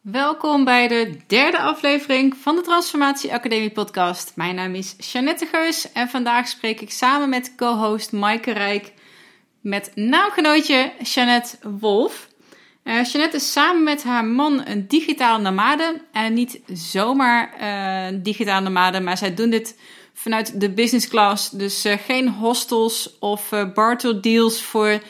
Welkom 0.00 0.64
bij 0.64 0.88
de 0.88 1.16
derde 1.26 1.58
aflevering 1.58 2.36
van 2.36 2.56
de 2.56 2.62
Transformatie 2.62 3.32
Academie 3.32 3.70
podcast. 3.70 4.32
Mijn 4.34 4.54
naam 4.54 4.74
is 4.74 4.94
Jeannette 5.12 5.46
Geus 5.46 5.92
en 5.92 6.08
vandaag 6.08 6.48
spreek 6.48 6.80
ik 6.80 6.90
samen 6.90 7.28
met 7.28 7.54
co-host 7.56 8.12
Maaike 8.12 8.52
Rijk 8.52 8.92
met 9.60 9.92
naamgenootje 9.94 10.92
Jeannette 11.02 11.58
Wolf. 11.80 12.28
Uh, 12.84 13.32
is 13.32 13.52
samen 13.52 13.82
met 13.82 14.02
haar 14.02 14.24
man 14.24 14.66
een 14.66 14.86
digitaal 14.88 15.40
nomade. 15.40 16.02
En 16.12 16.34
niet 16.34 16.60
zomaar 16.72 17.54
uh, 17.60 18.18
digitaal 18.22 18.60
nomade, 18.60 19.00
maar 19.00 19.16
zij 19.16 19.34
doen 19.34 19.50
dit 19.50 19.80
vanuit 20.12 20.60
de 20.60 20.70
business 20.70 21.08
class. 21.08 21.50
Dus 21.50 21.86
uh, 21.86 21.94
geen 22.06 22.28
hostels 22.28 23.18
of 23.18 23.52
uh, 23.52 24.20
deals 24.20 24.62
voor 24.62 25.00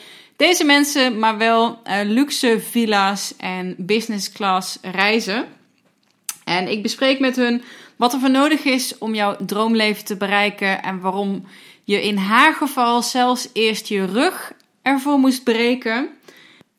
deze 0.41 0.63
mensen, 0.63 1.19
maar 1.19 1.37
wel 1.37 1.81
uh, 1.87 1.99
luxe 2.03 2.59
villa's 2.59 3.33
en 3.37 3.75
business 3.77 4.31
class 4.31 4.77
reizen. 4.81 5.45
En 6.43 6.67
ik 6.67 6.81
bespreek 6.81 7.19
met 7.19 7.35
hun 7.35 7.63
wat 7.95 8.13
er 8.13 8.19
voor 8.19 8.29
nodig 8.29 8.63
is 8.63 8.97
om 8.97 9.13
jouw 9.13 9.35
droomleven 9.45 10.05
te 10.05 10.17
bereiken 10.17 10.83
en 10.83 10.99
waarom 10.99 11.45
je 11.83 12.03
in 12.03 12.17
haar 12.17 12.53
geval 12.53 13.01
zelfs 13.01 13.49
eerst 13.53 13.87
je 13.87 14.05
rug 14.05 14.53
ervoor 14.81 15.17
moest 15.17 15.43
breken. 15.43 16.09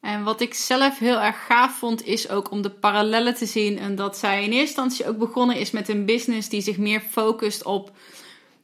En 0.01 0.23
wat 0.23 0.41
ik 0.41 0.55
zelf 0.55 0.99
heel 0.99 1.21
erg 1.21 1.47
gaaf 1.47 1.73
vond, 1.79 2.07
is 2.07 2.29
ook 2.29 2.51
om 2.51 2.63
de 2.63 2.71
parallellen 2.71 3.35
te 3.35 3.47
zien. 3.47 3.79
En 3.79 3.95
dat 3.95 4.19
zij 4.19 4.37
in 4.37 4.51
eerste 4.51 4.59
instantie 4.59 5.09
ook 5.09 5.19
begonnen 5.19 5.57
is 5.57 5.71
met 5.71 5.89
een 5.89 6.05
business 6.05 6.49
die 6.49 6.61
zich 6.61 6.79
meer 6.79 7.01
focust 7.11 7.65
op 7.65 7.91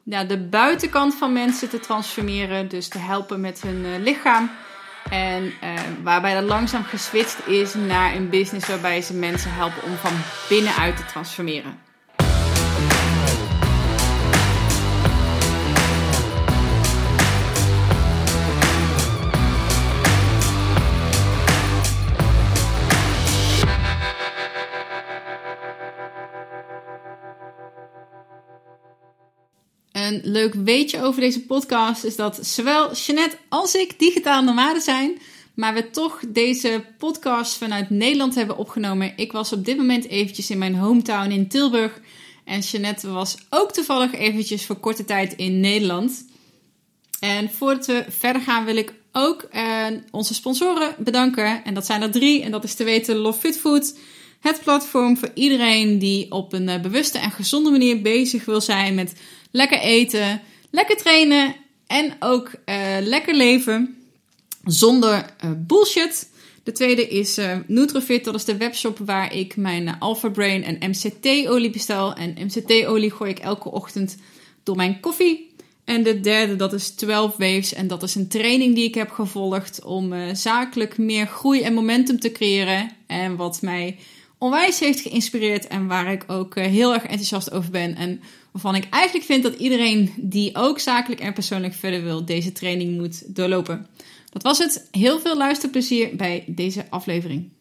de 0.02 0.46
buitenkant 0.50 1.14
van 1.14 1.32
mensen 1.32 1.68
te 1.68 1.80
transformeren. 1.80 2.68
Dus 2.68 2.88
te 2.88 2.98
helpen 2.98 3.40
met 3.40 3.62
hun 3.62 3.84
uh, 3.84 3.98
lichaam. 3.98 4.50
En 5.10 5.44
uh, 5.44 5.52
waarbij 6.02 6.34
dat 6.34 6.44
langzaam 6.44 6.84
geswitcht 6.84 7.46
is 7.46 7.74
naar 7.74 8.14
een 8.14 8.28
business 8.28 8.68
waarbij 8.68 9.02
ze 9.02 9.14
mensen 9.14 9.52
helpen 9.54 9.82
om 9.82 9.96
van 9.96 10.12
binnenuit 10.48 10.96
te 10.96 11.04
transformeren. 11.04 11.87
Een 30.08 30.20
leuk 30.24 30.54
weetje 30.54 31.02
over 31.02 31.20
deze 31.20 31.40
podcast 31.40 32.04
is 32.04 32.16
dat 32.16 32.38
zowel 32.46 32.94
Jeanette 32.94 33.36
als 33.48 33.74
ik 33.74 33.98
digitaal 33.98 34.42
nomade 34.42 34.80
zijn, 34.80 35.18
maar 35.54 35.74
we 35.74 35.90
toch 35.90 36.20
deze 36.28 36.84
podcast 36.98 37.56
vanuit 37.56 37.90
Nederland 37.90 38.34
hebben 38.34 38.56
opgenomen. 38.56 39.12
Ik 39.16 39.32
was 39.32 39.52
op 39.52 39.64
dit 39.64 39.76
moment 39.76 40.08
eventjes 40.08 40.50
in 40.50 40.58
mijn 40.58 40.74
hometown 40.74 41.30
in 41.30 41.48
Tilburg 41.48 42.00
en 42.44 42.60
Jeanette 42.60 43.10
was 43.10 43.36
ook 43.50 43.72
toevallig 43.72 44.12
eventjes 44.14 44.66
voor 44.66 44.76
korte 44.76 45.04
tijd 45.04 45.32
in 45.32 45.60
Nederland. 45.60 46.24
En 47.20 47.50
voordat 47.50 47.86
we 47.86 48.04
verder 48.08 48.42
gaan 48.42 48.64
wil 48.64 48.76
ik 48.76 48.94
ook 49.12 49.42
eh, 49.42 49.86
onze 50.10 50.34
sponsoren 50.34 50.94
bedanken. 50.98 51.64
En 51.64 51.74
dat 51.74 51.86
zijn 51.86 52.02
er 52.02 52.10
drie. 52.10 52.42
En 52.42 52.50
dat 52.50 52.64
is 52.64 52.74
te 52.74 52.84
weten 52.84 53.16
Love 53.16 53.38
Fit 53.40 53.58
Food. 53.58 53.94
Het 54.40 54.60
platform 54.62 55.16
voor 55.16 55.30
iedereen 55.34 55.98
die 55.98 56.30
op 56.30 56.52
een 56.52 56.68
uh, 56.68 56.80
bewuste 56.80 57.18
en 57.18 57.30
gezonde 57.30 57.70
manier 57.70 58.02
bezig 58.02 58.44
wil 58.44 58.60
zijn 58.60 58.94
met 58.94 59.12
lekker 59.50 59.78
eten, 59.78 60.40
lekker 60.70 60.96
trainen 60.96 61.54
en 61.86 62.16
ook 62.20 62.50
uh, 62.66 62.96
lekker 63.00 63.34
leven 63.34 63.96
zonder 64.64 65.34
uh, 65.44 65.50
bullshit. 65.56 66.30
De 66.62 66.72
tweede 66.72 67.08
is 67.08 67.38
uh. 67.38 67.56
Dat 68.22 68.34
is 68.34 68.44
de 68.44 68.56
webshop 68.56 68.98
waar 68.98 69.34
ik 69.34 69.56
mijn 69.56 69.98
Alpha 69.98 70.28
Brain 70.28 70.64
en 70.64 70.90
MCT-olie 70.90 71.70
bestel. 71.70 72.14
En 72.14 72.36
MCT-olie 72.44 73.10
gooi 73.10 73.30
ik 73.30 73.38
elke 73.38 73.70
ochtend 73.70 74.16
door 74.62 74.76
mijn 74.76 75.00
koffie. 75.00 75.56
En 75.84 76.02
de 76.02 76.20
derde, 76.20 76.56
dat 76.56 76.72
is 76.72 76.90
12 76.90 77.36
Waves. 77.36 77.74
En 77.74 77.86
dat 77.86 78.02
is 78.02 78.14
een 78.14 78.28
training 78.28 78.74
die 78.74 78.84
ik 78.84 78.94
heb 78.94 79.10
gevolgd 79.10 79.84
om 79.84 80.34
zakelijk 80.34 80.98
meer 80.98 81.26
groei 81.26 81.62
en 81.62 81.74
momentum 81.74 82.20
te 82.20 82.32
creëren. 82.32 82.90
En 83.06 83.36
wat 83.36 83.62
mij 83.62 83.98
onwijs 84.38 84.80
heeft 84.80 85.00
geïnspireerd 85.00 85.66
en 85.66 85.86
waar 85.86 86.12
ik 86.12 86.24
ook 86.26 86.54
heel 86.54 86.94
erg 86.94 87.02
enthousiast 87.02 87.52
over 87.52 87.70
ben. 87.70 87.96
En 87.96 88.20
waarvan 88.62 88.82
ik 88.82 88.88
eigenlijk 88.90 89.24
vind 89.24 89.42
dat 89.42 89.54
iedereen 89.54 90.12
die 90.16 90.56
ook 90.56 90.78
zakelijk 90.78 91.20
en 91.20 91.32
persoonlijk 91.32 91.74
verder 91.74 92.02
wil, 92.02 92.24
deze 92.24 92.52
training 92.52 93.00
moet 93.00 93.36
doorlopen. 93.36 93.86
Dat 94.30 94.42
was 94.42 94.58
het. 94.58 94.88
Heel 94.90 95.18
veel 95.18 95.36
luisterplezier 95.36 96.16
bij 96.16 96.44
deze 96.46 96.86
aflevering. 96.90 97.52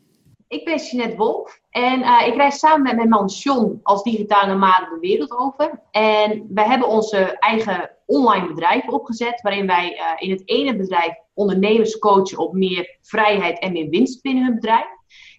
Ik 0.48 0.66
ben 0.66 0.78
Jeanette 0.78 1.16
Wolf 1.16 1.60
en 1.70 2.00
uh, 2.00 2.28
ik 2.28 2.36
reis 2.36 2.60
samen 2.60 2.82
met 2.82 2.96
mijn 2.96 3.10
man 3.10 3.28
John 3.28 3.80
als 3.84 4.04
digitale 4.04 4.52
nomade 4.52 4.90
de 4.94 5.00
wereld 5.00 5.32
over. 5.32 5.82
En 5.92 6.46
wij 6.50 6.66
hebben 6.66 6.88
onze 6.88 7.18
eigen 7.40 7.92
online 8.06 8.48
bedrijf 8.48 8.88
opgezet, 8.88 9.42
waarin 9.42 9.68
wij 9.68 9.94
uh, 9.94 10.28
in 10.28 10.32
het 10.32 10.42
ene 10.46 10.76
bedrijf 10.76 11.14
ondernemers 11.34 12.00
coachen 12.00 12.38
op 12.38 12.54
meer 12.54 12.98
vrijheid 13.02 13.60
en 13.60 13.72
meer 13.72 13.90
winst 13.90 14.22
binnen 14.22 14.44
hun 14.44 14.56
bedrijf. 14.56 14.88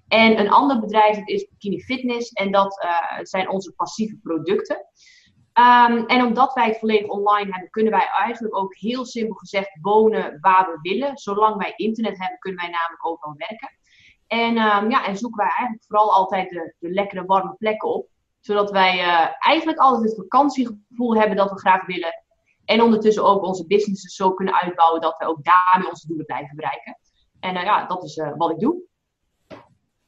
En 0.08 0.38
een 0.38 0.50
ander 0.50 0.80
bedrijf 0.80 1.16
dat 1.16 1.28
is 1.28 1.48
Bikini 1.48 1.80
Fitness 1.80 2.32
en 2.32 2.52
dat 2.52 2.84
uh, 2.84 3.18
zijn 3.22 3.50
onze 3.50 3.72
passieve 3.72 4.16
producten. 4.22 4.86
Um, 5.58 6.06
en 6.06 6.24
omdat 6.24 6.54
wij 6.54 6.66
het 6.66 6.78
volledig 6.78 7.08
online 7.08 7.52
hebben, 7.52 7.70
kunnen 7.70 7.92
wij 7.92 8.08
eigenlijk 8.08 8.56
ook 8.56 8.74
heel 8.74 9.04
simpel 9.04 9.34
gezegd 9.34 9.78
wonen 9.80 10.38
waar 10.40 10.66
we 10.66 10.90
willen. 10.90 11.16
Zolang 11.16 11.56
wij 11.56 11.72
internet 11.76 12.18
hebben, 12.18 12.38
kunnen 12.38 12.60
wij 12.60 12.70
namelijk 12.70 13.06
overal 13.06 13.34
werken. 13.36 13.70
En, 14.26 14.48
um, 14.48 14.90
ja, 14.90 15.06
en 15.06 15.16
zoeken 15.16 15.38
wij 15.38 15.48
eigenlijk 15.48 15.84
vooral 15.86 16.12
altijd 16.12 16.50
de, 16.50 16.74
de 16.78 16.90
lekkere 16.90 17.24
warme 17.24 17.54
plekken 17.58 17.88
op. 17.88 18.08
Zodat 18.40 18.70
wij 18.70 18.98
uh, 18.98 19.26
eigenlijk 19.38 19.78
altijd 19.78 20.04
het 20.04 20.16
vakantiegevoel 20.16 21.16
hebben 21.16 21.36
dat 21.36 21.50
we 21.50 21.58
graag 21.58 21.86
willen. 21.86 22.24
En 22.64 22.82
ondertussen 22.82 23.24
ook 23.24 23.42
onze 23.42 23.66
businesses 23.66 24.14
zo 24.14 24.32
kunnen 24.32 24.60
uitbouwen 24.60 25.00
dat 25.00 25.18
we 25.18 25.26
ook 25.26 25.44
daarmee 25.44 25.88
onze 25.88 26.06
doelen 26.06 26.26
blijven 26.26 26.56
bereiken. 26.56 26.98
En 27.40 27.56
uh, 27.56 27.62
ja, 27.62 27.86
dat 27.86 28.04
is 28.04 28.16
uh, 28.16 28.32
wat 28.36 28.50
ik 28.50 28.58
doe. 28.58 28.76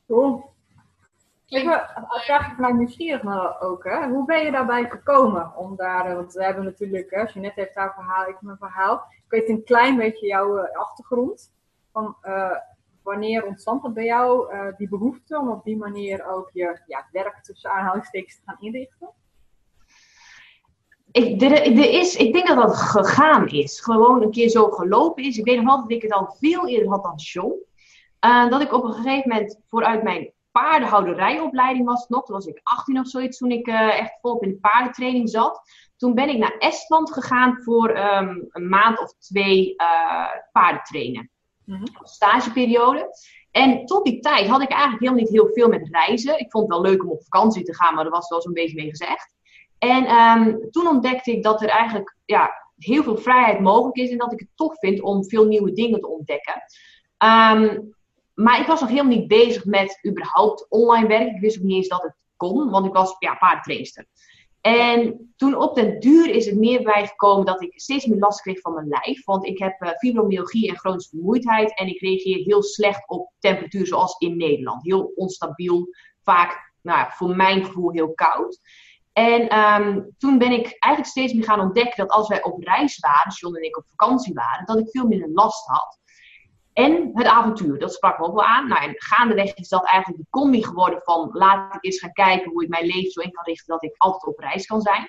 Cool. 0.06 0.50
Ik 1.50 1.65
vraag 2.25 2.49
je 2.49 2.55
vanuit 2.55 2.75
nieuwsgierig 2.75 3.22
maar 3.22 3.61
ook, 3.61 3.84
hè? 3.84 4.09
hoe 4.09 4.25
ben 4.25 4.44
je 4.44 4.50
daarbij 4.50 4.91
gekomen 4.91 5.56
om 5.56 5.77
daar, 5.77 6.15
want 6.15 6.33
we 6.33 6.44
hebben 6.44 6.65
natuurlijk, 6.65 7.11
hè, 7.11 7.22
Jeanette 7.22 7.61
heeft 7.61 7.75
haar 7.75 7.94
verhaal, 7.94 8.22
ik 8.22 8.33
heb 8.33 8.41
mijn 8.41 8.56
verhaal. 8.56 8.94
Ik 9.11 9.25
weet 9.28 9.49
een 9.49 9.65
klein 9.65 9.97
beetje 9.97 10.27
jouw 10.27 10.59
uh, 10.59 10.65
achtergrond, 10.72 11.53
van 11.93 12.16
uh, 12.22 12.56
wanneer 13.03 13.47
ontstond 13.47 13.83
het 13.83 13.94
bij 13.94 14.05
jou, 14.05 14.55
uh, 14.55 14.77
die 14.77 14.89
behoefte 14.89 15.39
om 15.39 15.50
op 15.50 15.65
die 15.65 15.77
manier 15.77 16.27
ook 16.27 16.50
je 16.53 16.81
ja, 16.87 17.09
werk 17.12 17.43
tussen 17.43 17.71
aanhalingstekens 17.71 18.37
te 18.37 18.43
gaan 18.44 18.60
inrichten? 18.60 19.10
Ik, 21.12 21.43
er, 21.43 21.53
er 21.53 21.91
is, 21.91 22.16
ik 22.16 22.33
denk 22.33 22.47
dat 22.47 22.56
dat 22.56 22.77
gegaan 22.77 23.49
is, 23.49 23.81
gewoon 23.81 24.22
een 24.22 24.31
keer 24.31 24.49
zo 24.49 24.71
gelopen 24.71 25.25
is. 25.25 25.39
Ik 25.39 25.44
weet 25.44 25.56
nog 25.56 25.66
wel 25.66 25.81
dat 25.81 25.91
ik 25.91 26.03
het 26.03 26.12
al 26.12 26.37
veel 26.41 26.69
eerder 26.69 26.89
had 26.89 27.03
dan 27.03 27.16
John. 27.16 27.55
dat 28.50 28.60
ik 28.60 28.72
op 28.72 28.84
een 28.84 28.93
gegeven 28.93 29.28
moment 29.28 29.60
vooruit 29.69 30.03
mijn 30.03 30.33
paardenhouderijopleiding 30.53 31.87
was 31.87 32.00
het 32.00 32.09
nog. 32.09 32.25
Toen 32.25 32.34
was 32.34 32.47
ik 32.47 32.61
18 32.62 32.99
of 32.99 33.09
zoiets 33.09 33.38
toen 33.38 33.50
ik 33.50 33.66
uh, 33.66 33.99
echt 34.00 34.19
volop 34.21 34.43
in 34.43 34.49
de 34.49 34.59
paardentraining 34.59 35.31
zat. 35.31 35.61
Toen 35.97 36.15
ben 36.15 36.28
ik 36.28 36.38
naar 36.38 36.56
Estland 36.59 37.12
gegaan 37.12 37.62
voor 37.62 37.99
um, 37.99 38.49
een 38.50 38.69
maand 38.69 39.00
of 39.00 39.15
twee 39.19 39.75
uh, 39.77 40.28
paardentrainen. 40.53 41.31
Mm-hmm. 41.65 41.87
Stageperiode. 42.03 43.09
En 43.50 43.87
tot 43.87 44.05
die 44.05 44.21
tijd 44.21 44.47
had 44.47 44.62
ik 44.62 44.71
eigenlijk 44.71 45.00
helemaal 45.03 45.22
niet 45.22 45.33
heel 45.33 45.50
veel 45.53 45.69
met 45.69 45.89
reizen. 45.91 46.39
Ik 46.39 46.50
vond 46.50 46.69
het 46.69 46.81
wel 46.81 46.91
leuk 46.91 47.03
om 47.03 47.10
op 47.10 47.22
vakantie 47.22 47.62
te 47.62 47.75
gaan, 47.75 47.94
maar 47.94 48.05
daar 48.05 48.12
was 48.12 48.28
wel 48.28 48.43
zo'n 48.43 48.53
beetje 48.53 48.77
mee 48.77 48.91
gezegd. 48.91 49.34
En 49.78 50.15
um, 50.15 50.71
toen 50.71 50.87
ontdekte 50.87 51.33
ik 51.33 51.43
dat 51.43 51.62
er 51.62 51.69
eigenlijk 51.69 52.16
ja, 52.25 52.50
heel 52.77 53.03
veel 53.03 53.16
vrijheid 53.16 53.60
mogelijk 53.60 53.97
is 53.97 54.10
en 54.10 54.19
dat 54.19 54.33
ik 54.33 54.39
het 54.39 54.49
tof 54.55 54.78
vind 54.78 55.00
om 55.00 55.25
veel 55.25 55.44
nieuwe 55.44 55.72
dingen 55.72 56.00
te 56.00 56.09
ontdekken. 56.09 56.62
Um, 57.25 57.94
maar 58.35 58.61
ik 58.61 58.67
was 58.67 58.81
nog 58.81 58.89
helemaal 58.89 59.17
niet 59.17 59.29
bezig 59.29 59.65
met 59.65 59.99
überhaupt 60.09 60.67
online 60.69 61.09
werk. 61.09 61.35
Ik 61.35 61.41
wist 61.41 61.59
ook 61.59 61.65
niet 61.65 61.77
eens 61.77 61.89
dat 61.89 62.03
het 62.03 62.15
kon, 62.37 62.71
want 62.71 62.87
ik 62.87 62.93
was 62.93 63.16
ja, 63.19 63.34
paardentrainster. 63.34 64.07
En 64.60 65.33
toen 65.37 65.57
op 65.57 65.75
den 65.75 66.01
duur 66.01 66.31
is 66.31 66.47
het 66.47 66.57
meer 66.57 66.83
bij 66.83 67.07
gekomen 67.07 67.47
dat 67.47 67.63
ik 67.63 67.81
steeds 67.81 68.07
meer 68.07 68.19
last 68.19 68.41
kreeg 68.41 68.60
van 68.60 68.75
mijn 68.75 68.89
lijf. 68.89 69.25
Want 69.25 69.47
ik 69.47 69.59
heb 69.59 69.83
uh, 69.83 69.91
fibromyalgie 69.91 70.69
en 70.69 70.78
chronische 70.78 71.09
vermoeidheid. 71.09 71.78
En 71.78 71.87
ik 71.87 72.01
reageer 72.01 72.45
heel 72.45 72.63
slecht 72.63 73.09
op 73.09 73.33
temperatuur 73.39 73.87
zoals 73.87 74.19
in 74.19 74.37
Nederland. 74.37 74.84
Heel 74.84 75.13
onstabiel, 75.15 75.89
vaak 76.22 76.72
nou, 76.83 77.09
voor 77.13 77.37
mijn 77.37 77.65
gevoel 77.65 77.93
heel 77.93 78.15
koud. 78.15 78.60
En 79.13 79.59
um, 79.59 80.15
toen 80.19 80.39
ben 80.39 80.53
ik 80.53 80.77
eigenlijk 80.78 81.07
steeds 81.07 81.33
meer 81.33 81.45
gaan 81.45 81.60
ontdekken 81.60 81.97
dat 81.97 82.16
als 82.16 82.28
wij 82.28 82.43
op 82.43 82.63
reis 82.63 82.99
waren, 82.99 83.33
John 83.33 83.57
en 83.57 83.63
ik 83.63 83.77
op 83.77 83.87
vakantie 83.87 84.34
waren, 84.34 84.66
dat 84.66 84.78
ik 84.78 84.91
veel 84.91 85.07
minder 85.07 85.31
last 85.33 85.66
had. 85.66 85.99
En 86.84 87.10
het 87.12 87.27
avontuur, 87.27 87.78
dat 87.78 87.94
sprak 87.94 88.18
me 88.18 88.24
ook 88.27 88.34
wel 88.34 88.44
aan. 88.44 88.68
Nou, 88.68 88.82
en 88.82 88.94
gaandeweg 88.97 89.54
is 89.54 89.68
dat 89.68 89.84
eigenlijk 89.86 90.22
de 90.22 90.30
combi 90.30 90.65
geworden 90.65 91.00
van 91.03 91.30
laat 91.32 91.74
ik 91.74 91.84
eens 91.84 91.98
gaan 91.98 92.12
kijken 92.12 92.50
hoe 92.50 92.62
ik 92.62 92.68
mijn 92.68 92.86
leven 92.86 93.10
zo 93.10 93.21
in 93.21 93.32
kan 93.32 93.44
richten 93.44 93.72
dat 93.74 93.84
ik 93.84 93.94
altijd 93.97 94.27
op 94.27 94.38
reis 94.38 94.66
kan 94.66 94.80
zijn. 94.80 95.09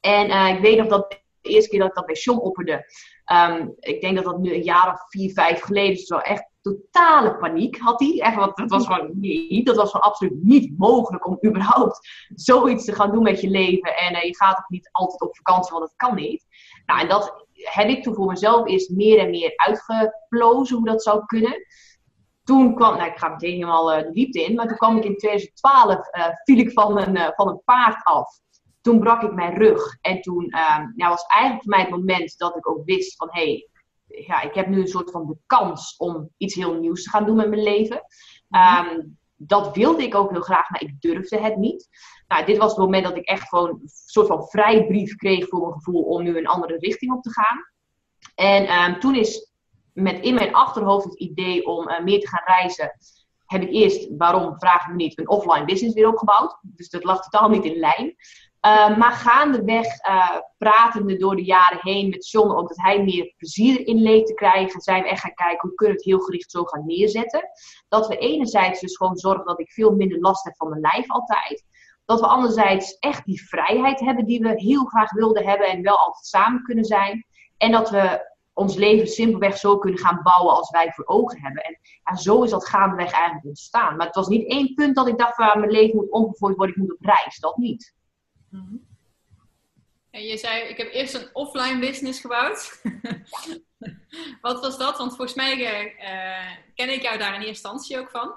En 0.00 0.28
uh, 0.28 0.48
ik 0.48 0.60
weet 0.60 0.78
nog 0.78 0.86
dat 0.86 1.10
de 1.40 1.48
eerste 1.50 1.70
keer 1.70 1.78
dat 1.78 1.88
ik 1.88 1.94
dat 1.94 2.06
bij 2.06 2.14
John 2.14 2.38
opperde, 2.38 2.84
um, 3.32 3.74
ik 3.78 4.00
denk 4.00 4.16
dat 4.16 4.24
dat 4.24 4.38
nu 4.38 4.54
een 4.54 4.62
jaar 4.62 4.92
of 4.92 5.08
vier, 5.08 5.32
vijf 5.32 5.60
geleden 5.60 6.08
wel 6.08 6.20
echt 6.20 6.48
totale 6.62 7.36
paniek 7.36 7.78
had 7.78 8.00
hij. 8.00 8.20
Echt, 8.20 8.36
want 8.36 8.56
dat 8.56 8.70
was 8.70 8.86
gewoon 8.86 9.10
nee, 9.14 9.64
dat 9.64 9.76
was 9.76 9.90
gewoon 9.90 10.06
absoluut 10.06 10.42
niet 10.42 10.78
mogelijk 10.78 11.26
om 11.26 11.38
überhaupt 11.46 12.26
zoiets 12.34 12.84
te 12.84 12.94
gaan 12.94 13.12
doen 13.12 13.22
met 13.22 13.40
je 13.40 13.48
leven. 13.48 13.96
En 13.96 14.14
uh, 14.14 14.22
je 14.22 14.36
gaat 14.36 14.58
ook 14.58 14.68
niet 14.68 14.88
altijd 14.92 15.20
op 15.20 15.36
vakantie, 15.36 15.72
want 15.72 15.84
dat 15.84 15.96
kan 15.96 16.14
niet. 16.14 16.46
Nou, 16.86 17.00
en 17.00 17.08
dat 17.08 17.46
heb 17.62 17.88
ik 17.88 18.02
toen 18.02 18.14
voor 18.14 18.26
mezelf 18.26 18.66
eerst 18.66 18.90
meer 18.90 19.18
en 19.18 19.30
meer 19.30 19.52
uitgeplozen 19.56 20.76
hoe 20.76 20.86
dat 20.86 21.02
zou 21.02 21.24
kunnen. 21.26 21.66
Toen 22.44 22.74
kwam, 22.74 22.96
nou 22.96 23.10
ik 23.10 23.18
ga 23.18 23.28
meteen 23.28 23.54
helemaal 23.54 23.96
uh, 23.96 24.02
de 24.02 24.10
diepte 24.10 24.44
in, 24.44 24.54
maar 24.54 24.66
toen 24.66 24.76
kwam 24.76 24.96
ik 24.96 25.04
in 25.04 25.16
2012, 25.16 25.94
uh, 25.94 26.26
viel 26.44 26.58
ik 26.58 26.72
van 26.72 26.98
een, 26.98 27.32
van 27.34 27.48
een 27.48 27.62
paard 27.64 28.04
af 28.04 28.38
toen 28.80 29.00
brak 29.00 29.22
ik 29.22 29.34
mijn 29.34 29.54
rug. 29.54 29.96
En 30.00 30.20
toen 30.20 30.46
ja, 30.96 31.08
was 31.08 31.26
eigenlijk 31.26 31.62
voor 31.62 31.72
mij 31.72 31.80
het 31.80 31.90
moment 31.90 32.38
dat 32.38 32.56
ik 32.56 32.68
ook 32.68 32.84
wist 32.84 33.16
van 33.16 33.28
hé, 33.30 33.42
hey, 33.42 33.68
ja, 34.26 34.40
ik 34.40 34.54
heb 34.54 34.66
nu 34.66 34.80
een 34.80 34.86
soort 34.86 35.10
van 35.10 35.26
de 35.26 35.36
kans 35.46 35.96
om 35.96 36.30
iets 36.36 36.54
heel 36.54 36.74
nieuws 36.74 37.02
te 37.02 37.10
gaan 37.10 37.26
doen 37.26 37.36
met 37.36 37.48
mijn 37.48 37.62
leven. 37.62 38.02
Um, 38.48 39.18
dat 39.36 39.76
wilde 39.76 40.02
ik 40.02 40.14
ook 40.14 40.30
heel 40.30 40.40
graag, 40.40 40.70
maar 40.70 40.82
ik 40.82 41.00
durfde 41.00 41.38
het 41.38 41.56
niet. 41.56 41.88
Nou, 42.30 42.44
dit 42.44 42.56
was 42.56 42.70
het 42.70 42.78
moment 42.80 43.04
dat 43.04 43.16
ik 43.16 43.24
echt 43.24 43.48
gewoon 43.48 43.68
een 43.68 43.90
soort 44.06 44.26
van 44.26 44.48
vrijbrief 44.48 45.14
kreeg 45.16 45.48
voor 45.48 45.60
mijn 45.60 45.72
gevoel 45.72 46.02
om 46.02 46.22
nu 46.22 46.38
een 46.38 46.46
andere 46.46 46.76
richting 46.78 47.12
op 47.12 47.22
te 47.22 47.32
gaan. 47.32 47.64
En 48.34 48.82
um, 48.82 49.00
toen 49.00 49.14
is 49.14 49.52
met 49.92 50.20
in 50.20 50.34
mijn 50.34 50.54
achterhoofd 50.54 51.04
het 51.04 51.18
idee 51.18 51.66
om 51.66 51.88
uh, 51.88 52.00
meer 52.00 52.20
te 52.20 52.28
gaan 52.28 52.44
reizen. 52.44 52.92
Heb 53.46 53.62
ik 53.62 53.70
eerst, 53.70 54.08
waarom 54.18 54.58
vraag 54.58 54.82
ik 54.82 54.88
me 54.88 54.94
niet, 54.94 55.18
een 55.18 55.28
offline 55.28 55.64
business 55.64 55.94
weer 55.94 56.08
opgebouwd. 56.08 56.58
Dus 56.62 56.90
dat 56.90 57.04
lag 57.04 57.22
totaal 57.22 57.48
niet 57.48 57.64
in 57.64 57.78
lijn. 57.78 58.16
Uh, 58.66 58.96
maar 58.96 59.12
gaandeweg, 59.12 59.86
uh, 60.08 60.36
pratende 60.58 61.16
door 61.16 61.36
de 61.36 61.44
jaren 61.44 61.78
heen 61.80 62.08
met 62.08 62.30
John, 62.30 62.50
ook 62.50 62.68
dat 62.68 62.76
hij 62.76 63.02
meer 63.02 63.34
plezier 63.36 63.86
in 63.86 64.02
leek 64.02 64.26
te 64.26 64.34
krijgen, 64.34 64.80
zijn 64.80 65.02
we 65.02 65.08
echt 65.08 65.20
gaan 65.20 65.34
kijken 65.34 65.68
hoe 65.68 65.74
kunnen 65.74 65.96
we 65.96 66.02
het 66.02 66.12
heel 66.12 66.24
gericht 66.24 66.50
zo 66.50 66.64
gaan 66.64 66.86
neerzetten. 66.86 67.48
Dat 67.88 68.06
we 68.08 68.16
enerzijds 68.16 68.80
dus 68.80 68.96
gewoon 68.96 69.16
zorgen 69.16 69.44
dat 69.44 69.60
ik 69.60 69.72
veel 69.72 69.90
minder 69.90 70.18
last 70.18 70.44
heb 70.44 70.56
van 70.56 70.68
mijn 70.68 70.80
lijf 70.80 71.10
altijd. 71.10 71.64
Dat 72.10 72.20
we 72.20 72.26
anderzijds 72.26 72.98
echt 72.98 73.24
die 73.24 73.48
vrijheid 73.48 74.00
hebben 74.00 74.24
die 74.24 74.40
we 74.40 74.60
heel 74.60 74.84
graag 74.84 75.12
wilden 75.12 75.46
hebben 75.46 75.66
en 75.66 75.82
wel 75.82 75.98
altijd 75.98 76.26
samen 76.26 76.62
kunnen 76.62 76.84
zijn. 76.84 77.26
En 77.56 77.72
dat 77.72 77.90
we 77.90 78.30
ons 78.52 78.74
leven 78.74 79.06
simpelweg 79.06 79.56
zo 79.56 79.78
kunnen 79.78 80.00
gaan 80.00 80.22
bouwen 80.22 80.54
als 80.54 80.70
wij 80.70 80.92
voor 80.92 81.06
ogen 81.06 81.40
hebben. 81.40 81.64
En 81.64 81.78
ja, 82.04 82.16
zo 82.16 82.42
is 82.42 82.50
dat 82.50 82.68
gaandeweg 82.68 83.12
eigenlijk 83.12 83.46
ontstaan. 83.46 83.96
Maar 83.96 84.06
het 84.06 84.14
was 84.14 84.28
niet 84.28 84.48
één 84.48 84.74
punt 84.74 84.94
dat 84.94 85.08
ik 85.08 85.18
dacht, 85.18 85.34
van, 85.34 85.60
mijn 85.60 85.70
leven 85.70 85.96
moet 85.96 86.10
omgegooid 86.10 86.56
worden, 86.56 86.76
ik 86.76 86.82
moet 86.82 86.92
op 86.92 87.04
reis. 87.04 87.38
Dat 87.38 87.56
niet. 87.56 87.94
Mhm. 88.48 88.76
En 90.10 90.22
je 90.22 90.36
zei, 90.36 90.62
ik 90.62 90.76
heb 90.76 90.92
eerst 90.92 91.14
een 91.14 91.28
offline 91.32 91.78
business 91.78 92.20
gebouwd. 92.20 92.82
Wat 94.40 94.60
was 94.60 94.78
dat? 94.78 94.98
Want 94.98 95.16
volgens 95.16 95.34
mij 95.34 95.58
uh, 95.58 96.50
ken 96.74 96.92
ik 96.92 97.02
jou 97.02 97.18
daar 97.18 97.34
in 97.34 97.40
eerste 97.40 97.48
instantie 97.48 97.98
ook 97.98 98.10
van. 98.10 98.34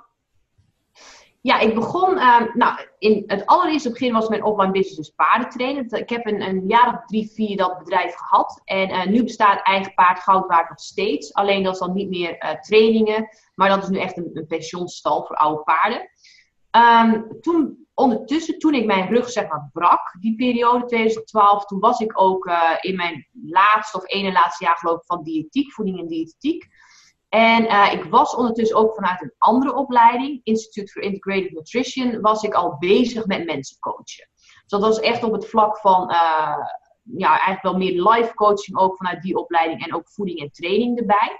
Ja, 1.44 1.60
ik 1.60 1.74
begon, 1.74 2.16
uh, 2.16 2.54
nou, 2.54 2.80
in 2.98 3.24
het 3.28 3.46
allereerste 3.46 3.90
begin 3.90 4.14
was 4.14 4.28
mijn 4.28 4.44
offline 4.44 4.72
business 4.72 4.96
dus 4.96 5.10
paardentrainen. 5.16 5.90
Ik 5.90 6.10
heb 6.10 6.26
een, 6.26 6.42
een 6.42 6.68
jaar 6.68 6.88
of 6.88 7.06
drie, 7.06 7.32
vier 7.34 7.58
dat 7.58 7.78
bedrijf 7.78 8.16
gehad. 8.16 8.62
En 8.64 8.90
uh, 8.90 9.06
nu 9.06 9.24
bestaat 9.24 9.64
eigen 9.64 9.94
paard 9.94 10.20
Goudwaard 10.20 10.70
nog 10.70 10.80
steeds. 10.80 11.34
Alleen 11.34 11.64
dat 11.64 11.74
is 11.74 11.80
dan 11.80 11.94
niet 11.94 12.10
meer 12.10 12.58
trainingen, 12.62 13.28
maar 13.56 13.70
dat 13.70 13.84
is 13.84 13.90
nu 13.90 14.00
echt 14.00 14.18
een, 14.18 14.30
een 14.34 14.48
pensioenstal 14.48 15.26
voor 15.26 15.36
oude 15.36 15.64
paarden. 15.64 16.10
Um, 16.76 17.42
toen 17.42 17.88
ondertussen, 17.94 18.60
toen 18.60 18.74
ik 18.74 18.86
mijn 18.86 19.08
rug 19.08 19.30
zeg 19.30 19.48
maar 19.48 19.70
brak, 19.74 20.16
die 20.20 20.36
periode 20.36 20.86
2012, 20.86 21.66
toen 21.66 21.80
was 21.80 22.00
ik 22.00 22.22
ook 22.22 22.46
uh, 22.46 22.72
in 22.82 22.96
mijn 22.96 23.28
laatste 23.44 23.98
of 23.98 24.04
ene 24.08 24.32
laatste 24.32 24.64
jaar 24.64 24.78
geloof 24.78 24.98
ik 24.98 25.06
van 25.06 25.24
diëtiek, 25.24 25.72
voeding 25.72 26.00
en 26.00 26.08
diëtetiek. 26.08 26.68
En 27.34 27.64
uh, 27.64 27.94
ik 27.94 28.04
was 28.04 28.36
ondertussen 28.36 28.78
ook 28.78 28.96
vanuit 28.96 29.22
een 29.22 29.34
andere 29.38 29.76
opleiding, 29.76 30.42
Institute 30.44 30.92
for 30.92 31.02
Integrated 31.02 31.52
Nutrition, 31.52 32.22
was 32.22 32.44
ik 32.44 32.54
al 32.54 32.76
bezig 32.80 33.26
met 33.26 33.46
mensen 33.46 33.80
coachen. 33.80 34.30
Dus 34.34 34.64
dat 34.68 34.82
was 34.82 35.00
echt 35.00 35.24
op 35.24 35.32
het 35.32 35.50
vlak 35.50 35.78
van, 35.78 36.12
uh, 36.12 36.58
ja, 37.18 37.30
eigenlijk 37.30 37.62
wel 37.62 37.78
meer 37.78 38.10
life 38.10 38.34
coaching 38.34 38.78
ook 38.78 38.98
vanuit 38.98 39.22
die 39.22 39.38
opleiding 39.38 39.86
en 39.86 39.96
ook 39.96 40.10
voeding 40.10 40.40
en 40.40 40.52
training 40.52 41.00
erbij. 41.00 41.40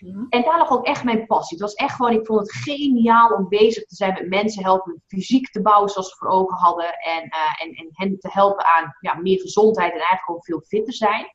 Mhm. 0.00 0.24
En 0.28 0.42
daar 0.42 0.58
lag 0.58 0.70
ook 0.70 0.86
echt 0.86 1.04
mijn 1.04 1.26
passie. 1.26 1.58
Het 1.58 1.66
was 1.66 1.74
echt 1.74 1.94
gewoon, 1.94 2.12
ik 2.12 2.26
vond 2.26 2.40
het 2.40 2.52
geniaal 2.52 3.30
om 3.30 3.48
bezig 3.48 3.84
te 3.86 3.94
zijn 3.94 4.12
met 4.12 4.28
mensen 4.28 4.64
helpen 4.64 5.02
fysiek 5.06 5.50
te 5.50 5.62
bouwen 5.62 5.88
zoals 5.88 6.08
ze 6.08 6.16
voor 6.16 6.28
ogen 6.28 6.56
hadden. 6.56 6.98
En, 6.98 7.24
uh, 7.24 7.62
en, 7.62 7.72
en 7.72 7.88
hen 7.90 8.18
te 8.18 8.28
helpen 8.32 8.64
aan 8.64 8.96
ja, 9.00 9.14
meer 9.14 9.40
gezondheid 9.40 9.92
en 9.92 9.98
eigenlijk 9.98 10.24
gewoon 10.24 10.42
veel 10.42 10.62
fitter 10.66 10.94
zijn. 10.94 11.34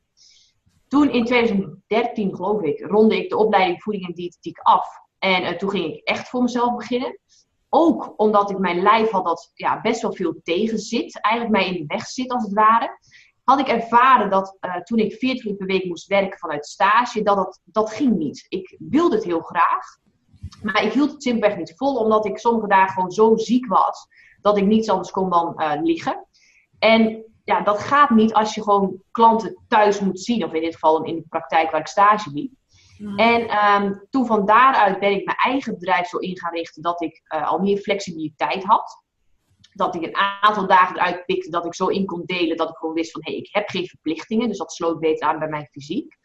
Toen 0.92 1.10
in 1.10 1.24
2013, 1.24 2.36
geloof 2.36 2.62
ik, 2.62 2.80
ronde 2.80 3.16
ik 3.16 3.28
de 3.28 3.36
opleiding 3.36 3.82
voeding 3.82 4.06
en 4.06 4.14
diëtetiek 4.14 4.58
af. 4.58 4.88
En 5.18 5.42
uh, 5.42 5.48
toen 5.48 5.70
ging 5.70 5.84
ik 5.84 6.04
echt 6.04 6.28
voor 6.28 6.42
mezelf 6.42 6.76
beginnen. 6.76 7.18
Ook 7.68 8.14
omdat 8.16 8.50
ik 8.50 8.58
mijn 8.58 8.82
lijf 8.82 9.10
had 9.10 9.24
dat 9.24 9.50
ja, 9.54 9.80
best 9.80 10.02
wel 10.02 10.12
veel 10.12 10.40
tegen 10.42 10.78
zit. 10.78 11.20
Eigenlijk 11.20 11.56
mij 11.56 11.74
in 11.74 11.86
de 11.86 11.94
weg 11.94 12.06
zit 12.06 12.30
als 12.30 12.42
het 12.42 12.52
ware 12.52 12.98
had 13.44 13.60
ik 13.60 13.68
ervaren 13.68 14.30
dat 14.30 14.56
uh, 14.60 14.76
toen 14.76 14.98
ik 14.98 15.12
40 15.12 15.44
uur 15.44 15.56
per 15.56 15.66
week 15.66 15.84
moest 15.84 16.06
werken 16.06 16.38
vanuit 16.38 16.66
stage, 16.66 17.22
dat, 17.22 17.36
dat 17.36 17.60
dat 17.64 17.92
ging 17.92 18.16
niet. 18.16 18.46
Ik 18.48 18.76
wilde 18.78 19.14
het 19.14 19.24
heel 19.24 19.40
graag, 19.40 19.98
maar 20.62 20.84
ik 20.84 20.92
hield 20.92 21.10
het 21.12 21.22
simpelweg 21.22 21.58
niet 21.58 21.74
vol, 21.76 21.96
omdat 21.96 22.26
ik 22.26 22.38
sommige 22.38 22.68
dagen 22.68 22.92
gewoon 22.92 23.10
zo 23.10 23.36
ziek 23.36 23.66
was, 23.66 24.06
dat 24.40 24.56
ik 24.56 24.66
niets 24.66 24.88
anders 24.88 25.10
kon 25.10 25.30
dan 25.30 25.54
uh, 25.56 25.72
liggen. 25.82 26.26
En 26.78 27.24
ja, 27.52 27.60
dat 27.60 27.78
gaat 27.78 28.10
niet 28.10 28.34
als 28.34 28.54
je 28.54 28.62
gewoon 28.62 29.02
klanten 29.10 29.56
thuis 29.68 30.00
moet 30.00 30.20
zien, 30.20 30.44
of 30.44 30.52
in 30.52 30.62
dit 30.62 30.74
geval 30.74 31.04
in 31.04 31.16
de 31.16 31.24
praktijk 31.28 31.70
waar 31.70 31.80
ik 31.80 31.86
stage 31.86 32.30
liep. 32.32 32.52
Mm. 32.98 33.18
En 33.18 33.64
um, 33.82 34.06
toen 34.10 34.26
van 34.26 34.46
daaruit 34.46 34.98
ben 34.98 35.12
ik 35.12 35.24
mijn 35.24 35.36
eigen 35.36 35.72
bedrijf 35.72 36.06
zo 36.06 36.16
in 36.16 36.38
gaan 36.38 36.52
richten 36.52 36.82
dat 36.82 37.02
ik 37.02 37.22
uh, 37.34 37.50
al 37.50 37.58
meer 37.58 37.78
flexibiliteit 37.78 38.64
had 38.64 39.02
dat 39.72 39.94
ik 39.94 40.02
een 40.02 40.16
aantal 40.16 40.66
dagen 40.66 40.96
eruit 40.96 41.26
pikte 41.26 41.50
dat 41.50 41.66
ik 41.66 41.74
zo 41.74 41.86
in 41.86 42.06
kon 42.06 42.22
delen 42.24 42.56
dat 42.56 42.68
ik 42.68 42.76
gewoon 42.76 42.94
wist 42.94 43.10
van 43.10 43.20
hé, 43.24 43.30
hey, 43.30 43.40
ik 43.40 43.48
heb 43.52 43.68
geen 43.68 43.86
verplichtingen. 43.86 44.48
Dus 44.48 44.58
dat 44.58 44.72
sloot 44.72 45.00
beter 45.00 45.28
aan 45.28 45.38
bij 45.38 45.48
mijn 45.48 45.68
fysiek. 45.70 46.16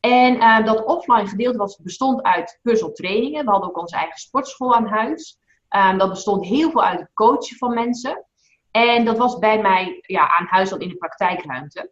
En 0.00 0.36
uh, 0.36 0.64
dat 0.64 0.84
offline 0.84 1.26
gedeelte 1.26 1.58
was, 1.58 1.76
bestond 1.76 2.22
uit 2.22 2.58
puzzeltrainingen. 2.62 3.44
We 3.44 3.50
hadden 3.50 3.68
ook 3.68 3.78
onze 3.78 3.96
eigen 3.96 4.18
sportschool 4.18 4.74
aan 4.74 4.86
huis. 4.86 5.38
Um, 5.76 5.98
dat 5.98 6.08
bestond 6.08 6.46
heel 6.46 6.70
veel 6.70 6.84
uit 6.84 7.00
het 7.00 7.10
coachen 7.14 7.56
van 7.56 7.74
mensen. 7.74 8.26
En 8.72 9.04
dat 9.04 9.18
was 9.18 9.38
bij 9.38 9.60
mij 9.60 9.98
ja, 10.06 10.28
aan 10.28 10.46
huis 10.46 10.70
dan 10.70 10.80
in 10.80 10.88
de 10.88 10.96
praktijkruimte. 10.96 11.90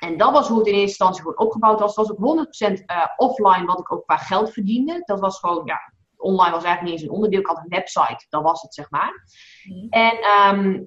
En 0.00 0.16
dat 0.16 0.32
was 0.32 0.48
hoe 0.48 0.58
het 0.58 0.66
in 0.66 0.72
eerste 0.72 0.88
instantie 0.88 1.22
gewoon 1.22 1.38
opgebouwd 1.38 1.80
was. 1.80 1.96
Het 1.96 2.06
was 2.06 2.18
ook 2.18 2.46
100% 2.46 2.72
uh, 2.72 2.80
eh, 2.86 3.06
offline 3.16 3.64
wat 3.64 3.78
ik 3.78 3.92
ook 3.92 4.04
qua 4.04 4.16
geld 4.16 4.52
verdiende. 4.52 5.02
Dat 5.04 5.20
was 5.20 5.38
gewoon 5.38 5.62
ja, 5.64 5.92
online 6.16 6.54
was 6.54 6.64
eigenlijk 6.64 6.82
niet 6.82 6.92
eens 6.92 7.02
een 7.02 7.14
onderdeel. 7.14 7.40
Ik 7.40 7.46
had 7.46 7.56
een 7.56 7.68
website, 7.68 8.26
dat 8.28 8.42
was 8.42 8.62
het 8.62 8.74
zeg 8.74 8.90
maar. 8.90 9.24
Mhm. 9.64 9.88
En 9.88 10.18
ehm, 10.20 10.84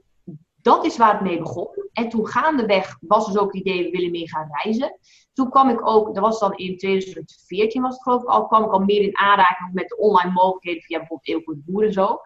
dat 0.61 0.85
is 0.85 0.97
waar 0.97 1.13
het 1.13 1.21
mee 1.21 1.39
begon. 1.39 1.67
En 1.93 2.09
toen 2.09 2.27
gaandeweg 2.27 2.97
was 3.01 3.25
dus 3.25 3.37
ook 3.37 3.53
het 3.53 3.61
idee, 3.61 3.83
we 3.83 3.89
willen 3.89 4.11
meer 4.11 4.29
gaan 4.29 4.49
reizen. 4.51 4.99
Toen 5.33 5.49
kwam 5.49 5.69
ik 5.69 5.87
ook, 5.87 6.13
dat 6.13 6.23
was 6.23 6.39
dan 6.39 6.53
in 6.55 6.77
2014 6.77 7.81
was 7.81 7.93
het 7.93 8.03
geloof 8.03 8.21
ik 8.21 8.27
al, 8.27 8.47
kwam 8.47 8.63
ik 8.63 8.71
al 8.71 8.79
meer 8.79 9.01
in 9.01 9.17
aanraking 9.17 9.73
met 9.73 9.87
de 9.87 9.97
online 9.97 10.31
mogelijkheden 10.31 10.81
via 10.81 10.97
bijvoorbeeld 10.97 11.29
Eelco 11.29 11.53
de 11.53 11.61
Boer 11.65 11.85
en 11.85 11.93
zo. 11.93 12.21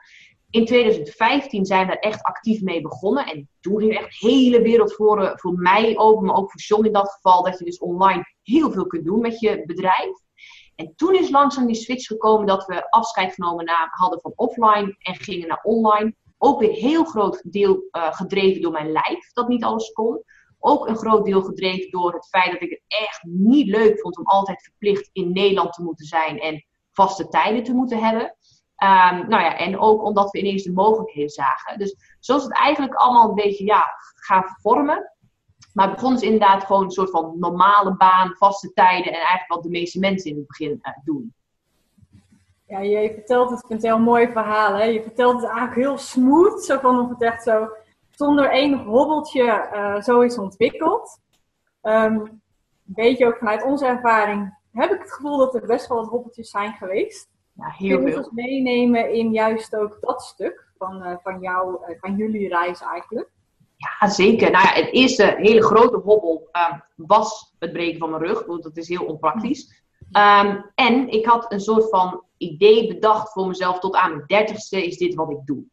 In 0.53 0.65
2015 0.65 1.65
zijn 1.65 1.87
we 1.87 1.93
daar 1.93 2.01
echt 2.01 2.23
actief 2.23 2.61
mee 2.61 2.81
begonnen. 2.81 3.25
En 3.25 3.49
toen 3.59 3.79
ging 3.79 3.97
echt 3.97 4.19
hele 4.19 4.61
wereld 4.61 4.93
voor, 4.93 5.33
voor 5.35 5.53
mij 5.53 5.97
open, 5.97 6.25
maar 6.25 6.35
ook 6.35 6.51
voor 6.51 6.61
John 6.61 6.85
in 6.85 6.93
dat 6.93 7.11
geval. 7.11 7.43
Dat 7.43 7.59
je 7.59 7.65
dus 7.65 7.79
online 7.79 8.23
heel 8.41 8.71
veel 8.71 8.87
kunt 8.87 9.05
doen 9.05 9.21
met 9.21 9.39
je 9.39 9.63
bedrijf. 9.65 10.11
En 10.75 10.93
toen 10.95 11.15
is 11.15 11.29
langzaam 11.29 11.65
die 11.65 11.75
switch 11.75 12.07
gekomen 12.07 12.47
dat 12.47 12.65
we 12.65 12.89
afscheid 12.89 13.33
genomen 13.33 13.71
hadden 13.89 14.21
van 14.21 14.33
offline 14.35 14.95
en 14.97 15.15
gingen 15.15 15.47
naar 15.47 15.61
online. 15.63 16.15
Ook 16.37 16.59
weer 16.59 16.71
heel 16.71 17.03
groot 17.03 17.51
deel 17.51 17.83
uh, 17.91 18.13
gedreven 18.13 18.61
door 18.61 18.71
mijn 18.71 18.91
lijf, 18.91 19.33
dat 19.33 19.47
niet 19.47 19.63
alles 19.63 19.91
kon. 19.91 20.23
Ook 20.59 20.87
een 20.87 20.97
groot 20.97 21.25
deel 21.25 21.41
gedreven 21.41 21.91
door 21.91 22.13
het 22.13 22.27
feit 22.27 22.51
dat 22.51 22.61
ik 22.61 22.69
het 22.69 22.83
echt 22.87 23.23
niet 23.23 23.67
leuk 23.67 23.99
vond 23.99 24.17
om 24.17 24.25
altijd 24.25 24.63
verplicht 24.63 25.09
in 25.13 25.31
Nederland 25.31 25.73
te 25.73 25.83
moeten 25.83 26.05
zijn 26.05 26.39
en 26.39 26.65
vaste 26.91 27.27
tijden 27.27 27.63
te 27.63 27.73
moeten 27.73 27.99
hebben. 27.99 28.35
Um, 28.77 29.27
nou 29.27 29.43
ja, 29.43 29.57
en 29.57 29.79
ook 29.79 30.03
omdat 30.03 30.31
we 30.31 30.39
ineens 30.39 30.63
de 30.63 30.71
mogelijkheden 30.71 31.29
zagen. 31.29 31.79
Dus 31.79 31.95
zo 32.19 32.35
is 32.35 32.43
het 32.43 32.53
eigenlijk 32.53 32.93
allemaal 32.93 33.29
een 33.29 33.35
beetje 33.35 33.65
ja, 33.65 33.85
gaan 34.15 34.43
vormen. 34.61 35.11
Maar 35.73 35.85
het 35.87 35.95
begon 35.95 36.13
dus 36.13 36.21
inderdaad 36.21 36.63
gewoon 36.63 36.83
een 36.83 36.91
soort 36.91 37.09
van 37.09 37.35
normale 37.39 37.95
baan, 37.95 38.35
vaste 38.37 38.73
tijden 38.73 39.11
en 39.11 39.19
eigenlijk 39.19 39.47
wat 39.47 39.63
de 39.63 39.69
meeste 39.69 39.99
mensen 39.99 40.31
in 40.31 40.37
het 40.37 40.47
begin 40.47 40.79
uh, 40.81 40.93
doen. 41.03 41.33
Ja, 42.67 42.79
je 42.79 43.13
vertelt 43.13 43.49
het, 43.49 43.59
ik 43.59 43.67
vind 43.67 43.81
het 43.81 43.91
een 43.91 43.97
heel 43.97 44.05
mooi 44.05 44.31
verhaal. 44.31 44.73
Hè? 44.73 44.83
Je 44.83 45.01
vertelt 45.01 45.35
het 45.35 45.43
eigenlijk 45.43 45.75
heel 45.75 45.97
smooth, 45.97 46.63
zo 46.63 46.79
van 46.79 47.09
het 47.09 47.21
echt 47.21 47.43
zo 47.43 47.67
zonder 48.11 48.51
enig 48.51 48.83
hobbeltje 48.83 49.69
uh, 49.73 50.01
zo 50.01 50.21
is 50.21 50.37
ontwikkeld. 50.37 51.19
Um, 51.81 52.15
een 52.23 52.41
beetje 52.85 53.25
ook 53.25 53.37
vanuit 53.37 53.63
onze 53.63 53.85
ervaring 53.85 54.57
heb 54.71 54.91
ik 54.91 54.99
het 55.01 55.13
gevoel 55.13 55.37
dat 55.37 55.55
er 55.55 55.65
best 55.65 55.87
wel 55.87 55.97
wat 55.97 56.09
hobbeltjes 56.09 56.49
zijn 56.49 56.73
geweest. 56.73 57.29
Ja, 57.53 57.69
heel 57.77 57.97
Kun 57.97 58.07
je 58.07 58.17
ons 58.17 58.29
meenemen 58.31 59.13
in 59.13 59.31
juist 59.31 59.75
ook 59.75 59.97
dat 60.01 60.21
stuk 60.21 60.71
van, 60.77 61.07
uh, 61.07 61.15
van, 61.23 61.41
jou, 61.41 61.77
van 61.99 62.15
jullie 62.15 62.47
reis 62.47 62.81
eigenlijk? 62.81 63.29
Ja, 63.75 64.09
zeker. 64.09 64.51
Nou 64.51 64.65
ja, 64.65 64.73
het 64.73 64.93
eerste 64.93 65.35
hele 65.37 65.63
grote 65.63 65.97
hobbel 65.97 66.49
uh, 66.51 66.79
was 66.95 67.55
het 67.59 67.71
breken 67.71 67.99
van 67.99 68.09
mijn 68.09 68.21
rug. 68.21 68.45
Want 68.45 68.63
dat 68.63 68.77
is 68.77 68.87
heel 68.87 69.05
onpraktisch. 69.05 69.83
Ehm, 70.11 70.61
en 70.75 71.09
ik 71.09 71.25
had 71.25 71.51
een 71.51 71.59
soort 71.59 71.89
van 71.89 72.23
idee 72.37 72.87
bedacht 72.87 73.31
voor 73.31 73.47
mezelf. 73.47 73.79
Tot 73.79 73.95
aan 73.95 74.11
mijn 74.11 74.27
dertigste 74.27 74.85
is 74.85 74.97
dit 74.97 75.13
wat 75.13 75.29
ik 75.29 75.45
doe. 75.45 75.63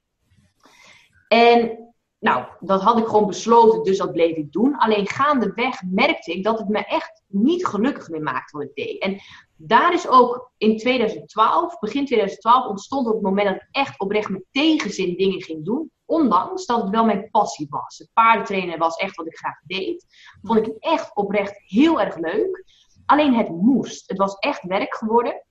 En 1.29 1.79
nou, 2.19 2.47
dat 2.61 2.83
had 2.83 2.99
ik 2.99 3.07
gewoon 3.07 3.27
besloten, 3.27 3.83
dus 3.83 3.99
dat 3.99 4.13
bleef 4.13 4.37
ik 4.37 4.53
doen. 4.53 4.77
Alleen 4.77 5.09
gaandeweg 5.09 5.83
merkte 5.91 6.33
ik 6.33 6.45
dat 6.45 6.59
het 6.59 6.69
me 6.69 6.85
echt 6.85 7.23
niet 7.27 7.67
gelukkig 7.67 8.09
meer 8.09 8.23
maakte 8.23 8.57
wat 8.57 8.67
ik 8.67 8.75
deed. 8.75 9.03
En 9.03 9.21
daar 9.63 9.95
is 9.95 10.09
ook 10.09 10.53
in 10.57 10.79
2012, 10.79 11.79
begin 11.79 12.07
2012, 12.07 12.67
ontstond 12.67 13.07
op 13.07 13.13
het 13.13 13.23
moment 13.23 13.49
dat 13.49 13.57
ik 13.57 13.69
echt 13.71 14.01
oprecht 14.01 14.29
met 14.29 14.45
tegenzin 14.51 15.17
dingen 15.17 15.43
ging 15.43 15.65
doen. 15.65 15.91
Ondanks 16.05 16.67
dat 16.67 16.83
het 16.83 16.91
wel 16.91 17.05
mijn 17.05 17.31
passie 17.31 17.67
was. 17.71 17.99
Het 17.99 18.11
paardentrainen 18.13 18.79
was 18.79 18.97
echt 18.97 19.17
wat 19.17 19.27
ik 19.27 19.37
graag 19.37 19.61
deed. 19.67 20.07
Vond 20.43 20.67
ik 20.67 20.77
echt 20.79 21.17
oprecht 21.17 21.63
heel 21.65 22.01
erg 22.01 22.17
leuk. 22.17 22.65
Alleen 23.07 23.35
het 23.35 23.49
moest. 23.49 24.09
Het 24.09 24.19
was 24.19 24.35
echt 24.35 24.63
werk 24.63 24.95
geworden. 24.95 25.45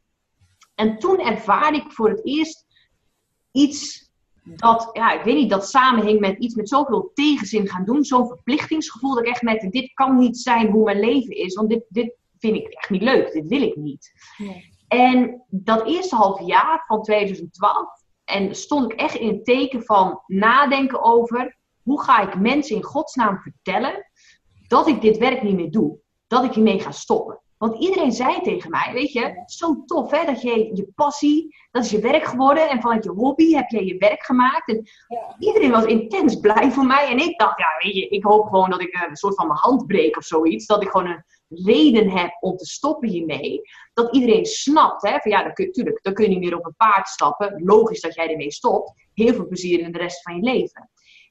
En 0.75 0.97
toen 0.97 1.19
ervaarde 1.19 1.77
ik 1.77 1.91
voor 1.91 2.09
het 2.09 2.25
eerst 2.25 2.65
iets 3.51 4.11
dat, 4.43 4.89
ja, 4.93 5.11
ik 5.11 5.23
weet 5.23 5.35
niet, 5.35 5.49
dat 5.49 5.69
samenhing 5.69 6.19
met 6.19 6.37
iets 6.37 6.55
met 6.55 6.69
zoveel 6.69 7.11
tegenzin 7.13 7.67
gaan 7.67 7.85
doen. 7.85 8.03
Zo'n 8.03 8.27
verplichtingsgevoel 8.27 9.15
dat 9.15 9.23
ik 9.23 9.29
echt 9.29 9.41
met, 9.41 9.71
dit 9.71 9.93
kan 9.93 10.17
niet 10.17 10.37
zijn 10.37 10.71
hoe 10.71 10.83
mijn 10.83 10.99
leven 10.99 11.35
is. 11.35 11.55
Want 11.55 11.69
dit, 11.69 11.83
dit 11.89 12.17
vind 12.39 12.55
ik 12.55 12.67
echt 12.67 12.89
niet 12.89 13.01
leuk. 13.01 13.31
Dit 13.31 13.47
wil 13.47 13.61
ik 13.61 13.75
niet. 13.75 14.11
Nee. 14.37 14.77
En 14.87 15.43
dat 15.49 15.87
eerste 15.87 16.15
half 16.15 16.45
jaar 16.45 16.83
van 16.87 17.01
2012, 17.01 17.87
en 18.23 18.55
stond 18.55 18.91
ik 18.91 18.99
echt 18.99 19.15
in 19.15 19.27
het 19.27 19.45
teken 19.45 19.83
van 19.83 20.21
nadenken 20.25 21.03
over, 21.03 21.57
hoe 21.83 22.01
ga 22.01 22.21
ik 22.21 22.39
mensen 22.39 22.75
in 22.75 22.83
godsnaam 22.83 23.39
vertellen 23.39 24.05
dat 24.67 24.87
ik 24.87 25.01
dit 25.01 25.17
werk 25.17 25.41
niet 25.41 25.55
meer 25.55 25.71
doe. 25.71 25.97
Dat 26.27 26.43
ik 26.43 26.53
hiermee 26.53 26.79
ga 26.79 26.91
stoppen. 26.91 27.41
Want 27.57 27.81
iedereen 27.81 28.11
zei 28.11 28.41
tegen 28.41 28.69
mij, 28.69 28.91
weet 28.93 29.11
je, 29.11 29.43
zo 29.45 29.83
tof 29.85 30.11
hè, 30.11 30.25
dat 30.25 30.41
je 30.41 30.69
je 30.73 30.91
passie, 30.95 31.55
dat 31.71 31.83
is 31.83 31.91
je 31.91 31.99
werk 31.99 32.23
geworden. 32.23 32.69
En 32.69 32.81
vanuit 32.81 33.03
je 33.03 33.09
hobby 33.09 33.53
heb 33.53 33.69
je 33.69 33.85
je 33.85 33.97
werk 33.97 34.23
gemaakt. 34.23 34.69
En 34.69 34.89
iedereen 35.39 35.71
was 35.71 35.85
intens 35.85 36.39
blij 36.39 36.71
voor 36.71 36.85
mij. 36.85 37.07
En 37.07 37.17
ik 37.17 37.39
dacht, 37.39 37.59
ja, 37.59 37.67
weet 37.83 37.95
je, 37.95 38.07
ik 38.07 38.23
hoop 38.23 38.47
gewoon 38.47 38.69
dat 38.69 38.81
ik 38.81 39.05
een 39.09 39.15
soort 39.15 39.35
van 39.35 39.47
mijn 39.47 39.59
hand 39.59 39.87
breek 39.87 40.17
of 40.17 40.23
zoiets. 40.23 40.65
Dat 40.65 40.83
ik 40.83 40.89
gewoon 40.89 41.07
een 41.07 41.23
reden 41.49 42.09
heb 42.09 42.37
om 42.39 42.57
te 42.57 42.65
stoppen 42.65 43.09
hiermee. 43.09 43.61
Dat 43.93 44.15
iedereen 44.15 44.45
snapt, 44.45 45.01
hè, 45.01 45.19
van 45.19 45.31
ja, 45.31 45.43
dan 45.43 45.53
kun, 45.53 45.71
tuurlijk, 45.71 46.03
dan 46.03 46.13
kun 46.13 46.23
je 46.23 46.29
niet 46.29 46.39
meer 46.39 46.57
op 46.57 46.65
een 46.65 46.75
paard 46.77 47.07
stappen. 47.07 47.63
Logisch 47.63 48.01
dat 48.01 48.15
jij 48.15 48.29
ermee 48.29 48.51
stopt. 48.51 48.93
Heel 49.13 49.33
veel 49.33 49.47
plezier 49.47 49.79
in 49.79 49.91
de 49.91 49.97
rest 49.97 50.21
van 50.21 50.35
je 50.35 50.41
leven. 50.41 50.89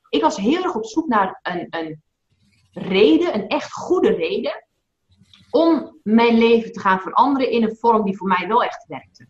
Ik 0.08 0.22
was 0.22 0.36
heel 0.36 0.62
erg 0.62 0.74
op 0.74 0.86
zoek 0.86 1.06
naar 1.06 1.38
een, 1.42 1.66
een 1.70 2.02
reden, 2.72 3.34
een 3.34 3.48
echt 3.48 3.72
goede 3.72 4.10
reden 4.10 4.66
om 5.50 5.98
mijn 6.02 6.38
leven 6.38 6.72
te 6.72 6.80
gaan 6.80 7.00
veranderen 7.00 7.50
in 7.50 7.62
een 7.62 7.76
vorm 7.76 8.04
die 8.04 8.16
voor 8.16 8.28
mij 8.28 8.48
wel 8.48 8.64
echt 8.64 8.86
werkte. 8.86 9.26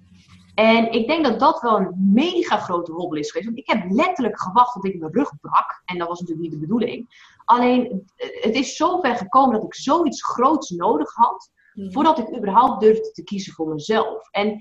En 0.59 0.93
ik 0.93 1.07
denk 1.07 1.25
dat 1.25 1.41
dat 1.41 1.61
wel 1.61 1.79
een 1.79 2.11
mega 2.13 2.57
grote 2.57 2.93
hobbel 2.93 3.19
is 3.19 3.31
geweest. 3.31 3.47
Want 3.47 3.59
ik 3.59 3.69
heb 3.69 3.91
letterlijk 3.91 4.41
gewacht 4.41 4.73
tot 4.73 4.85
ik 4.85 4.99
mijn 4.99 5.13
rug 5.13 5.41
brak. 5.41 5.83
En 5.85 5.99
dat 5.99 6.09
was 6.09 6.21
natuurlijk 6.21 6.49
niet 6.49 6.61
de 6.61 6.67
bedoeling. 6.67 7.27
Alleen, 7.45 8.11
het 8.17 8.55
is 8.55 8.77
zover 8.77 9.17
gekomen 9.17 9.55
dat 9.55 9.65
ik 9.65 9.75
zoiets 9.75 10.25
groots 10.25 10.71
nodig 10.71 11.15
had. 11.15 11.51
Hmm. 11.73 11.93
Voordat 11.93 12.19
ik 12.19 12.37
überhaupt 12.37 12.81
durfde 12.81 13.11
te 13.11 13.25
kiezen 13.25 13.53
voor 13.53 13.69
mezelf. 13.69 14.29
En 14.31 14.61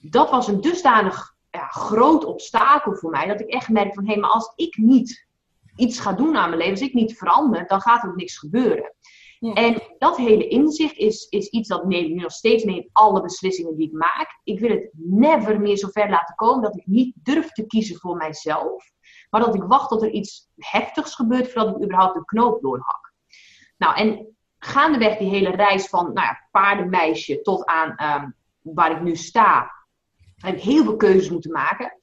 dat 0.00 0.30
was 0.30 0.48
een 0.48 0.60
dusdanig 0.60 1.34
ja, 1.50 1.66
groot 1.66 2.24
obstakel 2.24 2.94
voor 2.94 3.10
mij. 3.10 3.26
Dat 3.26 3.40
ik 3.40 3.48
echt 3.48 3.68
merkte 3.68 3.94
van, 3.94 4.04
hé, 4.04 4.12
hey, 4.12 4.20
maar 4.20 4.30
als 4.30 4.52
ik 4.56 4.76
niet 4.76 5.26
iets 5.76 6.00
ga 6.00 6.12
doen 6.12 6.36
aan 6.36 6.48
mijn 6.48 6.60
leven. 6.60 6.72
Als 6.72 6.88
ik 6.88 6.94
niet 6.94 7.18
verander, 7.18 7.66
dan 7.66 7.80
gaat 7.80 8.02
er 8.02 8.12
niks 8.16 8.38
gebeuren. 8.38 8.94
En 9.40 9.82
dat 9.98 10.16
hele 10.16 10.48
inzicht 10.48 10.96
is, 10.96 11.26
is 11.28 11.48
iets 11.48 11.68
dat 11.68 11.84
neem 11.84 12.04
ik 12.04 12.14
nu 12.14 12.20
nog 12.20 12.32
steeds 12.32 12.64
mee 12.64 12.76
in 12.76 12.90
alle 12.92 13.22
beslissingen 13.22 13.76
die 13.76 13.86
ik 13.86 13.92
maak. 13.92 14.40
Ik 14.44 14.60
wil 14.60 14.70
het 14.70 14.90
never 14.92 15.60
meer 15.60 15.76
zo 15.76 15.88
ver 15.88 16.10
laten 16.10 16.34
komen 16.34 16.62
dat 16.62 16.76
ik 16.76 16.86
niet 16.86 17.14
durf 17.22 17.52
te 17.52 17.66
kiezen 17.66 17.96
voor 17.96 18.16
mijzelf. 18.16 18.84
Maar 19.30 19.40
dat 19.40 19.54
ik 19.54 19.62
wacht 19.62 19.88
tot 19.88 20.02
er 20.02 20.10
iets 20.10 20.48
heftigs 20.56 21.14
gebeurt 21.14 21.52
voordat 21.52 21.76
ik 21.76 21.82
überhaupt 21.82 22.14
de 22.14 22.24
knoop 22.24 22.62
doorhak. 22.62 23.12
Nou, 23.76 23.96
en 23.96 24.36
gaandeweg 24.58 25.16
die 25.16 25.28
hele 25.28 25.50
reis 25.50 25.88
van 25.88 26.04
nou 26.04 26.26
ja, 26.26 26.48
paardenmeisje 26.50 27.42
tot 27.42 27.64
aan 27.64 27.96
ehm, 27.96 28.30
waar 28.60 28.90
ik 28.90 29.02
nu 29.02 29.16
sta, 29.16 29.70
heb 30.36 30.56
ik 30.56 30.62
heel 30.62 30.84
veel 30.84 30.96
keuzes 30.96 31.30
moeten 31.30 31.50
maken. 31.50 31.98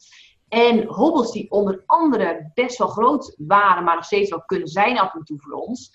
En 0.48 0.84
hobbels 0.84 1.32
die 1.32 1.52
onder 1.52 1.84
andere 1.86 2.52
best 2.54 2.78
wel 2.78 2.88
groot 2.88 3.36
waren, 3.38 3.84
maar 3.84 3.96
nog 3.96 4.06
steeds 4.06 4.30
wel 4.30 4.44
kunnen 4.46 4.68
zijn 4.68 5.00
af 5.00 5.14
en 5.14 5.24
toe 5.24 5.40
voor 5.42 5.54
ons 5.54 5.92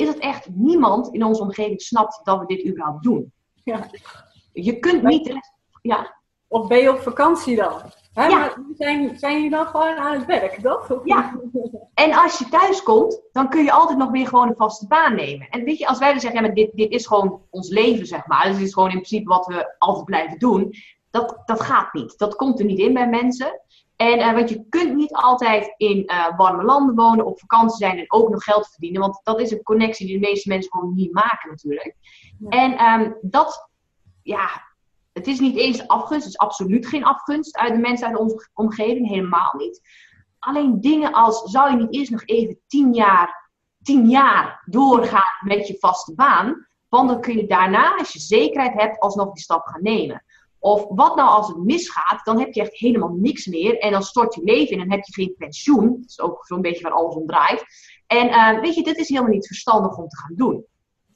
is 0.00 0.06
dat 0.06 0.18
echt 0.18 0.48
niemand 0.52 1.14
in 1.14 1.24
onze 1.24 1.42
omgeving 1.42 1.82
snapt 1.82 2.20
dat 2.24 2.38
we 2.38 2.46
dit 2.46 2.66
überhaupt 2.66 3.02
doen. 3.02 3.32
Ja. 3.64 3.86
Je 4.52 4.78
kunt 4.78 5.02
niet. 5.02 5.34
Ja. 5.82 6.18
Of 6.48 6.66
ben 6.66 6.78
je 6.78 6.90
op 6.90 7.00
vakantie 7.00 7.56
dan? 7.56 7.80
Hè? 8.12 8.26
Ja. 8.26 8.38
Maar 8.38 8.56
zijn, 8.76 9.18
zijn 9.18 9.34
jullie 9.34 9.50
dan 9.50 9.66
gewoon 9.66 9.96
aan 9.96 10.18
het 10.18 10.26
werk, 10.26 10.60
toch? 10.60 11.00
Ja. 11.04 11.32
En 11.94 12.12
als 12.12 12.38
je 12.38 12.48
thuis 12.48 12.82
komt, 12.82 13.22
dan 13.32 13.48
kun 13.48 13.64
je 13.64 13.72
altijd 13.72 13.98
nog 13.98 14.10
weer 14.10 14.26
gewoon 14.26 14.48
een 14.48 14.56
vaste 14.56 14.86
baan 14.86 15.14
nemen. 15.14 15.48
En 15.48 15.64
weet 15.64 15.78
je, 15.78 15.86
als 15.86 15.98
wij 15.98 16.10
dan 16.10 16.20
zeggen, 16.20 16.40
ja, 16.40 16.46
maar 16.46 16.56
dit, 16.56 16.70
dit 16.74 16.90
is 16.90 17.06
gewoon 17.06 17.42
ons 17.50 17.68
leven, 17.68 18.06
zeg 18.06 18.26
maar. 18.26 18.44
Dus 18.44 18.56
dit 18.56 18.66
is 18.66 18.72
gewoon 18.72 18.88
in 18.88 18.94
principe 18.94 19.28
wat 19.28 19.46
we 19.46 19.74
altijd 19.78 20.04
blijven 20.04 20.38
doen. 20.38 20.74
Dat, 21.10 21.42
dat 21.44 21.60
gaat 21.60 21.92
niet. 21.92 22.18
Dat 22.18 22.36
komt 22.36 22.58
er 22.58 22.64
niet 22.64 22.78
in 22.78 22.92
bij 22.92 23.08
mensen. 23.08 23.60
En 24.00 24.18
uh, 24.18 24.32
want 24.32 24.48
je 24.48 24.64
kunt 24.68 24.94
niet 24.94 25.12
altijd 25.12 25.74
in 25.76 26.02
uh, 26.06 26.36
warme 26.36 26.62
landen 26.62 26.94
wonen, 26.94 27.26
op 27.26 27.40
vakantie 27.40 27.76
zijn 27.76 27.98
en 27.98 28.12
ook 28.12 28.28
nog 28.28 28.44
geld 28.44 28.68
verdienen. 28.68 29.00
Want 29.00 29.20
dat 29.22 29.40
is 29.40 29.50
een 29.50 29.62
connectie 29.62 30.06
die 30.06 30.20
de 30.20 30.26
meeste 30.26 30.48
mensen 30.48 30.70
gewoon 30.70 30.94
niet 30.94 31.12
maken 31.12 31.50
natuurlijk. 31.50 31.94
En 32.48 32.84
um, 32.84 33.16
dat, 33.20 33.70
ja, 34.22 34.48
het 35.12 35.26
is 35.26 35.40
niet 35.40 35.56
eens 35.56 35.88
afgunst. 35.88 36.24
Het 36.24 36.32
is 36.32 36.38
absoluut 36.38 36.86
geen 36.86 37.04
afgunst 37.04 37.56
uit 37.56 37.72
de 37.72 37.78
mensen 37.78 38.06
uit 38.06 38.18
onze 38.18 38.48
omgeving. 38.54 39.08
Helemaal 39.08 39.54
niet. 39.56 39.80
Alleen 40.38 40.80
dingen 40.80 41.12
als, 41.12 41.42
zou 41.42 41.70
je 41.70 41.76
niet 41.76 41.94
eerst 41.94 42.10
nog 42.10 42.24
even 42.24 42.60
tien 42.66 42.94
jaar, 42.94 43.50
tien 43.82 44.08
jaar 44.08 44.62
doorgaan 44.64 45.38
met 45.40 45.66
je 45.66 45.76
vaste 45.78 46.14
baan? 46.14 46.68
Want 46.88 47.08
dan 47.08 47.20
kun 47.20 47.36
je 47.36 47.46
daarna, 47.46 47.96
als 47.96 48.12
je 48.12 48.18
zekerheid 48.18 48.80
hebt, 48.80 48.98
alsnog 48.98 49.32
die 49.32 49.42
stap 49.42 49.66
gaan 49.66 49.82
nemen. 49.82 50.24
Of 50.60 50.86
wat 50.88 51.16
nou 51.16 51.28
als 51.28 51.48
het 51.48 51.56
misgaat, 51.56 52.24
dan 52.24 52.38
heb 52.38 52.52
je 52.52 52.60
echt 52.60 52.78
helemaal 52.78 53.14
niks 53.16 53.46
meer. 53.46 53.78
En 53.78 53.92
dan 53.92 54.02
stort 54.02 54.34
je 54.34 54.44
leven 54.44 54.76
in 54.76 54.80
en 54.80 54.90
heb 54.90 55.04
je 55.04 55.12
geen 55.12 55.34
pensioen. 55.38 55.96
Dat 56.00 56.08
is 56.08 56.20
ook 56.20 56.46
zo'n 56.46 56.60
beetje 56.60 56.82
waar 56.82 56.92
alles 56.92 57.14
om 57.14 57.26
draait. 57.26 57.64
En 58.06 58.26
uh, 58.28 58.60
weet 58.60 58.74
je, 58.74 58.82
dit 58.82 58.98
is 58.98 59.08
helemaal 59.08 59.30
niet 59.30 59.46
verstandig 59.46 59.96
om 59.96 60.08
te 60.08 60.16
gaan 60.16 60.34
doen. 60.34 60.64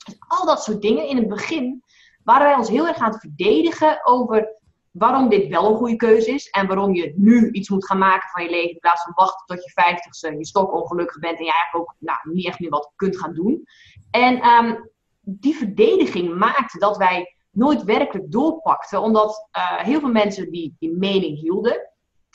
Dus 0.04 0.16
al 0.18 0.46
dat 0.46 0.62
soort 0.62 0.82
dingen. 0.82 1.08
In 1.08 1.16
het 1.16 1.28
begin 1.28 1.82
waren 2.22 2.46
wij 2.46 2.56
ons 2.56 2.68
heel 2.68 2.86
erg 2.86 2.96
aan 2.96 3.10
het 3.10 3.20
verdedigen 3.20 4.06
over 4.06 4.56
waarom 4.90 5.28
dit 5.28 5.48
wel 5.48 5.70
een 5.70 5.76
goede 5.76 5.96
keuze 5.96 6.30
is. 6.30 6.50
En 6.50 6.66
waarom 6.66 6.94
je 6.94 7.12
nu 7.16 7.50
iets 7.50 7.68
moet 7.68 7.86
gaan 7.86 7.98
maken 7.98 8.28
van 8.28 8.42
je 8.42 8.50
leven. 8.50 8.70
In 8.70 8.78
plaats 8.78 9.02
van 9.02 9.12
wachten 9.14 9.46
tot 9.46 9.64
je 9.64 9.70
vijftigste, 9.70 10.36
je 10.38 10.46
stok 10.46 10.74
ongelukkig 10.74 11.18
bent. 11.18 11.38
En 11.38 11.44
je 11.44 11.52
eigenlijk 11.52 11.90
ook 11.90 11.94
nou, 11.98 12.18
niet 12.22 12.46
echt 12.46 12.60
meer 12.60 12.70
wat 12.70 12.92
kunt 12.96 13.18
gaan 13.18 13.34
doen. 13.34 13.64
En 14.10 14.46
um, 14.46 14.90
die 15.20 15.56
verdediging 15.56 16.34
maakte 16.34 16.78
dat 16.78 16.96
wij 16.96 17.34
nooit 17.54 17.84
werkelijk 17.84 18.32
doorpakte. 18.32 19.00
Omdat 19.00 19.48
uh, 19.56 19.78
heel 19.78 20.00
veel 20.00 20.08
mensen 20.08 20.50
die 20.50 20.76
die 20.78 20.96
mening 20.96 21.38
hielden, 21.38 21.90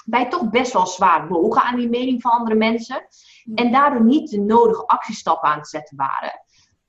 wij 0.05 0.29
toch 0.29 0.49
best 0.49 0.73
wel 0.73 0.88
zwaar 0.88 1.27
wogen 1.27 1.61
aan 1.61 1.75
die 1.75 1.89
mening 1.89 2.21
van 2.21 2.31
andere 2.31 2.55
mensen. 2.55 3.07
En 3.55 3.71
daardoor 3.71 4.03
niet 4.03 4.29
de 4.29 4.39
nodige 4.39 4.85
actiestappen 4.85 5.49
aan 5.49 5.61
te 5.61 5.69
zetten 5.69 5.97
waren. 5.97 6.41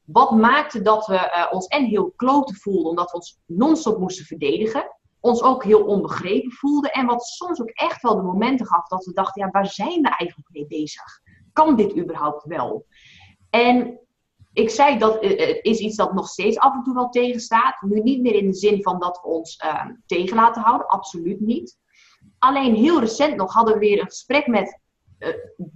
Wat 0.04 0.30
maakte 0.30 0.82
dat 0.82 1.06
we 1.06 1.14
uh, 1.14 1.46
ons 1.50 1.66
en 1.66 1.84
heel 1.84 2.12
kloten 2.16 2.56
voelden, 2.56 2.90
omdat 2.90 3.10
we 3.10 3.16
ons 3.16 3.40
non-stop 3.46 3.98
moesten 3.98 4.24
verdedigen. 4.24 4.98
Ons 5.20 5.42
ook 5.42 5.64
heel 5.64 5.84
onbegrepen 5.84 6.52
voelden. 6.52 6.92
En 6.92 7.06
wat 7.06 7.24
soms 7.24 7.60
ook 7.60 7.70
echt 7.70 8.02
wel 8.02 8.16
de 8.16 8.22
momenten 8.22 8.66
gaf 8.66 8.88
dat 8.88 9.04
we 9.04 9.12
dachten, 9.12 9.42
ja, 9.44 9.50
waar 9.50 9.66
zijn 9.66 10.02
we 10.02 10.08
eigenlijk 10.08 10.48
mee 10.52 10.66
bezig? 10.66 11.20
Kan 11.52 11.76
dit 11.76 11.96
überhaupt 11.96 12.44
wel? 12.44 12.86
En 13.50 14.00
ik 14.52 14.70
zei 14.70 14.98
dat 14.98 15.24
uh, 15.24 15.58
is 15.62 15.78
iets 15.78 15.96
dat 15.96 16.12
nog 16.12 16.28
steeds 16.28 16.58
af 16.58 16.74
en 16.74 16.82
toe 16.82 16.94
wel 16.94 17.08
tegenstaat. 17.08 17.80
Nu 17.80 18.00
niet 18.00 18.20
meer 18.20 18.34
in 18.34 18.46
de 18.46 18.54
zin 18.54 18.82
van 18.82 18.98
dat 18.98 19.20
we 19.22 19.28
ons 19.28 19.62
uh, 19.64 19.84
tegen 20.06 20.36
laten 20.36 20.62
houden, 20.62 20.86
absoluut 20.86 21.40
niet. 21.40 21.78
Alleen 22.38 22.74
heel 22.74 23.00
recent 23.00 23.36
nog 23.36 23.52
hadden 23.52 23.74
we 23.74 23.80
weer 23.80 24.00
een 24.00 24.06
gesprek 24.06 24.46
met, 24.46 24.80
uh, 25.18 25.28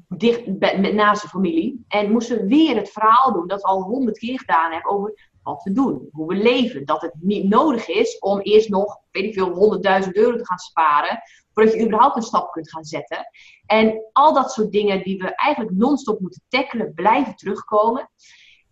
dicht, 0.09 0.47
met 0.59 0.95
naast 0.95 1.23
de 1.23 1.29
familie. 1.29 1.85
En 1.89 2.13
moesten 2.13 2.39
we 2.39 2.47
weer 2.47 2.77
het 2.77 2.91
verhaal 2.91 3.33
doen 3.33 3.47
dat 3.47 3.63
we 3.63 3.69
al 3.69 3.83
honderd 3.83 4.19
keer 4.19 4.39
gedaan 4.39 4.73
hebben 4.73 4.91
over 4.91 5.33
wat 5.43 5.63
we 5.63 5.73
doen, 5.73 6.09
hoe 6.13 6.27
we 6.27 6.35
leven. 6.35 6.85
Dat 6.85 7.01
het 7.01 7.15
niet 7.21 7.49
nodig 7.49 7.89
is 7.89 8.19
om 8.19 8.41
eerst 8.41 8.69
nog, 8.69 8.99
weet 9.11 9.25
ik 9.25 9.35
veel, 9.35 9.81
100.000 10.05 10.11
euro 10.13 10.37
te 10.37 10.47
gaan 10.47 10.59
sparen. 10.59 11.23
Voordat 11.53 11.75
je 11.75 11.85
überhaupt 11.85 12.17
een 12.17 12.23
stap 12.23 12.53
kunt 12.53 12.71
gaan 12.71 12.85
zetten. 12.85 13.27
En 13.67 14.09
al 14.13 14.35
dat 14.35 14.53
soort 14.53 14.73
dingen 14.73 15.03
die 15.03 15.19
we 15.19 15.35
eigenlijk 15.35 15.77
non-stop 15.77 16.21
moeten 16.21 16.43
tackelen, 16.49 16.95
blijven 16.95 17.37
terugkomen. 17.37 18.11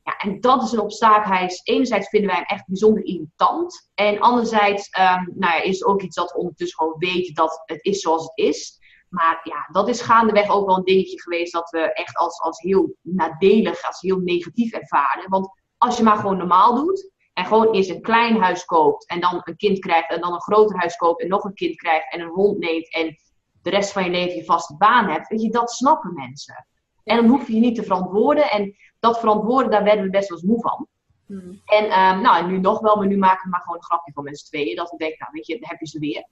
Ja, 0.02 0.16
en 0.16 0.40
dat 0.40 0.62
is 0.62 0.72
een 0.72 0.80
obstakel. 0.80 1.48
enerzijds 1.62 2.08
vinden 2.08 2.30
wij 2.30 2.38
hem 2.38 2.46
echt 2.46 2.66
bijzonder 2.66 3.04
irritant. 3.04 3.90
En 3.94 4.20
anderzijds 4.20 4.98
um, 4.98 5.32
nou 5.34 5.54
ja, 5.54 5.62
is 5.62 5.78
het 5.78 5.88
ook 5.88 6.02
iets 6.02 6.16
dat 6.16 6.32
we 6.32 6.38
ondertussen 6.38 6.78
gewoon 6.78 6.98
weten 6.98 7.34
dat 7.34 7.62
het 7.64 7.84
is 7.84 8.00
zoals 8.00 8.22
het 8.22 8.46
is. 8.46 8.80
Maar 9.08 9.40
ja, 9.42 9.68
dat 9.72 9.88
is 9.88 10.00
gaandeweg 10.00 10.50
ook 10.50 10.66
wel 10.66 10.76
een 10.76 10.84
dingetje 10.84 11.20
geweest 11.20 11.52
dat 11.52 11.70
we 11.70 11.92
echt 11.92 12.16
als, 12.16 12.40
als 12.40 12.60
heel 12.60 12.96
nadelig, 13.02 13.86
als 13.86 14.00
heel 14.00 14.18
negatief 14.18 14.72
ervaren. 14.72 15.30
Want 15.30 15.48
als 15.76 15.96
je 15.96 16.02
maar 16.02 16.16
gewoon 16.16 16.36
normaal 16.36 16.74
doet 16.74 17.10
En 17.32 17.44
gewoon 17.44 17.72
eerst 17.72 17.90
een 17.90 18.02
klein 18.02 18.36
huis 18.36 18.64
koopt 18.64 19.08
en 19.08 19.20
dan 19.20 19.40
een 19.44 19.56
kind 19.56 19.78
krijgt 19.78 20.10
en 20.10 20.20
dan 20.20 20.32
een 20.32 20.42
groter 20.42 20.78
huis 20.78 20.96
koopt 20.96 21.22
en 21.22 21.28
nog 21.28 21.44
een 21.44 21.54
kind 21.54 21.76
krijgt 21.76 22.12
en 22.12 22.20
een 22.20 22.28
hond 22.28 22.58
neemt 22.58 22.92
en 22.92 23.16
de 23.62 23.70
rest 23.70 23.92
van 23.92 24.04
je 24.04 24.10
leven 24.10 24.36
je 24.36 24.44
vaste 24.44 24.76
baan 24.76 25.08
hebt. 25.08 25.28
Weet 25.28 25.42
je, 25.42 25.50
dat 25.50 25.70
snappen 25.70 26.14
mensen. 26.14 26.66
En 27.04 27.16
dan 27.16 27.26
hoef 27.26 27.46
je 27.46 27.54
je 27.54 27.60
niet 27.60 27.74
te 27.74 27.82
verantwoorden. 27.82 28.50
En 28.50 28.76
dat 29.02 29.18
verantwoorden, 29.18 29.70
daar 29.70 29.84
werden 29.84 30.04
we 30.04 30.10
best 30.10 30.28
wel 30.28 30.38
eens 30.38 30.46
moe 30.46 30.60
van. 30.60 30.86
Hmm. 31.26 31.60
En, 31.64 31.84
um, 31.84 32.20
nou, 32.20 32.38
en 32.38 32.46
nu 32.46 32.58
nog 32.58 32.80
wel, 32.80 32.96
maar 32.96 33.06
nu 33.06 33.16
maken 33.16 33.44
we 33.44 33.50
maar 33.50 33.60
gewoon 33.60 33.76
een 33.76 33.84
grapje 33.84 34.12
van 34.12 34.24
mensen 34.24 34.46
tweeën. 34.46 34.76
Dat 34.76 34.92
ik 34.92 34.98
denk, 34.98 35.18
nou 35.18 35.30
weet 35.32 35.46
je, 35.46 35.58
dan 35.58 35.68
heb 35.68 35.80
je 35.80 35.86
ze 35.86 35.98
weer. 35.98 36.26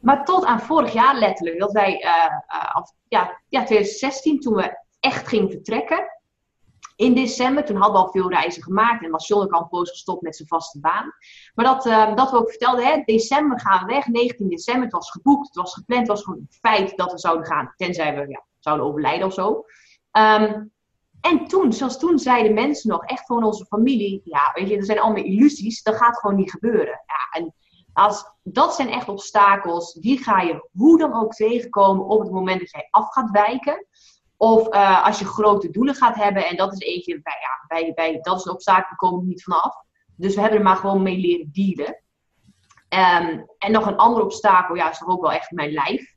Maar 0.00 0.24
tot 0.24 0.44
aan 0.44 0.60
vorig 0.60 0.92
jaar 0.92 1.18
letterlijk, 1.18 1.58
dat 1.58 1.72
wij, 1.72 1.92
uh, 1.92 2.82
ja, 3.08 3.40
ja, 3.48 3.64
2016, 3.64 4.40
toen 4.40 4.54
we 4.54 4.78
echt 5.00 5.28
gingen 5.28 5.50
vertrekken. 5.50 6.04
In 6.96 7.14
december, 7.14 7.64
toen 7.64 7.76
hadden 7.76 8.00
we 8.00 8.06
al 8.06 8.12
veel 8.12 8.30
reizen 8.30 8.62
gemaakt 8.62 9.04
en 9.04 9.10
was 9.10 9.28
John 9.28 9.52
al 9.52 9.68
poos 9.68 9.90
gestopt 9.90 10.22
met 10.22 10.36
zijn 10.36 10.48
vaste 10.48 10.80
baan. 10.80 11.12
Maar 11.54 11.64
dat, 11.64 11.86
uh, 11.86 12.14
dat 12.14 12.30
we 12.30 12.36
ook 12.36 12.50
vertelden, 12.50 12.84
hè, 12.84 13.02
december 13.04 13.60
gaan 13.60 13.86
we 13.86 13.92
weg, 13.92 14.06
19 14.06 14.48
december, 14.48 14.84
het 14.84 14.92
was 14.92 15.10
geboekt, 15.10 15.46
het 15.46 15.56
was 15.56 15.74
gepland, 15.74 16.00
het 16.00 16.10
was 16.10 16.22
gewoon 16.24 16.38
een 16.38 16.58
feit 16.60 16.96
dat 16.96 17.12
we 17.12 17.18
zouden 17.18 17.46
gaan, 17.46 17.72
tenzij 17.76 18.14
we 18.14 18.28
ja, 18.28 18.44
zouden 18.58 18.86
overlijden 18.86 19.26
of 19.26 19.32
zo. 19.32 19.64
Um, 20.12 20.72
en 21.22 21.46
toen, 21.46 21.72
zoals 21.72 21.98
toen 21.98 22.18
zeiden 22.18 22.54
mensen 22.54 22.90
nog, 22.90 23.04
echt 23.04 23.26
gewoon 23.26 23.44
onze 23.44 23.66
familie, 23.66 24.20
ja, 24.24 24.50
weet 24.54 24.68
je, 24.68 24.76
er 24.76 24.84
zijn 24.84 25.00
allemaal 25.00 25.24
illusies, 25.24 25.82
dat 25.82 25.96
gaat 25.96 26.18
gewoon 26.18 26.36
niet 26.36 26.50
gebeuren. 26.50 27.02
Ja, 27.06 27.40
en 27.40 27.54
als, 27.92 28.24
dat 28.42 28.74
zijn 28.74 28.88
echt 28.88 29.08
obstakels, 29.08 29.92
die 29.92 30.18
ga 30.18 30.40
je 30.40 30.68
hoe 30.72 30.98
dan 30.98 31.14
ook 31.14 31.32
tegenkomen 31.32 32.06
op 32.06 32.20
het 32.20 32.30
moment 32.30 32.60
dat 32.60 32.70
jij 32.70 32.88
af 32.90 33.12
gaat 33.12 33.30
wijken. 33.30 33.86
Of 34.36 34.74
uh, 34.74 35.06
als 35.06 35.18
je 35.18 35.24
grote 35.24 35.70
doelen 35.70 35.94
gaat 35.94 36.14
hebben, 36.14 36.46
en 36.46 36.56
dat 36.56 36.72
is 36.72 36.78
eentje, 36.78 37.22
bij, 37.22 37.36
ja, 37.40 37.66
bij, 37.66 37.92
bij, 37.94 38.18
dat 38.20 38.38
is 38.38 38.44
een 38.44 38.52
obstakel, 38.52 38.96
komen 38.96 39.20
we 39.20 39.26
niet 39.26 39.42
vanaf. 39.42 39.74
Dus 40.16 40.34
we 40.34 40.40
hebben 40.40 40.58
er 40.58 40.64
maar 40.64 40.76
gewoon 40.76 41.02
mee 41.02 41.18
leren 41.18 41.50
dealen. 41.52 42.02
Um, 42.88 43.46
en 43.58 43.72
nog 43.72 43.86
een 43.86 43.96
ander 43.96 44.22
obstakel, 44.22 44.74
ja, 44.74 44.90
is 44.90 44.98
toch 44.98 45.08
ook 45.08 45.20
wel 45.20 45.32
echt 45.32 45.50
mijn 45.50 45.72
lijf. 45.72 46.11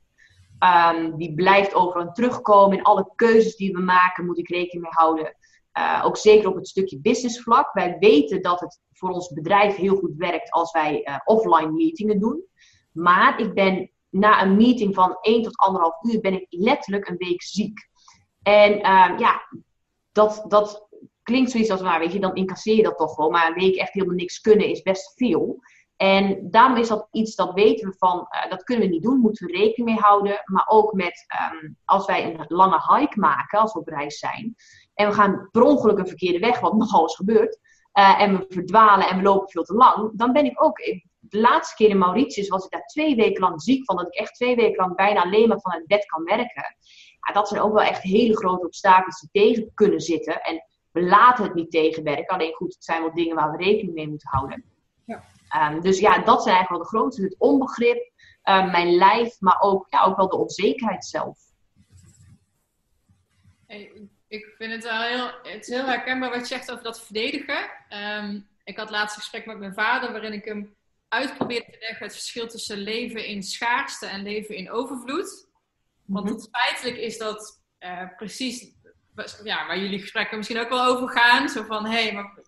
Um, 0.58 1.16
die 1.16 1.34
blijft 1.34 1.74
overal 1.74 2.12
terugkomen. 2.12 2.78
In 2.78 2.84
alle 2.84 3.12
keuzes 3.14 3.56
die 3.56 3.72
we 3.72 3.80
maken 3.80 4.26
moet 4.26 4.38
ik 4.38 4.48
rekening 4.48 4.82
mee 4.82 4.92
houden. 4.94 5.36
Uh, 5.78 6.02
ook 6.04 6.16
zeker 6.16 6.48
op 6.48 6.54
het 6.54 6.68
stukje 6.68 7.00
businessvlak. 7.00 7.72
Wij 7.72 7.96
weten 7.98 8.42
dat 8.42 8.60
het 8.60 8.80
voor 8.92 9.10
ons 9.10 9.32
bedrijf 9.32 9.76
heel 9.76 9.96
goed 9.96 10.14
werkt 10.16 10.50
als 10.50 10.72
wij 10.72 11.08
uh, 11.08 11.18
offline 11.24 11.72
meetingen 11.72 12.20
doen. 12.20 12.44
Maar 12.92 13.40
ik 13.40 13.54
ben 13.54 13.90
na 14.10 14.42
een 14.42 14.56
meeting 14.56 14.94
van 14.94 15.18
1 15.20 15.42
tot 15.42 15.54
1,5 16.08 16.12
uur 16.12 16.20
ben 16.20 16.32
ik 16.32 16.46
letterlijk 16.48 17.08
een 17.08 17.16
week 17.16 17.42
ziek. 17.42 17.88
En 18.42 18.72
uh, 18.72 19.18
ja, 19.18 19.42
dat, 20.12 20.44
dat 20.48 20.88
klinkt 21.22 21.50
zoiets 21.50 21.70
als, 21.70 21.80
nou 21.80 21.98
weet 21.98 22.12
je, 22.12 22.20
dan 22.20 22.34
incasseer 22.34 22.76
je 22.76 22.82
dat 22.82 22.98
toch 22.98 23.16
wel. 23.16 23.30
Maar 23.30 23.48
een 23.48 23.62
week 23.62 23.76
echt 23.76 23.92
helemaal 23.92 24.16
niks 24.16 24.40
kunnen 24.40 24.68
is 24.68 24.82
best 24.82 25.12
veel. 25.16 25.58
En 25.96 26.50
daarom 26.50 26.76
is 26.76 26.88
dat 26.88 27.08
iets 27.10 27.34
dat 27.34 27.52
weten 27.52 27.88
we 27.88 27.94
van, 27.98 28.18
uh, 28.18 28.50
dat 28.50 28.62
kunnen 28.62 28.86
we 28.86 28.92
niet 28.92 29.02
doen, 29.02 29.18
moeten 29.18 29.46
we 29.46 29.52
rekening 29.52 29.90
mee 29.90 30.04
houden. 30.04 30.42
Maar 30.44 30.64
ook 30.68 30.92
met, 30.92 31.26
um, 31.52 31.76
als 31.84 32.06
wij 32.06 32.24
een 32.24 32.44
lange 32.48 32.96
hike 32.96 33.20
maken, 33.20 33.58
als 33.58 33.72
we 33.72 33.78
op 33.78 33.88
reis 33.88 34.18
zijn. 34.18 34.54
En 34.94 35.08
we 35.08 35.14
gaan 35.14 35.48
per 35.52 35.62
ongeluk 35.62 35.98
een 35.98 36.06
verkeerde 36.06 36.38
weg, 36.38 36.60
wat 36.60 36.74
nogal 36.74 37.02
eens 37.02 37.16
gebeurt. 37.16 37.58
Uh, 37.98 38.20
en 38.20 38.38
we 38.38 38.46
verdwalen 38.48 39.08
en 39.08 39.16
we 39.16 39.22
lopen 39.22 39.48
veel 39.48 39.62
te 39.62 39.74
lang. 39.74 40.10
Dan 40.14 40.32
ben 40.32 40.44
ik 40.44 40.64
ook, 40.64 40.76
de 41.18 41.40
laatste 41.40 41.74
keer 41.74 41.88
in 41.88 41.98
Mauritius 41.98 42.48
was 42.48 42.64
ik 42.64 42.70
daar 42.70 42.86
twee 42.86 43.16
weken 43.16 43.40
lang 43.40 43.62
ziek 43.62 43.84
van. 43.84 43.96
Dat 43.96 44.06
ik 44.06 44.14
echt 44.14 44.34
twee 44.34 44.56
weken 44.56 44.84
lang 44.84 44.96
bijna 44.96 45.22
alleen 45.22 45.48
maar 45.48 45.60
van 45.60 45.72
het 45.72 45.86
bed 45.86 46.06
kan 46.06 46.24
werken. 46.24 46.76
Ja, 47.26 47.32
dat 47.32 47.48
zijn 47.48 47.60
ook 47.60 47.72
wel 47.72 47.82
echt 47.82 48.02
hele 48.02 48.36
grote 48.36 48.66
obstakels 48.66 49.20
die 49.20 49.42
tegen 49.42 49.70
kunnen 49.74 50.00
zitten. 50.00 50.42
En 50.42 50.64
we 50.90 51.02
laten 51.02 51.44
het 51.44 51.54
niet 51.54 51.70
tegenwerken. 51.70 52.34
Alleen 52.34 52.54
goed, 52.54 52.74
het 52.74 52.84
zijn 52.84 53.02
wel 53.02 53.14
dingen 53.14 53.36
waar 53.36 53.50
we 53.50 53.64
rekening 53.64 53.94
mee 53.94 54.08
moeten 54.08 54.28
houden. 54.28 54.75
Um, 55.54 55.80
dus 55.80 55.98
ja, 55.98 56.18
dat 56.18 56.42
zijn 56.42 56.54
eigenlijk 56.54 56.68
wel 56.68 56.78
de 56.78 56.98
grootste. 56.98 57.22
Het 57.22 57.36
onbegrip, 57.38 58.12
um, 58.44 58.70
mijn 58.70 58.94
lijf, 58.94 59.40
maar 59.40 59.60
ook, 59.60 59.86
ja, 59.90 60.04
ook 60.04 60.16
wel 60.16 60.28
de 60.28 60.36
onzekerheid 60.36 61.04
zelf. 61.04 61.38
Hey, 63.66 64.08
ik 64.28 64.54
vind 64.58 64.72
het 64.72 64.84
wel 64.84 65.00
heel, 65.00 65.30
het 65.42 65.68
is 65.68 65.74
heel 65.74 65.86
herkenbaar 65.86 66.30
wat 66.30 66.40
je 66.40 66.46
zegt 66.46 66.70
over 66.70 66.84
dat 66.84 67.04
verdedigen. 67.04 67.70
Um, 67.90 68.48
ik 68.64 68.76
had 68.76 68.90
laatst 68.90 69.16
een 69.16 69.22
gesprek 69.22 69.46
met 69.46 69.58
mijn 69.58 69.74
vader 69.74 70.12
waarin 70.12 70.32
ik 70.32 70.44
hem 70.44 70.76
uitprobeerde 71.08 71.70
te 71.70 71.78
leggen 71.80 72.06
het 72.06 72.12
verschil 72.12 72.48
tussen 72.48 72.78
leven 72.78 73.26
in 73.26 73.42
schaarste 73.42 74.06
en 74.06 74.22
leven 74.22 74.56
in 74.56 74.70
overvloed. 74.70 75.48
Want 76.04 76.24
mhm. 76.24 76.34
het 76.34 76.48
feitelijk 76.50 76.96
is 76.96 77.18
dat 77.18 77.62
uh, 77.80 78.02
precies 78.16 78.74
ja, 79.42 79.66
waar 79.66 79.78
jullie 79.78 80.00
gesprekken 80.00 80.36
misschien 80.36 80.58
ook 80.58 80.68
wel 80.68 80.84
over 80.84 81.08
gaan. 81.08 81.48
Zo 81.48 81.62
van, 81.62 81.86
hé, 81.86 82.02
hey, 82.02 82.12
maar 82.12 82.38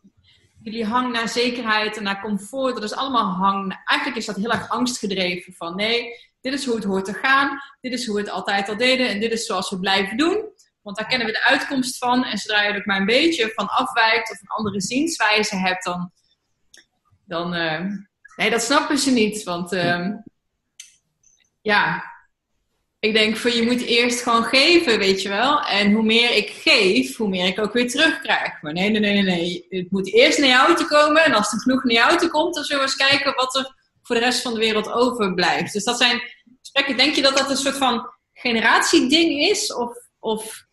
jullie 0.63 0.85
hang 0.85 1.13
naar 1.13 1.29
zekerheid 1.29 1.97
en 1.97 2.03
naar 2.03 2.21
comfort. 2.21 2.75
Dat 2.75 2.83
is 2.83 2.95
allemaal 2.95 3.33
hang. 3.33 3.83
Eigenlijk 3.85 4.21
is 4.21 4.27
dat 4.27 4.37
heel 4.37 4.51
erg 4.51 4.69
angstgedreven. 4.69 5.53
Van 5.53 5.77
nee, 5.77 6.15
dit 6.41 6.53
is 6.53 6.65
hoe 6.65 6.75
het 6.75 6.85
hoort 6.85 7.05
te 7.05 7.13
gaan. 7.13 7.61
Dit 7.81 7.93
is 7.93 8.07
hoe 8.07 8.15
we 8.15 8.21
het 8.21 8.31
altijd 8.31 8.69
al 8.69 8.77
deden. 8.77 9.09
En 9.09 9.21
dit 9.21 9.33
is 9.33 9.47
zoals 9.47 9.71
we 9.71 9.79
blijven 9.79 10.17
doen. 10.17 10.57
Want 10.83 10.97
daar 10.97 11.07
kennen 11.07 11.27
we 11.27 11.33
de 11.33 11.45
uitkomst 11.45 11.99
van. 11.99 12.25
En 12.25 12.39
zodra 12.39 12.63
je 12.63 12.73
er 12.73 12.83
maar 12.85 13.01
een 13.01 13.07
beetje 13.07 13.53
van 13.55 13.69
afwijkt 13.69 14.31
of 14.31 14.41
een 14.41 14.49
andere 14.49 14.81
zienswijze 14.81 15.57
hebt, 15.57 15.85
dan. 15.85 16.13
dan 17.25 17.55
uh, 17.55 17.81
nee, 18.37 18.51
dat 18.51 18.63
snappen 18.63 18.99
ze 18.99 19.11
niet. 19.11 19.43
Want 19.43 19.73
uh, 19.73 20.09
ja, 21.61 22.05
ik 23.09 23.15
denk 23.15 23.37
van 23.37 23.53
je 23.53 23.63
moet 23.63 23.81
eerst 23.81 24.23
gewoon 24.23 24.45
geven, 24.45 24.99
weet 24.99 25.23
je 25.23 25.29
wel. 25.29 25.61
En 25.61 25.93
hoe 25.93 26.03
meer 26.03 26.37
ik 26.37 26.51
geef, 26.51 27.17
hoe 27.17 27.29
meer 27.29 27.47
ik 27.47 27.59
ook 27.59 27.73
weer 27.73 27.91
terugkrijg. 27.91 28.63
Maar 28.63 28.73
nee, 28.73 28.91
nee, 28.91 29.01
nee, 29.01 29.23
nee. 29.23 29.67
Het 29.69 29.91
moet 29.91 30.13
eerst 30.13 30.39
naar 30.39 30.49
jou 30.49 30.77
te 30.77 30.87
komen. 30.87 31.25
En 31.25 31.35
als 31.35 31.53
er 31.53 31.61
genoeg 31.61 31.85
naar 31.85 31.95
jou 31.95 32.19
te 32.19 32.29
komt, 32.29 32.55
dan 32.55 32.65
zullen 32.65 32.85
we 32.85 32.89
eens 32.89 33.09
kijken 33.09 33.35
wat 33.35 33.57
er 33.57 33.75
voor 34.03 34.17
de 34.17 34.23
rest 34.23 34.43
van 34.43 34.53
de 34.53 34.59
wereld 34.59 34.93
overblijft. 34.93 35.73
Dus 35.73 35.85
dat 35.85 35.99
zijn 35.99 36.23
gesprekken. 36.61 36.97
Denk 36.97 37.15
je 37.15 37.23
dat 37.23 37.37
dat 37.37 37.51
een 37.51 37.57
soort 37.57 37.77
van 37.77 38.11
generatieding 38.33 39.41
is? 39.41 39.75
Of, 39.75 39.97
of... 40.19 40.67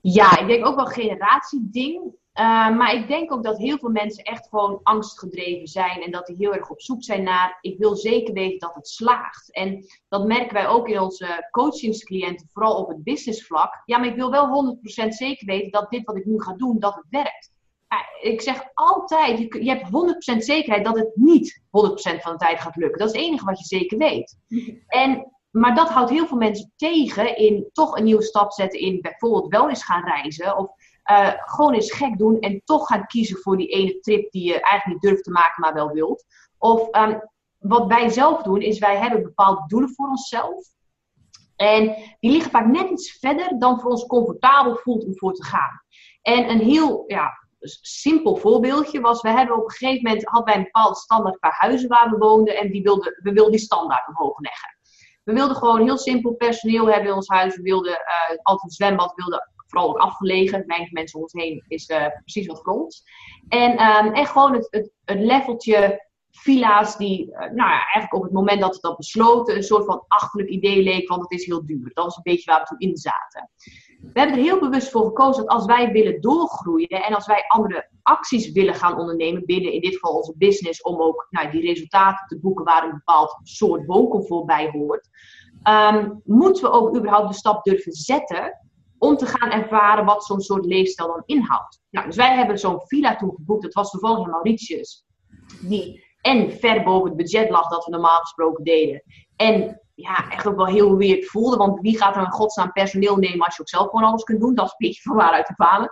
Ja, 0.00 0.38
ik 0.38 0.46
denk 0.46 0.66
ook 0.66 0.76
wel 0.76 0.86
generatieding. 0.86 2.14
Uh, 2.34 2.76
maar 2.76 2.94
ik 2.94 3.08
denk 3.08 3.32
ook 3.32 3.42
dat 3.42 3.58
heel 3.58 3.78
veel 3.78 3.90
mensen 3.90 4.24
echt 4.24 4.48
gewoon 4.48 4.80
angstgedreven 4.82 5.66
zijn 5.66 6.02
en 6.02 6.10
dat 6.10 6.26
die 6.26 6.36
heel 6.36 6.54
erg 6.54 6.70
op 6.70 6.80
zoek 6.80 7.04
zijn 7.04 7.22
naar, 7.22 7.58
ik 7.60 7.78
wil 7.78 7.96
zeker 7.96 8.34
weten 8.34 8.58
dat 8.58 8.74
het 8.74 8.88
slaagt. 8.88 9.52
En 9.52 9.84
dat 10.08 10.26
merken 10.26 10.54
wij 10.54 10.68
ook 10.68 10.88
in 10.88 11.00
onze 11.00 11.48
coachingscliënten, 11.50 12.48
vooral 12.52 12.76
op 12.76 12.88
het 12.88 13.02
businessvlak. 13.02 13.82
Ja, 13.84 13.98
maar 13.98 14.08
ik 14.08 14.16
wil 14.16 14.30
wel 14.30 14.78
100% 15.04 15.08
zeker 15.08 15.46
weten 15.46 15.70
dat 15.70 15.90
dit 15.90 16.04
wat 16.04 16.16
ik 16.16 16.24
nu 16.24 16.40
ga 16.40 16.52
doen, 16.52 16.78
dat 16.78 16.94
het 16.94 17.06
werkt. 17.10 17.50
Uh, 17.92 18.32
ik 18.32 18.40
zeg 18.40 18.62
altijd, 18.74 19.38
je, 19.38 19.64
je 19.64 19.70
hebt 19.70 20.34
100% 20.34 20.38
zekerheid 20.38 20.84
dat 20.84 20.96
het 20.96 21.10
niet 21.14 21.62
100% 21.62 21.66
van 22.20 22.32
de 22.32 22.38
tijd 22.38 22.60
gaat 22.60 22.76
lukken. 22.76 22.98
Dat 22.98 23.08
is 23.08 23.14
het 23.14 23.24
enige 23.24 23.44
wat 23.44 23.58
je 23.58 23.64
zeker 23.64 23.98
weet. 23.98 24.36
En 24.86 25.32
maar 25.50 25.74
dat 25.74 25.88
houdt 25.88 26.10
heel 26.10 26.26
veel 26.26 26.36
mensen 26.36 26.72
tegen 26.76 27.36
in 27.36 27.70
toch 27.72 27.96
een 27.96 28.04
nieuwe 28.04 28.22
stap 28.22 28.52
zetten 28.52 28.80
in 28.80 29.00
bijvoorbeeld 29.00 29.52
wel 29.52 29.68
eens 29.68 29.84
gaan 29.84 30.04
reizen. 30.04 30.56
Of 30.56 30.70
uh, 31.10 31.32
gewoon 31.36 31.74
eens 31.74 31.92
gek 31.92 32.18
doen 32.18 32.40
en 32.40 32.62
toch 32.64 32.86
gaan 32.86 33.06
kiezen 33.06 33.36
voor 33.36 33.56
die 33.56 33.68
ene 33.68 34.00
trip 34.00 34.30
die 34.30 34.44
je 34.44 34.60
eigenlijk 34.60 34.86
niet 34.86 35.10
durft 35.10 35.24
te 35.24 35.30
maken, 35.30 35.60
maar 35.60 35.74
wel 35.74 35.90
wilt. 35.90 36.24
Of 36.58 36.96
um, 36.96 37.20
wat 37.58 37.86
wij 37.86 38.08
zelf 38.08 38.42
doen, 38.42 38.60
is 38.60 38.78
wij 38.78 38.96
hebben 38.96 39.22
bepaalde 39.22 39.64
doelen 39.66 39.94
voor 39.94 40.08
onszelf. 40.08 40.68
En 41.56 41.84
die 42.20 42.30
liggen 42.30 42.50
vaak 42.50 42.66
net 42.66 42.90
iets 42.90 43.18
verder 43.18 43.58
dan 43.58 43.80
voor 43.80 43.90
ons 43.90 44.06
comfortabel 44.06 44.76
voelt 44.76 45.04
om 45.04 45.18
voor 45.18 45.34
te 45.34 45.44
gaan. 45.44 45.82
En 46.22 46.50
een 46.50 46.60
heel 46.60 47.04
ja, 47.06 47.30
simpel 47.80 48.36
voorbeeldje 48.36 49.00
was, 49.00 49.20
we 49.20 49.28
hebben 49.28 49.56
op 49.56 49.64
een 49.64 49.70
gegeven 49.70 50.02
moment 50.02 50.24
hadden 50.24 50.44
wij 50.44 50.56
een 50.56 50.70
bepaalde 50.72 50.96
standaard 50.96 51.38
qua 51.38 51.50
huizen 51.52 51.88
waar 51.88 52.10
we 52.10 52.16
woonden 52.16 52.56
en 52.56 52.70
die 52.70 52.82
wilden, 52.82 53.18
we 53.22 53.32
wilden 53.32 53.52
die 53.52 53.60
standaard 53.60 54.08
omhoog 54.08 54.40
leggen. 54.40 54.78
We 55.24 55.32
wilden 55.32 55.56
gewoon 55.56 55.82
heel 55.82 55.98
simpel 55.98 56.34
personeel 56.34 56.86
hebben 56.86 57.08
in 57.08 57.14
ons 57.14 57.28
huis. 57.28 57.56
We 57.56 57.62
wilden 57.62 57.92
uh, 57.92 58.36
altijd 58.42 58.64
een 58.64 58.70
zwembad, 58.70 59.14
we 59.14 59.22
wilden 59.22 59.52
vooral 59.70 59.88
ook 59.88 59.98
afgelegen. 59.98 60.66
Weinig 60.66 60.90
mensen 60.90 61.16
om 61.16 61.22
ons 61.22 61.32
heen 61.32 61.64
is 61.68 61.88
uh, 61.88 62.06
precies 62.06 62.46
wat 62.46 62.60
voor 62.62 62.72
ons. 62.72 63.02
En, 63.48 63.70
um, 63.70 64.12
en 64.12 64.26
gewoon 64.26 64.52
het, 64.52 64.66
het, 64.70 64.90
het 65.04 65.18
leveltje 65.18 66.08
villa's 66.30 66.96
die, 66.96 67.26
uh, 67.26 67.38
nou 67.38 67.54
ja, 67.54 67.84
eigenlijk 67.84 68.14
op 68.14 68.22
het 68.22 68.32
moment 68.32 68.60
dat 68.60 68.74
we 68.74 68.80
dat 68.80 68.96
besloten, 68.96 69.56
een 69.56 69.62
soort 69.62 69.84
van 69.84 70.04
achterlijk 70.08 70.50
idee 70.50 70.82
leek, 70.82 71.08
want 71.08 71.22
het 71.22 71.30
is 71.30 71.46
heel 71.46 71.66
duur. 71.66 71.90
Dat 71.94 72.04
was 72.04 72.16
een 72.16 72.22
beetje 72.22 72.50
waar 72.50 72.60
we 72.60 72.66
toen 72.66 72.78
in 72.78 72.96
zaten. 72.96 73.50
We 74.00 74.20
hebben 74.20 74.36
er 74.36 74.42
heel 74.42 74.60
bewust 74.60 74.90
voor 74.90 75.04
gekozen 75.04 75.44
dat 75.44 75.54
als 75.54 75.64
wij 75.64 75.92
willen 75.92 76.20
doorgroeien 76.20 76.88
en 76.88 77.14
als 77.14 77.26
wij 77.26 77.44
andere 77.46 77.88
acties 78.02 78.52
willen 78.52 78.74
gaan 78.74 78.98
ondernemen 78.98 79.44
binnen 79.44 79.72
in 79.72 79.80
dit 79.80 79.92
geval 79.92 80.16
onze 80.16 80.34
business, 80.36 80.82
om 80.82 81.00
ook 81.00 81.26
nou, 81.30 81.50
die 81.50 81.60
resultaten 81.60 82.26
te 82.26 82.40
boeken 82.40 82.64
waar 82.64 82.84
een 82.84 82.90
bepaald 82.90 83.40
soort 83.42 83.86
wooncomfort 83.86 84.46
bij 84.46 84.70
hoort, 84.70 85.08
um, 85.68 86.20
moeten 86.24 86.62
we 86.62 86.70
ook 86.70 86.96
überhaupt 86.96 87.28
de 87.28 87.34
stap 87.34 87.64
durven 87.64 87.92
zetten 87.92 88.59
om 89.00 89.16
te 89.16 89.26
gaan 89.26 89.50
ervaren 89.50 90.04
wat 90.04 90.24
zo'n 90.24 90.40
soort 90.40 90.64
leefstijl 90.64 91.08
dan 91.08 91.22
inhoudt. 91.26 91.80
Nou, 91.90 92.06
dus 92.06 92.16
wij 92.16 92.36
hebben 92.36 92.58
zo'n 92.58 92.80
villa 92.84 93.16
toen 93.16 93.34
geboekt, 93.34 93.62
dat 93.62 93.72
was 93.72 93.90
toevallig 93.90 94.24
in 94.24 94.30
Mauritius, 94.30 95.04
die 95.60 96.08
en 96.20 96.52
ver 96.52 96.82
boven 96.82 97.08
het 97.08 97.16
budget 97.16 97.50
lag 97.50 97.68
dat 97.68 97.84
we 97.84 97.90
normaal 97.90 98.18
gesproken 98.18 98.64
deden. 98.64 99.02
En 99.36 99.80
ja, 99.94 100.30
echt 100.30 100.46
ook 100.46 100.56
wel 100.56 100.66
heel 100.66 100.96
weird 100.96 101.26
voelde, 101.26 101.56
want 101.56 101.80
wie 101.80 101.98
gaat 101.98 102.16
er 102.16 102.22
een 102.22 102.30
godsnaam 102.30 102.72
personeel 102.72 103.16
nemen 103.16 103.46
als 103.46 103.56
je 103.56 103.62
ook 103.62 103.68
zelf 103.68 103.90
gewoon 103.90 104.04
alles 104.04 104.22
kunt 104.22 104.40
doen? 104.40 104.54
Dat 104.54 104.64
is 104.64 104.70
een 104.70 104.86
beetje 104.86 105.02
van 105.02 105.16
waaruit 105.16 105.46
te 105.46 105.54
falen. 105.54 105.90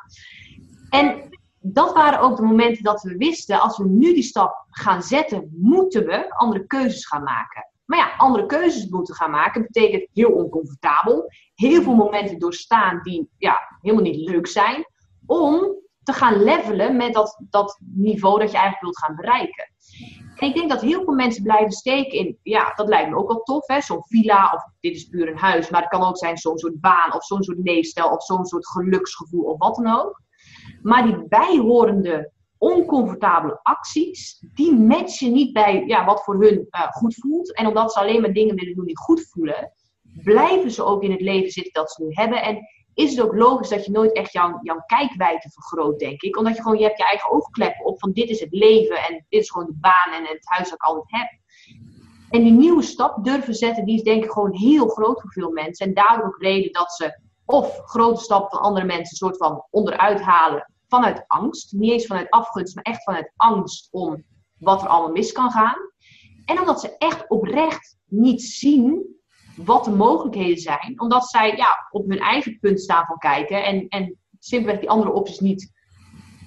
En 0.90 1.28
dat 1.60 1.92
waren 1.92 2.20
ook 2.20 2.36
de 2.36 2.42
momenten 2.42 2.82
dat 2.82 3.02
we 3.02 3.16
wisten, 3.16 3.60
als 3.60 3.78
we 3.78 3.84
nu 3.84 4.14
die 4.14 4.22
stap 4.22 4.66
gaan 4.70 5.02
zetten, 5.02 5.56
moeten 5.60 6.06
we 6.06 6.34
andere 6.36 6.66
keuzes 6.66 7.06
gaan 7.06 7.22
maken. 7.22 7.70
Maar 7.88 7.98
ja, 7.98 8.16
andere 8.16 8.46
keuzes 8.46 8.88
moeten 8.88 9.14
gaan 9.14 9.30
maken 9.30 9.62
betekent 9.62 10.08
heel 10.12 10.30
oncomfortabel. 10.30 11.32
Heel 11.54 11.82
veel 11.82 11.94
momenten 11.94 12.38
doorstaan 12.38 13.00
die 13.02 13.28
ja, 13.38 13.58
helemaal 13.80 14.04
niet 14.04 14.28
leuk 14.28 14.46
zijn. 14.46 14.84
Om 15.26 15.76
te 16.02 16.12
gaan 16.12 16.42
levelen 16.42 16.96
met 16.96 17.14
dat, 17.14 17.42
dat 17.50 17.78
niveau 17.94 18.38
dat 18.38 18.50
je 18.50 18.56
eigenlijk 18.56 18.84
wilt 18.84 18.98
gaan 18.98 19.16
bereiken. 19.16 19.72
En 20.36 20.48
ik 20.48 20.54
denk 20.54 20.70
dat 20.70 20.80
heel 20.80 21.04
veel 21.04 21.14
mensen 21.14 21.42
blijven 21.42 21.72
steken 21.72 22.18
in, 22.18 22.38
ja, 22.42 22.72
dat 22.74 22.88
lijkt 22.88 23.10
me 23.10 23.16
ook 23.16 23.28
wel 23.28 23.42
tof, 23.42 23.66
hè, 23.66 23.80
zo'n 23.80 24.04
villa 24.06 24.52
of 24.54 24.62
dit 24.80 24.94
is 24.94 25.04
puur 25.04 25.28
een 25.28 25.38
huis, 25.38 25.70
maar 25.70 25.80
het 25.80 25.90
kan 25.90 26.02
ook 26.02 26.18
zijn 26.18 26.36
zo'n 26.36 26.58
soort 26.58 26.80
baan 26.80 27.14
of 27.14 27.24
zo'n 27.24 27.42
soort 27.42 27.58
leefstijl 27.58 28.10
of 28.10 28.24
zo'n 28.24 28.44
soort 28.44 28.68
geluksgevoel 28.68 29.44
of 29.44 29.58
wat 29.58 29.76
dan 29.76 30.00
ook. 30.00 30.20
Maar 30.82 31.02
die 31.02 31.28
bijhorende 31.28 32.32
oncomfortabele 32.58 33.60
acties, 33.62 34.44
die 34.54 34.74
matchen 34.74 35.32
niet 35.32 35.52
bij 35.52 35.84
ja, 35.86 36.04
wat 36.04 36.24
voor 36.24 36.42
hun 36.42 36.66
uh, 36.70 36.86
goed 36.90 37.14
voelt. 37.14 37.54
En 37.54 37.66
omdat 37.66 37.92
ze 37.92 37.98
alleen 37.98 38.20
maar 38.20 38.32
dingen 38.32 38.54
willen 38.54 38.74
doen 38.74 38.86
die 38.86 38.98
goed 38.98 39.28
voelen, 39.30 39.72
blijven 40.22 40.70
ze 40.70 40.84
ook 40.84 41.02
in 41.02 41.10
het 41.10 41.20
leven 41.20 41.50
zitten 41.50 41.72
dat 41.72 41.92
ze 41.92 42.04
nu 42.04 42.08
hebben. 42.10 42.42
En 42.42 42.66
is 42.94 43.10
het 43.10 43.20
ook 43.20 43.34
logisch 43.34 43.68
dat 43.68 43.84
je 43.84 43.90
nooit 43.90 44.12
echt 44.12 44.32
jouw, 44.32 44.58
jouw 44.62 44.82
kijkwijte 44.86 45.50
vergroot, 45.50 45.98
denk 45.98 46.22
ik. 46.22 46.36
Omdat 46.36 46.56
je 46.56 46.62
gewoon, 46.62 46.78
je 46.78 46.84
hebt 46.84 46.98
je 46.98 47.04
eigen 47.04 47.30
oogkleppen 47.30 47.84
op 47.84 47.98
van 47.98 48.12
dit 48.12 48.28
is 48.28 48.40
het 48.40 48.52
leven 48.52 48.96
en 48.96 49.24
dit 49.28 49.40
is 49.42 49.50
gewoon 49.50 49.66
de 49.66 49.78
baan 49.80 50.12
en 50.12 50.22
het 50.22 50.38
huis 50.42 50.68
dat 50.68 50.74
ik 50.74 50.82
altijd 50.82 51.06
heb. 51.10 51.28
En 52.30 52.42
die 52.42 52.52
nieuwe 52.52 52.82
stap 52.82 53.24
durven 53.24 53.54
zetten, 53.54 53.84
die 53.84 53.96
is 53.96 54.02
denk 54.02 54.24
ik 54.24 54.30
gewoon 54.30 54.54
heel 54.54 54.88
groot 54.88 55.20
voor 55.20 55.32
veel 55.32 55.50
mensen. 55.50 55.86
En 55.86 55.94
daardoor 55.94 56.26
ook 56.26 56.42
reden 56.42 56.72
dat 56.72 56.92
ze 56.92 57.20
of 57.44 57.80
grote 57.84 58.22
stappen 58.22 58.50
van 58.50 58.66
andere 58.66 58.86
mensen 58.86 59.10
een 59.10 59.16
soort 59.16 59.36
van 59.36 59.66
onderuit 59.70 60.20
halen 60.20 60.72
vanuit 60.88 61.24
angst. 61.26 61.72
Niet 61.72 61.92
eens 61.92 62.06
vanuit 62.06 62.30
afgunst, 62.30 62.74
maar 62.74 62.84
echt 62.84 63.02
vanuit 63.02 63.32
angst 63.36 63.88
om 63.90 64.24
wat 64.58 64.82
er 64.82 64.88
allemaal 64.88 65.12
mis 65.12 65.32
kan 65.32 65.50
gaan. 65.50 65.76
En 66.44 66.60
omdat 66.60 66.80
ze 66.80 66.96
echt 66.98 67.28
oprecht 67.28 67.96
niet 68.04 68.42
zien 68.42 69.16
wat 69.56 69.84
de 69.84 69.90
mogelijkheden 69.90 70.58
zijn. 70.58 71.00
Omdat 71.00 71.28
zij 71.28 71.56
ja, 71.56 71.88
op 71.90 72.08
hun 72.08 72.18
eigen 72.18 72.58
punt 72.58 72.80
staan 72.80 73.06
van 73.06 73.18
kijken. 73.18 73.64
En, 73.64 73.88
en 73.88 74.18
simpelweg 74.38 74.80
die 74.80 74.90
andere 74.90 75.12
opties 75.12 75.38
niet 75.38 75.72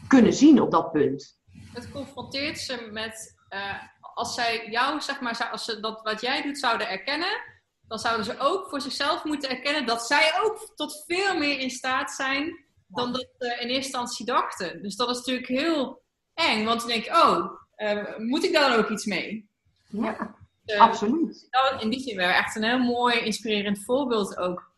kunnen 0.07 0.33
zien 0.33 0.61
op 0.61 0.71
dat 0.71 0.91
punt. 0.91 1.39
Het 1.73 1.91
confronteert 1.91 2.59
ze 2.59 2.89
met... 2.91 3.39
Uh, 3.49 3.73
als 4.13 4.33
zij 4.33 4.67
jou, 4.69 5.01
zeg 5.01 5.21
maar, 5.21 5.49
als 5.51 5.65
ze 5.65 5.79
dat 5.79 6.01
wat 6.01 6.21
jij 6.21 6.41
doet 6.41 6.59
zouden 6.59 6.89
erkennen... 6.89 7.41
dan 7.87 7.99
zouden 7.99 8.25
ze 8.25 8.39
ook 8.39 8.69
voor 8.69 8.81
zichzelf 8.81 9.23
moeten 9.23 9.49
erkennen... 9.49 9.85
dat 9.85 10.07
zij 10.07 10.33
ook 10.43 10.71
tot 10.75 11.03
veel 11.07 11.37
meer 11.37 11.59
in 11.59 11.69
staat 11.69 12.11
zijn... 12.11 12.65
dan 12.93 13.13
dat 13.13 13.27
ze 13.39 13.45
in 13.45 13.67
eerste 13.67 13.73
instantie 13.73 14.25
dachten. 14.25 14.81
Dus 14.81 14.95
dat 14.95 15.09
is 15.09 15.17
natuurlijk 15.17 15.47
heel 15.47 16.01
eng. 16.33 16.65
Want 16.65 16.79
dan 16.79 16.89
denk 16.89 17.03
je, 17.03 17.11
oh, 17.11 17.51
uh, 17.77 18.17
moet 18.17 18.43
ik 18.43 18.53
daar 18.53 18.69
dan 18.69 18.79
ook 18.79 18.89
iets 18.89 19.05
mee? 19.05 19.49
Ja. 19.87 20.35
Uh, 20.65 20.79
Absoluut. 20.79 21.47
in 21.79 21.89
die 21.89 21.99
zin 21.99 22.15
wel 22.15 22.29
echt 22.29 22.55
een 22.55 22.63
heel 22.63 22.79
mooi, 22.79 23.19
inspirerend 23.19 23.83
voorbeeld 23.83 24.37
ook. 24.37 24.69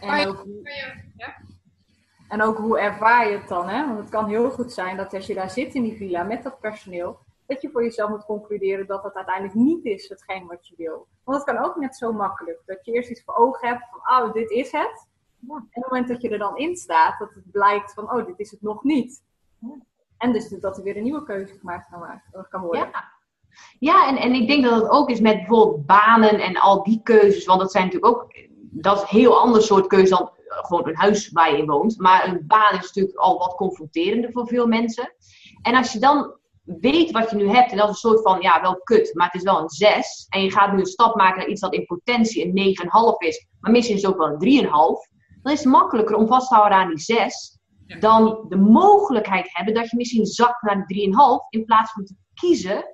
En 0.00 0.26
ook, 0.26 0.46
ja? 1.16 1.36
en 2.28 2.42
ook 2.42 2.56
hoe 2.56 2.78
ervaar 2.78 3.30
je 3.30 3.36
het 3.36 3.48
dan? 3.48 3.68
Hè? 3.68 3.86
Want 3.86 3.98
het 3.98 4.08
kan 4.08 4.28
heel 4.28 4.50
goed 4.50 4.72
zijn 4.72 4.96
dat 4.96 5.14
als 5.14 5.26
je 5.26 5.34
daar 5.34 5.50
zit 5.50 5.74
in 5.74 5.82
die 5.82 5.96
villa 5.96 6.22
met 6.22 6.42
dat 6.42 6.60
personeel, 6.60 7.18
dat 7.46 7.62
je 7.62 7.70
voor 7.70 7.82
jezelf 7.82 8.10
moet 8.10 8.24
concluderen 8.24 8.86
dat 8.86 9.02
het 9.02 9.14
uiteindelijk 9.14 9.54
niet 9.54 9.84
is 9.84 10.08
hetgeen 10.08 10.46
wat 10.46 10.68
je 10.68 10.74
wil. 10.76 11.06
Want 11.24 11.44
het 11.44 11.56
kan 11.56 11.64
ook 11.64 11.76
net 11.76 11.96
zo 11.96 12.12
makkelijk. 12.12 12.62
Dat 12.66 12.84
je 12.84 12.92
eerst 12.92 13.10
iets 13.10 13.22
voor 13.24 13.34
ogen 13.34 13.68
hebt 13.68 13.84
van, 13.90 14.18
oh, 14.18 14.32
dit 14.32 14.50
is 14.50 14.72
het. 14.72 15.06
En 15.48 15.56
op 15.56 15.62
het 15.70 15.84
moment 15.84 16.08
dat 16.08 16.22
je 16.22 16.28
er 16.28 16.38
dan 16.38 16.56
in 16.56 16.76
staat, 16.76 17.18
dat 17.18 17.34
het 17.34 17.50
blijkt 17.50 17.92
van, 17.92 18.12
oh, 18.12 18.26
dit 18.26 18.38
is 18.38 18.50
het 18.50 18.62
nog 18.62 18.82
niet. 18.82 19.22
En 20.18 20.32
dus 20.32 20.48
dat 20.48 20.76
er 20.76 20.82
weer 20.82 20.96
een 20.96 21.02
nieuwe 21.02 21.24
keuze 21.24 21.54
gemaakt 21.58 21.88
kan 22.50 22.62
worden. 22.62 22.88
Ja. 22.92 23.10
Ja, 23.78 24.08
en, 24.08 24.16
en 24.16 24.32
ik 24.32 24.48
denk 24.48 24.64
dat 24.64 24.82
het 24.82 24.90
ook 24.90 25.10
is 25.10 25.20
met 25.20 25.36
bijvoorbeeld 25.36 25.86
banen 25.86 26.40
en 26.40 26.56
al 26.56 26.82
die 26.82 27.00
keuzes. 27.02 27.44
Want 27.44 27.60
dat 27.60 27.70
zijn 27.70 27.84
natuurlijk 27.84 28.14
ook, 28.14 28.32
dat 28.70 28.96
is 28.96 29.02
een 29.02 29.18
heel 29.18 29.38
ander 29.38 29.62
soort 29.62 29.86
keuze 29.86 30.14
dan 30.14 30.30
gewoon 30.46 30.88
een 30.88 30.96
huis 30.96 31.30
waar 31.30 31.50
je 31.50 31.58
in 31.58 31.66
woont. 31.66 31.98
Maar 31.98 32.28
een 32.28 32.46
baan 32.46 32.74
is 32.78 32.86
natuurlijk 32.86 33.16
al 33.16 33.38
wat 33.38 33.54
confronterender 33.54 34.32
voor 34.32 34.46
veel 34.46 34.66
mensen. 34.66 35.14
En 35.62 35.74
als 35.74 35.92
je 35.92 35.98
dan 35.98 36.36
weet 36.64 37.10
wat 37.10 37.30
je 37.30 37.36
nu 37.36 37.48
hebt, 37.48 37.70
en 37.70 37.76
dat 37.76 37.88
is 37.88 38.02
een 38.02 38.10
soort 38.10 38.22
van, 38.22 38.40
ja, 38.40 38.60
wel 38.60 38.80
kut, 38.82 39.14
maar 39.14 39.26
het 39.26 39.34
is 39.34 39.42
wel 39.42 39.60
een 39.60 39.68
6. 39.68 40.26
En 40.28 40.42
je 40.42 40.50
gaat 40.50 40.72
nu 40.72 40.78
een 40.78 40.86
stap 40.86 41.16
maken 41.16 41.38
naar 41.38 41.48
iets 41.48 41.60
dat 41.60 41.74
in 41.74 41.86
potentie 41.86 42.44
een 42.44 42.76
9,5 42.76 43.26
is, 43.26 43.46
maar 43.60 43.70
misschien 43.70 43.96
is 43.96 44.02
het 44.02 44.12
ook 44.12 44.18
wel 44.18 44.36
een 44.38 44.64
3,5. 44.64 45.11
Dan 45.42 45.52
is 45.52 45.58
het 45.58 45.72
makkelijker 45.72 46.16
om 46.16 46.26
vast 46.26 46.48
te 46.48 46.54
houden 46.54 46.78
aan 46.78 46.88
die 46.88 46.98
6, 46.98 47.58
dan 48.00 48.44
de 48.48 48.56
mogelijkheid 48.56 49.48
hebben 49.52 49.74
dat 49.74 49.90
je 49.90 49.96
misschien 49.96 50.26
zakt 50.26 50.62
naar 50.62 50.86
de 50.86 51.10
3,5, 51.46 51.48
in 51.48 51.64
plaats 51.64 51.92
van 51.92 52.04
te 52.04 52.14
kiezen 52.34 52.84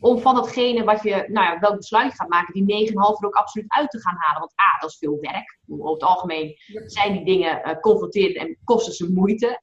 om 0.00 0.18
van 0.18 0.34
datgene 0.34 0.84
wat 0.84 1.02
je, 1.02 1.24
nou 1.28 1.46
ja, 1.46 1.58
welk 1.58 1.76
besluit 1.76 2.14
gaat 2.14 2.28
maken, 2.28 2.66
die 2.66 2.88
9,5 2.88 2.94
er 2.94 3.26
ook 3.26 3.34
absoluut 3.34 3.72
uit 3.72 3.90
te 3.90 4.00
gaan 4.00 4.16
halen. 4.18 4.40
Want 4.40 4.52
A, 4.60 4.80
dat 4.80 4.90
is 4.90 4.98
veel 4.98 5.18
werk. 5.20 5.58
Over 5.68 5.92
het 5.92 6.02
algemeen 6.02 6.56
zijn 6.86 7.12
die 7.12 7.24
dingen 7.24 7.68
uh, 7.68 7.80
confronterend 7.80 8.36
en 8.36 8.58
kosten 8.64 8.92
ze 8.92 9.12
moeite. 9.12 9.62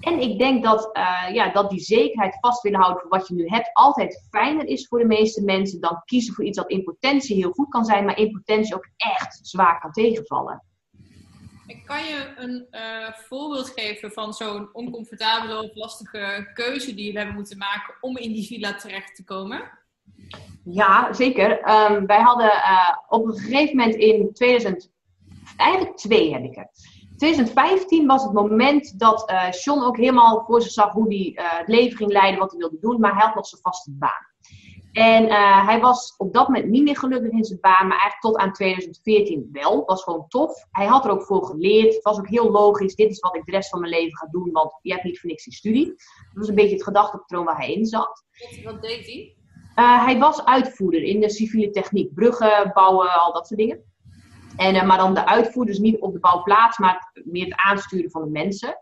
En 0.00 0.20
ik 0.20 0.38
denk 0.38 0.64
dat, 0.64 0.90
uh, 0.96 1.34
ja, 1.34 1.52
dat 1.52 1.70
die 1.70 1.80
zekerheid 1.80 2.36
vast 2.40 2.62
willen 2.62 2.80
houden 2.80 3.02
voor 3.02 3.18
wat 3.18 3.28
je 3.28 3.34
nu 3.34 3.46
hebt, 3.46 3.70
altijd 3.72 4.26
fijner 4.30 4.66
is 4.66 4.86
voor 4.88 4.98
de 4.98 5.04
meeste 5.04 5.44
mensen 5.44 5.80
dan 5.80 6.02
kiezen 6.04 6.34
voor 6.34 6.44
iets 6.44 6.56
dat 6.56 6.70
in 6.70 6.84
potentie 6.84 7.36
heel 7.36 7.52
goed 7.52 7.68
kan 7.68 7.84
zijn, 7.84 8.04
maar 8.04 8.18
in 8.18 8.32
potentie 8.32 8.74
ook 8.74 8.88
echt 8.96 9.38
zwaar 9.42 9.80
kan 9.80 9.92
tegenvallen. 9.92 10.62
Kan 11.66 12.04
je 12.04 12.32
een 12.36 12.66
uh, 12.70 13.12
voorbeeld 13.12 13.68
geven 13.68 14.12
van 14.12 14.32
zo'n 14.32 14.68
oncomfortabele 14.72 15.62
of 15.62 15.74
lastige 15.74 16.50
keuze 16.54 16.94
die 16.94 17.04
jullie 17.04 17.18
hebben 17.18 17.36
moeten 17.36 17.58
maken 17.58 17.94
om 18.00 18.16
in 18.16 18.32
die 18.32 18.46
villa 18.46 18.74
terecht 18.74 19.16
te 19.16 19.24
komen? 19.24 19.62
Ja, 20.64 21.12
zeker. 21.12 21.50
Um, 21.50 22.06
wij 22.06 22.20
hadden 22.20 22.46
uh, 22.46 22.96
op 23.08 23.26
een 23.26 23.38
gegeven 23.38 23.76
moment 23.76 23.94
in 23.94 24.32
2000, 24.32 24.92
eigenlijk 25.56 25.96
twee 25.96 26.32
heb 26.32 26.44
ik 26.44 26.54
het. 26.54 27.02
2015 27.16 28.06
was 28.06 28.22
het 28.22 28.32
moment 28.32 28.98
dat 28.98 29.30
uh, 29.30 29.50
John 29.50 29.82
ook 29.82 29.96
helemaal 29.96 30.44
voor 30.46 30.62
zich 30.62 30.72
zag 30.72 30.92
hoe 30.92 31.08
hij 31.08 31.46
het 31.58 31.68
leven 31.68 31.96
ging 31.96 32.12
leiden, 32.12 32.40
wat 32.40 32.50
hij 32.50 32.60
wilde 32.60 32.78
doen, 32.80 33.00
maar 33.00 33.14
hij 33.14 33.24
had 33.24 33.34
nog 33.34 33.46
zijn 33.46 33.60
vaste 33.62 33.90
baan. 33.92 34.33
En 34.94 35.24
uh, 35.24 35.66
hij 35.66 35.80
was 35.80 36.14
op 36.16 36.32
dat 36.32 36.48
moment 36.48 36.68
niet 36.68 36.82
meer 36.82 36.96
gelukkig 36.96 37.30
in 37.30 37.44
zijn 37.44 37.60
baan, 37.60 37.86
maar 37.86 37.98
eigenlijk 37.98 38.20
tot 38.20 38.36
aan 38.36 38.52
2014 38.52 39.48
wel. 39.52 39.84
Was 39.84 40.02
gewoon 40.02 40.28
tof. 40.28 40.66
Hij 40.70 40.86
had 40.86 41.04
er 41.04 41.10
ook 41.10 41.22
voor 41.22 41.44
geleerd. 41.44 41.94
Het 41.94 42.02
was 42.02 42.18
ook 42.18 42.28
heel 42.28 42.50
logisch. 42.50 42.94
Dit 42.94 43.10
is 43.10 43.20
wat 43.20 43.36
ik 43.36 43.44
de 43.44 43.50
rest 43.50 43.68
van 43.68 43.80
mijn 43.80 43.92
leven 43.92 44.16
ga 44.16 44.26
doen, 44.30 44.52
want 44.52 44.78
je 44.82 44.92
hebt 44.92 45.04
niet 45.04 45.20
voor 45.20 45.30
niks 45.30 45.46
in 45.46 45.52
studie. 45.52 45.86
Dat 45.86 45.96
was 46.32 46.48
een 46.48 46.54
beetje 46.54 46.74
het 46.74 46.84
gedachtepatroon 46.84 47.44
waar 47.44 47.56
hij 47.56 47.72
in 47.72 47.86
zat. 47.86 48.24
Wat, 48.64 48.82
deed 48.82 49.06
hij? 49.06 49.36
Uh, 49.76 50.04
hij 50.04 50.18
was 50.18 50.44
uitvoerder 50.44 51.02
in 51.02 51.20
de 51.20 51.30
civiele 51.30 51.70
techniek. 51.70 52.14
Bruggen 52.14 52.70
bouwen, 52.74 53.20
al 53.20 53.32
dat 53.32 53.46
soort 53.46 53.60
dingen. 53.60 53.84
En, 54.56 54.74
uh, 54.74 54.84
maar 54.84 54.98
dan 54.98 55.14
de 55.14 55.26
uitvoerders 55.26 55.78
niet 55.78 56.00
op 56.00 56.12
de 56.12 56.20
bouwplaats, 56.20 56.78
maar 56.78 57.10
meer 57.24 57.44
het 57.44 57.54
aansturen 57.56 58.10
van 58.10 58.24
de 58.24 58.30
mensen. 58.30 58.76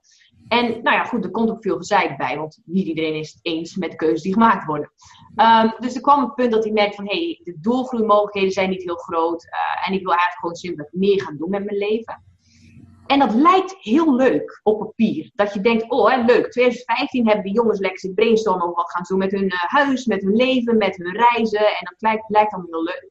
En 0.52 0.66
nou 0.66 0.96
ja, 0.96 1.04
goed, 1.04 1.24
er 1.24 1.30
komt 1.30 1.50
ook 1.50 1.62
veel 1.62 1.76
gezeik 1.76 2.16
bij, 2.16 2.36
want 2.36 2.60
niet 2.64 2.86
iedereen 2.86 3.14
is 3.14 3.32
het 3.32 3.38
eens 3.42 3.76
met 3.76 3.90
de 3.90 3.96
keuzes 3.96 4.22
die 4.22 4.32
gemaakt 4.32 4.66
worden. 4.66 4.92
Um, 5.36 5.74
dus 5.78 5.94
er 5.94 6.00
kwam 6.00 6.22
een 6.22 6.34
punt 6.34 6.52
dat 6.52 6.64
hij 6.64 6.72
merkte 6.72 6.96
van, 6.96 7.08
hé, 7.08 7.24
hey, 7.24 7.40
de 7.42 7.56
doorgroeimogelijkheden 7.60 8.50
zijn 8.50 8.70
niet 8.70 8.82
heel 8.82 8.96
groot. 8.96 9.44
Uh, 9.44 9.88
en 9.88 9.94
ik 9.94 10.00
wil 10.00 10.10
eigenlijk 10.10 10.38
gewoon 10.38 10.54
simpelweg 10.54 10.92
meer 10.92 11.22
gaan 11.22 11.36
doen 11.36 11.50
met 11.50 11.64
mijn 11.64 11.76
leven. 11.76 12.24
En 13.06 13.18
dat 13.18 13.34
lijkt 13.34 13.76
heel 13.78 14.14
leuk 14.14 14.60
op 14.62 14.78
papier. 14.78 15.30
Dat 15.34 15.54
je 15.54 15.60
denkt, 15.60 15.90
oh 15.90 16.10
hè, 16.10 16.24
leuk, 16.24 16.50
2015 16.50 17.26
hebben 17.26 17.44
de 17.44 17.52
jongens 17.52 17.78
lekker 17.78 18.12
brainstormen 18.12 18.62
over 18.62 18.76
wat 18.76 18.90
gaan 18.90 19.04
doen 19.08 19.18
met 19.18 19.30
hun 19.30 19.44
uh, 19.44 19.62
huis, 19.62 20.06
met 20.06 20.22
hun 20.22 20.36
leven, 20.36 20.76
met 20.76 20.96
hun 20.96 21.12
reizen. 21.12 21.66
En 21.66 21.84
dat 21.90 21.96
lijkt, 21.98 22.28
lijkt 22.28 22.50
dan 22.50 22.66
heel 22.70 22.82
leuk. 22.82 23.10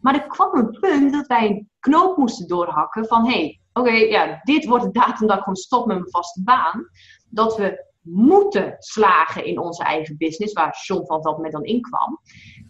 Maar 0.00 0.14
er 0.14 0.26
kwam 0.26 0.54
een 0.54 0.78
punt 0.80 1.12
dat 1.12 1.26
wij 1.26 1.46
een 1.46 1.70
knoop 1.80 2.16
moesten 2.16 2.48
doorhakken 2.48 3.06
van, 3.06 3.26
hé, 3.26 3.32
hey, 3.32 3.59
oké, 3.72 3.90
ja, 3.90 4.40
dit 4.42 4.64
wordt 4.64 4.84
de 4.84 4.90
datum 4.90 5.26
dat 5.26 5.36
ik 5.36 5.42
gewoon 5.42 5.56
stop 5.56 5.86
met 5.86 5.96
mijn 5.96 6.10
vaste 6.10 6.42
baan. 6.42 6.88
Dat 7.28 7.56
we 7.56 7.88
moeten 8.00 8.74
slagen 8.78 9.44
in 9.44 9.58
onze 9.58 9.84
eigen 9.84 10.16
business, 10.16 10.52
waar 10.52 10.78
John 10.86 11.06
van 11.06 11.22
dat 11.22 11.38
met 11.38 11.52
dan 11.52 11.64
in 11.64 11.80
kwam. 11.80 12.20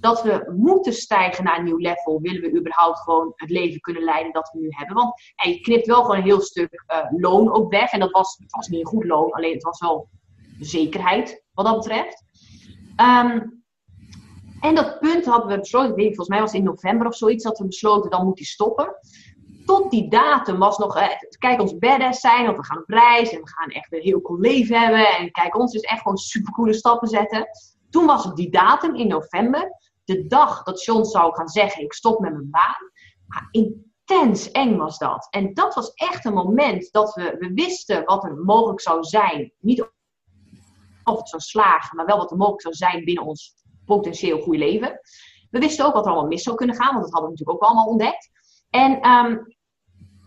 Dat 0.01 0.23
we 0.23 0.53
moeten 0.57 0.93
stijgen 0.93 1.45
naar 1.45 1.59
een 1.59 1.65
nieuw 1.65 1.79
level, 1.79 2.21
willen 2.21 2.41
we 2.41 2.59
überhaupt 2.59 2.99
gewoon 2.99 3.33
het 3.35 3.51
leven 3.51 3.81
kunnen 3.81 4.03
leiden 4.03 4.33
dat 4.33 4.51
we 4.53 4.59
nu 4.59 4.69
hebben. 4.71 4.97
Want 4.97 5.13
je 5.35 5.61
knipt 5.61 5.87
wel 5.87 6.01
gewoon 6.01 6.17
een 6.17 6.23
heel 6.23 6.41
stuk 6.41 6.85
uh, 6.93 7.21
loon 7.21 7.53
ook 7.53 7.71
weg. 7.71 7.91
En 7.93 8.01
dat 8.01 8.11
was, 8.11 8.43
was 8.47 8.69
niet 8.69 8.81
een 8.81 8.87
goed 8.87 9.05
loon, 9.05 9.31
alleen 9.31 9.55
het 9.55 9.63
was 9.63 9.81
wel 9.81 10.09
zekerheid 10.61 11.45
wat 11.53 11.67
dat 11.67 11.77
betreft. 11.77 12.25
Um, 12.97 13.59
en 14.61 14.75
dat 14.75 14.99
punt 14.99 15.25
hadden 15.25 15.49
we 15.49 15.59
besloten, 15.59 15.97
ik 15.97 16.07
volgens 16.07 16.29
mij 16.29 16.41
was 16.41 16.51
het 16.51 16.61
in 16.61 16.67
november 16.67 17.07
of 17.07 17.17
zoiets, 17.17 17.45
dat 17.45 17.59
we 17.59 17.67
besloten, 17.67 18.11
dan 18.11 18.25
moet 18.25 18.39
hij 18.39 18.47
stoppen 18.47 18.97
tot 19.71 19.91
die 19.91 20.09
datum 20.09 20.59
was 20.59 20.79
nog, 20.79 20.99
kijk 21.39 21.61
ons 21.61 21.79
badass 21.79 22.21
zijn, 22.21 22.49
of 22.49 22.57
we 22.57 22.65
gaan 22.65 22.79
op 22.79 22.89
reis 22.89 23.31
en 23.31 23.41
we 23.41 23.49
gaan 23.49 23.69
echt 23.69 23.93
een 23.93 24.01
heel 24.01 24.21
cool 24.21 24.39
leven 24.39 24.81
hebben. 24.81 25.09
En 25.09 25.31
kijk 25.31 25.59
ons 25.59 25.73
dus 25.73 25.83
echt 25.83 26.01
gewoon 26.01 26.17
supercoole 26.17 26.73
stappen 26.73 27.09
zetten. 27.09 27.49
Toen 27.91 28.07
was 28.07 28.25
het 28.25 28.37
die 28.37 28.51
datum 28.51 28.95
in 28.95 29.09
november, 29.09 29.77
de 30.05 30.27
dag 30.27 30.63
dat 30.63 30.85
John 30.85 31.05
zou 31.05 31.35
gaan 31.35 31.49
zeggen, 31.49 31.83
ik 31.83 31.93
stop 31.93 32.21
met 32.21 32.33
mijn 32.33 32.51
baan. 32.51 32.91
Maar 33.27 33.49
intens 33.51 34.51
eng 34.51 34.77
was 34.77 34.99
dat. 34.99 35.27
En 35.31 35.55
dat 35.55 35.75
was 35.75 35.93
echt 35.95 36.25
een 36.25 36.35
moment 36.35 36.93
dat 36.93 37.15
we, 37.15 37.37
we 37.39 37.53
wisten 37.55 38.05
wat 38.05 38.25
er 38.25 38.37
mogelijk 38.37 38.81
zou 38.81 39.05
zijn. 39.05 39.53
Niet 39.59 39.91
of 41.05 41.19
het 41.19 41.29
zou 41.29 41.43
slagen, 41.43 41.97
maar 41.97 42.07
wel 42.07 42.17
wat 42.17 42.31
er 42.31 42.37
mogelijk 42.37 42.63
zou 42.63 42.75
zijn 42.75 43.05
binnen 43.05 43.25
ons 43.25 43.55
potentieel 43.85 44.41
goede 44.41 44.59
leven. 44.59 45.01
We 45.51 45.59
wisten 45.59 45.87
ook 45.87 45.95
wat 45.95 46.05
er 46.05 46.11
allemaal 46.11 46.29
mis 46.29 46.43
zou 46.43 46.57
kunnen 46.57 46.77
gaan, 46.77 46.93
want 46.93 47.03
dat 47.03 47.13
hadden 47.13 47.31
we 47.31 47.37
natuurlijk 47.37 47.63
ook 47.63 47.69
allemaal 47.69 47.91
ontdekt. 47.91 48.31
En, 48.71 49.01
ehm, 49.01 49.37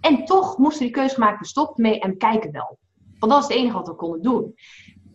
en 0.03 0.25
toch 0.25 0.57
moesten 0.57 0.83
die 0.85 0.93
keuze 0.93 1.13
gemaakt, 1.13 1.47
stoppen 1.47 1.83
mee 1.83 1.99
en 1.99 2.17
kijken 2.17 2.51
wel. 2.51 2.77
Want 3.19 3.31
dat 3.31 3.41
is 3.41 3.47
het 3.47 3.57
enige 3.57 3.77
wat 3.77 3.87
we 3.87 3.95
konden 3.95 4.21
doen. 4.21 4.55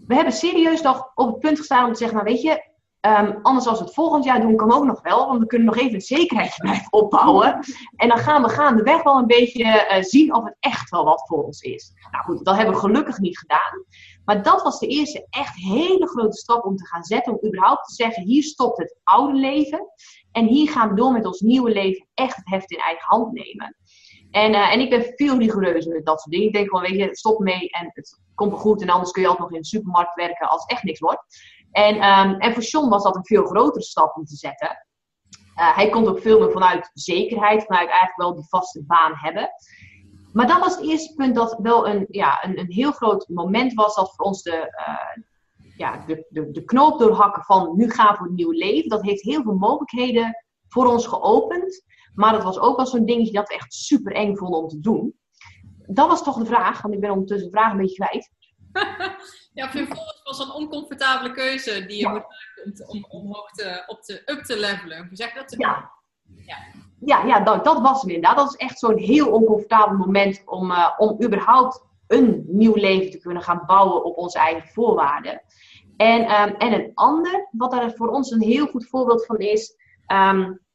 We 0.06 0.14
hebben 0.14 0.32
serieus 0.32 0.82
nog 0.82 1.12
op 1.14 1.26
het 1.28 1.38
punt 1.38 1.58
gestaan 1.58 1.86
om 1.86 1.92
te 1.92 1.98
zeggen, 1.98 2.16
nou 2.16 2.30
weet 2.30 2.42
je, 2.42 2.68
Um, 3.00 3.38
anders 3.42 3.66
als 3.66 3.78
we 3.78 3.84
het 3.84 3.94
volgend 3.94 4.24
jaar 4.24 4.40
doen, 4.40 4.56
kan 4.56 4.72
ook 4.72 4.84
nog 4.84 5.02
wel. 5.02 5.26
Want 5.26 5.40
we 5.40 5.46
kunnen 5.46 5.66
nog 5.66 5.76
even 5.76 5.94
een 5.94 6.00
zekerheidje 6.00 6.62
blijven 6.62 6.92
opbouwen. 6.92 7.58
En 7.96 8.08
dan 8.08 8.18
gaan 8.18 8.42
we 8.42 8.48
gaandeweg 8.48 9.02
wel 9.02 9.18
een 9.18 9.26
beetje 9.26 9.64
uh, 9.64 10.02
zien 10.02 10.34
of 10.34 10.44
het 10.44 10.56
echt 10.60 10.90
wel 10.90 11.04
wat 11.04 11.26
voor 11.26 11.44
ons 11.44 11.60
is. 11.60 11.92
Nou 12.10 12.24
goed, 12.24 12.44
dat 12.44 12.56
hebben 12.56 12.74
we 12.74 12.80
gelukkig 12.80 13.18
niet 13.18 13.38
gedaan. 13.38 13.84
Maar 14.24 14.42
dat 14.42 14.62
was 14.62 14.78
de 14.78 14.86
eerste 14.86 15.26
echt 15.30 15.54
hele 15.54 16.08
grote 16.08 16.36
stap 16.36 16.64
om 16.64 16.76
te 16.76 16.86
gaan 16.86 17.02
zetten. 17.04 17.32
Om 17.32 17.48
überhaupt 17.48 17.88
te 17.88 17.94
zeggen, 17.94 18.22
hier 18.22 18.42
stopt 18.42 18.78
het 18.78 18.96
oude 19.04 19.38
leven. 19.38 19.86
En 20.32 20.46
hier 20.46 20.70
gaan 20.70 20.88
we 20.88 20.94
door 20.94 21.12
met 21.12 21.26
ons 21.26 21.40
nieuwe 21.40 21.70
leven 21.70 22.06
echt 22.14 22.36
het 22.36 22.48
heft 22.48 22.70
in 22.70 22.78
eigen 22.78 23.06
hand 23.06 23.32
nemen. 23.32 23.76
En, 24.30 24.52
uh, 24.52 24.72
en 24.72 24.80
ik 24.80 24.90
ben 24.90 25.12
veel 25.16 25.38
rigoureuzer 25.38 25.92
met 25.92 26.06
dat 26.06 26.20
soort 26.20 26.30
dingen. 26.30 26.46
Ik 26.46 26.52
denk 26.52 26.68
gewoon, 26.68 26.82
weet 26.82 26.98
je, 26.98 27.16
stop 27.16 27.38
mee 27.38 27.68
en 27.70 27.90
het 27.92 28.20
komt 28.34 28.52
goed. 28.52 28.82
En 28.82 28.88
anders 28.88 29.10
kun 29.10 29.22
je 29.22 29.28
altijd 29.28 29.48
nog 29.48 29.56
in 29.56 29.62
de 29.62 29.68
supermarkt 29.68 30.14
werken 30.14 30.48
als 30.48 30.64
echt 30.64 30.82
niks 30.82 31.00
wordt. 31.00 31.22
En, 31.70 31.94
um, 31.94 32.34
en 32.34 32.52
voor 32.52 32.62
John 32.62 32.88
was 32.88 33.02
dat 33.02 33.16
een 33.16 33.26
veel 33.26 33.44
grotere 33.44 33.84
stap 33.84 34.16
om 34.16 34.24
te 34.24 34.36
zetten. 34.36 34.86
Uh, 35.56 35.76
hij 35.76 35.88
komt 35.88 36.08
ook 36.08 36.20
veel 36.20 36.38
meer 36.38 36.50
vanuit 36.50 36.90
zekerheid, 36.94 37.64
vanuit 37.64 37.88
eigenlijk 37.88 38.20
wel 38.20 38.34
die 38.34 38.48
vaste 38.48 38.84
baan 38.86 39.12
hebben. 39.14 39.50
Maar 40.32 40.46
dat 40.46 40.60
was 40.60 40.76
het 40.76 40.84
eerste 40.84 41.14
punt 41.14 41.34
dat 41.34 41.58
wel 41.62 41.88
een, 41.88 42.06
ja, 42.10 42.44
een, 42.44 42.58
een 42.58 42.72
heel 42.72 42.92
groot 42.92 43.28
moment 43.28 43.74
was 43.74 43.94
dat 43.94 44.14
voor 44.14 44.24
ons 44.24 44.42
de, 44.42 44.84
uh, 44.88 45.24
ja, 45.76 46.04
de, 46.06 46.26
de, 46.28 46.50
de 46.50 46.64
knoop 46.64 46.98
doorhakken 46.98 47.42
van 47.42 47.76
nu 47.76 47.90
gaan 47.90 48.10
we 48.10 48.16
voor 48.16 48.26
een 48.26 48.34
nieuw 48.34 48.50
leven. 48.50 48.88
Dat 48.88 49.02
heeft 49.02 49.22
heel 49.22 49.42
veel 49.42 49.54
mogelijkheden 49.54 50.44
voor 50.68 50.86
ons 50.86 51.06
geopend. 51.06 51.84
Maar 52.18 52.32
dat 52.32 52.42
was 52.42 52.58
ook 52.58 52.76
wel 52.76 52.86
zo'n 52.86 53.04
dingetje 53.04 53.32
dat 53.32 53.48
we 53.48 53.54
echt 53.54 53.74
super 53.74 54.12
eng 54.12 54.36
vonden 54.36 54.60
om 54.60 54.68
te 54.68 54.80
doen. 54.80 55.14
Dat 55.86 56.08
was 56.08 56.22
toch 56.22 56.38
de 56.38 56.46
vraag, 56.46 56.82
want 56.82 56.94
ik 56.94 57.00
ben 57.00 57.10
ondertussen 57.10 57.50
de 57.50 57.56
vraag 57.56 57.72
een 57.72 57.78
beetje 57.78 58.06
kwijt. 58.06 58.30
ja, 59.58 59.70
vervolgens 59.70 60.20
was 60.22 60.38
een 60.38 60.52
oncomfortabele 60.52 61.30
keuze 61.30 61.86
die 61.86 61.96
je 61.96 62.02
ja. 62.02 62.10
moet 62.10 62.22
maken 62.22 62.88
om, 62.88 63.04
om, 63.08 63.20
omhoog 63.20 63.50
te, 63.50 63.84
op 63.86 64.02
te, 64.02 64.22
up 64.26 64.42
te 64.42 64.58
levelen. 64.58 65.06
Hoe 65.06 65.16
zeg 65.16 65.32
dat? 65.34 65.54
Ja. 65.58 65.90
ja. 66.46 66.56
Ja, 67.00 67.24
ja 67.24 67.40
dat, 67.40 67.64
dat 67.64 67.80
was 67.80 68.00
hem 68.00 68.10
inderdaad. 68.10 68.36
Dat 68.36 68.48
is 68.48 68.66
echt 68.66 68.78
zo'n 68.78 68.98
heel 68.98 69.30
oncomfortabel 69.30 69.96
moment 69.96 70.42
om, 70.44 70.70
uh, 70.70 70.94
om 70.96 71.22
überhaupt 71.24 71.84
een 72.06 72.44
nieuw 72.46 72.74
leven 72.74 73.10
te 73.10 73.18
kunnen 73.18 73.42
gaan 73.42 73.62
bouwen 73.66 74.04
op 74.04 74.16
onze 74.16 74.38
eigen 74.38 74.68
voorwaarden. 74.68 75.42
En, 75.96 76.20
um, 76.20 76.54
en 76.56 76.72
een 76.72 76.90
ander, 76.94 77.48
wat 77.50 77.70
daar 77.70 77.92
voor 77.94 78.08
ons 78.08 78.30
een 78.30 78.42
heel 78.42 78.66
goed 78.66 78.88
voorbeeld 78.88 79.26
van 79.26 79.38
is. 79.38 79.76
Um, 80.12 80.66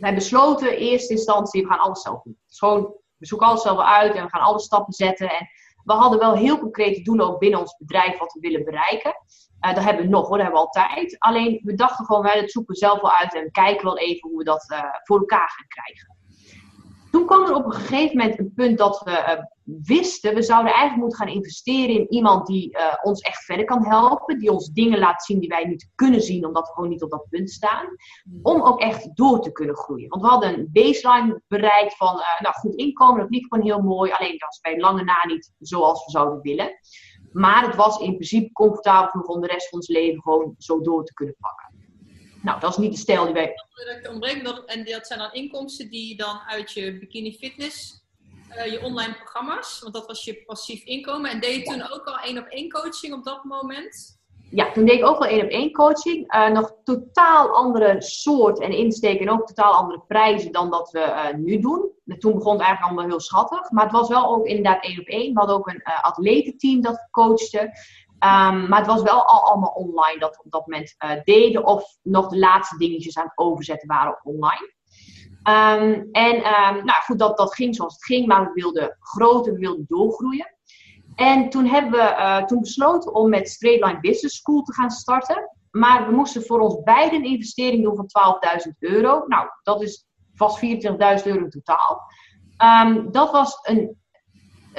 wij 0.00 0.14
besloten 0.14 0.78
in 0.78 0.88
eerste 0.88 1.12
instantie, 1.12 1.62
we 1.62 1.68
gaan 1.68 1.78
alles 1.78 2.02
zelf 2.02 2.22
doen. 2.22 2.38
Gewoon, 2.46 2.94
we 3.16 3.26
zoeken 3.26 3.46
alles 3.46 3.62
zelf 3.62 3.78
uit 3.78 4.14
en 4.14 4.24
we 4.24 4.30
gaan 4.30 4.40
alle 4.40 4.60
stappen 4.60 4.92
zetten. 4.92 5.30
En 5.30 5.48
we 5.84 5.92
hadden 5.92 6.18
wel 6.18 6.34
heel 6.34 6.58
concrete 6.58 7.02
doelen 7.02 7.26
ook 7.26 7.38
binnen 7.38 7.60
ons 7.60 7.76
bedrijf 7.76 8.18
wat 8.18 8.32
we 8.32 8.40
willen 8.40 8.64
bereiken. 8.64 9.14
Uh, 9.66 9.74
dat 9.74 9.84
hebben 9.84 10.04
we 10.04 10.10
nog 10.10 10.28
hoor, 10.28 10.36
dat 10.36 10.46
hebben 10.46 10.62
we 10.62 10.66
altijd. 10.66 11.16
Alleen 11.18 11.60
we 11.64 11.74
dachten 11.74 12.04
gewoon, 12.04 12.22
wij 12.22 12.40
dat 12.40 12.50
zoeken 12.50 12.72
we 12.72 12.78
zelf 12.78 13.00
wel 13.00 13.12
uit 13.12 13.34
en 13.34 13.50
kijken 13.50 13.84
wel 13.84 13.98
even 13.98 14.28
hoe 14.28 14.38
we 14.38 14.44
dat 14.44 14.70
uh, 14.72 14.82
voor 15.02 15.18
elkaar 15.18 15.48
gaan 15.48 15.68
krijgen. 15.68 16.17
Toen 17.10 17.26
kwam 17.26 17.44
er 17.46 17.54
op 17.54 17.64
een 17.64 17.72
gegeven 17.72 18.16
moment 18.16 18.38
een 18.38 18.52
punt 18.54 18.78
dat 18.78 19.00
we 19.04 19.10
uh, 19.10 19.44
wisten, 19.82 20.34
we 20.34 20.42
zouden 20.42 20.72
eigenlijk 20.72 21.00
moeten 21.00 21.18
gaan 21.18 21.34
investeren 21.36 21.94
in 21.94 22.10
iemand 22.10 22.46
die 22.46 22.76
uh, 22.76 22.94
ons 23.02 23.20
echt 23.20 23.44
verder 23.44 23.64
kan 23.64 23.84
helpen. 23.84 24.38
Die 24.38 24.50
ons 24.50 24.68
dingen 24.68 24.98
laat 24.98 25.24
zien 25.24 25.38
die 25.38 25.48
wij 25.48 25.64
niet 25.64 25.90
kunnen 25.94 26.20
zien, 26.20 26.46
omdat 26.46 26.66
we 26.66 26.72
gewoon 26.72 26.88
niet 26.88 27.02
op 27.02 27.10
dat 27.10 27.26
punt 27.30 27.50
staan. 27.50 27.86
Om 28.42 28.62
ook 28.62 28.80
echt 28.80 29.16
door 29.16 29.40
te 29.40 29.52
kunnen 29.52 29.76
groeien. 29.76 30.08
Want 30.08 30.22
we 30.22 30.28
hadden 30.28 30.54
een 30.54 30.68
baseline 30.72 31.42
bereikt 31.48 31.96
van, 31.96 32.14
uh, 32.16 32.40
nou 32.40 32.54
goed 32.54 32.74
inkomen, 32.74 33.20
dat 33.20 33.30
liep 33.30 33.46
gewoon 33.48 33.64
heel 33.64 33.82
mooi. 33.82 34.12
Alleen 34.12 34.38
dat 34.38 34.48
was 34.48 34.60
bij 34.60 34.80
lange 34.80 35.04
na 35.04 35.26
niet 35.26 35.52
zoals 35.58 36.04
we 36.04 36.10
zouden 36.10 36.40
willen. 36.40 36.78
Maar 37.32 37.66
het 37.66 37.76
was 37.76 37.98
in 37.98 38.14
principe 38.14 38.52
comfortabel 38.52 39.10
genoeg 39.10 39.26
om 39.26 39.40
de 39.40 39.46
rest 39.46 39.68
van 39.68 39.78
ons 39.78 39.88
leven 39.88 40.22
gewoon 40.22 40.54
zo 40.58 40.80
door 40.80 41.04
te 41.04 41.14
kunnen 41.14 41.36
pakken. 41.40 41.67
Nou, 42.42 42.60
dat 42.60 42.70
is 42.70 42.76
niet 42.76 42.92
de 42.92 42.98
stijl 42.98 43.24
die 43.24 43.34
wij. 43.34 43.54
Dat, 44.42 44.64
en 44.64 44.84
dat 44.84 45.06
zijn 45.06 45.18
dan 45.18 45.32
inkomsten 45.32 45.90
die 45.90 46.08
je 46.08 46.16
dan 46.16 46.38
uit 46.46 46.72
je 46.72 46.98
bikini 46.98 47.32
fitness, 47.32 48.04
uh, 48.56 48.72
je 48.72 48.82
online 48.82 49.14
programma's, 49.14 49.80
want 49.80 49.94
dat 49.94 50.06
was 50.06 50.24
je 50.24 50.42
passief 50.46 50.84
inkomen. 50.84 51.30
En 51.30 51.40
deed 51.40 51.56
je 51.56 51.62
toen 51.62 51.90
ook 51.90 52.04
al 52.04 52.18
één 52.18 52.38
op 52.38 52.46
één 52.46 52.70
coaching 52.70 53.14
op 53.14 53.24
dat 53.24 53.44
moment? 53.44 54.16
Ja, 54.50 54.72
toen 54.72 54.84
deed 54.84 54.98
ik 54.98 55.06
ook 55.06 55.18
wel 55.18 55.28
één 55.28 55.44
op 55.44 55.50
één 55.50 55.72
coaching. 55.72 56.34
Uh, 56.34 56.48
nog 56.48 56.74
totaal 56.84 57.48
andere 57.48 58.02
soort 58.02 58.60
en 58.60 58.72
insteek 58.72 59.20
en 59.20 59.30
ook 59.30 59.46
totaal 59.46 59.72
andere 59.72 60.00
prijzen 60.06 60.52
dan 60.52 60.70
dat 60.70 60.90
we 60.90 60.98
uh, 60.98 61.34
nu 61.34 61.58
doen. 61.60 61.90
En 62.06 62.18
toen 62.18 62.34
begon 62.34 62.52
het 62.52 62.62
eigenlijk 62.62 62.92
allemaal 62.92 63.10
heel 63.10 63.20
schattig. 63.20 63.70
Maar 63.70 63.84
het 63.84 63.92
was 63.92 64.08
wel 64.08 64.34
ook 64.34 64.46
inderdaad 64.46 64.84
één 64.84 65.00
op 65.00 65.06
één. 65.06 65.32
We 65.32 65.38
hadden 65.38 65.56
ook 65.56 65.68
een 65.68 65.82
atletenteam 65.82 66.80
dat 66.80 67.08
coachte. 67.10 67.70
Um, 68.20 68.68
maar 68.68 68.78
het 68.78 68.86
was 68.86 69.02
wel 69.02 69.24
al 69.24 69.40
allemaal 69.40 69.72
online 69.72 70.18
dat 70.18 70.36
we 70.36 70.42
op 70.44 70.50
dat 70.50 70.66
moment 70.66 70.94
uh, 71.04 71.10
deden. 71.24 71.66
Of 71.66 71.98
nog 72.02 72.28
de 72.28 72.38
laatste 72.38 72.76
dingetjes 72.76 73.18
aan 73.18 73.24
het 73.24 73.38
overzetten 73.38 73.88
waren 73.88 74.20
online. 74.22 74.72
Um, 75.48 76.08
en 76.12 76.36
um, 76.36 76.84
nou 76.84 77.02
goed, 77.02 77.18
dat, 77.18 77.36
dat 77.36 77.54
ging 77.54 77.74
zoals 77.74 77.94
het 77.94 78.04
ging. 78.04 78.26
Maar 78.26 78.44
we 78.44 78.50
wilden 78.52 78.96
groter, 79.00 79.52
we 79.52 79.58
wilden 79.58 79.84
doorgroeien. 79.88 80.56
En 81.14 81.50
toen 81.50 81.66
hebben 81.66 81.90
we 81.90 81.98
uh, 81.98 82.44
toen 82.44 82.60
besloten 82.60 83.14
om 83.14 83.28
met 83.28 83.48
Straightline 83.48 84.00
Business 84.00 84.36
School 84.36 84.62
te 84.62 84.74
gaan 84.74 84.90
starten. 84.90 85.56
Maar 85.70 86.06
we 86.06 86.12
moesten 86.12 86.42
voor 86.42 86.60
ons 86.60 86.82
beiden 86.82 87.18
een 87.18 87.30
investering 87.30 87.82
doen 87.82 88.08
van 88.08 88.40
12.000 88.66 88.72
euro. 88.78 89.24
Nou, 89.26 89.48
dat 89.62 89.82
is 89.82 90.06
vast 90.34 90.64
24.000 90.64 90.68
euro 91.24 91.44
in 91.44 91.50
totaal. 91.50 92.02
dat 93.10 93.30
was 93.30 93.58
een 93.62 93.96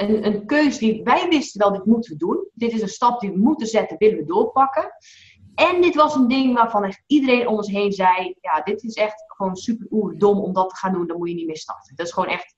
een, 0.00 0.26
een 0.26 0.46
keuze 0.46 0.78
die 0.78 1.02
wij 1.02 1.28
wisten 1.28 1.60
wel, 1.60 1.72
dit 1.72 1.84
moeten 1.84 2.12
we 2.12 2.18
doen. 2.18 2.48
Dit 2.54 2.72
is 2.72 2.82
een 2.82 2.88
stap 2.88 3.20
die 3.20 3.30
we 3.30 3.38
moeten 3.38 3.66
zetten, 3.66 3.98
willen 3.98 4.16
we 4.16 4.24
doorpakken. 4.24 4.92
En 5.54 5.82
dit 5.82 5.94
was 5.94 6.14
een 6.14 6.28
ding 6.28 6.54
waarvan 6.54 6.84
echt 6.84 7.02
iedereen 7.06 7.48
om 7.48 7.56
ons 7.56 7.68
heen 7.68 7.92
zei, 7.92 8.34
ja, 8.40 8.60
dit 8.60 8.82
is 8.82 8.94
echt 8.94 9.24
gewoon 9.26 9.56
super 9.56 10.18
dom 10.18 10.38
om 10.38 10.52
dat 10.52 10.68
te 10.68 10.76
gaan 10.76 10.92
doen, 10.92 11.06
dan 11.06 11.18
moet 11.18 11.28
je 11.28 11.34
niet 11.34 11.46
meer 11.46 11.56
starten. 11.56 11.96
Dat 11.96 12.06
is 12.06 12.12
gewoon 12.12 12.28
echt, 12.28 12.54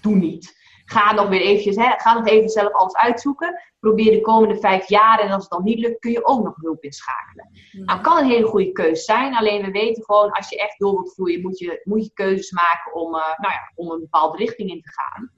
doe 0.00 0.14
niet. 0.14 0.62
Ga 0.84 1.12
nog 1.12 1.28
weer 1.28 1.40
eventjes, 1.40 1.76
hè, 1.76 1.92
ga 1.96 2.14
nog 2.14 2.26
even 2.26 2.48
zelf 2.48 2.72
alles 2.72 2.96
uitzoeken. 2.96 3.62
Probeer 3.80 4.10
de 4.10 4.20
komende 4.20 4.60
vijf 4.60 4.88
jaar 4.88 5.18
en 5.18 5.30
als 5.30 5.42
het 5.42 5.52
dan 5.52 5.64
niet 5.64 5.78
lukt, 5.78 5.98
kun 5.98 6.10
je 6.10 6.24
ook 6.24 6.44
nog 6.44 6.54
hulp 6.56 6.82
inschakelen. 6.82 7.50
Mm. 7.72 7.84
Nou, 7.84 8.00
kan 8.00 8.18
een 8.18 8.30
hele 8.30 8.46
goede 8.46 8.72
keuze 8.72 9.02
zijn. 9.02 9.36
Alleen 9.36 9.64
we 9.64 9.70
weten 9.70 10.04
gewoon, 10.04 10.30
als 10.30 10.48
je 10.48 10.58
echt 10.58 10.78
door 10.78 10.92
wilt 10.92 11.12
groeien, 11.12 11.40
moet 11.40 11.58
je, 11.58 11.80
moet 11.84 12.04
je 12.04 12.12
keuzes 12.12 12.50
maken 12.50 12.94
om, 12.94 13.14
uh, 13.14 13.20
nou 13.20 13.52
ja, 13.52 13.72
om 13.74 13.90
een 13.90 14.00
bepaalde 14.00 14.36
richting 14.36 14.70
in 14.70 14.80
te 14.80 14.92
gaan. 14.92 15.30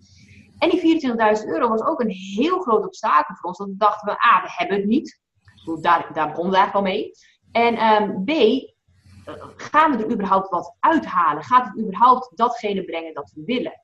En 0.58 0.70
die 0.70 1.02
24.000 1.38 1.46
euro 1.46 1.68
was 1.68 1.82
ook 1.82 2.00
een 2.00 2.10
heel 2.10 2.60
groot 2.60 2.84
obstakel 2.84 3.34
voor 3.34 3.48
ons. 3.48 3.58
Want 3.58 3.70
we 3.70 3.76
dachten 3.76 4.08
we, 4.08 4.26
A, 4.26 4.42
we 4.42 4.48
hebben 4.50 4.76
het 4.76 4.86
niet. 4.86 5.20
Daar, 5.80 6.10
daar 6.12 6.28
begonnen 6.28 6.52
we 6.52 6.58
eigenlijk 6.58 6.74
al 6.74 6.92
mee. 6.92 7.12
En 7.52 8.02
um, 8.02 8.24
B, 8.24 8.30
gaan 9.56 9.96
we 9.96 10.04
er 10.04 10.12
überhaupt 10.12 10.50
wat 10.50 10.76
uithalen? 10.80 11.42
Gaat 11.42 11.66
het 11.66 11.78
überhaupt 11.78 12.36
datgene 12.36 12.84
brengen 12.84 13.14
dat 13.14 13.32
we 13.34 13.42
willen? 13.44 13.80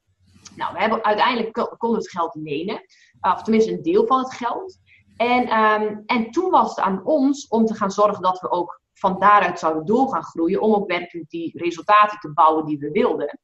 Nou, 0.56 0.72
we 0.72 0.80
hebben 0.80 1.04
uiteindelijk 1.04 1.76
konden 1.78 1.98
het 1.98 2.10
geld 2.10 2.34
lenen. 2.34 2.80
Of 3.20 3.42
tenminste 3.42 3.72
een 3.72 3.82
deel 3.82 4.06
van 4.06 4.18
het 4.18 4.34
geld. 4.34 4.78
En, 5.16 5.58
um, 5.58 6.02
en 6.06 6.30
toen 6.30 6.50
was 6.50 6.68
het 6.68 6.84
aan 6.84 7.04
ons 7.04 7.48
om 7.48 7.66
te 7.66 7.74
gaan 7.74 7.90
zorgen 7.90 8.22
dat 8.22 8.40
we 8.40 8.50
ook 8.50 8.80
van 8.92 9.18
daaruit 9.18 9.58
zouden 9.58 9.86
door 9.86 10.08
gaan 10.08 10.24
groeien. 10.24 10.60
Om 10.60 10.74
ook 10.74 10.88
werkelijk 10.88 11.30
die 11.30 11.58
resultaten 11.58 12.18
te 12.18 12.32
bouwen 12.32 12.64
die 12.64 12.78
we 12.78 12.90
wilden. 12.90 13.38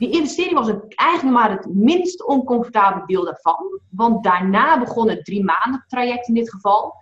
Die 0.00 0.10
investering 0.10 0.54
was 0.54 0.72
eigenlijk 0.94 1.36
maar 1.36 1.50
het 1.50 1.74
minst 1.74 2.24
oncomfortabele 2.24 3.06
deel 3.06 3.24
daarvan. 3.24 3.80
Want 3.90 4.24
daarna 4.24 4.78
begon 4.78 5.08
het 5.08 5.24
drie 5.24 5.44
maanden 5.44 5.84
traject 5.88 6.28
in 6.28 6.34
dit 6.34 6.50
geval. 6.50 6.94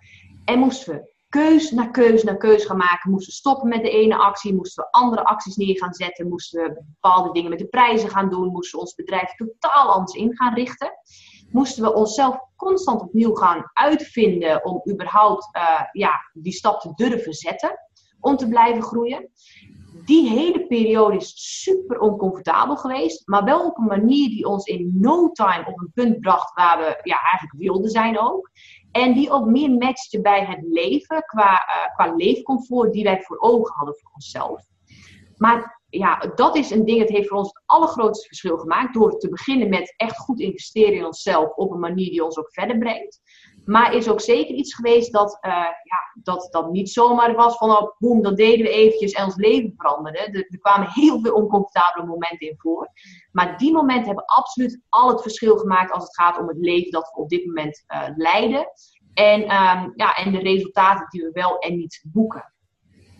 En 0.45 0.59
moesten 0.59 0.93
we 0.93 1.13
keus 1.29 1.71
na 1.71 1.85
keus 1.85 2.23
na 2.23 2.33
keus 2.33 2.65
gaan 2.65 2.77
maken. 2.77 3.11
Moesten 3.11 3.29
we 3.29 3.37
stoppen 3.37 3.69
met 3.69 3.81
de 3.81 3.89
ene 3.89 4.15
actie. 4.15 4.53
Moesten 4.53 4.83
we 4.83 4.91
andere 4.91 5.23
acties 5.23 5.55
neer 5.55 5.77
gaan 5.77 5.93
zetten. 5.93 6.29
Moesten 6.29 6.63
we 6.63 6.83
bepaalde 6.99 7.31
dingen 7.31 7.49
met 7.49 7.59
de 7.59 7.67
prijzen 7.67 8.09
gaan 8.09 8.29
doen. 8.29 8.47
Moesten 8.47 8.79
we 8.79 8.85
ons 8.85 8.95
bedrijf 8.95 9.35
totaal 9.35 9.91
anders 9.91 10.13
in 10.13 10.35
gaan 10.35 10.53
richten. 10.53 10.91
Moesten 11.51 11.83
we 11.83 11.93
onszelf 11.93 12.37
constant 12.55 13.01
opnieuw 13.01 13.33
gaan 13.33 13.69
uitvinden 13.73 14.65
om 14.65 14.81
überhaupt 14.91 15.49
uh, 15.57 15.81
ja, 15.91 16.11
die 16.33 16.53
stap 16.53 16.79
te 16.79 16.91
durven 16.95 17.33
zetten. 17.33 17.71
Om 18.19 18.37
te 18.37 18.47
blijven 18.47 18.83
groeien 18.83 19.29
die 20.09 20.29
hele 20.29 20.65
periode 20.67 21.15
is 21.15 21.61
super 21.61 21.99
oncomfortabel 21.99 22.75
geweest, 22.75 23.27
maar 23.27 23.43
wel 23.43 23.65
op 23.65 23.77
een 23.77 23.85
manier 23.85 24.29
die 24.29 24.45
ons 24.45 24.65
in 24.65 24.91
no 24.93 25.31
time 25.31 25.65
op 25.67 25.79
een 25.79 25.91
punt 25.93 26.19
bracht 26.19 26.53
waar 26.53 26.77
we 26.77 26.99
ja, 27.03 27.17
eigenlijk 27.21 27.59
wilden 27.59 27.89
zijn 27.89 28.19
ook. 28.19 28.49
En 28.91 29.13
die 29.13 29.31
ook 29.31 29.45
meer 29.45 29.71
matchte 29.71 30.21
bij 30.21 30.45
het 30.45 30.59
leven 30.61 31.23
qua, 31.25 31.51
uh, 31.51 31.95
qua 31.95 32.15
leefcomfort 32.15 32.93
die 32.93 33.03
wij 33.03 33.21
voor 33.21 33.39
ogen 33.39 33.75
hadden 33.75 33.95
voor 33.95 34.11
onszelf. 34.13 34.61
Maar 35.37 35.81
ja, 35.89 36.17
dat 36.35 36.55
is 36.55 36.71
een 36.71 36.85
ding, 36.85 36.99
het 36.99 37.09
heeft 37.09 37.27
voor 37.27 37.37
ons 37.37 37.47
het 37.47 37.63
allergrootste 37.65 38.27
verschil 38.27 38.57
gemaakt 38.57 38.93
door 38.93 39.17
te 39.17 39.29
beginnen 39.29 39.69
met 39.69 39.93
echt 39.97 40.17
goed 40.17 40.39
investeren 40.39 40.93
in 40.93 41.05
onszelf 41.05 41.53
op 41.55 41.71
een 41.71 41.79
manier 41.79 42.09
die 42.09 42.23
ons 42.23 42.37
ook 42.37 42.53
verder 42.53 42.77
brengt. 42.77 43.21
Maar 43.69 43.93
is 43.93 44.09
ook 44.09 44.21
zeker 44.21 44.55
iets 44.55 44.75
geweest 44.75 45.11
dat, 45.11 45.37
uh, 45.41 45.51
ja, 45.83 45.99
dat, 46.13 46.47
dat 46.51 46.71
niet 46.71 46.89
zomaar 46.89 47.35
was 47.35 47.57
van, 47.57 47.69
oh, 47.69 47.97
boem, 47.97 48.21
dat 48.21 48.37
deden 48.37 48.65
we 48.65 48.71
eventjes 48.71 49.11
en 49.11 49.23
ons 49.23 49.35
leven 49.35 49.73
veranderde. 49.77 50.19
Er, 50.19 50.59
kwamen 50.59 50.89
heel 50.91 51.19
veel 51.19 51.33
oncomfortabele 51.33 52.05
momenten 52.05 52.47
in 52.47 52.55
voor. 52.57 52.89
Maar 53.31 53.57
die 53.57 53.71
momenten 53.71 54.05
hebben 54.05 54.25
absoluut 54.25 54.81
al 54.89 55.09
het 55.09 55.21
verschil 55.21 55.57
gemaakt 55.57 55.91
als 55.91 56.03
het 56.03 56.15
gaat 56.15 56.37
om 56.37 56.47
het 56.47 56.57
leven 56.59 56.91
dat 56.91 57.11
we 57.13 57.21
op 57.21 57.29
dit 57.29 57.45
moment 57.45 57.83
uh, 57.87 58.03
leiden. 58.15 58.67
En, 59.13 59.41
um, 59.41 59.93
ja, 59.95 60.15
en 60.15 60.31
de 60.31 60.39
resultaten 60.39 61.05
die 61.09 61.21
we 61.21 61.31
wel 61.31 61.59
en 61.59 61.77
niet 61.77 62.01
boeken. 62.03 62.53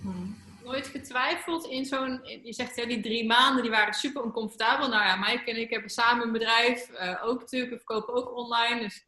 Hmm. 0.02 0.38
Nooit 0.64 0.88
getwijfeld 0.88 1.66
in 1.66 1.86
zo'n, 1.86 2.20
je 2.44 2.54
zegt 2.54 2.76
ja, 2.76 2.86
die 2.86 3.02
drie 3.02 3.28
maanden, 3.28 3.62
die 3.62 3.72
waren 3.72 3.94
super 3.94 4.24
oncomfortabel. 4.24 4.88
Nou 4.88 5.04
ja, 5.04 5.16
Mike 5.16 5.52
en 5.52 5.60
ik 5.60 5.70
hebben 5.70 5.90
samen 5.90 6.26
een 6.26 6.32
bedrijf, 6.32 6.90
uh, 6.90 7.24
ook 7.26 7.40
natuurlijk, 7.40 7.72
we 7.72 7.78
verkopen 7.78 8.14
ook 8.14 8.38
online. 8.38 8.80
Dus 8.80 9.08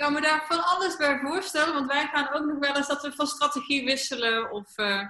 kan 0.00 0.12
me 0.12 0.20
daar 0.20 0.44
van 0.48 0.64
alles 0.64 0.96
bij 0.96 1.18
voorstellen, 1.22 1.74
want 1.74 1.86
wij 1.86 2.08
gaan 2.12 2.32
ook 2.32 2.44
nog 2.44 2.58
wel 2.58 2.76
eens 2.76 2.88
dat 2.88 3.02
we 3.02 3.12
van 3.12 3.26
strategie 3.26 3.84
wisselen. 3.84 4.52
Of, 4.52 4.78
uh, 4.78 5.02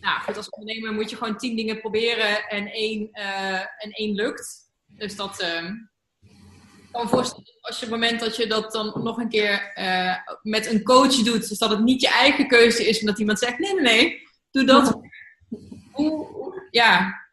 nou 0.00 0.20
goed, 0.20 0.36
als 0.36 0.50
ondernemer 0.50 0.92
moet 0.92 1.10
je 1.10 1.16
gewoon 1.16 1.36
tien 1.36 1.56
dingen 1.56 1.80
proberen 1.80 2.48
en 2.48 2.66
één, 2.66 3.08
uh, 3.12 3.60
en 3.60 3.90
één 3.90 4.14
lukt. 4.14 4.70
Dus 4.86 5.16
dat, 5.16 5.42
uh, 5.42 5.70
ik 6.22 6.92
kan 6.92 7.02
me 7.02 7.08
voorstellen, 7.08 7.44
als 7.60 7.78
je 7.78 7.86
op 7.86 7.92
het 7.92 8.00
moment 8.00 8.20
dat 8.20 8.36
je 8.36 8.46
dat 8.46 8.72
dan 8.72 9.02
nog 9.02 9.18
een 9.18 9.28
keer 9.28 9.72
uh, 9.74 10.14
met 10.42 10.66
een 10.66 10.82
coach 10.82 11.14
doet, 11.14 11.48
dus 11.48 11.58
dat 11.58 11.70
het 11.70 11.82
niet 11.82 12.00
je 12.00 12.08
eigen 12.08 12.48
keuze 12.48 12.88
is, 12.88 13.00
omdat 13.00 13.18
iemand 13.18 13.38
zegt, 13.38 13.58
nee, 13.58 13.74
nee, 13.74 13.82
nee, 13.82 14.22
doe 14.50 14.64
dat. 14.64 15.00
Hoe, 15.92 16.26
hoe, 16.26 16.68
ja, 16.70 17.24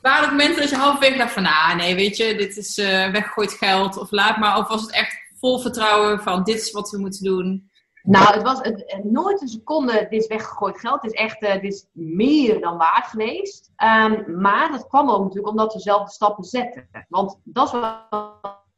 waren 0.00 0.24
er 0.24 0.30
momenten 0.30 0.60
dat 0.60 0.70
je 0.70 0.76
halverwege 0.76 1.16
dacht 1.16 1.32
van, 1.32 1.46
ah 1.46 1.74
nee, 1.74 1.94
weet 1.94 2.16
je, 2.16 2.34
dit 2.36 2.56
is 2.56 2.78
uh, 2.78 3.10
weggegooid 3.10 3.52
geld 3.52 3.96
of 3.96 4.10
laat 4.10 4.38
maar. 4.38 4.58
Of 4.58 4.68
was 4.68 4.82
het 4.82 4.90
echt 4.90 5.23
vol 5.44 5.58
vertrouwen 5.58 6.20
van 6.20 6.42
dit 6.42 6.54
is 6.54 6.70
wat 6.70 6.90
we 6.90 6.98
moeten 6.98 7.24
doen? 7.24 7.70
Nou, 8.02 8.34
het 8.34 8.42
was 8.42 8.58
het, 8.58 9.00
nooit 9.04 9.42
een 9.42 9.48
seconde, 9.48 10.06
dit 10.10 10.22
is 10.22 10.26
weggegooid 10.26 10.80
geld. 10.80 11.02
Het 11.02 11.12
is 11.12 11.18
echt, 11.18 11.42
uh, 11.42 11.52
dit 11.52 11.72
is 11.72 11.86
meer 11.92 12.60
dan 12.60 12.76
waard 12.76 13.06
geweest. 13.06 13.72
Um, 13.84 14.40
maar 14.40 14.70
dat 14.70 14.86
kwam 14.86 15.10
ook 15.10 15.22
natuurlijk 15.22 15.48
omdat 15.48 15.72
we 15.72 15.80
zelf 15.80 16.04
de 16.04 16.12
stappen 16.12 16.44
zetten. 16.44 16.88
Want 17.08 17.40
dat 17.44 17.66
is 17.66 17.72
wel 17.72 17.98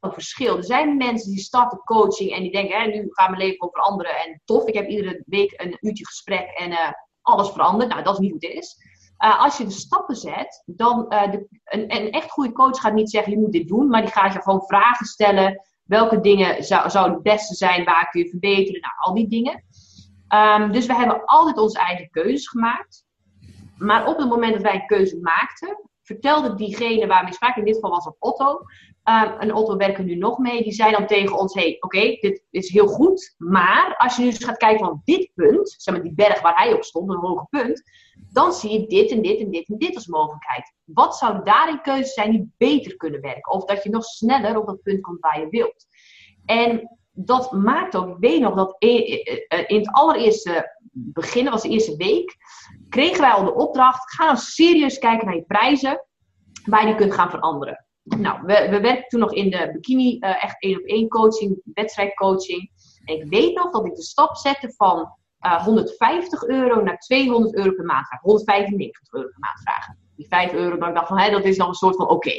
een 0.00 0.12
verschil. 0.12 0.56
Er 0.56 0.64
zijn 0.64 0.96
mensen 0.96 1.30
die 1.30 1.40
starten 1.40 1.78
coaching 1.78 2.30
en 2.30 2.42
die 2.42 2.52
denken, 2.52 2.80
hè, 2.80 2.86
nu 2.86 3.08
gaat 3.10 3.30
mijn 3.30 3.42
leven 3.42 3.70
veranderen. 3.70 4.16
En 4.16 4.40
tof, 4.44 4.66
ik 4.66 4.74
heb 4.74 4.88
iedere 4.88 5.22
week 5.26 5.52
een 5.56 5.76
uurtje 5.80 6.06
gesprek 6.06 6.48
en 6.48 6.70
uh, 6.70 6.90
alles 7.22 7.50
verandert. 7.50 7.90
Nou, 7.90 8.02
dat 8.02 8.12
is 8.12 8.18
niet 8.18 8.30
hoe 8.30 8.50
het 8.50 8.58
is. 8.58 8.76
Als 9.16 9.58
je 9.58 9.64
de 9.64 9.70
stappen 9.70 10.16
zet, 10.16 10.62
dan 10.66 11.08
de, 11.08 11.46
een, 11.64 11.96
een, 11.96 12.10
echt 12.10 12.30
goede 12.30 12.52
coach 12.52 12.80
gaat 12.80 12.94
niet 12.94 13.10
zeggen 13.10 13.32
je 13.32 13.38
moet 13.38 13.52
dit 13.52 13.68
doen, 13.68 13.88
maar 13.88 14.02
die 14.02 14.10
gaat 14.10 14.32
je 14.32 14.42
gewoon 14.42 14.66
vragen 14.66 15.06
stellen. 15.06 15.60
Welke 15.86 16.20
dingen 16.20 16.64
zou, 16.64 16.90
zou 16.90 17.12
het 17.12 17.22
beste 17.22 17.54
zijn? 17.54 17.84
Waar 17.84 18.10
kun 18.10 18.22
je 18.22 18.28
verbeteren? 18.28 18.80
Nou, 18.80 18.94
al 18.98 19.14
die 19.14 19.28
dingen. 19.28 19.64
Um, 20.34 20.72
dus 20.72 20.86
we 20.86 20.94
hebben 20.94 21.24
altijd 21.24 21.58
onze 21.58 21.78
eigen 21.78 22.10
keuzes 22.10 22.48
gemaakt. 22.48 23.04
Maar 23.78 24.06
op 24.06 24.18
het 24.18 24.28
moment 24.28 24.52
dat 24.52 24.62
wij 24.62 24.74
een 24.74 24.86
keuze 24.86 25.18
maakten, 25.20 25.80
vertelde 26.06 26.54
diegene 26.54 27.06
waar 27.06 27.24
we 27.24 27.32
spraken, 27.32 27.58
in 27.58 27.64
dit 27.66 27.74
geval 27.74 27.90
was 27.90 28.04
het 28.04 28.16
Otto. 28.18 28.50
Um, 29.04 29.38
en 29.38 29.54
Otto 29.54 29.76
werken 29.76 30.04
nu 30.04 30.14
nog 30.14 30.38
mee. 30.38 30.62
Die 30.62 30.72
zei 30.72 30.92
dan 30.92 31.06
tegen 31.06 31.38
ons: 31.38 31.54
hey, 31.54 31.76
oké, 31.80 32.00
dit 32.00 32.42
is 32.50 32.70
heel 32.70 32.86
goed. 32.86 33.34
Maar 33.38 33.94
als 33.98 34.16
je 34.16 34.22
nu 34.22 34.28
eens 34.28 34.44
gaat 34.44 34.56
kijken 34.56 34.86
van 34.86 35.00
dit 35.04 35.30
punt, 35.34 35.74
zeg 35.78 35.94
maar 35.94 36.02
die 36.02 36.14
berg 36.14 36.40
waar 36.40 36.56
hij 36.56 36.72
op 36.72 36.84
stond, 36.84 37.10
een 37.10 37.16
hoge 37.16 37.46
punt. 37.50 37.82
Dan 38.32 38.52
zie 38.52 38.80
je 38.80 38.86
dit 38.86 39.10
en 39.10 39.22
dit 39.22 39.40
en 39.40 39.50
dit 39.50 39.68
en 39.68 39.78
dit 39.78 39.94
als 39.94 40.06
mogelijkheid. 40.06 40.74
Wat 40.84 41.16
zou 41.16 41.44
daarin 41.44 41.80
keuze 41.80 42.12
zijn 42.12 42.30
die 42.30 42.52
beter 42.56 42.96
kunnen 42.96 43.20
werken? 43.20 43.52
Of 43.52 43.64
dat 43.64 43.82
je 43.82 43.90
nog 43.90 44.04
sneller 44.04 44.58
op 44.58 44.66
dat 44.66 44.82
punt 44.82 45.00
komt 45.00 45.20
waar 45.20 45.40
je 45.40 45.48
wilt. 45.48 45.86
En 46.44 46.96
dat 47.12 47.52
maakt 47.52 47.96
ook, 47.96 48.08
ik 48.08 48.16
weet 48.18 48.40
nog 48.40 48.54
dat 48.54 48.76
in 48.78 49.78
het 49.78 49.92
allereerste 49.92 50.74
begin, 50.92 51.50
was 51.50 51.62
de 51.62 51.68
eerste 51.68 51.96
week, 51.96 52.36
kregen 52.88 53.20
wij 53.20 53.30
al 53.30 53.44
de 53.44 53.54
opdracht: 53.54 54.14
ga 54.14 54.24
nou 54.24 54.36
serieus 54.36 54.98
kijken 54.98 55.26
naar 55.26 55.36
je 55.36 55.44
prijzen, 55.44 56.06
waar 56.64 56.80
je 56.80 56.86
die 56.86 56.96
kunt 56.96 57.14
gaan 57.14 57.30
veranderen. 57.30 57.86
Nou, 58.02 58.40
we, 58.42 58.66
we 58.70 58.80
werkten 58.80 59.08
toen 59.08 59.20
nog 59.20 59.32
in 59.32 59.50
de 59.50 59.70
bikini, 59.72 60.16
uh, 60.20 60.44
echt 60.44 60.62
één 60.62 60.78
op 60.78 60.84
één 60.84 61.08
coaching, 61.08 61.60
wedstrijdcoaching. 61.74 62.70
En 63.04 63.14
ik 63.14 63.30
weet 63.30 63.54
nog 63.56 63.70
dat 63.70 63.86
ik 63.86 63.94
de 63.94 64.02
stap 64.02 64.36
zette 64.36 64.72
van 64.76 65.12
uh, 65.46 65.64
150 65.64 66.42
euro 66.42 66.82
naar 66.82 66.98
200 66.98 67.54
euro 67.54 67.72
per 67.72 67.84
maand 67.84 68.06
vragen. 68.06 68.28
195 68.28 69.12
euro 69.12 69.28
per 69.28 69.38
maand 69.38 69.60
vragen. 69.60 69.98
Die 70.16 70.26
5 70.28 70.52
euro, 70.52 70.78
dat 70.78 70.88
ik 70.88 70.94
dacht 70.94 71.08
van, 71.08 71.18
hé, 71.18 71.30
dat 71.30 71.44
is 71.44 71.56
dan 71.56 71.68
een 71.68 71.74
soort 71.74 71.96
van 71.96 72.08
oké. 72.08 72.32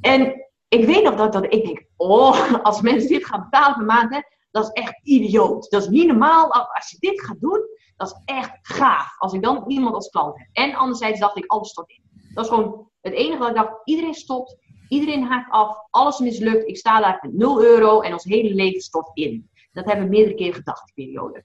En 0.00 0.46
ik 0.68 0.84
weet 0.84 1.04
nog 1.04 1.14
dat, 1.14 1.32
dat 1.32 1.44
ik 1.44 1.64
denk, 1.64 1.84
oh, 1.96 2.54
als 2.62 2.80
mensen 2.80 3.08
dit 3.08 3.26
gaan 3.26 3.48
betalen 3.50 3.76
per 3.76 3.84
maand, 3.84 4.14
hè, 4.14 4.20
dat 4.50 4.64
is 4.64 4.82
echt 4.82 5.00
idioot. 5.02 5.70
Dat 5.70 5.82
is 5.82 5.88
niet 5.88 6.06
normaal. 6.06 6.52
Als 6.52 6.90
je 6.90 6.96
dit 6.98 7.22
gaat 7.22 7.40
doen, 7.40 7.60
dat 8.08 8.22
is 8.26 8.34
echt 8.34 8.58
gaaf. 8.62 9.14
Als 9.18 9.32
ik 9.32 9.42
dan 9.42 9.64
iemand 9.66 9.94
als 9.94 10.08
klant 10.08 10.38
heb. 10.38 10.48
En 10.52 10.74
anderzijds 10.74 11.20
dacht 11.20 11.36
ik, 11.36 11.46
alles 11.46 11.68
stort 11.68 11.90
in. 11.90 12.02
Dat 12.34 12.44
is 12.44 12.50
gewoon 12.50 12.88
het 13.00 13.12
enige 13.12 13.38
dat 13.38 13.48
ik 13.48 13.54
dacht, 13.54 13.80
iedereen 13.84 14.14
stopt. 14.14 14.56
Iedereen 14.88 15.24
haakt 15.24 15.50
af, 15.50 15.76
alles 15.90 16.18
mislukt. 16.18 16.68
Ik 16.68 16.76
sta 16.76 17.00
daar 17.00 17.18
met 17.22 17.32
0 17.32 17.62
euro 17.62 18.00
en 18.00 18.12
ons 18.12 18.24
hele 18.24 18.54
leven 18.54 18.80
stort 18.80 19.10
in. 19.14 19.50
Dat 19.72 19.84
hebben 19.84 20.04
we 20.04 20.10
meerdere 20.10 20.34
keren 20.34 20.54
gedacht, 20.54 20.92
die 20.94 21.04
periode. 21.04 21.44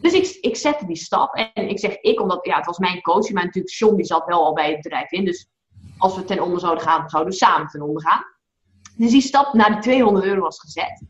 Dus 0.00 0.12
ik, 0.12 0.38
ik 0.40 0.56
zette 0.56 0.86
die 0.86 0.96
stap. 0.96 1.34
En 1.34 1.68
ik 1.68 1.78
zeg 1.78 1.96
ik, 1.96 2.20
omdat 2.20 2.46
ja, 2.46 2.56
het 2.56 2.66
was 2.66 2.78
mijn 2.78 3.00
coach. 3.00 3.30
Maar 3.30 3.44
natuurlijk, 3.44 3.74
John 3.74 3.96
die 3.96 4.04
zat 4.04 4.24
wel 4.24 4.44
al 4.44 4.52
bij 4.52 4.70
het 4.70 4.80
bedrijf 4.80 5.10
in. 5.10 5.24
Dus 5.24 5.48
als 5.98 6.16
we 6.16 6.24
ten 6.24 6.42
onder 6.42 6.60
zouden 6.60 6.84
gaan, 6.84 7.08
zouden 7.08 7.32
we 7.32 7.38
samen 7.38 7.68
ten 7.68 7.82
onder 7.82 8.02
gaan. 8.02 8.24
Dus 8.96 9.10
die 9.10 9.20
stap 9.20 9.52
naar 9.52 9.70
die 9.70 9.80
200 9.80 10.24
euro 10.24 10.40
was 10.40 10.60
gezet. 10.60 11.04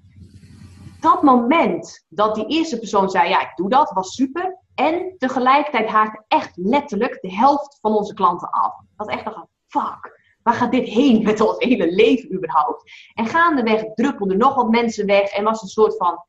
Dat 1.07 1.23
moment 1.23 2.05
dat 2.09 2.35
die 2.35 2.47
eerste 2.47 2.79
persoon 2.79 3.11
zei, 3.11 3.29
ja, 3.29 3.41
ik 3.41 3.57
doe 3.57 3.69
dat, 3.69 3.91
was 3.91 4.15
super. 4.15 4.59
En 4.75 5.15
tegelijkertijd 5.19 5.89
haakte 5.89 6.25
echt 6.29 6.51
letterlijk 6.55 7.19
de 7.21 7.35
helft 7.35 7.79
van 7.81 7.95
onze 7.95 8.15
klanten 8.15 8.51
af. 8.51 8.75
Dat 8.97 9.09
echt 9.09 9.25
dacht, 9.25 9.47
fuck, 9.67 10.21
waar 10.43 10.55
gaat 10.55 10.71
dit 10.71 10.89
heen 10.89 11.23
met 11.23 11.41
ons 11.41 11.59
hele 11.59 11.95
leven 11.95 12.35
überhaupt? 12.35 12.93
En 13.15 13.27
gaandeweg 13.27 13.85
druppelden 13.95 14.39
nog 14.39 14.55
wat 14.55 14.71
mensen 14.71 15.07
weg 15.07 15.31
en 15.31 15.45
was 15.45 15.63
een 15.63 15.69
soort 15.69 15.97
van, 15.97 16.25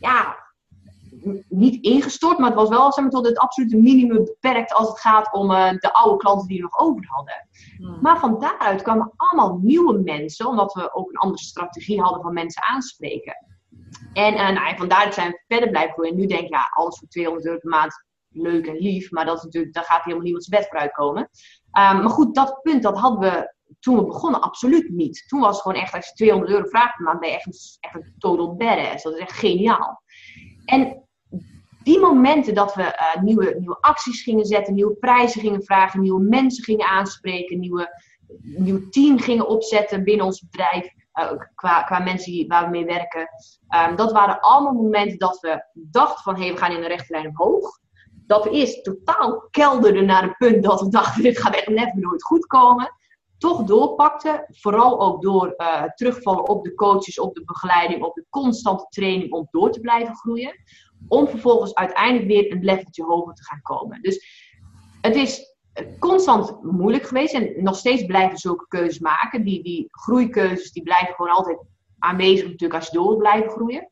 ja, 0.00 0.36
niet 1.48 1.84
ingestort, 1.84 2.38
maar 2.38 2.50
het 2.50 2.58
was 2.58 2.68
wel 2.68 2.92
zeg 2.92 3.04
maar, 3.04 3.12
tot 3.12 3.26
het 3.26 3.38
absolute 3.38 3.76
minimum 3.76 4.24
beperkt 4.24 4.74
als 4.74 4.88
het 4.88 5.00
gaat 5.00 5.32
om 5.32 5.50
uh, 5.50 5.70
de 5.70 5.92
oude 5.92 6.16
klanten 6.16 6.48
die 6.48 6.56
we 6.56 6.62
nog 6.62 6.78
over 6.78 7.04
hadden. 7.08 7.48
Hmm. 7.76 7.98
Maar 8.00 8.18
van 8.18 8.38
daaruit 8.38 8.82
kwamen 8.82 9.12
allemaal 9.16 9.58
nieuwe 9.62 9.98
mensen, 9.98 10.46
omdat 10.46 10.72
we 10.72 10.94
ook 10.94 11.08
een 11.08 11.16
andere 11.16 11.42
strategie 11.42 12.00
hadden 12.00 12.22
van 12.22 12.32
mensen 12.32 12.62
aanspreken. 12.62 13.36
En 14.12 14.34
uh, 14.34 14.50
nou, 14.50 14.76
van 14.76 14.88
daaruit 14.88 15.14
zijn 15.14 15.30
we 15.30 15.44
verder 15.46 15.70
blijven 15.70 15.92
groeien. 15.92 16.12
En 16.12 16.18
nu 16.18 16.26
denk 16.26 16.40
ik, 16.40 16.48
ja, 16.48 16.70
alles 16.70 16.98
voor 16.98 17.08
200 17.08 17.46
euro 17.46 17.58
per 17.58 17.70
maand, 17.70 18.04
leuk 18.28 18.66
en 18.66 18.76
lief, 18.76 19.10
maar 19.10 19.24
dat 19.24 19.42
natuurlijk, 19.42 19.74
daar 19.74 19.84
gaat 19.84 20.02
helemaal 20.02 20.24
niemand 20.24 20.44
zijn 20.44 20.60
bed 20.60 20.70
voor 20.70 20.80
uitkomen. 20.80 21.22
Um, 21.22 21.30
maar 21.72 22.10
goed, 22.10 22.34
dat 22.34 22.62
punt, 22.62 22.82
dat 22.82 22.98
hadden 22.98 23.20
we 23.20 23.54
toen 23.78 23.96
we 23.96 24.04
begonnen 24.04 24.40
absoluut 24.40 24.90
niet. 24.90 25.24
Toen 25.28 25.40
was 25.40 25.52
het 25.52 25.62
gewoon 25.62 25.82
echt, 25.82 25.94
als 25.94 26.06
je 26.06 26.14
200 26.14 26.52
euro 26.52 26.68
vraagt 26.68 26.96
per 26.96 27.04
maand, 27.04 27.20
ben 27.20 27.28
je 27.28 27.34
echt 27.34 27.46
een, 27.46 27.52
echt 27.80 27.94
een 27.94 28.14
total 28.18 28.56
badass. 28.56 29.02
Dat 29.02 29.14
is 29.14 29.20
echt 29.20 29.32
geniaal. 29.32 30.02
En 30.64 31.08
die 31.82 31.98
momenten 31.98 32.54
dat 32.54 32.74
we 32.74 32.82
uh, 32.82 33.22
nieuwe, 33.22 33.54
nieuwe 33.58 33.80
acties 33.80 34.22
gingen 34.22 34.46
zetten, 34.46 34.74
nieuwe 34.74 34.94
prijzen 34.94 35.40
gingen 35.40 35.64
vragen, 35.64 36.00
nieuwe 36.00 36.22
mensen 36.22 36.64
gingen 36.64 36.86
aanspreken, 36.86 37.58
nieuwe, 37.58 38.00
nieuw 38.42 38.88
team 38.88 39.18
gingen 39.18 39.48
opzetten 39.48 40.04
binnen 40.04 40.26
ons 40.26 40.40
bedrijf, 40.40 40.88
qua, 41.54 41.82
qua 41.82 41.98
mensen 41.98 42.46
waar 42.48 42.64
we 42.64 42.70
mee 42.70 42.84
werken. 42.84 43.28
Um, 43.88 43.96
dat 43.96 44.12
waren 44.12 44.40
allemaal 44.40 44.72
momenten 44.72 45.18
dat 45.18 45.40
we 45.40 45.64
dachten 45.72 46.22
van, 46.22 46.34
hé, 46.34 46.42
hey, 46.42 46.52
we 46.52 46.58
gaan 46.58 46.72
in 46.72 46.80
de 46.80 46.86
rechte 46.86 47.12
lijn 47.12 47.28
omhoog. 47.28 47.78
Dat 48.26 48.44
we 48.44 48.50
eerst 48.50 48.84
totaal 48.84 49.48
kelderden 49.50 50.04
naar 50.04 50.22
een 50.22 50.36
punt 50.36 50.62
dat 50.62 50.80
we 50.80 50.88
dachten, 50.88 51.22
dit 51.28 51.38
gaat 51.38 51.54
echt 51.54 51.68
net 51.68 51.94
nooit 51.94 52.22
goed 52.22 52.46
komen. 52.46 52.98
Toch 53.38 53.62
doorpakten, 53.62 54.44
vooral 54.48 55.00
ook 55.00 55.22
door 55.22 55.54
uh, 55.56 55.82
terugvallen 55.82 56.48
op 56.48 56.64
de 56.64 56.74
coaches, 56.74 57.20
op 57.20 57.34
de 57.34 57.44
begeleiding, 57.44 58.02
op 58.02 58.14
de 58.14 58.26
constante 58.30 58.86
training 58.88 59.32
om 59.32 59.48
door 59.50 59.70
te 59.70 59.80
blijven 59.80 60.16
groeien 60.16 60.54
om 61.08 61.28
vervolgens 61.28 61.74
uiteindelijk 61.74 62.26
weer 62.26 62.52
een 62.52 62.64
leveltje 62.64 63.04
hoger 63.04 63.34
te 63.34 63.44
gaan 63.44 63.62
komen. 63.62 64.02
Dus 64.02 64.48
het 65.00 65.16
is 65.16 65.49
constant 65.98 66.62
moeilijk 66.62 67.06
geweest 67.06 67.34
en 67.34 67.62
nog 67.62 67.76
steeds 67.76 68.04
blijven 68.04 68.38
zulke 68.38 68.66
keuzes 68.68 68.98
maken. 68.98 69.44
Die, 69.44 69.62
die 69.62 69.88
groeikeuzes 69.90 70.72
die 70.72 70.82
blijven 70.82 71.14
gewoon 71.14 71.32
altijd 71.32 71.58
aanwezig 71.98 72.44
natuurlijk 72.44 72.74
als 72.74 72.90
je 72.90 72.98
door 72.98 73.16
blijven 73.16 73.50
groeien. 73.50 73.90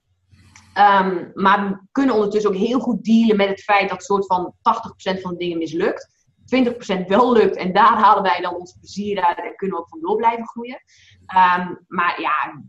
Um, 0.74 1.30
maar 1.34 1.68
we 1.68 1.78
kunnen 1.93 2.14
ondertussen 2.14 2.51
ook 2.51 2.57
heel 2.57 2.80
goed 2.80 3.05
dealen 3.05 3.36
met 3.36 3.49
het 3.49 3.62
feit 3.62 3.89
dat 3.89 4.05
soort 4.05 4.26
van 4.26 4.55
80% 4.55 5.20
van 5.20 5.30
de 5.30 5.36
dingen 5.36 5.59
mislukt. 5.59 6.16
20% 7.03 7.07
wel 7.07 7.32
lukt 7.32 7.57
en 7.57 7.72
daar 7.72 7.99
halen 7.99 8.22
wij 8.22 8.41
dan 8.41 8.57
ons 8.57 8.76
plezier 8.80 9.24
uit 9.24 9.39
en 9.39 9.57
kunnen 9.57 9.76
we 9.76 9.82
ook 9.82 9.89
van 9.89 10.01
door 10.01 10.16
blijven 10.16 10.47
groeien. 10.47 10.82
Um, 11.36 11.84
maar 11.86 12.20
ja, 12.20 12.62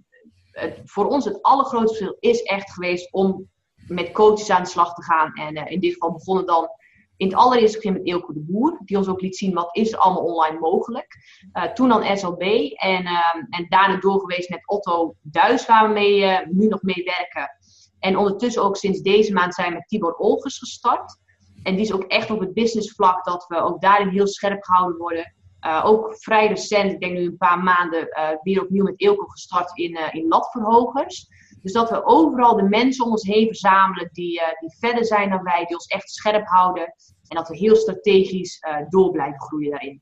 voor 0.84 1.05
ons 1.05 1.26
het 1.26 1.41
allergrootste 1.41 1.97
verschil 1.97 2.17
is 2.20 2.41
echt 2.41 2.72
geweest 2.72 3.13
om 3.13 3.49
met 3.88 4.11
coaches 4.11 4.49
aan 4.49 4.63
de 4.63 4.70
slag 4.70 4.93
te 4.93 5.03
gaan. 5.03 5.34
En 5.34 5.57
uh, 5.57 5.72
in 5.72 5.80
dit 5.80 5.93
geval 5.93 6.11
begonnen 6.11 6.45
dan 6.45 6.70
In 7.20 7.28
het 7.28 7.36
allereerste 7.36 7.78
begin 7.78 7.93
met 7.93 8.05
Eelco 8.05 8.34
de 8.34 8.39
Boer, 8.39 8.80
die 8.86 8.97
ons 8.97 9.07
ook 9.07 9.22
liet 9.22 9.38
zien 9.38 9.53
wat 9.53 9.76
is 9.76 9.91
er 9.91 9.99
allemaal 9.99 10.24
online 10.24 10.59
mogelijk. 10.59 11.17
Uh, 11.53 11.63
toen 11.63 11.89
dan 11.89 12.17
SLB 12.17 12.41
en, 12.74 13.03
uh, 13.03 13.36
en 13.49 13.65
daarna 13.70 13.97
doorgeweest 13.99 14.49
met 14.49 14.67
Otto 14.67 15.15
Duis, 15.22 15.65
waar 15.65 15.88
we 15.88 15.93
mee, 15.93 16.22
uh, 16.22 16.39
nu 16.47 16.67
nog 16.67 16.82
mee 16.82 17.03
werken. 17.03 17.49
En 17.99 18.17
ondertussen 18.17 18.63
ook 18.63 18.78
sinds 18.78 19.01
deze 19.01 19.34
maand 19.34 19.53
zijn 19.53 19.70
we 19.70 19.74
met 19.74 19.88
Tibor 19.88 20.15
Olgers 20.15 20.57
gestart. 20.57 21.17
En 21.63 21.76
die 21.76 21.84
is 21.84 21.93
ook 21.93 22.03
echt 22.03 22.32
op 22.32 22.39
het 22.39 22.53
businessvlak 22.53 23.26
dat 23.26 23.45
we 23.47 23.61
ook 23.61 23.82
daarin 23.82 24.07
heel 24.07 24.28
scherp 24.28 24.63
gehouden 24.63 24.97
worden. 24.97 25.34
Ook 25.84 26.15
vrij 26.17 26.47
recent, 26.47 26.91
ik 26.91 26.99
denk 26.99 27.13
nu 27.13 27.26
een 27.26 27.38
paar 27.38 27.63
maanden, 27.63 28.07
weer 28.41 28.61
opnieuw 28.61 28.84
met 28.84 29.01
Eelco 29.01 29.26
gestart 29.26 29.78
in, 29.78 29.99
in 30.11 30.28
latverhogers. 30.28 31.28
Dus 31.62 31.74
dat 31.74 31.89
we 31.89 32.05
overal 32.05 32.55
de 32.55 32.64
mensen 32.64 33.05
om 33.05 33.12
ons 33.12 33.24
heen 33.24 33.47
verzamelen 33.47 34.10
die, 34.12 34.41
die 34.60 34.78
verder 34.80 35.05
zijn 35.05 35.30
dan 35.30 35.43
wij, 35.43 35.66
die 35.66 35.76
ons 35.76 35.88
echt 35.88 36.10
scherp 36.10 36.47
houden. 36.47 36.93
En 37.28 37.36
dat 37.36 37.47
we 37.47 37.57
heel 37.57 37.76
strategisch 37.76 38.66
door 38.89 39.12
blijven 39.12 39.41
groeien 39.41 39.72
daarin. 39.72 40.01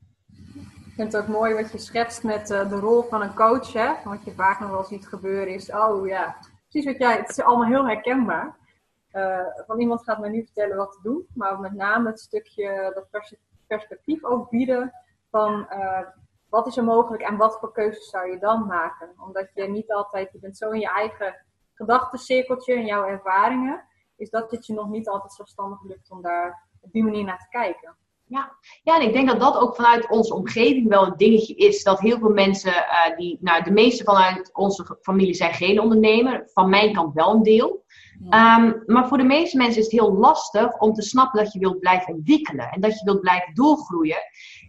Ik 0.86 0.94
vind 0.94 1.12
het 1.12 1.22
ook 1.22 1.28
mooi 1.28 1.54
wat 1.54 1.72
je 1.72 1.78
schetst 1.78 2.22
met 2.22 2.46
de 2.46 2.78
rol 2.80 3.02
van 3.02 3.22
een 3.22 3.34
coach. 3.34 3.72
Hè? 3.72 3.92
Wat 4.04 4.24
je 4.24 4.32
vaak 4.32 4.60
nog 4.60 4.70
wel 4.70 4.84
ziet 4.84 5.06
gebeuren 5.06 5.54
is, 5.54 5.72
oh 5.72 6.06
ja, 6.06 6.36
precies 6.68 6.90
wat 6.90 6.98
jij, 6.98 7.16
het 7.16 7.28
is 7.28 7.40
allemaal 7.40 7.68
heel 7.68 7.86
herkenbaar. 7.86 8.56
van 9.66 9.80
iemand 9.80 10.02
gaat 10.02 10.18
mij 10.18 10.30
nu 10.30 10.44
vertellen 10.44 10.76
wat 10.76 10.92
te 10.92 10.98
doen, 11.02 11.26
maar 11.34 11.60
met 11.60 11.72
name 11.72 12.08
het 12.08 12.20
stukje 12.20 12.92
dat 12.94 13.24
perspectief 13.66 14.24
ook 14.24 14.50
bieden 14.50 14.92
van 15.30 15.68
wat 16.48 16.66
is 16.66 16.76
er 16.76 16.84
mogelijk 16.84 17.22
en 17.22 17.36
wat 17.36 17.58
voor 17.58 17.72
keuzes 17.72 18.10
zou 18.10 18.30
je 18.30 18.38
dan 18.38 18.66
maken? 18.66 19.10
Omdat 19.26 19.50
je 19.54 19.68
niet 19.68 19.92
altijd, 19.92 20.32
je 20.32 20.38
bent 20.38 20.56
zo 20.56 20.70
in 20.70 20.80
je 20.80 20.92
eigen 20.92 21.46
gedachtencirkeltje 21.78 22.74
en 22.74 22.86
jouw 22.86 23.04
ervaringen, 23.04 23.84
is 24.16 24.30
dat 24.30 24.50
het 24.50 24.66
je 24.66 24.72
nog 24.72 24.88
niet 24.88 25.08
altijd 25.08 25.32
zelfstandig 25.32 25.82
lukt 25.82 26.10
om 26.10 26.22
daar 26.22 26.68
op 26.80 26.92
die 26.92 27.04
manier 27.04 27.24
naar 27.24 27.38
te 27.38 27.48
kijken. 27.48 27.96
Ja. 28.24 28.56
ja, 28.82 29.00
en 29.00 29.06
ik 29.06 29.12
denk 29.12 29.28
dat 29.28 29.40
dat 29.40 29.56
ook 29.56 29.74
vanuit 29.74 30.10
onze 30.10 30.34
omgeving 30.34 30.88
wel 30.88 31.06
een 31.06 31.16
dingetje 31.16 31.54
is. 31.54 31.82
Dat 31.82 32.00
heel 32.00 32.18
veel 32.18 32.30
mensen, 32.30 32.72
uh, 32.72 33.16
die, 33.16 33.38
nou, 33.40 33.62
de 33.62 33.70
meeste 33.70 34.04
vanuit 34.04 34.54
onze 34.54 34.98
familie 35.00 35.34
zijn 35.34 35.54
geen 35.54 35.80
ondernemer. 35.80 36.50
Van 36.52 36.68
mijn 36.68 36.92
kant 36.92 37.14
wel 37.14 37.34
een 37.34 37.42
deel. 37.42 37.86
Um, 38.22 38.82
maar 38.86 39.08
voor 39.08 39.16
de 39.16 39.24
meeste 39.24 39.56
mensen 39.56 39.78
is 39.78 39.84
het 39.84 40.00
heel 40.00 40.12
lastig 40.12 40.78
om 40.78 40.92
te 40.92 41.02
snappen 41.02 41.44
dat 41.44 41.52
je 41.52 41.58
wilt 41.58 41.78
blijven 41.80 42.14
ontwikkelen. 42.14 42.70
En 42.70 42.80
dat 42.80 42.98
je 42.98 43.04
wilt 43.04 43.20
blijven 43.20 43.54
doorgroeien. 43.54 44.22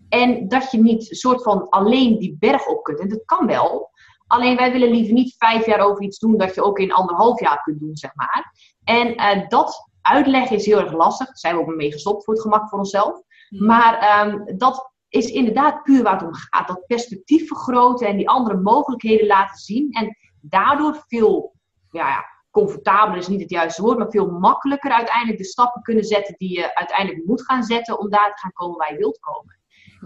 En 0.10 0.48
dat 0.48 0.72
je 0.72 0.78
niet 0.78 1.10
een 1.10 1.16
soort 1.16 1.44
van 1.44 1.70
alleen 1.70 2.20
die 2.20 2.36
berg 2.40 2.68
op 2.68 2.84
kunt. 2.84 3.00
En 3.00 3.10
dat 3.10 3.26
kan 3.26 3.48
wel. 3.48 3.92
Alleen 4.30 4.56
wij 4.56 4.72
willen 4.72 4.92
liever 4.92 5.14
niet 5.14 5.36
vijf 5.38 5.66
jaar 5.66 5.80
over 5.80 6.04
iets 6.04 6.20
doen 6.20 6.38
dat 6.38 6.56
je 6.56 6.64
ook 6.64 6.80
in 6.80 6.94
anderhalf 6.94 7.40
jaar 7.40 7.62
kunt 7.62 7.80
doen, 7.80 7.98
zeg 7.98 8.16
maar. 8.16 8.54
En 8.84 9.08
uh, 9.08 9.48
dat 9.48 9.90
uitleggen 10.02 10.56
is 10.56 10.66
heel 10.66 10.80
erg 10.80 10.94
lastig. 10.94 11.28
Daar 11.28 11.38
zijn 11.38 11.56
we 11.56 11.62
ook 11.62 11.76
mee 11.76 11.92
gestopt 11.92 12.24
voor 12.24 12.34
het 12.34 12.44
gemak 12.44 12.70
voor 12.70 12.80
onszelf. 12.80 13.22
Hmm. 13.50 13.66
Maar 13.66 14.26
um, 14.28 14.58
dat 14.58 14.92
is 15.10 15.32
inderdaad 15.32 15.84
puur 15.84 16.04
waar 16.04 16.14
het 16.14 16.24
om 16.24 16.34
gaat. 16.34 16.68
Dat 16.68 16.86
perspectief 16.88 17.48
vergroten 17.48 18.08
en 18.08 18.18
die 18.18 18.30
andere 18.30 18.58
mogelijkheden 18.58 19.28
laten 19.28 19.58
zien. 19.58 19.92
En 19.92 20.18
daardoor 20.42 21.04
veel 21.08 21.54
ja, 21.92 22.08
ja, 22.08 22.26
comfortabeler 22.52 23.18
is 23.18 23.28
niet 23.28 23.42
het 23.42 23.50
juiste 23.50 23.82
woord, 23.82 23.98
maar 23.98 24.10
veel 24.10 24.32
makkelijker 24.32 24.92
uiteindelijk 24.92 25.38
de 25.38 25.46
stappen 25.46 25.82
kunnen 25.82 26.04
zetten 26.04 26.36
die 26.38 26.58
je 26.58 26.76
uiteindelijk 26.76 27.26
moet 27.26 27.46
gaan 27.46 27.64
zetten 27.64 28.00
om 28.00 28.10
daar 28.10 28.32
te 28.34 28.40
gaan 28.42 28.54
komen 28.54 28.78
waar 28.78 28.92
je 28.92 28.98
wilt 28.98 29.20
komen. 29.20 29.58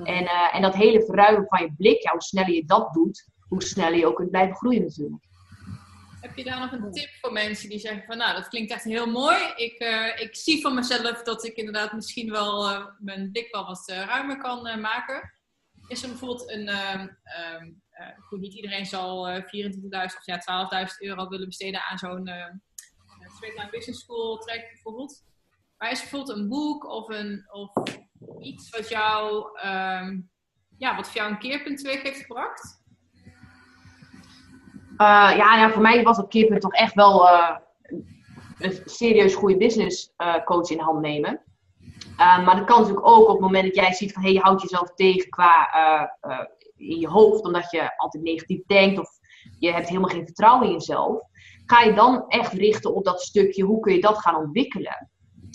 En, 0.03 0.23
uh, 0.23 0.55
en 0.55 0.61
dat 0.61 0.73
hele 0.73 1.05
verruimen 1.05 1.45
van 1.47 1.61
je 1.61 1.73
blik, 1.77 2.03
ja, 2.03 2.11
hoe 2.11 2.21
sneller 2.21 2.53
je 2.53 2.65
dat 2.65 2.93
doet, 2.93 3.31
hoe 3.53 3.63
sneller 3.63 3.97
je 3.97 4.07
ook 4.07 4.15
kunt 4.15 4.29
blijven 4.29 4.55
groeien 4.55 4.81
natuurlijk. 4.81 5.23
Heb 6.21 6.37
je 6.37 6.43
daar 6.43 6.59
nog 6.59 6.71
een 6.71 6.91
tip 6.91 7.09
voor 7.21 7.31
mensen 7.31 7.69
die 7.69 7.79
zeggen 7.79 8.03
van 8.03 8.17
nou, 8.17 8.35
dat 8.35 8.47
klinkt 8.47 8.71
echt 8.71 8.83
heel 8.83 9.05
mooi. 9.05 9.37
Ik, 9.55 9.81
uh, 9.81 10.19
ik 10.19 10.35
zie 10.35 10.61
van 10.61 10.75
mezelf 10.75 11.23
dat 11.23 11.45
ik 11.45 11.55
inderdaad 11.55 11.93
misschien 11.93 12.31
wel 12.31 12.71
uh, 12.71 12.85
mijn 12.99 13.31
blik 13.31 13.51
wel 13.51 13.65
wat 13.65 13.83
ruimer 13.87 14.37
kan 14.37 14.79
maken. 14.81 15.33
Is 15.87 16.03
er 16.03 16.09
bijvoorbeeld 16.09 16.49
een, 16.49 16.69
um, 16.69 17.81
goed, 18.19 18.39
niet 18.39 18.53
iedereen 18.53 18.85
zal 18.85 19.41
24.000 19.41 19.41
of 19.91 20.25
ja, 20.25 20.87
12.000 20.87 20.97
euro 20.99 21.27
willen 21.27 21.47
besteden 21.47 21.83
aan 21.83 21.97
zo'n 21.97 22.27
uh, 22.27 23.69
Business 23.71 24.01
School 24.01 24.37
traject 24.37 24.71
bijvoorbeeld. 24.71 25.23
Maar 25.77 25.91
is 25.91 26.01
er 26.01 26.09
bijvoorbeeld 26.09 26.37
een 26.37 26.47
boek 26.47 26.85
of, 26.85 27.09
een, 27.09 27.45
of 27.51 27.73
iets 28.39 28.69
wat 28.69 28.89
jou, 28.89 29.45
um, 29.67 30.31
ja, 30.77 30.95
wat 30.95 31.05
voor 31.07 31.15
jou 31.15 31.31
een 31.31 31.39
keerpunt 31.39 31.77
teweeg 31.77 32.01
heeft 32.01 32.21
gebracht? 32.21 32.82
Uh, 34.97 35.33
ja, 35.37 35.69
voor 35.69 35.81
mij 35.81 36.03
was 36.03 36.17
het 36.17 36.27
keerpunt 36.27 36.61
toch 36.61 36.73
echt 36.73 36.93
wel 36.93 37.25
uh, 37.25 37.55
een 38.59 38.81
serieus 38.85 39.35
goede 39.35 39.57
business 39.57 40.13
uh, 40.17 40.43
coach 40.43 40.69
in 40.69 40.79
hand 40.79 41.01
nemen. 41.01 41.41
maar 42.17 42.55
dat 42.55 42.65
kan 42.65 42.79
natuurlijk 42.79 43.07
ook 43.07 43.27
op 43.27 43.31
het 43.31 43.39
moment 43.39 43.65
dat 43.65 43.75
jij 43.75 43.93
ziet 43.93 44.13
van 44.13 44.21
hey, 44.21 44.33
je 44.33 44.39
houdt 44.39 44.61
jezelf 44.61 44.93
tegen 44.95 45.29
qua 45.29 45.69
in 46.77 46.99
je 46.99 47.07
hoofd, 47.07 47.45
omdat 47.45 47.71
je 47.71 47.97
altijd 47.97 48.23
negatief 48.23 48.65
denkt 48.65 48.99
of 48.99 49.09
je 49.59 49.71
hebt 49.71 49.87
helemaal 49.87 50.09
geen 50.09 50.25
vertrouwen 50.25 50.67
in 50.67 50.73
jezelf. 50.73 51.21
Ga 51.65 51.81
je 51.81 51.93
dan 51.93 52.25
echt 52.27 52.53
richten 52.53 52.95
op 52.95 53.05
dat 53.05 53.21
stukje, 53.21 53.63
hoe 53.63 53.79
kun 53.79 53.93
je 53.93 54.01
dat 54.01 54.17
gaan 54.17 54.35
ontwikkelen? 54.35 55.09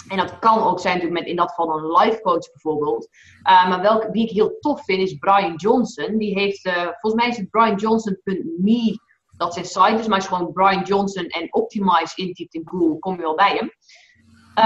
En 0.08 0.16
dat 0.16 0.38
kan 0.38 0.62
ook 0.62 0.80
zijn 0.80 0.94
natuurlijk 0.94 1.20
met 1.20 1.30
in 1.30 1.36
dat 1.36 1.48
geval 1.48 1.78
een 1.78 1.90
life 1.90 2.20
coach 2.20 2.52
bijvoorbeeld. 2.52 3.08
Maar 3.42 3.80
welke, 3.80 4.10
wie 4.10 4.24
ik 4.24 4.30
heel 4.30 4.58
tof 4.60 4.84
vind 4.84 5.02
is 5.02 5.14
Brian 5.14 5.54
Johnson. 5.54 6.16
Die 6.16 6.38
heeft, 6.38 6.70
volgens 6.70 7.14
mij 7.14 7.28
is 7.28 7.36
het 7.36 7.50
brianjohnson.me 7.50 9.06
dat 9.38 9.54
zijn 9.54 9.64
site 9.64 9.98
is. 9.98 10.06
Maar 10.06 10.20
je 10.20 10.28
gewoon 10.28 10.52
Brian 10.52 10.82
Johnson 10.82 11.24
en 11.24 11.54
Optimize 11.54 12.12
intypt 12.14 12.54
in 12.54 12.62
Google, 12.64 12.98
kom 12.98 13.14
je 13.14 13.22
wel 13.22 13.34
bij 13.34 13.56
hem. 13.56 13.70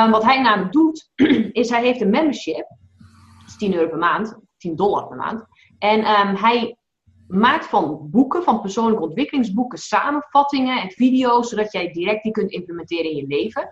Um, 0.05 0.11
wat 0.11 0.23
hij 0.23 0.41
namelijk 0.41 0.73
doet, 0.73 1.11
is 1.63 1.71
hij 1.71 1.83
heeft 1.83 2.01
een 2.01 2.11
membership. 2.11 2.69
Dat 3.39 3.47
is 3.47 3.57
10 3.57 3.75
euro 3.75 3.89
per 3.89 3.99
maand. 3.99 4.39
10 4.57 4.77
dollar 4.77 5.07
per 5.09 5.17
maand. 5.17 5.45
En 5.79 5.99
um, 5.99 6.37
hij 6.37 6.77
maakt 7.27 7.67
van 7.67 8.11
boeken, 8.11 8.43
van 8.43 8.61
persoonlijke 8.61 9.05
ontwikkelingsboeken, 9.05 9.79
samenvattingen 9.79 10.81
en 10.81 10.91
video's, 10.91 11.49
zodat 11.49 11.73
jij 11.73 11.93
direct 11.93 12.23
die 12.23 12.33
kunt 12.33 12.51
implementeren 12.51 13.11
in 13.11 13.17
je 13.17 13.27
leven. 13.27 13.69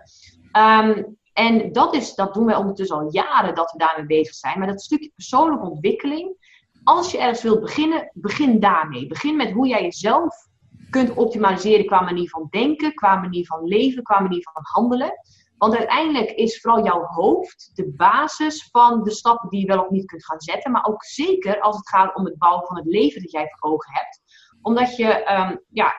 Um, 0.57 1.19
en 1.33 1.71
dat, 1.71 1.95
is, 1.95 2.15
dat 2.15 2.33
doen 2.33 2.45
wij 2.45 2.55
ondertussen 2.55 2.97
al 2.97 3.11
jaren 3.11 3.55
dat 3.55 3.71
we 3.71 3.77
daarmee 3.77 4.05
bezig 4.05 4.33
zijn. 4.33 4.59
Maar 4.59 4.67
dat 4.67 4.81
stukje 4.81 5.11
persoonlijke 5.15 5.69
ontwikkeling, 5.69 6.35
als 6.83 7.11
je 7.11 7.17
ergens 7.17 7.41
wilt 7.41 7.61
beginnen, 7.61 8.11
begin 8.13 8.59
daarmee. 8.59 9.07
Begin 9.07 9.35
met 9.35 9.51
hoe 9.51 9.67
jij 9.67 9.81
jezelf 9.81 10.49
kunt 10.91 11.13
optimaliseren 11.13 11.85
qua 11.85 12.01
manier 12.01 12.29
van 12.29 12.47
denken, 12.49 12.93
qua 12.93 13.15
manier 13.15 13.45
van 13.45 13.63
leven, 13.63 14.03
qua 14.03 14.19
manier 14.19 14.43
van 14.53 14.61
handelen. 14.65 15.13
Want 15.57 15.77
uiteindelijk 15.77 16.31
is 16.31 16.61
vooral 16.61 16.85
jouw 16.85 17.03
hoofd 17.03 17.71
de 17.73 17.93
basis 17.95 18.69
van 18.71 19.03
de 19.03 19.11
stappen 19.11 19.49
die 19.49 19.59
je 19.59 19.67
wel 19.67 19.83
of 19.83 19.89
niet 19.89 20.05
kunt 20.05 20.25
gaan 20.25 20.41
zetten. 20.41 20.71
Maar 20.71 20.85
ook 20.85 21.03
zeker 21.03 21.59
als 21.59 21.75
het 21.75 21.89
gaat 21.89 22.15
om 22.15 22.25
het 22.25 22.37
bouwen 22.37 22.65
van 22.65 22.77
het 22.77 22.85
leven 22.85 23.21
dat 23.21 23.31
jij 23.31 23.47
voor 23.49 23.71
ogen 23.71 23.93
hebt. 23.93 24.21
Omdat 24.61 24.95
je 24.95 25.31
um, 25.31 25.63
ja, 25.69 25.93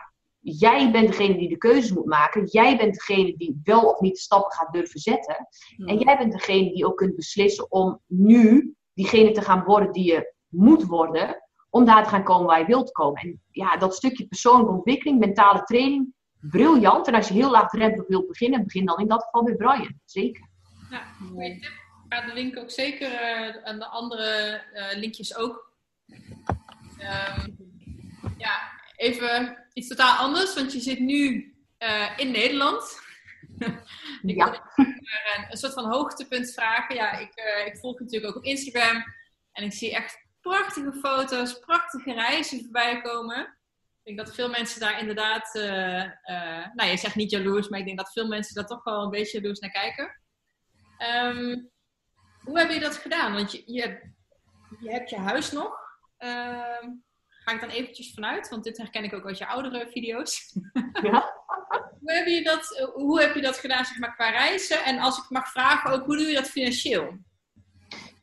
Jij 0.45 0.91
bent 0.91 1.07
degene 1.07 1.39
die 1.39 1.49
de 1.49 1.57
keuzes 1.57 1.93
moet 1.93 2.07
maken. 2.07 2.47
Jij 2.47 2.77
bent 2.77 2.95
degene 2.95 3.37
die 3.37 3.61
wel 3.63 3.83
of 3.83 4.01
niet 4.01 4.15
de 4.15 4.21
stappen 4.21 4.53
gaat 4.53 4.73
durven 4.73 5.01
zetten. 5.01 5.49
Hmm. 5.77 5.87
En 5.87 5.99
jij 5.99 6.19
bent 6.19 6.33
degene 6.33 6.73
die 6.73 6.87
ook 6.87 6.97
kunt 6.97 7.17
beslissen 7.17 7.71
om 7.71 8.01
nu 8.07 8.75
diegene 8.95 9.31
te 9.31 9.43
gaan 9.43 9.65
worden 9.65 9.93
die 9.93 10.05
je 10.05 10.35
moet 10.49 10.85
worden. 10.85 11.43
Om 11.75 11.85
daar 11.85 12.03
te 12.03 12.09
gaan 12.09 12.25
komen 12.25 12.47
waar 12.47 12.59
je 12.59 12.67
wilt 12.67 12.93
komen. 12.93 13.23
En 13.23 13.43
ja, 13.51 13.77
dat 13.77 13.95
stukje 13.95 14.27
persoonlijke 14.27 14.73
ontwikkeling, 14.73 15.19
mentale 15.19 15.63
training, 15.63 16.15
briljant. 16.41 17.07
En 17.07 17.15
als 17.15 17.29
je 17.29 17.35
heel 17.35 17.51
laagdrempelig 17.51 18.09
wilt 18.09 18.27
beginnen, 18.29 18.65
begin 18.65 18.87
dan 18.87 18.99
in 18.99 19.09
dat 19.09 19.23
geval 19.23 19.45
bij 19.45 19.55
Brian. 19.55 20.01
Zeker. 20.05 20.49
Ja, 20.91 21.03
goede 21.03 21.59
tip. 21.61 21.71
Ik 22.05 22.19
ga 22.19 22.27
de 22.27 22.33
link 22.33 22.59
ook 22.59 22.71
zeker 22.71 23.11
uh, 23.11 23.65
aan 23.65 23.79
de 23.79 23.87
andere 23.87 24.63
uh, 24.75 24.99
linkjes 24.99 25.37
ook. 25.37 25.73
Um, 26.99 27.57
ja, 28.39 28.73
even 28.97 29.59
iets 29.73 29.89
totaal 29.89 30.17
anders, 30.17 30.55
want 30.55 30.73
je 30.73 30.81
zit 30.81 30.99
nu 30.99 31.55
uh, 31.79 32.19
in 32.19 32.31
Nederland. 32.31 33.01
ik 34.23 34.37
ja. 34.37 34.73
een, 34.77 35.47
een, 35.51 35.57
soort 35.57 35.73
van 35.73 35.91
hoogtepunt 35.91 36.53
vragen. 36.53 36.95
Ja, 36.95 37.19
ik, 37.19 37.33
ik 37.67 37.77
volg 37.77 38.01
natuurlijk 38.01 38.31
ook 38.31 38.39
op 38.39 38.45
Instagram. 38.45 39.05
En 39.53 39.65
ik 39.65 39.73
zie 39.73 39.95
echt 39.95 40.23
prachtige 40.43 40.93
foto's, 40.93 41.59
prachtige 41.59 42.13
reizen 42.13 42.61
voorbij 42.61 43.01
komen. 43.01 43.41
Ik 44.03 44.17
denk 44.17 44.27
dat 44.27 44.35
veel 44.35 44.49
mensen 44.49 44.81
daar 44.81 45.01
inderdaad, 45.01 45.55
uh, 45.55 46.05
nou 46.75 46.91
je 46.91 46.97
zegt 46.97 47.15
niet 47.15 47.31
jaloers, 47.31 47.69
maar 47.69 47.79
ik 47.79 47.87
denk 47.87 47.99
dat 47.99 48.13
veel 48.13 48.27
mensen 48.27 48.55
daar 48.55 48.67
toch 48.67 48.85
wel 48.85 49.03
een 49.03 49.11
beetje 49.11 49.41
jaloers 49.41 49.61
naar 49.61 49.71
kijken. 49.71 50.21
Um, 50.99 51.71
hoe 52.45 52.59
heb 52.59 52.71
je 52.71 52.81
dat 52.81 52.97
gedaan? 52.97 53.33
Want 53.35 53.53
je, 53.53 53.63
je, 53.67 54.13
je 54.81 54.91
hebt 54.91 55.11
je 55.11 55.17
huis 55.17 55.53
nog. 55.53 55.81
Uh, 56.19 56.89
ga 57.29 57.53
ik 57.53 57.61
dan 57.61 57.69
eventjes 57.69 58.15
vanuit, 58.15 58.49
want 58.49 58.65
dit 58.65 58.79
herken 58.79 59.05
ik 59.05 59.13
ook 59.13 59.27
uit 59.27 59.39
je 59.39 59.47
oudere 59.47 59.89
video's. 59.91 60.59
Ja. 61.03 61.35
hoe, 62.01 62.13
heb 62.13 62.27
je 62.27 62.43
dat, 62.43 62.91
hoe 62.95 63.21
heb 63.21 63.35
je 63.35 63.41
dat 63.41 63.59
gedaan 63.59 63.85
zeg 63.85 63.99
maar, 63.99 64.15
qua 64.15 64.31
reizen? 64.31 64.85
En 64.85 64.99
als 64.99 65.19
ik 65.19 65.31
mag 65.31 65.51
vragen 65.51 65.91
ook, 65.91 66.05
hoe 66.05 66.17
doe 66.17 66.27
je 66.27 66.35
dat 66.35 66.51
financieel? 66.51 67.19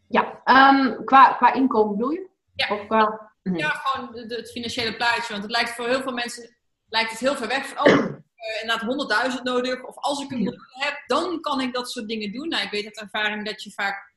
Ja, 0.09 0.41
um, 0.45 1.05
qua, 1.05 1.33
qua 1.33 1.53
inkomen 1.53 1.97
bedoel 1.97 2.11
je? 2.11 2.29
Ja, 2.55 2.75
of 2.75 2.87
qua... 2.87 3.31
Mhm. 3.43 3.57
ja 3.57 3.69
gewoon 3.69 4.27
de, 4.27 4.35
het 4.35 4.51
financiële 4.51 4.95
plaatje. 4.95 5.31
Want 5.31 5.43
het 5.43 5.51
lijkt 5.51 5.69
voor 5.69 5.87
heel 5.87 6.01
veel 6.01 6.13
mensen 6.13 6.57
lijkt 6.87 7.09
het 7.11 7.19
heel 7.19 7.35
ver 7.35 7.47
weg 7.47 7.67
van, 7.67 7.87
oh, 7.87 7.97
uh, 7.97 8.61
inderdaad 8.61 9.31
100.000 9.37 9.41
nodig. 9.43 9.83
Of 9.83 9.97
als 9.97 10.23
ik 10.23 10.31
een 10.31 10.37
miljoen 10.43 10.65
heb, 10.69 11.03
dan 11.07 11.41
kan 11.41 11.61
ik 11.61 11.73
dat 11.73 11.91
soort 11.91 12.07
dingen 12.07 12.31
doen. 12.31 12.47
Nou, 12.47 12.63
ik 12.63 12.71
weet 12.71 12.85
uit 12.85 12.99
ervaring 12.99 13.45
dat 13.45 13.63
je 13.63 13.71
vaak 13.71 14.09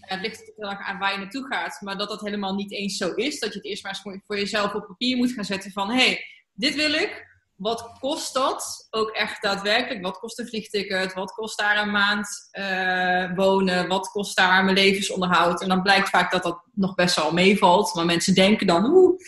het 0.00 0.20
ligt 0.20 0.52
heel 0.56 0.70
erg 0.70 0.80
aan 0.80 0.98
waar 0.98 1.12
je 1.12 1.18
naartoe 1.18 1.46
gaat, 1.46 1.80
maar 1.80 1.98
dat 1.98 2.08
dat 2.08 2.20
helemaal 2.20 2.54
niet 2.54 2.72
eens 2.72 2.96
zo 2.96 3.12
is. 3.14 3.40
Dat 3.40 3.52
je 3.52 3.58
het 3.58 3.66
eerst 3.68 3.82
maar 3.82 4.00
eens 4.04 4.20
voor 4.26 4.38
jezelf 4.38 4.74
op 4.74 4.86
papier 4.86 5.16
moet 5.16 5.32
gaan 5.32 5.44
zetten 5.44 5.70
van, 5.70 5.90
hé, 5.90 6.06
hey, 6.06 6.24
dit 6.52 6.74
wil 6.74 6.92
ik. 6.92 7.32
Wat 7.56 7.92
kost 8.00 8.34
dat? 8.34 8.86
Ook 8.90 9.10
echt 9.10 9.42
daadwerkelijk. 9.42 10.02
Wat 10.02 10.18
kost 10.18 10.38
een 10.38 10.46
vliegticket? 10.46 11.14
Wat 11.14 11.32
kost 11.32 11.58
daar 11.58 11.82
een 11.82 11.90
maand 11.90 12.28
uh, 12.52 13.36
wonen? 13.36 13.88
Wat 13.88 14.08
kost 14.08 14.36
daar 14.36 14.64
mijn 14.64 14.76
levensonderhoud? 14.76 15.62
En 15.62 15.68
dan 15.68 15.82
blijkt 15.82 16.08
vaak 16.08 16.30
dat 16.30 16.42
dat 16.42 16.62
nog 16.72 16.94
best 16.94 17.16
wel 17.16 17.32
meevalt. 17.32 17.94
Maar 17.94 18.04
mensen 18.04 18.34
denken 18.34 18.66
dan, 18.66 18.84
oeh, 18.84 19.18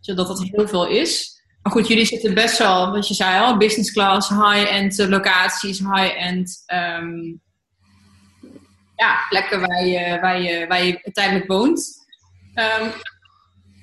dat 0.00 0.16
dat 0.16 0.42
heel 0.42 0.68
veel 0.68 0.86
is. 0.86 1.40
Maar 1.62 1.72
goed, 1.72 1.88
jullie 1.88 2.04
zitten 2.04 2.34
best 2.34 2.58
wel, 2.58 2.90
wat 2.90 3.08
je 3.08 3.14
zei 3.14 3.40
al, 3.40 3.56
business 3.56 3.92
class, 3.92 4.28
high-end 4.28 4.98
locaties, 4.98 5.78
high-end 5.78 6.62
um, 6.66 7.40
ja, 8.96 9.26
plekken 9.28 9.60
waar 9.60 9.86
je, 9.86 10.18
waar 10.20 10.40
je, 10.40 10.66
waar 10.66 10.84
je 10.84 11.10
tijdelijk 11.12 11.46
woont. 11.46 12.06
Um, 12.54 12.92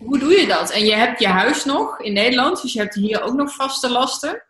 hoe 0.05 0.19
doe 0.19 0.31
je 0.31 0.47
dat? 0.47 0.71
En 0.71 0.85
je 0.85 0.95
hebt 0.95 1.19
je 1.19 1.27
huis 1.27 1.65
nog 1.65 2.01
in 2.01 2.13
Nederland, 2.13 2.61
dus 2.61 2.73
je 2.73 2.79
hebt 2.79 2.95
hier 2.95 3.21
ook 3.21 3.33
nog 3.33 3.55
vaste 3.55 3.91
lasten. 3.91 4.43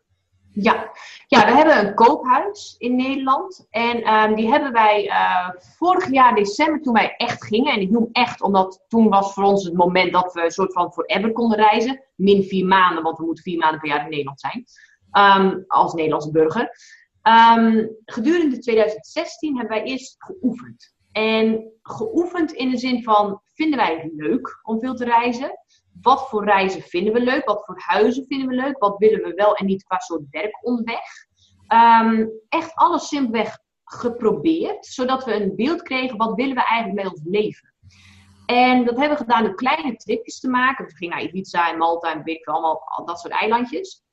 Ja, 0.51 0.91
ja 1.27 1.45
we 1.45 1.51
hebben 1.51 1.87
een 1.87 1.93
koophuis 1.93 2.75
in 2.77 2.95
Nederland. 2.95 3.67
En 3.69 4.13
um, 4.13 4.35
die 4.35 4.49
hebben 4.49 4.71
wij 4.71 5.05
uh, 5.05 5.49
vorig 5.77 6.11
jaar 6.11 6.35
december, 6.35 6.81
toen 6.81 6.93
wij 6.93 7.13
echt 7.17 7.45
gingen. 7.45 7.73
En 7.73 7.81
ik 7.81 7.89
noem 7.89 8.09
echt, 8.11 8.41
omdat 8.41 8.83
toen 8.87 9.09
was 9.09 9.33
voor 9.33 9.43
ons 9.43 9.63
het 9.63 9.73
moment 9.73 10.13
dat 10.13 10.33
we 10.33 10.43
een 10.43 10.51
soort 10.51 10.73
van 10.73 10.93
forever 10.93 11.31
konden 11.31 11.57
reizen. 11.57 12.03
Min 12.15 12.43
vier 12.43 12.65
maanden, 12.65 13.03
want 13.03 13.17
we 13.17 13.25
moeten 13.25 13.43
vier 13.43 13.57
maanden 13.57 13.79
per 13.79 13.89
jaar 13.89 14.03
in 14.03 14.09
Nederland 14.09 14.39
zijn. 14.39 14.65
Um, 15.11 15.63
als 15.67 15.93
Nederlandse 15.93 16.31
burger. 16.31 16.69
Um, 17.57 17.95
gedurende 18.05 18.59
2016 18.59 19.57
hebben 19.57 19.77
wij 19.77 19.85
eerst 19.85 20.15
geoefend. 20.17 20.93
En 21.11 21.71
geoefend 21.81 22.51
in 22.51 22.69
de 22.69 22.77
zin 22.77 23.03
van, 23.03 23.41
vinden 23.59 23.79
wij 23.79 23.97
het 23.97 24.11
leuk 24.13 24.59
om 24.63 24.79
veel 24.79 24.95
te 24.95 25.05
reizen? 25.05 25.51
Wat 26.01 26.29
voor 26.29 26.45
reizen 26.45 26.81
vinden 26.81 27.13
we 27.13 27.19
leuk? 27.19 27.45
Wat 27.45 27.65
voor 27.65 27.81
huizen 27.85 28.25
vinden 28.25 28.47
we 28.47 28.55
leuk? 28.55 28.79
Wat 28.79 28.97
willen 28.97 29.21
we 29.21 29.33
wel 29.33 29.55
en 29.55 29.65
niet 29.65 29.83
qua 29.83 29.99
soort 29.99 30.21
werk 30.29 30.65
onderweg? 30.65 31.27
Um, 32.01 32.29
echt 32.49 32.75
alles 32.75 33.07
simpelweg 33.07 33.59
geprobeerd, 33.83 34.85
zodat 34.85 35.25
we 35.25 35.33
een 35.33 35.55
beeld 35.55 35.81
kregen, 35.81 36.17
wat 36.17 36.35
willen 36.35 36.55
we 36.55 36.63
eigenlijk 36.63 37.03
met 37.03 37.11
ons 37.11 37.21
leven? 37.25 37.73
En 38.45 38.85
dat 38.85 38.97
hebben 38.97 39.17
we 39.17 39.23
gedaan 39.23 39.43
door 39.43 39.55
kleine 39.55 39.95
tripjes 39.95 40.39
te 40.39 40.49
maken. 40.49 40.85
We 40.85 40.95
gingen 40.95 41.15
naar 41.15 41.25
Ibiza 41.25 41.71
en 41.71 41.77
Malta 41.77 42.13
en 42.13 42.23
weet 42.23 42.45
allemaal 42.45 43.03
dat 43.05 43.19
soort 43.19 43.33
eilandjes. 43.33 44.03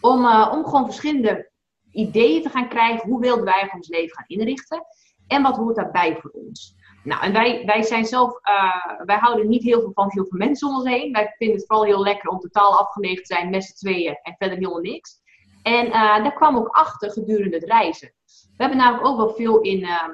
Om, 0.00 0.24
uh, 0.24 0.50
om 0.52 0.64
gewoon 0.64 0.84
verschillende 0.84 1.50
ideeën 1.92 2.42
te 2.42 2.48
gaan 2.48 2.68
krijgen. 2.68 3.08
Hoe 3.08 3.20
wilden 3.20 3.44
wij 3.44 3.70
ons 3.74 3.88
leven 3.88 4.16
gaan 4.16 4.26
inrichten? 4.26 4.84
En 5.26 5.42
wat 5.42 5.56
hoort 5.56 5.76
daarbij 5.76 6.16
voor 6.16 6.30
ons? 6.30 6.76
Nou, 7.04 7.22
en 7.22 7.32
wij, 7.32 7.62
wij 7.66 7.82
zijn 7.82 8.04
zelf, 8.04 8.38
uh, 8.48 9.04
wij 9.04 9.16
houden 9.16 9.48
niet 9.48 9.62
heel 9.62 9.80
veel 9.80 9.92
van 9.92 10.10
heel 10.10 10.26
veel 10.26 10.38
mensen 10.38 10.68
om 10.68 10.74
ons 10.74 10.88
heen. 10.88 11.12
Wij 11.12 11.34
vinden 11.38 11.56
het 11.56 11.66
vooral 11.66 11.84
heel 11.84 12.02
lekker 12.02 12.30
om 12.30 12.38
totaal 12.38 12.78
afgelegen 12.78 13.24
te 13.24 13.34
zijn 13.34 13.50
met 13.50 13.64
z'n 13.64 13.74
tweeën 13.74 14.18
en 14.22 14.34
verder 14.38 14.56
helemaal 14.56 14.80
niks. 14.80 15.20
En 15.62 15.86
uh, 15.86 15.92
daar 15.92 16.34
kwam 16.34 16.56
ook 16.56 16.68
achter 16.68 17.10
gedurende 17.10 17.56
het 17.56 17.64
reizen. 17.64 18.12
We 18.56 18.68
hebben 18.68 18.78
namelijk 18.78 19.06
ook 19.06 19.16
wel 19.16 19.34
veel 19.34 19.60
in 19.60 19.78
uh, 19.78 20.08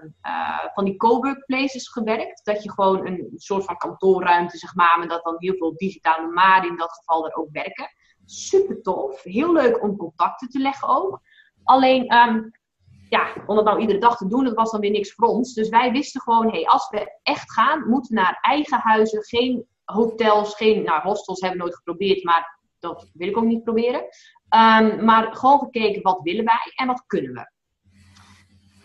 van 0.74 0.84
die 0.84 0.96
cowork 0.96 1.44
places 1.46 1.88
gewerkt. 1.88 2.44
Dat 2.44 2.62
je 2.62 2.70
gewoon 2.70 3.06
een 3.06 3.32
soort 3.36 3.64
van 3.64 3.76
kantoorruimte, 3.76 4.58
zeg 4.58 4.74
maar, 4.74 4.98
maar 4.98 5.08
dat 5.08 5.24
dan 5.24 5.34
heel 5.38 5.54
veel 5.54 5.76
digitale 5.76 6.26
nomaden 6.26 6.70
in 6.70 6.76
dat 6.76 6.92
geval 6.92 7.26
er 7.26 7.36
ook 7.36 7.48
werken. 7.52 7.90
Super 8.24 8.82
tof. 8.82 9.22
Heel 9.22 9.52
leuk 9.52 9.82
om 9.82 9.96
contacten 9.96 10.48
te 10.48 10.58
leggen 10.58 10.88
ook. 10.88 11.20
Alleen, 11.64 12.14
um, 12.16 12.50
ja, 13.08 13.32
om 13.46 13.56
dat 13.56 13.64
nou 13.64 13.80
iedere 13.80 13.98
dag 13.98 14.16
te 14.16 14.28
doen, 14.28 14.44
dat 14.44 14.54
was 14.54 14.70
dan 14.70 14.80
weer 14.80 14.90
niks 14.90 15.12
voor 15.12 15.28
ons. 15.28 15.54
Dus 15.54 15.68
wij 15.68 15.92
wisten 15.92 16.20
gewoon, 16.20 16.50
hey, 16.50 16.66
als 16.66 16.88
we 16.88 17.18
echt 17.22 17.52
gaan, 17.52 17.88
moeten 17.88 18.14
we 18.14 18.20
naar 18.20 18.38
eigen 18.40 18.78
huizen, 18.78 19.24
geen 19.24 19.66
hotels, 19.84 20.54
geen, 20.54 20.82
nou, 20.82 21.02
hostels 21.02 21.40
hebben 21.40 21.58
we 21.58 21.64
nooit 21.64 21.76
geprobeerd, 21.76 22.24
maar 22.24 22.58
dat 22.78 23.10
wil 23.12 23.28
ik 23.28 23.36
ook 23.36 23.44
niet 23.44 23.64
proberen. 23.64 24.00
Um, 24.00 25.04
maar 25.04 25.36
gewoon 25.36 25.58
gekeken, 25.58 26.02
wat 26.02 26.20
willen 26.22 26.44
wij 26.44 26.72
en 26.74 26.86
wat 26.86 27.04
kunnen 27.06 27.32
we? 27.32 27.50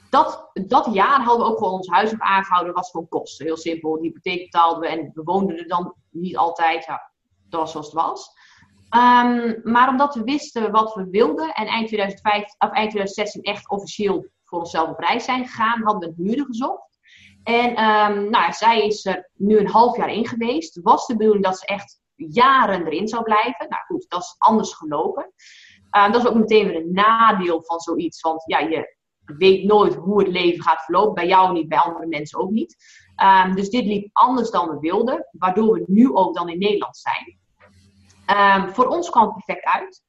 Dat, 0.09 0.49
dat 0.53 0.87
jaar 0.93 1.21
hadden 1.21 1.45
we 1.45 1.51
ook 1.51 1.57
gewoon 1.57 1.73
ons 1.73 1.89
huis 1.89 2.13
op 2.13 2.19
aangehouden, 2.19 2.73
was 2.73 2.91
gewoon 2.91 3.07
kosten. 3.07 3.45
Heel 3.45 3.57
simpel, 3.57 3.95
de 3.95 4.01
hypotheek 4.01 4.43
betaalden 4.43 4.79
we 4.79 4.87
en 4.87 5.11
we 5.13 5.23
woonden 5.23 5.57
er 5.57 5.67
dan 5.67 5.95
niet 6.09 6.37
altijd. 6.37 6.85
Ja, 6.85 7.11
dat 7.49 7.59
was 7.59 7.71
zoals 7.71 7.85
het 7.85 7.95
was. 7.95 8.31
Um, 8.95 9.59
maar 9.63 9.89
omdat 9.89 10.15
we 10.15 10.23
wisten 10.23 10.71
wat 10.71 10.93
we 10.93 11.07
wilden 11.09 11.53
en 11.53 11.67
eind, 11.67 11.87
2005, 11.87 12.43
of 12.43 12.69
eind 12.69 12.89
2016 12.89 13.41
echt 13.41 13.69
officieel 13.69 14.25
voor 14.43 14.59
onszelf 14.59 14.89
op 14.89 14.99
reis 14.99 15.25
zijn 15.25 15.47
gegaan, 15.47 15.83
hadden 15.83 16.09
we 16.09 16.15
een 16.17 16.27
huurder 16.27 16.45
gezocht. 16.45 16.99
En 17.43 17.69
um, 17.69 18.29
nou, 18.29 18.53
zij 18.53 18.85
is 18.85 19.05
er 19.05 19.29
nu 19.33 19.57
een 19.57 19.67
half 19.67 19.97
jaar 19.97 20.13
in 20.13 20.27
geweest. 20.27 20.79
Was 20.81 21.07
de 21.07 21.17
bedoeling 21.17 21.43
dat 21.43 21.59
ze 21.59 21.65
echt 21.65 22.01
jaren 22.15 22.85
erin 22.85 23.07
zou 23.07 23.23
blijven. 23.23 23.69
Nou 23.69 23.83
goed, 23.85 24.05
dat 24.09 24.21
is 24.21 24.35
anders 24.37 24.73
gelopen. 24.73 25.31
Uh, 25.91 26.11
dat 26.11 26.23
is 26.23 26.29
ook 26.29 26.35
meteen 26.35 26.67
weer 26.67 26.75
een 26.75 26.93
nadeel 26.93 27.63
van 27.63 27.79
zoiets. 27.79 28.21
Want 28.21 28.43
ja, 28.45 28.59
je 28.59 28.97
weet 29.25 29.63
nooit 29.63 29.95
hoe 29.95 30.19
het 30.19 30.31
leven 30.31 30.63
gaat 30.63 30.83
verlopen. 30.83 31.13
Bij 31.13 31.27
jou 31.27 31.53
niet, 31.53 31.67
bij 31.67 31.77
andere 31.77 32.05
mensen 32.05 32.39
ook 32.39 32.51
niet. 32.51 32.75
Dus 33.55 33.69
dit 33.69 33.85
liep 33.85 34.09
anders 34.11 34.51
dan 34.51 34.69
we 34.69 34.79
wilden. 34.79 35.27
Waardoor 35.31 35.73
we 35.73 35.83
nu 35.87 36.13
ook 36.13 36.35
dan 36.35 36.49
in 36.49 36.59
Nederland 36.59 36.97
zijn. 36.97 37.41
Um, 38.27 38.73
voor 38.73 38.85
ons 38.85 39.09
kwam 39.09 39.23
het 39.25 39.45
perfect 39.45 39.65
uit. 39.65 40.03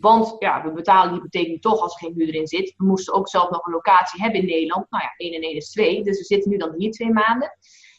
Want 0.00 0.36
ja, 0.38 0.62
we 0.62 0.72
betalen 0.72 1.12
die 1.12 1.20
hypotheek 1.20 1.62
toch 1.62 1.80
als 1.80 1.92
er 1.92 1.98
geen 1.98 2.14
huurder 2.16 2.34
in 2.34 2.46
zit. 2.46 2.74
We 2.76 2.84
moesten 2.84 3.14
ook 3.14 3.28
zelf 3.28 3.50
nog 3.50 3.66
een 3.66 3.72
locatie 3.72 4.22
hebben 4.22 4.40
in 4.40 4.46
Nederland. 4.46 4.90
Nou 4.90 5.04
ja, 5.04 5.14
1 5.16 5.34
en 5.34 5.42
1 5.42 5.56
is 5.56 5.70
2. 5.70 6.02
Dus 6.02 6.18
we 6.18 6.24
zitten 6.24 6.50
nu 6.50 6.56
dan 6.56 6.74
hier 6.76 6.90
twee 6.90 7.12
maanden. 7.12 7.58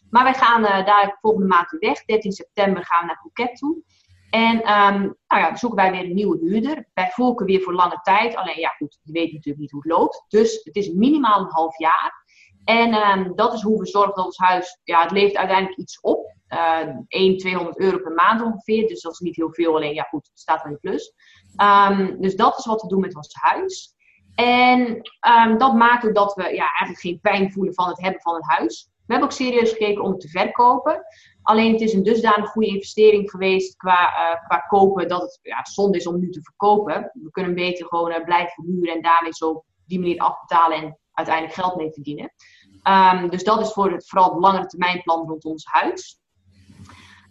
Maar 0.09 0.23
wij 0.23 0.33
gaan 0.33 0.63
uh, 0.63 0.85
daar 0.85 1.17
volgende 1.21 1.47
maand 1.47 1.69
weer 1.69 1.79
weg. 1.79 2.05
13 2.05 2.31
september 2.31 2.85
gaan 2.85 2.99
we 3.01 3.05
naar 3.05 3.21
Phuket 3.21 3.57
toe. 3.57 3.83
En 4.29 4.55
um, 4.55 5.17
nou 5.27 5.41
ja, 5.41 5.55
zoeken 5.55 5.77
wij 5.77 5.91
weer 5.91 6.03
een 6.03 6.13
nieuwe 6.13 6.37
huurder. 6.37 6.85
Bij 6.93 7.09
voorkeur 7.11 7.47
weer 7.47 7.61
voor 7.61 7.73
lange 7.73 7.99
tijd. 8.01 8.35
Alleen 8.35 8.59
ja, 8.59 8.69
goed, 8.69 8.99
je 9.03 9.11
weet 9.11 9.31
natuurlijk 9.31 9.59
niet 9.59 9.71
hoe 9.71 9.81
het 9.81 9.91
loopt. 9.91 10.25
Dus 10.27 10.61
het 10.63 10.75
is 10.75 10.89
minimaal 10.89 11.39
een 11.39 11.51
half 11.51 11.77
jaar. 11.77 12.23
En 12.63 12.93
um, 12.93 13.35
dat 13.35 13.53
is 13.53 13.61
hoe 13.61 13.79
we 13.79 13.85
zorgen 13.85 14.15
dat 14.15 14.25
ons 14.25 14.37
huis, 14.37 14.79
ja, 14.83 15.01
het 15.01 15.11
levert 15.11 15.37
uiteindelijk 15.37 15.79
iets 15.79 15.99
op. 15.99 16.35
Uh, 16.49 16.95
1, 17.07 17.37
200 17.37 17.79
euro 17.79 17.97
per 17.97 18.11
maand 18.11 18.41
ongeveer. 18.41 18.87
Dus 18.87 19.01
dat 19.01 19.11
is 19.11 19.19
niet 19.19 19.35
heel 19.35 19.53
veel, 19.53 19.75
alleen 19.75 19.93
ja 19.93 20.03
goed, 20.03 20.27
het 20.27 20.39
staat 20.39 20.65
in 20.65 20.71
de 20.71 20.77
plus. 20.77 21.13
Um, 21.57 22.21
dus 22.21 22.35
dat 22.35 22.57
is 22.57 22.65
wat 22.65 22.81
we 22.81 22.87
doen 22.87 22.99
met 22.99 23.15
ons 23.15 23.29
huis. 23.31 23.95
En 24.35 25.01
dat 25.57 25.73
maakt 25.73 26.07
ook 26.07 26.15
dat 26.15 26.33
we 26.33 26.43
ja, 26.43 26.65
eigenlijk 26.67 26.99
geen 26.99 27.19
pijn 27.21 27.51
voelen 27.51 27.73
van 27.73 27.87
het 27.87 28.01
hebben 28.01 28.21
van 28.21 28.35
een 28.35 28.45
huis. 28.45 28.89
We 29.11 29.17
hebben 29.17 29.29
ook 29.29 29.45
serieus 29.45 29.71
gekeken 29.71 30.03
om 30.03 30.11
het 30.11 30.19
te 30.19 30.27
verkopen. 30.27 31.05
Alleen 31.41 31.71
het 31.71 31.81
is 31.81 31.93
een 31.93 32.03
dusdanig 32.03 32.49
goede 32.49 32.67
investering 32.67 33.29
geweest 33.29 33.75
qua, 33.75 34.31
uh, 34.33 34.45
qua 34.45 34.57
kopen 34.57 35.07
dat 35.07 35.21
het 35.21 35.39
ja, 35.41 35.65
zonde 35.65 35.97
is 35.97 36.07
om 36.07 36.19
nu 36.19 36.29
te 36.29 36.41
verkopen. 36.41 37.11
We 37.13 37.31
kunnen 37.31 37.53
beter 37.53 37.85
gewoon 37.85 38.11
uh, 38.11 38.23
blijven 38.23 38.63
huren 38.63 38.93
en 38.93 39.01
daarmee 39.01 39.33
zo 39.33 39.49
op 39.49 39.65
die 39.85 39.99
manier 39.99 40.19
afbetalen 40.19 40.77
en 40.77 40.97
uiteindelijk 41.27 41.55
geld 41.55 41.75
mee 41.75 41.91
verdienen. 41.91 42.33
Um, 42.83 43.29
dus 43.29 43.43
dat 43.43 43.61
is 43.61 43.71
voor 43.71 43.91
het 43.91 44.07
vooral 44.07 44.29
het 44.29 44.39
langere 44.41 44.65
termijn 44.65 45.01
plan 45.01 45.27
rond 45.27 45.45
ons 45.45 45.65
huis. 45.65 46.19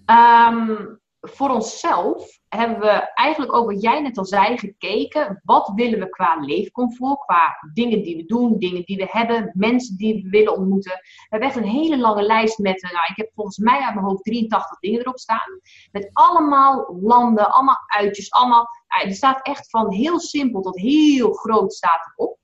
Um, 0.06 1.00
voor 1.20 1.50
onszelf 1.50 2.38
hebben 2.48 2.80
we 2.80 3.12
eigenlijk 3.14 3.52
ook 3.52 3.72
wat 3.72 3.82
jij 3.82 4.00
net 4.00 4.18
al 4.18 4.24
zei 4.24 4.58
gekeken. 4.58 5.40
Wat 5.44 5.72
willen 5.74 5.98
we 5.98 6.08
qua 6.08 6.36
leefcomfort, 6.40 7.18
qua 7.18 7.56
dingen 7.72 8.02
die 8.02 8.16
we 8.16 8.24
doen, 8.24 8.58
dingen 8.58 8.84
die 8.84 8.96
we 8.96 9.06
hebben, 9.10 9.50
mensen 9.54 9.96
die 9.96 10.22
we 10.22 10.28
willen 10.28 10.56
ontmoeten. 10.56 10.92
We 10.92 11.26
hebben 11.28 11.48
echt 11.48 11.58
een 11.58 11.80
hele 11.80 11.98
lange 11.98 12.22
lijst 12.22 12.58
met, 12.58 12.82
nou, 12.82 13.06
ik 13.08 13.16
heb 13.16 13.30
volgens 13.34 13.58
mij 13.58 13.80
uit 13.80 13.94
mijn 13.94 14.06
hoofd 14.06 14.24
83 14.24 14.78
dingen 14.78 15.00
erop 15.00 15.18
staan. 15.18 15.60
Met 15.92 16.10
allemaal 16.12 16.98
landen, 17.02 17.52
allemaal 17.52 17.84
uitjes, 17.86 18.30
allemaal. 18.30 18.68
Nou, 18.88 19.06
er 19.08 19.14
staat 19.14 19.46
echt 19.46 19.70
van 19.70 19.92
heel 19.92 20.20
simpel 20.20 20.60
tot 20.60 20.80
heel 20.80 21.32
groot 21.32 21.72
staat 21.72 22.12
erop. 22.16 22.38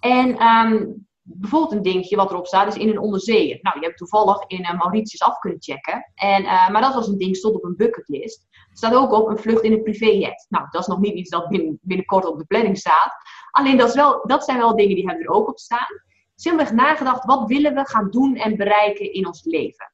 En 0.00 0.46
um, 0.46 1.06
bijvoorbeeld 1.22 1.72
een 1.72 1.82
dingetje 1.82 2.16
wat 2.16 2.30
erop 2.30 2.46
staat, 2.46 2.76
is 2.76 2.82
in 2.82 2.88
een 2.88 2.98
onderzeeër. 2.98 3.58
Nou, 3.62 3.78
je 3.80 3.86
hebt 3.86 3.98
toevallig 3.98 4.46
in 4.46 4.60
uh, 4.60 4.78
Mauritius 4.78 5.22
af 5.22 5.38
kunnen 5.38 5.62
checken. 5.62 6.12
En, 6.14 6.42
uh, 6.42 6.68
maar 6.68 6.82
dat 6.82 6.94
was 6.94 7.08
een 7.08 7.18
ding, 7.18 7.36
stond 7.36 7.54
op 7.54 7.64
een 7.64 7.76
bucketlist. 7.76 8.46
Er 8.50 8.76
staat 8.76 8.94
ook 8.94 9.12
op 9.12 9.28
een 9.28 9.38
vlucht 9.38 9.62
in 9.62 9.72
een 9.72 9.82
privéjet. 9.82 10.46
Nou, 10.48 10.66
dat 10.70 10.80
is 10.80 10.86
nog 10.86 10.98
niet 10.98 11.14
iets 11.14 11.30
dat 11.30 11.48
binnen, 11.48 11.78
binnenkort 11.82 12.26
op 12.26 12.38
de 12.38 12.44
planning 12.44 12.78
staat. 12.78 13.12
Alleen 13.50 13.76
dat, 13.76 13.88
is 13.88 13.94
wel, 13.94 14.20
dat 14.26 14.44
zijn 14.44 14.58
wel 14.58 14.76
dingen 14.76 14.94
die 14.94 15.06
hebben 15.06 15.24
er 15.24 15.32
ook 15.32 15.48
op 15.48 15.58
staan. 15.58 16.02
Simpelweg 16.34 16.74
nagedacht, 16.74 17.24
wat 17.24 17.46
willen 17.46 17.74
we 17.74 17.86
gaan 17.86 18.10
doen 18.10 18.36
en 18.36 18.56
bereiken 18.56 19.12
in 19.12 19.26
ons 19.26 19.44
leven? 19.44 19.92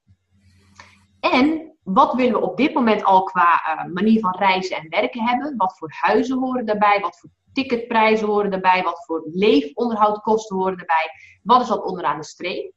En 1.21 1.77
wat 1.83 2.15
willen 2.15 2.33
we 2.33 2.41
op 2.41 2.57
dit 2.57 2.75
moment 2.75 3.05
al 3.05 3.23
qua 3.23 3.77
uh, 3.87 3.93
manier 3.93 4.21
van 4.21 4.37
reizen 4.39 4.77
en 4.77 4.89
werken 4.89 5.27
hebben? 5.27 5.57
Wat 5.57 5.79
voor 5.79 5.93
huizen 6.01 6.39
horen 6.39 6.67
daarbij? 6.67 7.01
Wat 7.01 7.19
voor 7.19 7.31
ticketprijzen 7.55 8.27
horen 8.27 8.51
daarbij? 8.51 8.83
Wat 8.83 9.05
voor 9.05 9.23
leefonderhoudkosten 9.33 10.57
horen 10.57 10.77
daarbij? 10.77 11.11
Wat 11.43 11.61
is 11.61 11.69
dat 11.69 11.85
onderaan 11.85 12.19
de 12.19 12.25
streep? 12.25 12.73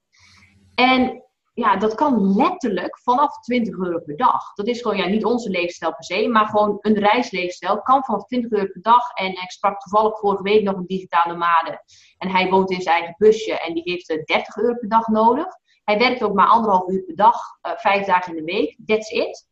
En 0.76 1.22
ja, 1.54 1.78
dat 1.78 1.96
kan 1.96 2.36
letterlijk 2.36 3.00
vanaf 3.00 3.40
20 3.40 3.78
euro 3.78 4.00
per 4.00 4.18
dag. 4.18 4.54
Dat 4.54 4.68
is 4.68 4.82
gewoon 4.82 4.98
ja, 4.98 5.06
niet 5.08 5.26
onze 5.26 5.50
leefstijl 5.50 5.94
per 5.94 6.04
se, 6.04 6.28
maar 6.28 6.46
gewoon 6.46 6.78
een 6.82 6.98
reisleefstijl 7.00 7.82
kan 7.82 8.04
vanaf 8.04 8.26
20 8.26 8.52
euro 8.52 8.72
per 8.72 8.82
dag. 8.82 9.12
En 9.14 9.32
ik 9.32 9.52
sprak 9.52 9.80
toevallig 9.80 10.20
vorige 10.20 10.44
week 10.44 10.64
nog 10.64 10.76
een 10.76 10.86
digitale 10.86 11.32
nomade. 11.32 11.84
En 12.18 12.30
hij 12.30 12.50
woont 12.50 12.72
in 12.72 12.82
zijn 12.82 12.96
eigen 12.96 13.16
busje 13.18 13.60
en 13.60 13.74
die 13.74 13.84
heeft 13.84 14.08
30 14.08 14.58
euro 14.58 14.74
per 14.74 14.90
dag 14.90 15.08
nodig. 15.08 15.46
Hij 15.84 15.98
werkt 15.98 16.24
ook 16.24 16.34
maar 16.34 16.48
anderhalf 16.48 16.90
uur 16.90 17.04
per 17.04 17.16
dag, 17.16 17.36
uh, 17.36 17.72
vijf 17.76 18.06
dagen 18.06 18.38
in 18.38 18.46
de 18.46 18.52
week. 18.52 18.78
That's 18.86 19.10
it. 19.10 19.48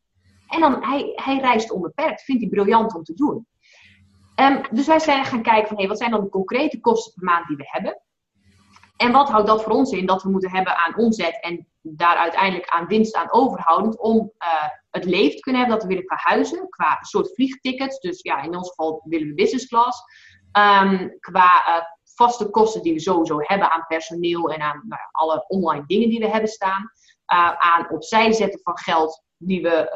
En 0.48 0.60
dan, 0.60 0.84
hij, 0.84 1.12
hij 1.16 1.40
reist 1.40 1.72
onbeperkt. 1.72 2.22
Vindt 2.22 2.42
hij 2.42 2.52
briljant 2.52 2.96
om 2.96 3.04
te 3.04 3.14
doen. 3.14 3.48
Um, 4.36 4.62
dus 4.72 4.88
wij 4.88 5.00
zijn 5.00 5.26
gaan 5.26 5.42
kijken 5.42 5.68
van, 5.68 5.78
hey, 5.78 5.88
wat 5.88 5.98
zijn 5.98 6.12
dan 6.12 6.24
de 6.24 6.30
concrete 6.30 6.80
kosten 6.80 7.14
per 7.14 7.24
maand 7.24 7.48
die 7.48 7.58
we 7.58 7.64
hebben? 7.68 8.02
En 8.98 9.12
wat 9.12 9.30
houdt 9.30 9.48
dat 9.48 9.64
voor 9.64 9.72
ons 9.72 9.92
in? 9.92 10.06
Dat 10.06 10.24
we 10.24 10.30
moeten 10.30 10.52
hebben 10.52 10.78
aan 10.78 10.98
omzet 10.98 11.42
en 11.42 11.68
daar 11.82 12.16
uiteindelijk 12.16 12.70
aan 12.70 12.88
winst 12.88 13.16
aan 13.16 13.32
overhoudend 13.32 14.00
om 14.00 14.18
uh, 14.18 14.70
het 14.90 15.06
leven 15.06 15.36
te 15.36 15.42
kunnen 15.42 15.62
hebben 15.62 15.80
dat 15.80 15.88
we 15.88 15.94
willen 15.94 16.18
verhuizen. 16.18 16.70
Qua 16.70 16.98
soort 17.02 17.34
vliegtickets. 17.34 18.00
Dus 18.00 18.22
ja, 18.22 18.42
in 18.42 18.56
ons 18.56 18.70
geval 18.70 19.02
willen 19.04 19.28
we 19.28 19.34
business 19.34 19.68
class. 19.68 20.04
Um, 20.52 21.20
qua 21.20 21.68
uh, 21.68 21.84
vaste 22.04 22.50
kosten 22.50 22.82
die 22.82 22.94
we 22.94 23.00
sowieso 23.00 23.38
hebben 23.40 23.72
aan 23.72 23.86
personeel 23.88 24.52
en 24.52 24.62
aan 24.62 24.84
nou, 24.88 25.02
alle 25.12 25.46
online 25.48 25.84
dingen 25.86 26.10
die 26.10 26.20
we 26.20 26.28
hebben 26.28 26.50
staan. 26.50 26.92
Uh, 27.34 27.52
aan 27.52 27.90
opzij 27.90 28.32
zetten 28.32 28.60
van 28.64 28.78
geld 28.78 29.24
die 29.38 29.62
we 29.62 29.90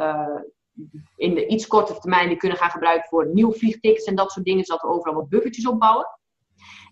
in 1.16 1.36
de 1.36 1.48
iets 1.48 1.68
kortere 1.68 2.00
termijn 2.00 2.38
kunnen 2.38 2.58
gaan 2.58 2.70
gebruiken 2.70 3.10
voor 3.10 3.28
nieuwe 3.34 3.58
vliegtickets 3.58 4.06
en 4.06 4.16
dat 4.16 4.32
soort 4.32 4.46
dingen, 4.46 4.64
zodat 4.64 4.82
we 4.82 4.88
overal 4.88 5.14
wat 5.14 5.30
buffertjes 5.30 5.68
opbouwen. 5.68 6.08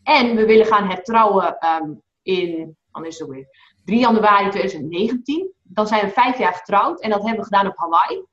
En 0.04 0.36
we 0.36 0.46
willen 0.46 0.66
gaan 0.66 0.88
hertrouwen 0.90 1.58
um, 1.82 2.02
in, 2.22 2.78
dan 2.92 3.06
is 3.06 3.20
het 3.20 3.30
weer, 3.30 3.48
3 3.86 4.00
januari 4.00 4.50
2019. 4.50 5.52
Dan 5.64 5.88
zijn 5.88 6.06
we 6.06 6.12
vijf 6.12 6.38
jaar 6.38 6.54
getrouwd 6.54 7.02
en 7.02 7.10
dat 7.10 7.20
hebben 7.20 7.40
we 7.40 7.44
gedaan 7.44 7.68
op 7.68 7.78
Hawaii. 7.78 8.24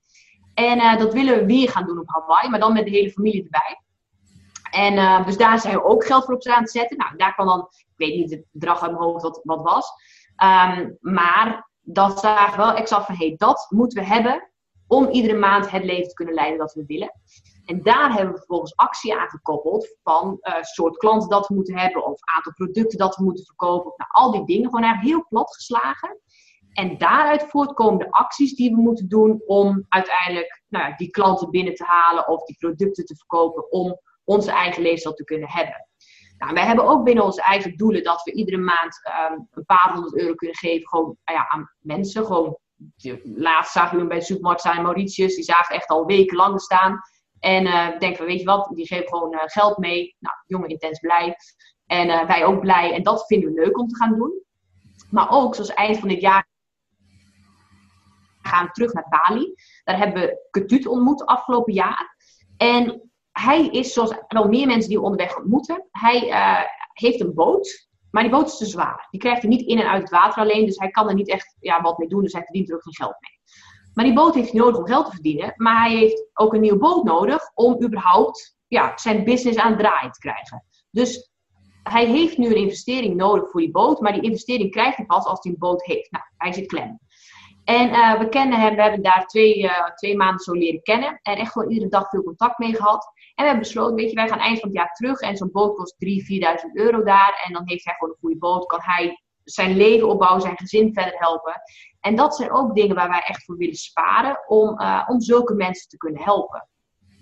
En 0.54 0.78
uh, 0.78 0.98
dat 0.98 1.12
willen 1.12 1.38
we 1.38 1.46
weer 1.46 1.68
gaan 1.68 1.86
doen 1.86 1.98
op 1.98 2.08
Hawaii, 2.08 2.48
maar 2.48 2.60
dan 2.60 2.72
met 2.72 2.84
de 2.84 2.90
hele 2.90 3.10
familie 3.10 3.42
erbij. 3.42 3.82
En 4.70 4.94
uh, 4.94 5.26
dus 5.26 5.36
daar 5.36 5.60
zijn 5.60 5.74
we 5.74 5.84
ook 5.84 6.04
geld 6.06 6.24
voor 6.24 6.34
op 6.34 6.46
aan 6.46 6.64
te 6.64 6.70
zetten. 6.70 6.96
Nou, 6.96 7.16
daar 7.16 7.34
kan 7.34 7.46
dan, 7.46 7.68
ik 7.70 7.86
weet 7.96 8.14
niet 8.14 8.30
het 8.30 8.44
bedrag 8.50 8.82
uit 8.82 8.90
mijn 8.90 9.04
hoofd 9.04 9.22
wat, 9.22 9.40
wat 9.42 9.62
was. 9.62 9.92
Um, 10.42 10.96
maar 11.00 11.70
dat 11.80 12.18
zagen 12.18 12.58
we 12.58 12.64
wel 12.64 12.74
exact 12.74 13.06
van, 13.06 13.14
hey, 13.14 13.34
dat 13.36 13.66
moeten 13.68 14.02
we 14.02 14.08
hebben 14.08 14.48
om 14.94 15.08
iedere 15.08 15.38
maand 15.38 15.70
het 15.70 15.84
leven 15.84 16.08
te 16.08 16.14
kunnen 16.14 16.34
leiden 16.34 16.58
dat 16.58 16.74
we 16.74 16.84
willen. 16.86 17.12
En 17.64 17.82
daar 17.82 18.12
hebben 18.12 18.32
we 18.32 18.38
vervolgens 18.38 18.76
actie 18.76 19.16
aan 19.16 19.28
gekoppeld 19.28 19.96
van 20.02 20.38
uh, 20.40 20.54
soort 20.60 20.96
klanten 20.96 21.28
dat 21.28 21.46
we 21.46 21.54
moeten 21.54 21.78
hebben 21.78 22.04
of 22.04 22.20
aantal 22.34 22.52
producten 22.52 22.98
dat 22.98 23.16
we 23.16 23.24
moeten 23.24 23.44
verkopen. 23.44 23.92
Nou, 23.96 24.10
al 24.10 24.30
die 24.30 24.44
dingen 24.44 24.64
gewoon 24.64 24.84
eigenlijk 24.84 25.14
heel 25.14 25.26
plat 25.28 25.54
geslagen. 25.54 26.18
En 26.72 26.98
daaruit 26.98 27.44
voortkomende 27.48 28.10
acties 28.10 28.54
die 28.54 28.70
we 28.70 28.80
moeten 28.80 29.08
doen 29.08 29.42
om 29.46 29.86
uiteindelijk 29.88 30.62
nou 30.68 30.94
die 30.96 31.10
klanten 31.10 31.50
binnen 31.50 31.74
te 31.74 31.84
halen 31.84 32.28
of 32.28 32.44
die 32.44 32.56
producten 32.58 33.04
te 33.04 33.16
verkopen 33.16 33.72
om 33.72 34.00
onze 34.24 34.50
eigen 34.50 34.82
leefstijl 34.82 35.14
te 35.14 35.24
kunnen 35.24 35.48
hebben. 35.48 35.88
Nou, 36.38 36.54
wij 36.54 36.64
hebben 36.64 36.86
ook 36.86 37.04
binnen 37.04 37.24
onze 37.24 37.42
eigen 37.42 37.76
doelen 37.76 38.02
dat 38.02 38.22
we 38.22 38.32
iedere 38.32 38.56
maand 38.56 39.00
um, 39.30 39.48
een 39.50 39.64
paar 39.64 39.90
honderd 39.92 40.16
euro 40.16 40.34
kunnen 40.34 40.56
geven 40.56 40.88
gewoon, 40.88 41.16
nou 41.24 41.38
ja, 41.38 41.48
aan 41.48 41.70
mensen. 41.80 42.26
Gewoon, 42.26 42.58
laatst 43.22 43.72
zagen 43.72 43.98
we 43.98 44.06
bij 44.06 44.18
de 44.18 44.24
supermarkt 44.24 44.60
staan 44.60 44.76
in 44.76 44.82
Mauritius, 44.82 45.34
die 45.34 45.44
zagen 45.44 45.74
echt 45.74 45.88
al 45.88 46.06
weken 46.06 46.36
lang 46.36 46.60
staan. 46.60 47.00
En 47.44 47.66
uh, 47.66 47.98
denken 47.98 48.20
we, 48.20 48.26
weet 48.26 48.40
je 48.40 48.46
wat, 48.46 48.70
die 48.74 48.86
geven 48.86 49.08
gewoon 49.08 49.34
uh, 49.34 49.40
geld 49.44 49.78
mee. 49.78 50.16
Nou, 50.18 50.36
jongen 50.46 50.68
intens 50.68 50.98
blij. 50.98 51.36
En 51.86 52.08
uh, 52.08 52.26
wij 52.26 52.44
ook 52.44 52.60
blij. 52.60 52.92
En 52.92 53.02
dat 53.02 53.26
vinden 53.26 53.52
we 53.52 53.60
leuk 53.60 53.78
om 53.78 53.88
te 53.88 53.96
gaan 53.96 54.16
doen. 54.16 54.42
Maar 55.10 55.30
ook, 55.30 55.54
zoals 55.54 55.74
eind 55.74 55.98
van 55.98 56.08
dit 56.08 56.20
jaar, 56.20 56.48
gaan 58.42 58.64
we 58.66 58.70
terug 58.72 58.92
naar 58.92 59.06
Bali. 59.08 59.54
Daar 59.84 59.98
hebben 59.98 60.22
we 60.22 60.48
Ketut 60.50 60.86
ontmoet 60.86 61.26
afgelopen 61.26 61.72
jaar. 61.72 62.16
En 62.56 63.10
hij 63.32 63.66
is, 63.66 63.92
zoals 63.92 64.14
wel 64.28 64.48
meer 64.48 64.66
mensen 64.66 64.88
die 64.88 64.98
we 64.98 65.04
onderweg 65.04 65.36
ontmoeten, 65.36 65.88
hij 65.90 66.18
heeft 66.92 67.20
een 67.20 67.34
boot. 67.34 67.88
Maar 68.14 68.22
die 68.22 68.32
boot 68.32 68.46
is 68.46 68.56
te 68.56 68.66
zwaar. 68.66 69.06
Die 69.10 69.20
krijgt 69.20 69.40
hij 69.40 69.50
niet 69.50 69.66
in 69.66 69.78
en 69.78 69.88
uit 69.88 70.02
het 70.02 70.10
water 70.10 70.42
alleen. 70.42 70.66
Dus 70.66 70.78
hij 70.78 70.90
kan 70.90 71.08
er 71.08 71.14
niet 71.14 71.28
echt 71.28 71.56
ja, 71.60 71.80
wat 71.80 71.98
mee 71.98 72.08
doen. 72.08 72.22
Dus 72.22 72.32
hij 72.32 72.42
verdient 72.42 72.68
er 72.68 72.74
ook 72.74 72.82
geen 72.82 72.94
geld 72.94 73.16
mee. 73.20 73.40
Maar 73.94 74.04
die 74.04 74.14
boot 74.14 74.34
heeft 74.34 74.50
hij 74.50 74.60
nodig 74.60 74.78
om 74.78 74.86
geld 74.86 75.04
te 75.04 75.10
verdienen. 75.10 75.52
Maar 75.56 75.80
hij 75.80 75.96
heeft 75.96 76.30
ook 76.34 76.54
een 76.54 76.60
nieuwe 76.60 76.78
boot 76.78 77.04
nodig 77.04 77.50
om 77.54 77.82
überhaupt 77.84 78.56
ja, 78.66 78.92
zijn 78.96 79.24
business 79.24 79.58
aan 79.58 79.70
het 79.70 79.78
draaien 79.78 80.12
te 80.12 80.18
krijgen. 80.18 80.64
Dus 80.90 81.32
hij 81.82 82.06
heeft 82.06 82.38
nu 82.38 82.46
een 82.46 82.56
investering 82.56 83.16
nodig 83.16 83.50
voor 83.50 83.60
die 83.60 83.70
boot. 83.70 84.00
Maar 84.00 84.12
die 84.12 84.22
investering 84.22 84.70
krijgt 84.70 84.96
hij 84.96 85.06
pas 85.06 85.24
als 85.24 85.42
hij 85.42 85.52
een 85.52 85.58
boot 85.58 85.84
heeft. 85.84 86.10
Nou, 86.10 86.24
hij 86.36 86.52
zit 86.52 86.66
klem. 86.66 86.98
En 87.64 87.88
uh, 87.88 88.18
we 88.18 88.28
kennen 88.28 88.60
hem, 88.60 88.74
we 88.74 88.82
hebben 88.82 89.02
daar 89.02 89.26
twee, 89.26 89.62
uh, 89.62 89.90
twee 89.94 90.16
maanden 90.16 90.40
zo 90.40 90.52
leren 90.52 90.82
kennen. 90.82 91.18
En 91.22 91.36
echt 91.36 91.52
gewoon 91.52 91.70
iedere 91.70 91.90
dag 91.90 92.08
veel 92.08 92.22
contact 92.22 92.58
mee 92.58 92.74
gehad. 92.74 93.12
En 93.34 93.44
we 93.44 93.50
hebben 93.50 93.58
besloten, 93.58 93.94
weet 93.94 94.10
je, 94.10 94.16
wij 94.16 94.28
gaan 94.28 94.38
eind 94.38 94.60
van 94.60 94.68
het 94.68 94.78
jaar 94.78 94.92
terug. 94.92 95.20
En 95.20 95.36
zo'n 95.36 95.52
boot 95.52 95.76
kost 95.76 95.94
3.000, 95.94 96.08
4.000 96.66 96.72
euro 96.72 97.02
daar. 97.02 97.42
En 97.46 97.52
dan 97.52 97.62
heeft 97.64 97.84
hij 97.84 97.94
gewoon 97.94 98.12
een 98.12 98.20
goede 98.20 98.38
boot. 98.38 98.66
Kan 98.66 98.80
hij 98.82 99.22
zijn 99.44 99.76
leven 99.76 100.08
opbouwen, 100.08 100.42
zijn 100.42 100.56
gezin 100.56 100.92
verder 100.92 101.18
helpen. 101.18 101.62
En 102.00 102.16
dat 102.16 102.36
zijn 102.36 102.52
ook 102.52 102.74
dingen 102.74 102.94
waar 102.94 103.08
wij 103.08 103.22
echt 103.26 103.44
voor 103.44 103.56
willen 103.56 103.74
sparen 103.74 104.48
om, 104.48 104.80
uh, 104.80 105.04
om 105.08 105.20
zulke 105.20 105.54
mensen 105.54 105.88
te 105.88 105.96
kunnen 105.96 106.22
helpen. 106.22 106.68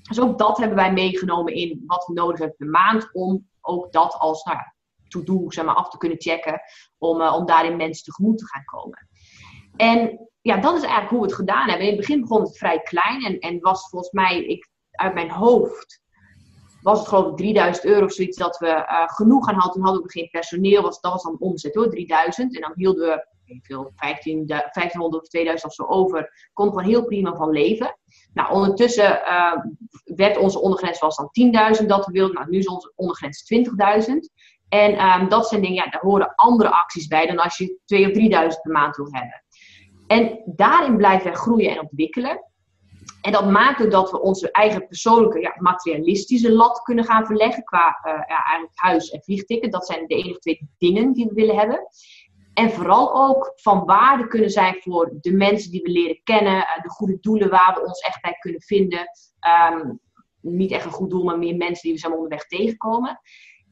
Dus 0.03 0.21
ook 0.21 0.39
dat 0.39 0.59
hebben 0.59 0.77
wij 0.77 0.93
meegenomen 0.93 1.55
in 1.55 1.83
wat 1.87 2.07
we 2.07 2.13
nodig 2.13 2.39
hebben 2.39 2.57
per 2.57 2.67
maand 2.67 3.09
om 3.13 3.49
ook 3.61 3.93
dat 3.93 4.15
als 4.19 4.45
nou 4.45 4.57
ja, 4.57 4.75
to-do 5.09 5.51
zeg 5.51 5.65
maar, 5.65 5.75
af 5.75 5.91
te 5.91 5.97
kunnen 5.97 6.21
checken. 6.21 6.61
Om, 6.99 7.21
uh, 7.21 7.35
om 7.35 7.47
daarin 7.47 7.77
mensen 7.77 8.05
tegemoet 8.05 8.39
te 8.39 8.47
gaan 8.47 8.65
komen. 8.65 9.09
En 9.77 10.29
ja, 10.41 10.57
dat 10.57 10.75
is 10.75 10.83
eigenlijk 10.83 11.11
hoe 11.11 11.21
we 11.21 11.27
het 11.27 11.35
gedaan 11.35 11.69
hebben. 11.69 11.87
In 11.87 11.93
het 11.93 12.01
begin 12.01 12.21
begon 12.21 12.41
het 12.41 12.59
vrij 12.59 12.81
klein 12.81 13.25
en, 13.25 13.39
en 13.39 13.61
was 13.61 13.89
volgens 13.89 14.13
mij, 14.13 14.45
ik, 14.45 14.71
uit 14.91 15.15
mijn 15.15 15.31
hoofd, 15.31 16.02
was 16.83 16.99
het 16.99 17.09
geloof 17.09 17.31
ik 17.31 17.37
3000 17.37 17.85
euro 17.85 18.05
of 18.05 18.13
zoiets 18.13 18.37
dat 18.37 18.59
we 18.59 18.67
uh, 18.67 19.03
genoeg 19.07 19.49
aan 19.49 19.55
hadden. 19.55 19.73
Toen 19.73 19.83
hadden 19.83 20.03
we 20.03 20.11
geen 20.11 20.31
personeel, 20.31 20.83
was, 20.83 21.01
dat 21.01 21.13
was 21.13 21.23
dan 21.23 21.37
omzet 21.39 21.75
hoor, 21.75 21.91
3000. 21.91 22.55
En 22.55 22.61
dan 22.61 22.73
hielden 22.75 23.09
we 23.09 23.27
veel, 23.63 23.93
15, 23.97 24.47
1500 24.47 25.23
of 25.23 25.29
2000 25.29 25.71
of 25.71 25.75
zo 25.75 25.85
over. 25.85 26.51
Kon 26.53 26.69
gewoon 26.69 26.85
heel 26.85 27.05
prima 27.05 27.35
van 27.35 27.51
leven. 27.51 27.97
Nou, 28.35 28.53
ondertussen 28.53 29.21
uh, 29.29 29.57
werd 30.05 30.37
onze 30.37 30.61
ondergrens 30.61 30.99
was 30.99 31.17
dan 31.17 31.31
10.000 31.81 31.87
dat 31.87 32.07
we 32.07 32.13
wilden. 32.13 32.35
Nou, 32.35 32.51
nu 32.51 32.59
is 32.59 32.69
onze 32.69 32.93
ondergrens 32.97 33.53
20.000. 34.09 34.15
En 34.69 35.05
um, 35.05 35.29
dat 35.29 35.49
zijn 35.49 35.61
dingen, 35.61 35.85
ja, 35.85 35.91
daar 35.91 36.01
horen 36.01 36.35
andere 36.35 36.71
acties 36.71 37.07
bij 37.07 37.27
dan 37.27 37.39
als 37.39 37.59
je 37.59 37.79
2 37.85 38.07
of 38.07 38.13
3000 38.13 38.63
per 38.63 38.73
maand 38.73 38.97
wil 38.97 39.09
hebben. 39.11 39.45
En 40.07 40.43
daarin 40.45 40.97
blijven 40.97 41.25
wij 41.25 41.35
groeien 41.35 41.71
en 41.71 41.81
ontwikkelen. 41.81 42.52
En 43.23 43.33
dat 43.33 43.51
maakt 43.51 43.83
ook 43.85 43.91
dat 43.91 44.11
we 44.11 44.21
onze 44.21 44.51
eigen 44.51 44.87
persoonlijke, 44.87 45.41
ja, 45.41 45.55
materialistische 45.59 46.53
lat 46.53 46.83
kunnen 46.83 47.05
gaan 47.05 47.27
verleggen 47.27 47.65
qua 47.65 47.99
ja, 48.03 48.27
eigenlijk 48.27 48.73
huis 48.75 49.11
en 49.11 49.23
vliegticket. 49.23 49.73
Dat 49.73 49.87
zijn 49.87 50.07
de 50.07 50.15
enige 50.15 50.39
twee 50.39 50.69
dingen 50.79 51.13
die 51.13 51.27
we 51.27 51.35
willen 51.35 51.57
hebben. 51.57 51.87
En 52.55 52.71
vooral 52.71 53.15
ook 53.15 53.53
van 53.55 53.85
waarde 53.85 54.27
kunnen 54.27 54.51
zijn 54.51 54.77
voor 54.81 55.13
de 55.21 55.33
mensen 55.33 55.71
die 55.71 55.83
we 55.83 55.91
leren 55.91 56.21
kennen, 56.25 56.57
uh, 56.57 56.83
de 56.83 56.91
goede 56.91 57.19
doelen 57.21 57.51
waar 57.51 57.75
we 57.75 57.87
ons 57.87 58.01
echt 58.01 58.23
bij 58.23 58.37
kunnen 58.39 58.61
vinden. 58.61 59.09
Um, 59.73 60.01
niet 60.41 60.71
echt 60.71 60.85
een 60.85 60.91
goed 60.91 61.11
doel, 61.11 61.25
maar 61.25 61.39
meer 61.39 61.57
mensen 61.57 61.83
die 61.83 61.93
we 61.93 61.99
zo 61.99 62.11
onderweg 62.11 62.47
tegenkomen. 62.47 63.21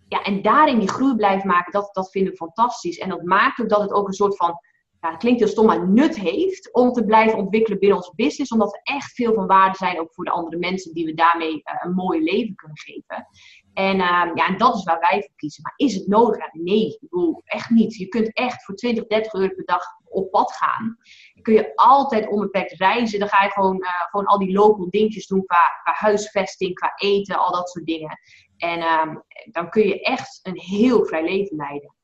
Ja, 0.08 0.22
en 0.22 0.42
daarin 0.42 0.78
die 0.78 0.88
groei 0.88 1.14
blijven 1.14 1.48
maken, 1.48 1.72
dat, 1.72 1.90
dat 1.92 2.10
vinden 2.10 2.32
we 2.32 2.38
fantastisch. 2.38 2.98
En 2.98 3.08
dat 3.08 3.22
maakt 3.22 3.60
ook 3.60 3.68
dat 3.68 3.80
het 3.80 3.92
ook 3.92 4.06
een 4.06 4.12
soort 4.12 4.36
van 4.36 4.60
ja, 5.00 5.10
het 5.10 5.18
klinkt 5.18 5.40
heel 5.40 5.48
stom, 5.48 5.66
maar 5.66 5.88
nut 5.88 6.18
heeft 6.18 6.72
om 6.72 6.92
te 6.92 7.04
blijven 7.04 7.38
ontwikkelen 7.38 7.78
binnen 7.78 7.98
onze 7.98 8.12
business. 8.14 8.52
Omdat 8.52 8.70
we 8.70 8.80
echt 8.82 9.12
veel 9.12 9.34
van 9.34 9.46
waarde 9.46 9.76
zijn 9.76 10.00
ook 10.00 10.14
voor 10.14 10.24
de 10.24 10.30
andere 10.30 10.56
mensen 10.56 10.94
die 10.94 11.04
we 11.04 11.14
daarmee 11.14 11.54
uh, 11.54 11.74
een 11.80 11.94
mooi 11.94 12.22
leven 12.22 12.54
kunnen 12.54 12.78
geven. 12.78 13.26
En, 13.74 13.96
uh, 13.96 14.30
ja, 14.34 14.46
en 14.46 14.58
dat 14.58 14.74
is 14.74 14.84
waar 14.84 15.00
wij 15.00 15.20
voor 15.20 15.36
kiezen. 15.36 15.62
Maar 15.62 15.72
is 15.76 15.94
het 15.94 16.06
nodig? 16.06 16.52
Nee, 16.52 16.86
ik 16.86 16.98
bedoel, 17.00 17.42
echt 17.44 17.70
niet. 17.70 17.94
Je 17.94 18.08
kunt 18.08 18.34
echt 18.34 18.64
voor 18.64 18.74
20, 18.74 19.06
30 19.06 19.32
euro 19.32 19.54
per 19.54 19.64
dag 19.64 19.84
op 20.04 20.30
pad 20.30 20.52
gaan. 20.52 20.98
Dan 21.34 21.42
kun 21.42 21.54
je 21.54 21.72
altijd 21.74 22.28
onbeperkt 22.28 22.72
reizen. 22.72 23.18
Dan 23.18 23.28
ga 23.28 23.44
je 23.44 23.50
gewoon, 23.50 23.76
uh, 23.76 23.88
gewoon 24.10 24.26
al 24.26 24.38
die 24.38 24.52
local 24.52 24.90
dingetjes 24.90 25.26
doen 25.26 25.44
qua, 25.44 25.80
qua 25.82 25.92
huisvesting, 25.92 26.74
qua 26.74 26.92
eten, 26.96 27.38
al 27.38 27.52
dat 27.52 27.70
soort 27.70 27.86
dingen. 27.86 28.18
En 28.56 28.82
um, 28.82 29.22
dan 29.50 29.70
kun 29.70 29.86
je 29.86 30.00
echt 30.00 30.40
een 30.42 30.58
heel 30.58 31.04
vrij 31.04 31.24
leven 31.24 31.56
leiden. 31.56 31.94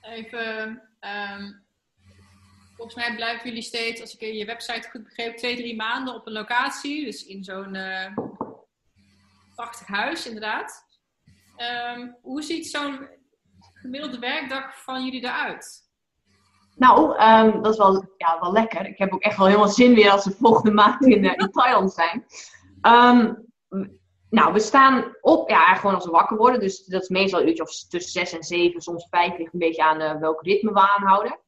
Even 0.00 0.82
Um, 1.06 1.64
volgens 2.76 2.96
mij 2.96 3.14
blijven 3.14 3.48
jullie 3.48 3.62
steeds, 3.62 4.00
als 4.00 4.16
ik 4.16 4.20
je 4.20 4.44
website 4.44 4.90
goed 4.90 5.04
begreep, 5.04 5.36
twee, 5.36 5.56
drie 5.56 5.76
maanden 5.76 6.14
op 6.14 6.26
een 6.26 6.32
locatie. 6.32 7.04
Dus 7.04 7.26
in 7.26 7.44
zo'n 7.44 7.74
uh, 7.74 8.16
prachtig 9.54 9.86
huis, 9.86 10.26
inderdaad. 10.26 10.84
Um, 11.96 12.16
hoe 12.22 12.42
ziet 12.42 12.66
zo'n 12.66 13.08
gemiddelde 13.72 14.18
werkdag 14.18 14.82
van 14.82 15.04
jullie 15.04 15.22
eruit? 15.22 15.84
Nou, 16.76 17.22
um, 17.22 17.62
dat 17.62 17.72
is 17.72 17.78
wel, 17.78 18.14
ja, 18.16 18.40
wel 18.40 18.52
lekker. 18.52 18.86
Ik 18.86 18.98
heb 18.98 19.12
ook 19.12 19.22
echt 19.22 19.36
wel 19.36 19.46
helemaal 19.46 19.68
zin 19.68 19.94
weer 19.94 20.10
als 20.10 20.24
we 20.24 20.36
volgende 20.38 20.70
maand 20.70 21.04
in, 21.04 21.24
uh, 21.24 21.32
in 21.36 21.50
Thailand 21.50 21.92
zijn. 21.92 22.24
Nou, 24.30 24.52
we 24.52 24.60
staan 24.60 25.16
op, 25.20 25.48
ja, 25.48 25.74
gewoon 25.74 25.94
als 25.94 26.04
we 26.04 26.10
wakker 26.10 26.36
worden. 26.36 26.60
Dus 26.60 26.84
dat 26.84 27.02
is 27.02 27.08
meestal 27.08 27.42
uurtje 27.42 27.62
of 27.62 27.70
tussen 27.70 28.12
zes 28.12 28.32
en 28.32 28.42
zeven, 28.42 28.80
soms 28.80 29.06
vijf, 29.10 29.38
ligt 29.38 29.52
een 29.52 29.58
beetje 29.58 29.82
aan 29.82 30.00
uh, 30.00 30.14
welk 30.14 30.42
ritme 30.42 30.72
we 30.72 30.94
aanhouden. 30.96 31.38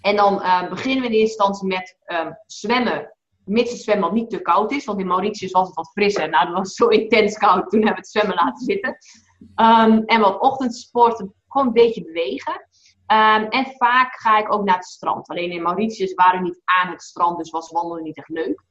En 0.00 0.16
dan 0.16 0.34
uh, 0.34 0.68
beginnen 0.68 1.00
we 1.00 1.06
in 1.06 1.14
eerste 1.14 1.44
instantie 1.44 1.66
met 1.66 1.98
um, 2.06 2.36
zwemmen, 2.46 3.14
mits 3.44 3.70
het 3.70 3.80
zwembad 3.80 4.12
niet 4.12 4.30
te 4.30 4.42
koud 4.42 4.72
is. 4.72 4.84
Want 4.84 5.00
in 5.00 5.06
Mauritius 5.06 5.52
was 5.52 5.66
het 5.66 5.76
wat 5.76 5.90
frisser. 5.90 6.28
Nou, 6.28 6.46
dat 6.46 6.56
was 6.56 6.74
zo 6.74 6.88
intens 6.88 7.38
koud, 7.38 7.70
toen 7.70 7.86
hebben 7.86 8.02
we 8.02 8.08
het 8.08 8.08
zwemmen 8.08 8.34
laten 8.34 8.64
zitten. 8.64 8.96
Um, 9.40 10.04
en 10.04 10.20
wat 10.20 10.40
ochtendsporten, 10.40 11.34
gewoon 11.48 11.66
een 11.66 11.72
beetje 11.72 12.04
bewegen. 12.04 12.68
Ehm, 13.06 13.42
en 13.42 13.66
vaak 13.76 14.20
ga 14.20 14.38
ik 14.38 14.52
ook 14.52 14.64
naar 14.64 14.76
het 14.76 14.84
strand. 14.84 15.28
Alleen 15.28 15.50
in 15.50 15.62
Mauritius 15.62 16.14
waren 16.14 16.40
we 16.40 16.46
niet 16.46 16.60
aan 16.64 16.90
het 16.90 17.02
strand, 17.02 17.38
dus 17.38 17.50
was 17.50 17.70
wandelen 17.70 18.02
niet 18.02 18.16
echt 18.16 18.28
leuk. 18.28 18.64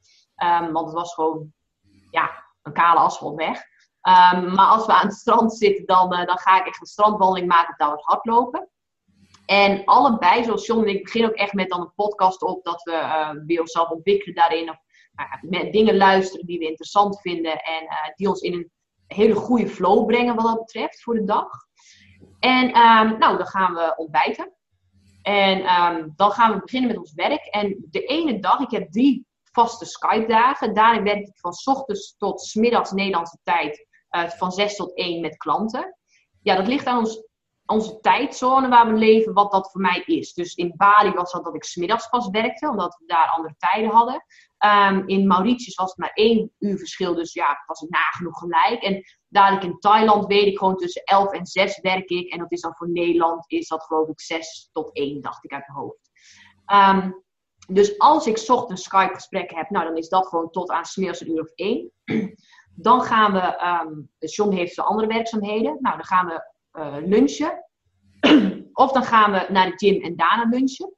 Want 0.72 0.86
het 0.86 0.92
was 0.92 1.14
gewoon 1.14 1.52
ja, 2.10 2.47
een 2.68 2.82
kale 2.82 3.00
asfaltweg. 3.00 3.62
Um, 4.02 4.54
maar 4.54 4.66
als 4.66 4.86
we 4.86 4.92
aan 4.92 5.06
het 5.06 5.16
strand 5.16 5.52
zitten, 5.52 5.86
dan, 5.86 6.12
uh, 6.12 6.26
dan 6.26 6.38
ga 6.38 6.60
ik 6.60 6.66
echt 6.66 6.80
een 6.80 6.86
strandwandeling 6.86 7.48
maken 7.48 7.70
of 7.70 7.76
daar 7.76 7.90
wat 7.90 8.04
hardlopen. 8.04 8.68
En 9.46 9.84
allebei, 9.84 10.44
zoals 10.44 10.66
John 10.66 10.80
en 10.80 10.88
ik, 10.88 11.02
begin 11.02 11.24
ook 11.24 11.34
echt 11.34 11.52
met 11.52 11.68
dan 11.68 11.80
een 11.80 11.94
podcast 11.94 12.42
op 12.42 12.64
dat 12.64 12.82
we 12.82 12.92
uh, 12.92 13.30
weer 13.46 13.60
onszelf 13.60 13.88
ontwikkelen 13.88 14.34
daarin. 14.34 14.70
Of 14.70 14.76
uh, 15.16 15.50
met 15.50 15.72
dingen 15.72 15.96
luisteren 15.96 16.46
die 16.46 16.58
we 16.58 16.68
interessant 16.68 17.20
vinden 17.20 17.62
en 17.62 17.82
uh, 17.82 18.14
die 18.14 18.28
ons 18.28 18.40
in 18.40 18.52
een 18.52 18.70
hele 19.06 19.34
goede 19.34 19.68
flow 19.68 20.06
brengen 20.06 20.34
wat 20.34 20.44
dat 20.44 20.58
betreft 20.58 21.02
voor 21.02 21.14
de 21.14 21.24
dag. 21.24 21.48
En 22.38 22.64
um, 22.64 23.18
nou, 23.18 23.36
dan 23.36 23.46
gaan 23.46 23.74
we 23.74 23.94
ontbijten. 23.96 24.52
En 25.22 25.82
um, 25.82 26.12
dan 26.16 26.30
gaan 26.30 26.52
we 26.52 26.60
beginnen 26.60 26.88
met 26.88 26.98
ons 26.98 27.12
werk. 27.14 27.44
En 27.44 27.86
de 27.90 28.04
ene 28.04 28.38
dag, 28.38 28.60
ik 28.60 28.70
heb 28.70 28.92
drie 28.92 29.26
vaste 29.52 29.84
Skype-dagen. 29.84 30.74
Daarin 30.74 31.02
werk 31.02 31.26
ik 31.26 31.38
van 31.38 31.52
ochtends 31.64 32.16
tot 32.16 32.54
middags 32.54 32.90
Nederlandse 32.90 33.38
tijd 33.42 33.86
uh, 34.10 34.28
van 34.28 34.52
6 34.52 34.76
tot 34.76 34.96
1 34.96 35.20
met 35.20 35.36
klanten. 35.36 35.96
Ja, 36.42 36.56
dat 36.56 36.66
ligt 36.66 36.86
aan 36.86 36.98
ons 36.98 37.28
onze 37.68 38.00
tijdzone 38.00 38.68
waar 38.68 38.86
we 38.86 38.98
leven, 38.98 39.32
wat 39.32 39.52
dat 39.52 39.70
voor 39.70 39.80
mij 39.80 40.02
is. 40.06 40.32
Dus 40.32 40.54
in 40.54 40.74
Bali 40.76 41.10
was 41.10 41.32
dat 41.32 41.44
dat 41.44 41.54
ik 41.54 41.64
smiddags 41.64 42.08
pas 42.08 42.28
werkte, 42.28 42.68
omdat 42.68 42.96
we 42.98 43.06
daar 43.06 43.28
andere 43.28 43.54
tijden 43.58 43.90
hadden. 43.90 44.24
Um, 44.58 45.08
in 45.08 45.26
Mauritius 45.26 45.74
was 45.74 45.88
het 45.88 45.98
maar 45.98 46.12
één 46.14 46.52
uur 46.58 46.78
verschil, 46.78 47.14
dus 47.14 47.32
ja, 47.32 47.62
was 47.66 47.80
het 47.80 47.90
nagenoeg 47.90 48.38
gelijk. 48.38 48.82
En 48.82 49.04
dadelijk 49.28 49.64
in 49.64 49.78
Thailand 49.78 50.26
weet 50.26 50.46
ik 50.46 50.58
gewoon 50.58 50.76
tussen 50.76 51.02
11 51.04 51.32
en 51.32 51.46
6 51.46 51.80
werk 51.80 52.08
ik. 52.08 52.32
En 52.32 52.38
dat 52.38 52.52
is 52.52 52.60
dan 52.60 52.74
voor 52.76 52.90
Nederland, 52.90 53.44
is 53.50 53.68
dat 53.68 53.84
geloof 53.84 54.08
ik 54.08 54.20
6 54.20 54.68
tot 54.72 54.94
1, 54.94 55.20
dacht 55.20 55.44
ik 55.44 55.52
uit 55.52 55.66
mijn 55.66 55.78
hoofd. 55.78 56.10
Um, 56.66 57.24
dus 57.72 57.98
als 57.98 58.26
ik 58.26 58.38
zocht 58.38 58.70
een 58.70 58.76
Skype 58.76 59.14
gesprek 59.14 59.50
heb, 59.54 59.70
nou 59.70 59.84
dan 59.84 59.96
is 59.96 60.08
dat 60.08 60.26
gewoon 60.26 60.50
tot 60.50 60.70
aan 60.70 60.84
smiddags 60.84 61.20
een 61.20 61.30
uur 61.30 61.40
of 61.40 61.52
1. 61.54 61.90
Dan 62.80 63.00
gaan 63.02 63.32
we, 63.32 63.64
um, 63.86 64.10
John 64.18 64.52
heeft 64.52 64.74
zijn 64.74 64.86
andere 64.86 65.08
werkzaamheden. 65.08 65.76
Nou, 65.80 65.96
dan 65.96 66.04
gaan 66.04 66.26
we 66.26 66.52
uh, 66.72 66.96
lunchen. 67.00 67.64
of 68.72 68.92
dan 68.92 69.04
gaan 69.04 69.32
we 69.32 69.46
naar 69.48 69.66
de 69.66 69.76
gym 69.76 70.02
en 70.02 70.16
daarna 70.16 70.44
lunchen. 70.50 70.94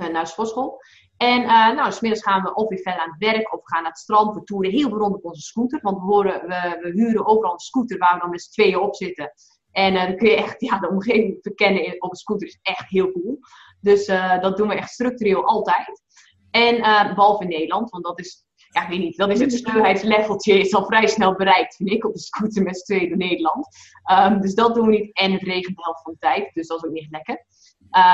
Uh, 0.00 0.08
naar 0.08 0.22
de 0.22 0.28
sportschool. 0.28 0.80
En 1.16 1.42
uh, 1.42 1.72
nou, 1.72 1.92
smiddags 1.92 2.22
gaan 2.22 2.42
we 2.42 2.54
of 2.54 2.68
weer 2.68 2.78
verder 2.78 3.00
aan 3.00 3.10
het 3.10 3.32
werk 3.32 3.52
of 3.52 3.60
we 3.62 3.74
gaan 3.74 3.82
naar 3.82 3.90
het 3.90 4.00
strand. 4.00 4.34
We 4.34 4.42
toeren 4.42 4.70
heel 4.70 4.88
veel 4.88 4.98
rond 4.98 5.14
op 5.14 5.24
onze 5.24 5.40
scooter. 5.40 5.80
Want 5.82 5.98
we, 5.98 6.04
horen, 6.04 6.40
we, 6.46 6.78
we 6.82 6.90
huren 6.90 7.26
overal 7.26 7.52
een 7.52 7.58
scooter 7.58 7.98
waar 7.98 8.14
we 8.14 8.20
dan 8.20 8.30
met 8.30 8.42
z'n 8.42 8.50
tweeën 8.50 8.78
op 8.78 8.94
zitten. 8.94 9.32
En 9.72 9.94
dan 9.94 10.16
kun 10.16 10.28
je 10.28 10.36
echt 10.36 10.60
ja, 10.68 10.78
de 10.78 10.88
omgeving 10.88 11.38
verkennen 11.40 12.02
op 12.02 12.10
een 12.10 12.16
scooter 12.16 12.46
is 12.46 12.58
echt 12.62 12.88
heel 12.88 13.12
cool. 13.12 13.38
Dus 13.82 14.06
dat 14.40 14.56
doen 14.56 14.68
we 14.68 14.74
echt 14.74 14.90
structureel 14.90 15.44
altijd. 15.44 16.02
En 16.50 16.80
behalve 17.14 17.42
in 17.42 17.48
Nederland, 17.48 17.90
want 17.90 18.04
dat 18.04 18.18
is 18.18 18.44
ja, 18.72 18.82
ik 18.82 18.88
weet 18.88 18.98
niet, 18.98 19.16
dat 19.16 19.30
is 19.30 19.40
het 19.40 19.52
snelheidsleveltje 19.52 20.58
is 20.58 20.74
al 20.74 20.84
vrij 20.84 21.06
snel 21.06 21.34
bereikt, 21.34 21.76
vind 21.76 21.90
ik, 21.90 22.04
op 22.04 22.12
de 22.12 22.18
scooter 22.20 22.62
met 22.62 22.82
z'n 22.84 23.08
door 23.08 23.16
Nederland. 23.16 23.66
Um, 24.12 24.40
dus 24.40 24.54
dat 24.54 24.74
doen 24.74 24.86
we 24.86 24.92
niet. 24.92 25.16
En 25.16 25.32
het 25.32 25.42
regent 25.42 25.76
de 25.76 25.82
helft 25.82 26.02
van 26.02 26.12
de 26.12 26.18
tijd, 26.18 26.50
dus 26.54 26.66
dat 26.66 26.78
is 26.78 26.88
ook 26.88 26.94
niet 26.94 27.10
lekker. 27.10 27.44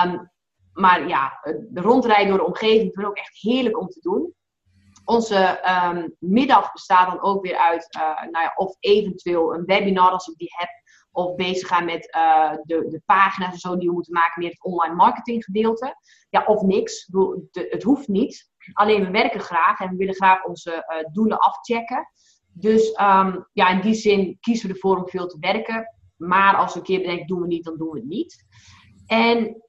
Um, 0.05 0.31
maar 0.73 1.09
ja, 1.09 1.41
de 1.69 1.81
rondrijden 1.81 2.29
door 2.29 2.39
de 2.39 2.45
omgeving 2.45 2.81
vind 2.81 2.99
ik 2.99 3.07
ook 3.07 3.16
echt 3.16 3.39
heerlijk 3.41 3.81
om 3.81 3.89
te 3.89 4.01
doen. 4.01 4.35
Onze 5.05 5.61
um, 5.85 6.16
middag 6.19 6.73
bestaat 6.73 7.07
dan 7.07 7.23
ook 7.23 7.43
weer 7.43 7.57
uit, 7.57 7.97
uh, 7.97 8.23
nou 8.31 8.45
ja, 8.45 8.53
of 8.57 8.77
eventueel 8.81 9.55
een 9.55 9.64
webinar 9.64 10.11
als 10.11 10.27
ik 10.27 10.37
die 10.37 10.55
heb. 10.57 10.69
Of 11.19 11.35
bezig 11.35 11.69
gaan 11.69 11.85
met 11.85 12.14
uh, 12.16 12.51
de, 12.62 12.89
de 12.89 13.03
pagina's 13.07 13.53
en 13.53 13.59
zo 13.59 13.77
die 13.77 13.89
we 13.89 13.95
moeten 13.95 14.12
maken, 14.12 14.43
meer 14.43 14.51
het 14.51 14.64
online 14.64 14.95
marketing 14.95 15.45
gedeelte. 15.45 15.97
Ja, 16.31 16.45
of 16.45 16.62
niks. 16.62 17.09
Het 17.53 17.83
hoeft 17.83 18.09
niet. 18.09 18.51
Alleen 18.73 19.05
we 19.05 19.11
werken 19.11 19.41
graag 19.41 19.81
en 19.81 19.91
we 19.91 19.97
willen 19.97 20.14
graag 20.14 20.45
onze 20.45 20.71
uh, 20.73 21.12
doelen 21.12 21.39
afchecken. 21.39 22.09
Dus 22.53 22.89
um, 22.89 23.47
ja, 23.53 23.69
in 23.69 23.81
die 23.81 23.95
zin 23.95 24.39
kiezen 24.41 24.69
we 24.69 24.75
ervoor 24.75 24.97
om 24.97 25.09
veel 25.09 25.27
te 25.27 25.37
werken. 25.41 25.99
Maar 26.16 26.57
als 26.57 26.73
we 26.73 26.79
een 26.79 26.85
keer 26.85 27.01
bedenken, 27.01 27.27
doen 27.27 27.41
we 27.41 27.47
niet, 27.47 27.64
dan 27.64 27.77
doen 27.77 27.91
we 27.91 27.99
het 27.99 28.09
niet. 28.09 28.47
En 29.07 29.62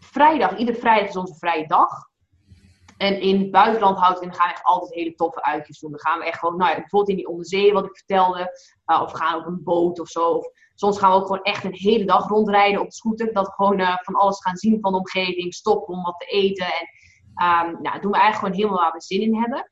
vrijdag, 0.00 0.56
iedere 0.56 0.78
vrijdag 0.78 1.08
is 1.08 1.16
onze 1.16 1.34
vrije 1.34 1.66
dag. 1.66 2.06
En 2.96 3.20
in 3.20 3.40
het 3.40 3.50
buitenland 3.50 3.98
houdt 3.98 4.18
gaan 4.18 4.28
we 4.28 4.52
echt 4.52 4.64
altijd 4.64 4.94
hele 4.94 5.14
toffe 5.14 5.42
uitjes 5.42 5.78
doen. 5.78 5.90
Dan 5.90 6.00
gaan 6.00 6.18
we 6.18 6.24
echt 6.24 6.38
gewoon, 6.38 6.56
nou 6.56 6.70
ja, 6.70 6.76
bijvoorbeeld 6.76 7.10
in 7.10 7.16
die 7.16 7.28
onderzee 7.28 7.72
wat 7.72 7.84
ik 7.84 7.96
vertelde. 7.96 8.58
Uh, 8.86 9.02
of 9.02 9.12
gaan 9.12 9.38
op 9.38 9.46
een 9.46 9.62
boot 9.62 10.00
of 10.00 10.08
zo. 10.08 10.30
Of 10.30 10.50
soms 10.78 10.98
gaan 10.98 11.10
we 11.10 11.16
ook 11.16 11.26
gewoon 11.26 11.42
echt 11.42 11.64
een 11.64 11.74
hele 11.74 12.04
dag 12.04 12.28
rondrijden 12.28 12.80
op 12.80 12.92
scooter. 12.92 13.32
Dat 13.32 13.46
we 13.46 13.52
gewoon 13.52 13.80
uh, 13.80 13.96
van 14.00 14.14
alles 14.14 14.42
gaan 14.42 14.56
zien 14.56 14.80
van 14.80 14.92
de 14.92 14.98
omgeving. 14.98 15.54
Stoppen 15.54 15.94
om 15.94 16.02
wat 16.02 16.18
te 16.18 16.26
eten. 16.26 16.66
En 16.66 16.96
Um, 17.42 17.82
nou, 17.82 18.00
doen 18.00 18.10
we 18.10 18.18
eigenlijk 18.18 18.36
gewoon 18.36 18.54
helemaal 18.54 18.78
waar 18.78 18.92
we 18.92 19.00
zin 19.00 19.20
in 19.20 19.36
hebben. 19.36 19.70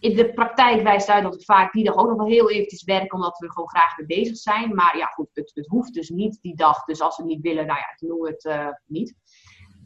In 0.00 0.16
de 0.16 0.32
praktijk 0.32 0.82
wijst 0.82 1.08
uit 1.08 1.22
dat 1.22 1.36
we 1.36 1.44
vaak 1.44 1.72
die 1.72 1.84
dag 1.84 1.96
ook 1.96 2.08
nog 2.08 2.16
wel 2.16 2.26
heel 2.26 2.50
eventjes 2.50 2.84
werken, 2.84 3.12
omdat 3.12 3.38
we 3.38 3.50
gewoon 3.50 3.68
graag 3.68 3.96
mee 3.96 4.06
bezig 4.06 4.36
zijn. 4.36 4.74
Maar 4.74 4.96
ja, 4.96 5.06
goed, 5.06 5.28
het, 5.32 5.50
het 5.54 5.66
hoeft 5.66 5.94
dus 5.94 6.08
niet 6.08 6.38
die 6.42 6.56
dag. 6.56 6.84
Dus 6.84 7.00
als 7.00 7.16
we 7.16 7.24
niet 7.24 7.40
willen, 7.40 7.66
nou 7.66 7.78
ja, 7.78 7.94
dan 7.96 8.08
doen 8.08 8.20
we 8.20 8.28
het 8.28 8.44
uh, 8.44 8.68
niet. 8.86 9.14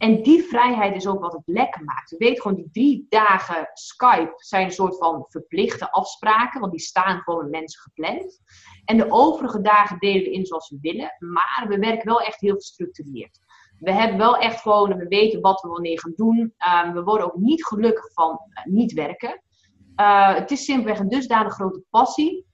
En 0.01 0.23
die 0.23 0.43
vrijheid 0.43 0.97
is 0.97 1.07
ook 1.07 1.21
wat 1.21 1.33
het 1.33 1.43
lekker 1.45 1.85
maakt. 1.85 2.11
We 2.11 2.17
weten 2.17 2.43
gewoon, 2.43 2.57
die 2.57 2.71
drie 2.73 3.07
dagen 3.09 3.71
Skype 3.73 4.33
zijn 4.37 4.65
een 4.65 4.73
soort 4.73 4.99
van 4.99 5.25
verplichte 5.29 5.91
afspraken, 5.91 6.61
want 6.61 6.73
die 6.73 6.81
staan 6.81 7.21
gewoon 7.21 7.43
met 7.43 7.51
mensen 7.51 7.81
gepland. 7.81 8.41
En 8.85 8.97
de 8.97 9.11
overige 9.11 9.61
dagen 9.61 9.99
delen 9.99 10.23
we 10.23 10.33
in 10.33 10.47
zoals 10.47 10.71
we 10.71 10.79
willen, 10.81 11.17
maar 11.19 11.67
we 11.69 11.79
werken 11.79 12.07
wel 12.07 12.21
echt 12.21 12.41
heel 12.41 12.55
gestructureerd 12.55 13.39
we 13.81 13.93
hebben 13.93 14.19
wel 14.19 14.37
echt 14.37 14.61
gewoon, 14.61 14.97
we 14.97 15.09
weten 15.09 15.41
wat 15.41 15.61
we 15.61 15.69
wanneer 15.69 16.01
gaan 16.01 16.13
doen. 16.17 16.39
Um, 16.39 16.93
we 16.93 17.03
worden 17.03 17.27
ook 17.27 17.37
niet 17.37 17.65
gelukkig 17.67 18.13
van 18.13 18.31
uh, 18.31 18.73
niet 18.73 18.93
werken. 18.93 19.43
Uh, 19.97 20.35
het 20.35 20.51
is 20.51 20.65
simpelweg 20.65 20.99
een 20.99 21.09
dusdanig 21.09 21.55
grote 21.55 21.83
passie. 21.91 22.47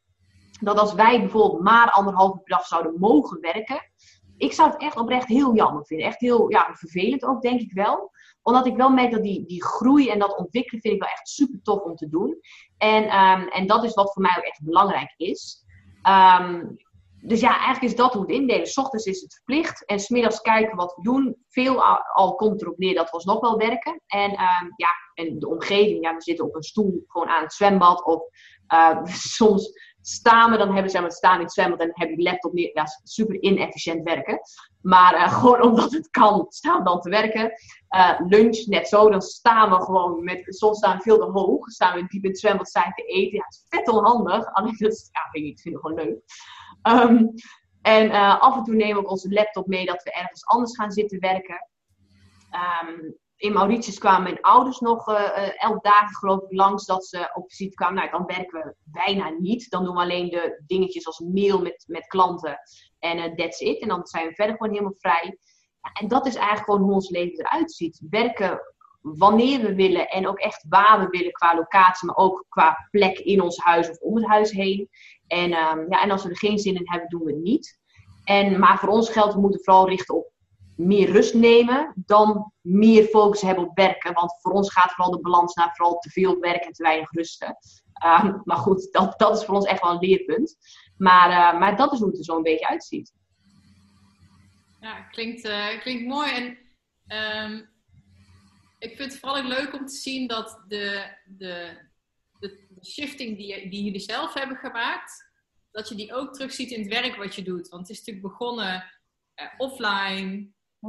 Dat 0.61 0.79
als 0.79 0.95
wij 0.95 1.21
bijvoorbeeld 1.21 1.63
maar 1.63 1.91
anderhalve 1.91 2.39
per 2.39 2.57
dag 2.57 2.67
zouden 2.67 2.95
mogen 2.99 3.41
werken. 3.41 3.81
Ik 4.39 4.53
zou 4.53 4.71
het 4.71 4.81
echt 4.81 4.97
oprecht 4.97 5.29
heel 5.29 5.55
jammer 5.55 5.87
vinden. 5.87 6.07
Echt 6.07 6.21
heel 6.21 6.51
ja, 6.51 6.69
vervelend 6.73 7.25
ook, 7.25 7.43
denk 7.43 7.61
ik 7.61 7.73
wel. 7.73 8.11
Omdat 8.43 8.67
ik 8.67 8.77
wel 8.77 8.91
merk 8.91 9.11
dat 9.11 9.23
die, 9.23 9.47
die 9.47 9.65
groei 9.65 10.11
en 10.11 10.19
dat 10.19 10.37
ontwikkelen 10.37 10.81
vind 10.81 10.95
ik 10.95 11.01
wel 11.01 11.11
echt 11.11 11.29
super 11.29 11.63
tof 11.63 11.83
om 11.83 11.97
te 11.97 12.09
doen. 12.09 12.39
En, 12.79 13.03
um, 13.03 13.49
en 13.49 13.67
dat 13.67 13.85
is 13.85 13.95
wat 13.95 14.13
voor 14.13 14.23
mij 14.23 14.35
ook 14.39 14.45
echt 14.45 14.65
belangrijk 14.65 15.15
is. 15.17 15.65
Um, 16.03 16.77
dus 17.21 17.41
ja, 17.41 17.49
eigenlijk 17.49 17.83
is 17.83 17.97
dat 17.97 18.13
hoe 18.13 18.23
het 18.23 18.31
indelen. 18.31 18.67
S 18.67 18.79
ochtends 18.79 19.05
is 19.05 19.21
het 19.21 19.35
verplicht 19.35 19.85
en 19.85 20.01
smiddags 20.01 20.41
kijken 20.41 20.77
wat 20.77 20.95
we 20.95 21.03
doen. 21.03 21.37
Veel 21.49 21.85
al, 21.85 21.99
al 21.99 22.35
komt 22.35 22.63
erop 22.63 22.79
neer 22.79 22.95
dat 22.95 23.05
we 23.05 23.13
alsnog 23.13 23.41
wel 23.41 23.57
werken. 23.57 24.01
En 24.07 24.31
um, 24.31 24.73
ja, 24.77 24.89
en 25.15 25.39
de 25.39 25.49
omgeving, 25.49 26.05
ja, 26.05 26.15
we 26.15 26.23
zitten 26.23 26.45
op 26.45 26.55
een 26.55 26.63
stoel 26.63 27.05
gewoon 27.07 27.29
aan 27.29 27.43
het 27.43 27.53
zwembad. 27.53 28.05
Of 28.05 28.23
uh, 28.75 29.05
soms 29.39 29.73
we, 30.51 30.57
dan 30.57 30.73
hebben 30.73 30.91
ze 30.91 31.01
maar 31.01 31.13
staan 31.13 31.35
in 31.35 31.43
het 31.43 31.53
zwembad 31.53 31.81
en 31.81 31.91
heb 31.93 32.11
je 32.11 32.23
laptop 32.23 32.53
neer. 32.53 32.71
Ja, 32.75 32.87
super 33.03 33.43
inefficiënt 33.43 34.03
werken. 34.03 34.41
Maar 34.83 35.15
uh, 35.15 35.33
gewoon 35.39 35.63
omdat 35.63 35.93
het 35.93 36.11
kan, 36.11 36.47
staan 36.49 36.85
dan 36.85 37.01
te 37.01 37.11
werken. 37.11 37.53
Uh, 37.97 38.21
lunch, 38.29 38.67
net 38.67 38.89
zo, 38.89 39.11
dan 39.11 39.23
staan 39.23 39.71
we 39.71 39.85
gewoon 39.85 40.25
met, 40.25 40.43
soms 40.45 40.79
staan 40.79 40.97
we 40.97 41.03
veel 41.03 41.19
te 41.19 41.25
hoog. 41.25 41.71
Staan 41.71 41.95
we 41.95 42.07
diep 42.07 42.25
in 42.25 42.31
het 42.31 42.39
zwembad, 42.39 42.71
zijn 42.71 42.93
te 42.95 43.03
eten. 43.03 43.37
Ja, 43.37 43.45
het 43.45 43.55
is 43.55 43.67
vet 43.69 43.89
onhandig. 43.89 44.47
Alleen 44.55 44.77
dat 44.79 45.09
ja, 45.13 45.41
niet, 45.41 45.53
ik 45.53 45.61
vind 45.61 45.75
het 45.75 45.85
gewoon 45.85 46.05
leuk. 46.05 46.21
Um, 46.83 47.33
en 47.83 48.07
uh, 48.07 48.41
af 48.41 48.57
en 48.57 48.63
toe 48.63 48.75
nemen 48.75 48.95
we 48.95 49.03
ook 49.03 49.11
onze 49.11 49.33
laptop 49.33 49.67
mee 49.67 49.87
dat 49.87 50.03
we 50.03 50.13
ergens 50.13 50.47
anders 50.47 50.77
gaan 50.77 50.93
zitten 50.93 51.21
werken. 51.21 51.69
Um, 52.89 53.17
in 53.37 53.53
Mauritius 53.53 53.99
kwamen 53.99 54.23
mijn 54.23 54.41
ouders 54.41 54.79
nog 54.79 55.09
uh, 55.09 55.63
elf 55.63 55.81
dagen 55.81 56.17
geloof 56.17 56.43
ik 56.43 56.53
langs 56.53 56.87
dat 56.87 57.07
ze 57.07 57.31
op 57.35 57.51
visite 57.51 57.75
kwamen. 57.75 57.97
Nou, 57.97 58.11
dan 58.11 58.27
werken 58.27 58.61
we 58.61 58.75
bijna 58.85 59.29
niet. 59.39 59.71
Dan 59.71 59.85
doen 59.85 59.95
we 59.95 60.01
alleen 60.01 60.29
de 60.29 60.63
dingetjes 60.67 61.07
als 61.07 61.19
mail 61.19 61.61
met, 61.61 61.85
met 61.87 62.07
klanten. 62.07 62.59
En 62.99 63.19
uh, 63.19 63.35
that's 63.35 63.61
it. 63.61 63.81
En 63.81 63.89
dan 63.89 64.07
zijn 64.07 64.29
we 64.29 64.35
verder 64.35 64.57
gewoon 64.57 64.73
helemaal 64.73 64.95
vrij. 64.99 65.39
En 66.01 66.09
dat 66.09 66.27
is 66.27 66.35
eigenlijk 66.35 66.65
gewoon 66.65 66.81
hoe 66.81 66.93
ons 66.93 67.11
leven 67.11 67.39
eruit 67.39 67.73
ziet. 67.73 68.03
Werken 68.11 68.61
wanneer 69.01 69.61
we 69.61 69.75
willen 69.75 70.09
en 70.09 70.29
ook 70.29 70.39
echt 70.39 70.67
waar 70.69 71.01
we 71.01 71.19
willen 71.19 71.33
qua 71.33 71.55
locatie, 71.55 72.07
maar 72.07 72.17
ook 72.17 72.45
qua 72.49 72.89
plek 72.91 73.19
in 73.19 73.41
ons 73.41 73.59
huis 73.59 73.91
of 73.91 73.99
om 73.99 74.17
het 74.17 74.27
huis 74.27 74.51
heen. 74.51 74.89
En, 75.27 75.53
um, 75.53 75.87
ja, 75.91 76.03
en 76.03 76.11
als 76.11 76.23
we 76.23 76.29
er 76.29 76.39
geen 76.39 76.59
zin 76.59 76.75
in 76.75 76.91
hebben, 76.91 77.09
doen 77.09 77.25
we 77.25 77.33
het 77.33 77.43
niet. 77.43 77.79
En, 78.25 78.59
maar 78.59 78.79
voor 78.79 78.89
ons 78.89 79.11
geldt, 79.11 79.35
we 79.35 79.41
moeten 79.41 79.65
vooral 79.65 79.89
richten 79.89 80.15
op 80.15 80.33
meer 80.77 81.11
rust 81.11 81.35
nemen 81.35 81.93
dan 81.97 82.53
meer 82.61 83.05
focus 83.05 83.41
hebben 83.41 83.65
op 83.65 83.77
werken. 83.77 84.13
Want 84.13 84.41
voor 84.41 84.53
ons 84.53 84.73
gaat 84.73 84.93
vooral 84.93 85.11
de 85.11 85.21
balans 85.21 85.55
naar 85.55 85.75
vooral 85.75 85.99
te 85.99 86.11
veel 86.11 86.41
werken 86.41 86.67
en 86.67 86.73
te 86.73 86.83
weinig 86.83 87.11
rusten. 87.11 87.57
Um, 88.05 88.41
maar 88.45 88.57
goed, 88.57 88.93
dat, 88.93 89.19
dat 89.19 89.39
is 89.39 89.45
voor 89.45 89.55
ons 89.55 89.67
echt 89.67 89.83
wel 89.83 89.91
een 89.91 90.09
leerpunt. 90.09 90.57
Maar, 90.97 91.31
uh, 91.31 91.61
maar 91.61 91.77
dat 91.77 91.93
is 91.93 91.99
hoe 91.99 92.09
het 92.09 92.19
er 92.19 92.25
zo 92.25 92.37
een 92.37 92.43
beetje 92.43 92.69
uitziet. 92.69 93.15
Ja, 94.81 95.01
klinkt, 95.03 95.45
uh, 95.45 95.81
klinkt 95.81 96.07
mooi. 96.07 96.31
En 96.31 96.59
um, 97.45 97.69
ik 98.79 98.97
vind 98.97 99.13
het 99.13 99.21
vooral 99.21 99.43
leuk 99.43 99.75
om 99.75 99.87
te 99.87 99.95
zien 99.95 100.27
dat 100.27 100.63
de, 100.69 101.17
de, 101.25 101.79
de, 102.39 102.65
shifting 102.83 103.37
die, 103.37 103.69
die 103.69 103.85
jullie 103.85 104.01
zelf 104.01 104.35
hebben 104.35 104.57
gemaakt, 104.57 105.31
dat 105.71 105.89
je 105.89 105.95
die 105.95 106.15
ook 106.15 106.35
terugziet 106.35 106.71
in 106.71 106.81
het 106.81 106.89
werk 106.89 107.17
wat 107.17 107.35
je 107.35 107.43
doet. 107.43 107.69
Want 107.69 107.89
het 107.89 107.91
is 107.91 107.99
natuurlijk 107.99 108.27
begonnen 108.27 108.85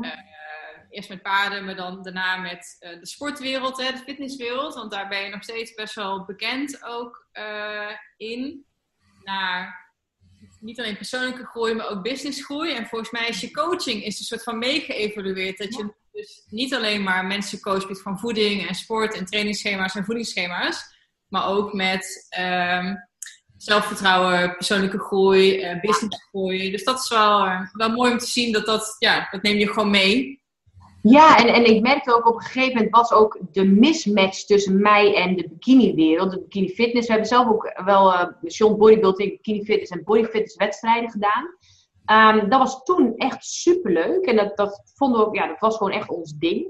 uh, 0.04 0.12
offline, 0.12 0.88
eerst 0.89 1.10
met 1.10 1.22
paarden, 1.22 1.66
maar 1.66 1.76
dan 1.76 2.04
daarna 2.04 2.38
met 2.38 2.78
de 2.80 3.00
sportwereld, 3.02 3.82
hè, 3.82 3.91
de 3.91 3.98
fitnesswereld. 3.98 4.74
Want 4.74 4.91
daar 4.91 5.08
ben 5.08 5.24
je 5.24 5.30
nog 5.30 5.43
steeds 5.43 5.74
best 5.74 5.95
wel 5.95 6.26
bekend 6.26 6.84
ook 6.84 7.28
in. 8.18 8.66
Naar 9.24 9.86
niet 10.60 10.80
alleen 10.80 10.98
persoonlijke 10.98 11.45
groei, 11.45 11.74
maar 11.74 11.89
ook 11.89 12.04
businessgroei. 12.04 12.76
En 12.76 12.88
volgens 12.88 13.12
mij 13.12 13.28
is 13.28 13.41
je 13.41 13.52
coaching 13.52 14.04
is 14.04 14.20
een 14.20 14.26
soort 14.26 14.43
van 14.43 14.58
meegeëvalueerd. 14.58 15.58
Dat 15.58 15.76
je 15.76 15.93
dus 16.12 16.43
niet 16.50 16.74
alleen 16.74 17.04
maar 17.04 17.26
mensen 17.26 17.60
coacht 17.60 18.02
van 18.02 18.20
voeding 18.20 18.68
en 18.68 18.76
sport 18.76 19.16
en 19.16 19.26
trainingsschema's 19.26 19.95
en 19.95 20.06
voedingsschema's. 20.06 20.95
Maar 21.28 21.48
ook 21.48 21.74
met 21.74 22.28
um, 22.39 23.07
zelfvertrouwen, 23.58 24.55
persoonlijke 24.55 24.99
groei, 24.99 25.72
uh, 25.72 25.80
businessgroei. 25.82 26.72
Dus 26.72 26.84
dat 26.84 26.99
is 26.99 27.10
wel, 27.10 27.45
uh, 27.45 27.62
wel 27.74 27.89
mooi 27.89 28.12
om 28.12 28.18
te 28.18 28.26
zien 28.26 28.51
dat 28.51 28.66
dat, 28.66 28.95
ja, 28.99 29.28
dat 29.32 29.41
neem 29.41 29.58
je 29.58 29.68
gewoon 29.68 29.89
mee. 29.89 30.41
Ja, 31.01 31.38
en, 31.38 31.47
en 31.47 31.66
ik 31.66 31.82
merkte 31.82 32.16
ook 32.16 32.28
op 32.28 32.36
een 32.36 32.41
gegeven 32.41 32.74
moment 32.74 32.95
was 32.95 33.12
ook 33.12 33.39
de 33.51 33.66
mismatch 33.66 34.45
tussen 34.45 34.82
mij 34.82 35.16
en 35.16 35.36
de 35.36 35.47
bikini-wereld, 35.49 36.32
de 36.32 36.39
bikini 36.39 36.70
fitness. 36.70 37.08
We 37.08 37.14
hebben 37.14 37.30
zelf 37.30 37.47
ook 37.47 37.82
wel 37.86 38.14
uh, 38.14 38.26
John 38.41 38.78
Bodybuilding, 38.78 39.32
bikini 39.32 39.66
fitness 39.66 39.91
en 39.91 40.03
body 40.03 40.24
fitness 40.24 40.55
wedstrijden 40.55 41.10
gedaan. 41.10 41.55
Um, 42.36 42.49
dat 42.49 42.60
was 42.60 42.84
toen 42.84 43.14
echt 43.16 43.45
superleuk 43.45 44.26
en 44.26 44.36
dat, 44.36 44.58
dat 44.58 44.82
vonden 44.95 45.20
we 45.20 45.26
ook, 45.26 45.36
ja, 45.36 45.47
dat 45.47 45.60
was 45.60 45.78
gewoon 45.78 45.93
echt 45.93 46.10
ons 46.10 46.34
ding. 46.38 46.68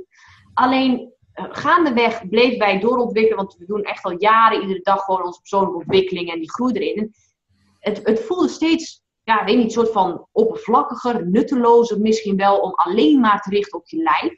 Alleen 0.53 1.13
gaandeweg 1.37 2.27
bleef 2.29 2.57
wij 2.57 2.79
doorontwikkelen, 2.79 3.37
want 3.37 3.55
we 3.57 3.65
doen 3.65 3.83
echt 3.83 4.03
al 4.03 4.19
jaren 4.19 4.61
iedere 4.61 4.81
dag 4.81 5.03
gewoon 5.03 5.25
onze 5.25 5.39
persoonlijke 5.39 5.77
ontwikkeling 5.77 6.31
en 6.31 6.39
die 6.39 6.51
groei 6.51 6.73
erin. 6.73 7.13
het, 7.79 7.99
het 8.03 8.23
voelde 8.23 8.47
steeds 8.47 9.05
ja, 9.27 9.43
weet 9.43 9.57
niet, 9.57 9.71
soort 9.71 9.91
van 9.91 10.27
oppervlakkiger, 10.31 11.27
nuttelozer 11.27 11.99
misschien 11.99 12.37
wel, 12.37 12.59
om 12.59 12.73
alleen 12.73 13.19
maar 13.19 13.41
te 13.41 13.49
richten 13.49 13.79
op 13.79 13.87
je 13.87 13.97
lijf. 13.97 14.37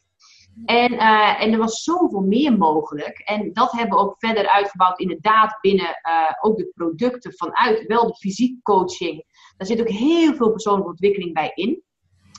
En, 0.66 0.93
uh, 0.93 1.41
en 1.41 1.52
er 1.52 1.58
was 1.58 1.84
zoveel 1.84 2.22
meer 2.22 2.58
mogelijk. 2.58 3.20
En 3.20 3.54
dat 3.54 3.72
hebben 3.72 3.97
we 3.97 4.04
ook 4.04 4.16
verder 4.18 4.47
uitgebouwd, 4.47 5.00
inderdaad, 5.00 5.58
binnen 5.62 5.86
uh, 5.86 6.32
ook 6.41 6.58
de 6.58 6.72
producten 6.76 7.34
vanuit 7.34 7.88
wel 7.88 8.08
de 8.08 8.16
fysiek 8.16 8.64
coaching. 8.64 9.26
Daar 9.58 9.68
zit 9.68 9.82
ook 9.82 9.89
heel 9.89 10.34
veel 10.34 10.52
persoonlijke 10.52 10.89
ontwikkeling 10.89 11.34
bij 11.34 11.52
in. 11.54 11.84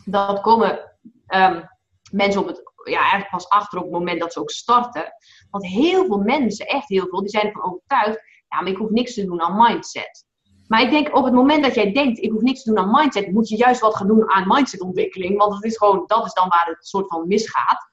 Dat 0.04 0.40
komen 0.40 0.96
um, 1.34 1.68
mensen 2.12 2.40
op 2.40 2.46
het, 2.46 2.69
ja, 2.84 3.00
eigenlijk 3.00 3.30
pas 3.30 3.48
achter 3.48 3.78
op 3.78 3.84
het 3.84 3.92
moment 3.92 4.20
dat 4.20 4.32
ze 4.32 4.40
ook 4.40 4.50
starten. 4.50 5.12
Want 5.50 5.66
heel 5.66 6.06
veel 6.06 6.18
mensen, 6.18 6.66
echt 6.66 6.88
heel 6.88 7.06
veel, 7.06 7.20
die 7.20 7.28
zijn 7.28 7.46
ervan 7.46 7.64
overtuigd, 7.64 8.20
ja, 8.48 8.60
maar 8.60 8.70
ik 8.70 8.76
hoef 8.76 8.90
niks 8.90 9.14
te 9.14 9.24
doen 9.24 9.40
aan 9.40 9.56
mindset. 9.56 10.28
Maar 10.66 10.82
ik 10.82 10.90
denk 10.90 11.16
op 11.16 11.24
het 11.24 11.34
moment 11.34 11.62
dat 11.64 11.74
jij 11.74 11.92
denkt, 11.92 12.18
ik 12.18 12.30
hoef 12.30 12.40
niks 12.40 12.62
te 12.62 12.70
doen 12.70 12.78
aan 12.78 12.90
mindset, 12.90 13.32
moet 13.32 13.48
je 13.48 13.56
juist 13.56 13.80
wat 13.80 13.96
gaan 13.96 14.06
doen 14.06 14.30
aan 14.30 14.48
mindsetontwikkeling. 14.48 15.38
Want 15.38 15.52
dat 15.52 15.64
is 15.64 15.76
gewoon, 15.76 16.02
dat 16.06 16.24
is 16.24 16.32
dan 16.32 16.48
waar 16.48 16.66
het 16.66 16.86
soort 16.86 17.08
van 17.08 17.26
misgaat. 17.26 17.90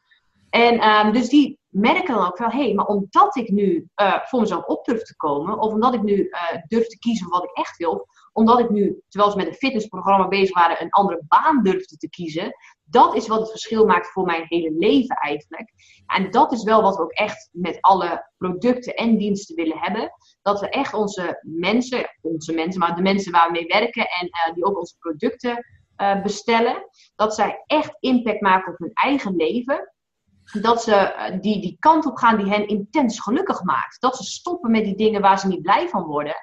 En 0.50 0.90
um, 0.90 1.14
dus 1.14 1.30
die 1.30 1.60
merken 1.70 2.16
dan 2.16 2.28
ook 2.28 2.38
wel, 2.38 2.50
hé, 2.50 2.64
hey, 2.64 2.74
maar 2.74 2.86
omdat 2.86 3.36
ik 3.36 3.50
nu 3.50 3.90
uh, 4.02 4.24
voor 4.24 4.40
mezelf 4.40 4.66
op 4.66 4.86
durf 4.86 5.02
te 5.02 5.16
komen, 5.16 5.60
of 5.60 5.74
omdat 5.74 5.94
ik 5.94 6.02
nu 6.02 6.14
uh, 6.14 6.42
durf 6.68 6.88
te 6.88 7.00
kiezen 7.00 7.30
wat 7.30 7.44
ik 7.44 7.50
echt 7.54 7.78
wil, 7.78 8.08
omdat 8.34 8.60
ik 8.60 8.70
nu, 8.70 9.02
terwijl 9.08 9.32
ze 9.32 9.38
met 9.38 9.48
een 9.48 9.54
fitnessprogramma 9.54 10.28
bezig 10.28 10.56
waren, 10.56 10.82
een 10.82 10.90
andere 10.90 11.22
baan 11.28 11.64
durfde 11.64 11.98
te 11.98 12.10
kiezen, 12.10 12.54
dat 12.90 13.16
is 13.16 13.28
wat 13.28 13.40
het 13.40 13.50
verschil 13.50 13.86
maakt 13.86 14.12
voor 14.12 14.26
mijn 14.26 14.46
hele 14.48 14.72
leven 14.78 15.16
eigenlijk. 15.16 15.72
En 16.06 16.32
dat 16.32 16.52
is 16.52 16.64
wel 16.64 16.82
wat 16.82 16.96
we 16.96 17.02
ook 17.02 17.12
echt 17.12 17.50
met 17.52 17.78
alle 17.82 18.32
producten 18.38 18.94
en 18.94 19.18
diensten 19.18 19.56
willen 19.56 19.78
hebben. 19.78 20.12
Dat 20.42 20.60
we 20.60 20.70
echt 20.70 20.94
onze 20.94 21.40
mensen, 21.42 22.10
onze 22.22 22.54
mensen, 22.54 22.80
maar 22.80 22.96
de 22.96 23.02
mensen 23.02 23.32
waar 23.32 23.46
we 23.46 23.52
mee 23.52 23.68
werken 23.68 24.10
en 24.10 24.26
uh, 24.26 24.54
die 24.54 24.66
ook 24.66 24.80
onze 24.80 24.98
producten 25.00 25.66
uh, 25.98 26.22
bestellen, 26.22 26.90
dat 27.16 27.36
zij 27.36 27.64
echt 27.66 27.98
impact 28.00 28.42
maken 28.42 28.72
op 28.72 28.80
hun 28.80 28.94
eigen 28.94 29.36
leven. 29.36 29.92
Dat 30.62 30.84
ze 30.84 30.92
uh, 30.92 31.42
die, 31.42 31.62
die 31.62 31.76
kant 31.80 32.06
op 32.06 32.18
gaan 32.18 32.38
die 32.38 32.50
hen 32.50 32.68
intens 32.68 33.20
gelukkig 33.20 33.64
maakt. 33.64 34.02
Dat 34.02 34.18
ze 34.18 34.24
stoppen 34.24 34.72
met 34.72 34.84
die 34.84 34.96
dingen 34.96 35.22
waar 35.22 35.40
ze 35.40 35.48
niet 35.48 35.62
blij 35.62 35.90
van 35.90 36.04
worden. 36.04 36.36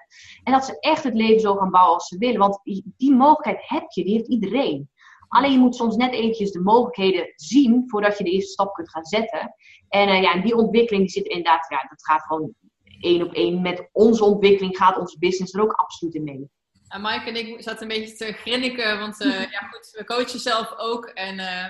En 0.42 0.53
dat 0.53 0.64
ze 0.64 0.78
echt 0.78 1.05
het 1.05 1.14
leven 1.14 1.40
zo 1.40 1.55
gaan 1.55 1.70
bouwen 1.70 1.95
als 1.95 2.09
ze 2.09 2.18
willen. 2.18 2.38
Want 2.38 2.61
die, 2.62 2.95
die 2.97 3.14
mogelijkheid 3.14 3.68
heb 3.68 3.90
je, 3.90 4.05
die 4.05 4.14
heeft 4.14 4.28
iedereen. 4.28 4.90
Alleen 5.29 5.53
je 5.53 5.59
moet 5.59 5.77
soms 5.77 5.97
net 5.97 6.12
eventjes 6.12 6.53
de 6.53 6.61
mogelijkheden 6.61 7.33
zien 7.37 7.85
voordat 7.87 8.18
je 8.18 8.25
de 8.25 8.31
eerste 8.31 8.53
stap 8.53 8.75
kunt 8.75 8.91
gaan 8.91 9.05
zetten. 9.05 9.55
En 9.89 10.09
uh, 10.09 10.22
ja, 10.22 10.41
die 10.41 10.57
ontwikkeling 10.57 11.11
zit 11.11 11.27
inderdaad, 11.27 11.66
ja, 11.68 11.87
dat 11.89 12.05
gaat 12.05 12.22
gewoon 12.22 12.55
één 13.01 13.22
op 13.22 13.33
één 13.33 13.62
met 13.62 13.89
onze 13.93 14.25
ontwikkeling, 14.25 14.77
gaat 14.77 14.99
onze 14.99 15.18
business 15.18 15.55
er 15.55 15.62
ook 15.62 15.72
absoluut 15.72 16.14
in 16.14 16.25
mee. 16.25 16.51
En 16.89 17.03
Mike 17.03 17.29
en 17.29 17.37
ik 17.37 17.62
zaten 17.62 17.83
een 17.83 18.01
beetje 18.01 18.16
te 18.16 18.33
grinniken, 18.33 18.99
want 18.99 19.20
uh, 19.20 19.41
ja 19.53 19.61
goed, 19.70 19.91
we 19.91 20.05
coachen 20.05 20.41
zelf 20.41 20.75
ook. 20.77 21.07
En, 21.07 21.39
uh, 21.39 21.64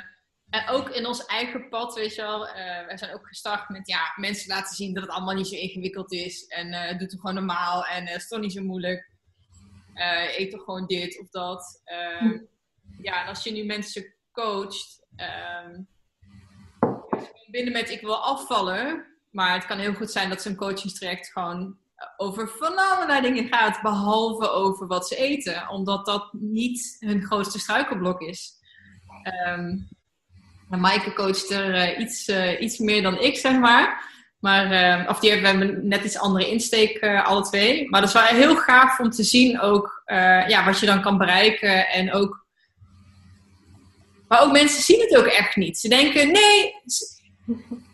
en 0.50 0.68
ook 0.68 0.88
in 0.88 1.07
ons 1.07 1.26
eigen 1.26 1.68
pad, 1.68 1.94
weet 1.94 2.14
je 2.14 2.22
wel. 2.22 2.46
Uh, 2.46 2.55
wij 2.86 2.96
zijn 2.96 3.14
ook 3.14 3.26
gestart 3.26 3.68
met 3.68 3.88
ja, 3.88 4.12
mensen 4.16 4.48
laten 4.48 4.76
zien 4.76 4.94
dat 4.94 5.02
het 5.02 5.12
allemaal 5.12 5.34
niet 5.34 5.48
zo 5.48 5.57
ingewikkeld 5.57 6.12
is. 6.12 6.46
En 6.46 6.70
doe 6.70 7.09
het 7.09 7.20
gewoon 7.20 7.34
normaal 7.34 7.84
en 7.84 8.07
het 8.07 8.20
is 8.20 8.28
toch 8.28 8.40
niet 8.40 8.52
zo 8.52 8.62
moeilijk. 8.62 9.11
eet 10.36 10.50
toch 10.50 10.64
gewoon 10.64 10.86
dit 10.86 11.20
of 11.20 11.28
dat. 11.28 11.82
Hm 12.18 12.38
ja, 13.05 13.22
en 13.22 13.28
als 13.28 13.42
je 13.42 13.52
nu 13.52 13.64
mensen 13.64 14.14
coacht, 14.32 15.07
um, 15.66 15.88
binnen 17.50 17.72
met 17.72 17.90
ik 17.90 18.00
wil 18.00 18.16
afvallen, 18.16 19.05
maar 19.30 19.52
het 19.52 19.66
kan 19.66 19.78
heel 19.78 19.94
goed 19.94 20.11
zijn 20.11 20.28
dat 20.28 20.42
zo'n 20.42 20.57
coachingstraject 20.57 21.32
gewoon 21.32 21.76
over 22.16 22.48
van 22.48 22.76
allerlei 22.76 23.20
dingen 23.20 23.48
gaat, 23.48 23.82
behalve 23.82 24.48
over 24.48 24.86
wat 24.86 25.09
ze 25.09 25.16
eten, 25.16 25.68
omdat 25.68 26.07
dat 26.07 26.32
niet 26.32 26.96
hun 26.98 27.22
grootste 27.22 27.59
struikelblok 27.59 28.20
is. 28.20 28.52
Um, 29.46 29.88
Maaike 30.68 31.12
coacht 31.12 31.50
er 31.50 31.74
uh, 31.74 31.98
iets, 31.98 32.28
uh, 32.28 32.61
iets 32.61 32.78
meer 32.78 33.02
dan 33.02 33.18
ik, 33.18 33.36
zeg 33.36 33.59
maar. 33.59 34.12
Maar, 34.38 34.72
uh, 35.00 35.09
of 35.09 35.18
die 35.20 35.30
hebben 35.30 35.88
net 35.88 36.05
iets 36.05 36.18
andere 36.18 36.50
insteek, 36.50 37.02
uh, 37.02 37.26
alle 37.26 37.42
twee. 37.42 37.90
Maar 37.90 38.00
dat 38.00 38.09
is 38.09 38.14
wel 38.14 38.24
heel 38.24 38.57
gaaf 38.57 38.98
om 38.98 39.11
te 39.11 39.22
zien 39.22 39.61
ook 39.61 40.02
ja, 40.46 40.64
wat 40.64 40.80
je 40.80 40.86
dan 40.86 41.02
kan 41.02 41.18
bereiken. 41.18 41.88
En 41.88 42.12
ook 42.12 42.43
maar 44.28 44.42
ook 44.42 44.52
mensen 44.52 44.82
zien 44.82 45.00
het 45.00 45.16
ook 45.16 45.26
echt 45.26 45.56
niet. 45.56 45.78
Ze 45.78 45.88
denken, 45.88 46.32
nee, 46.32 46.74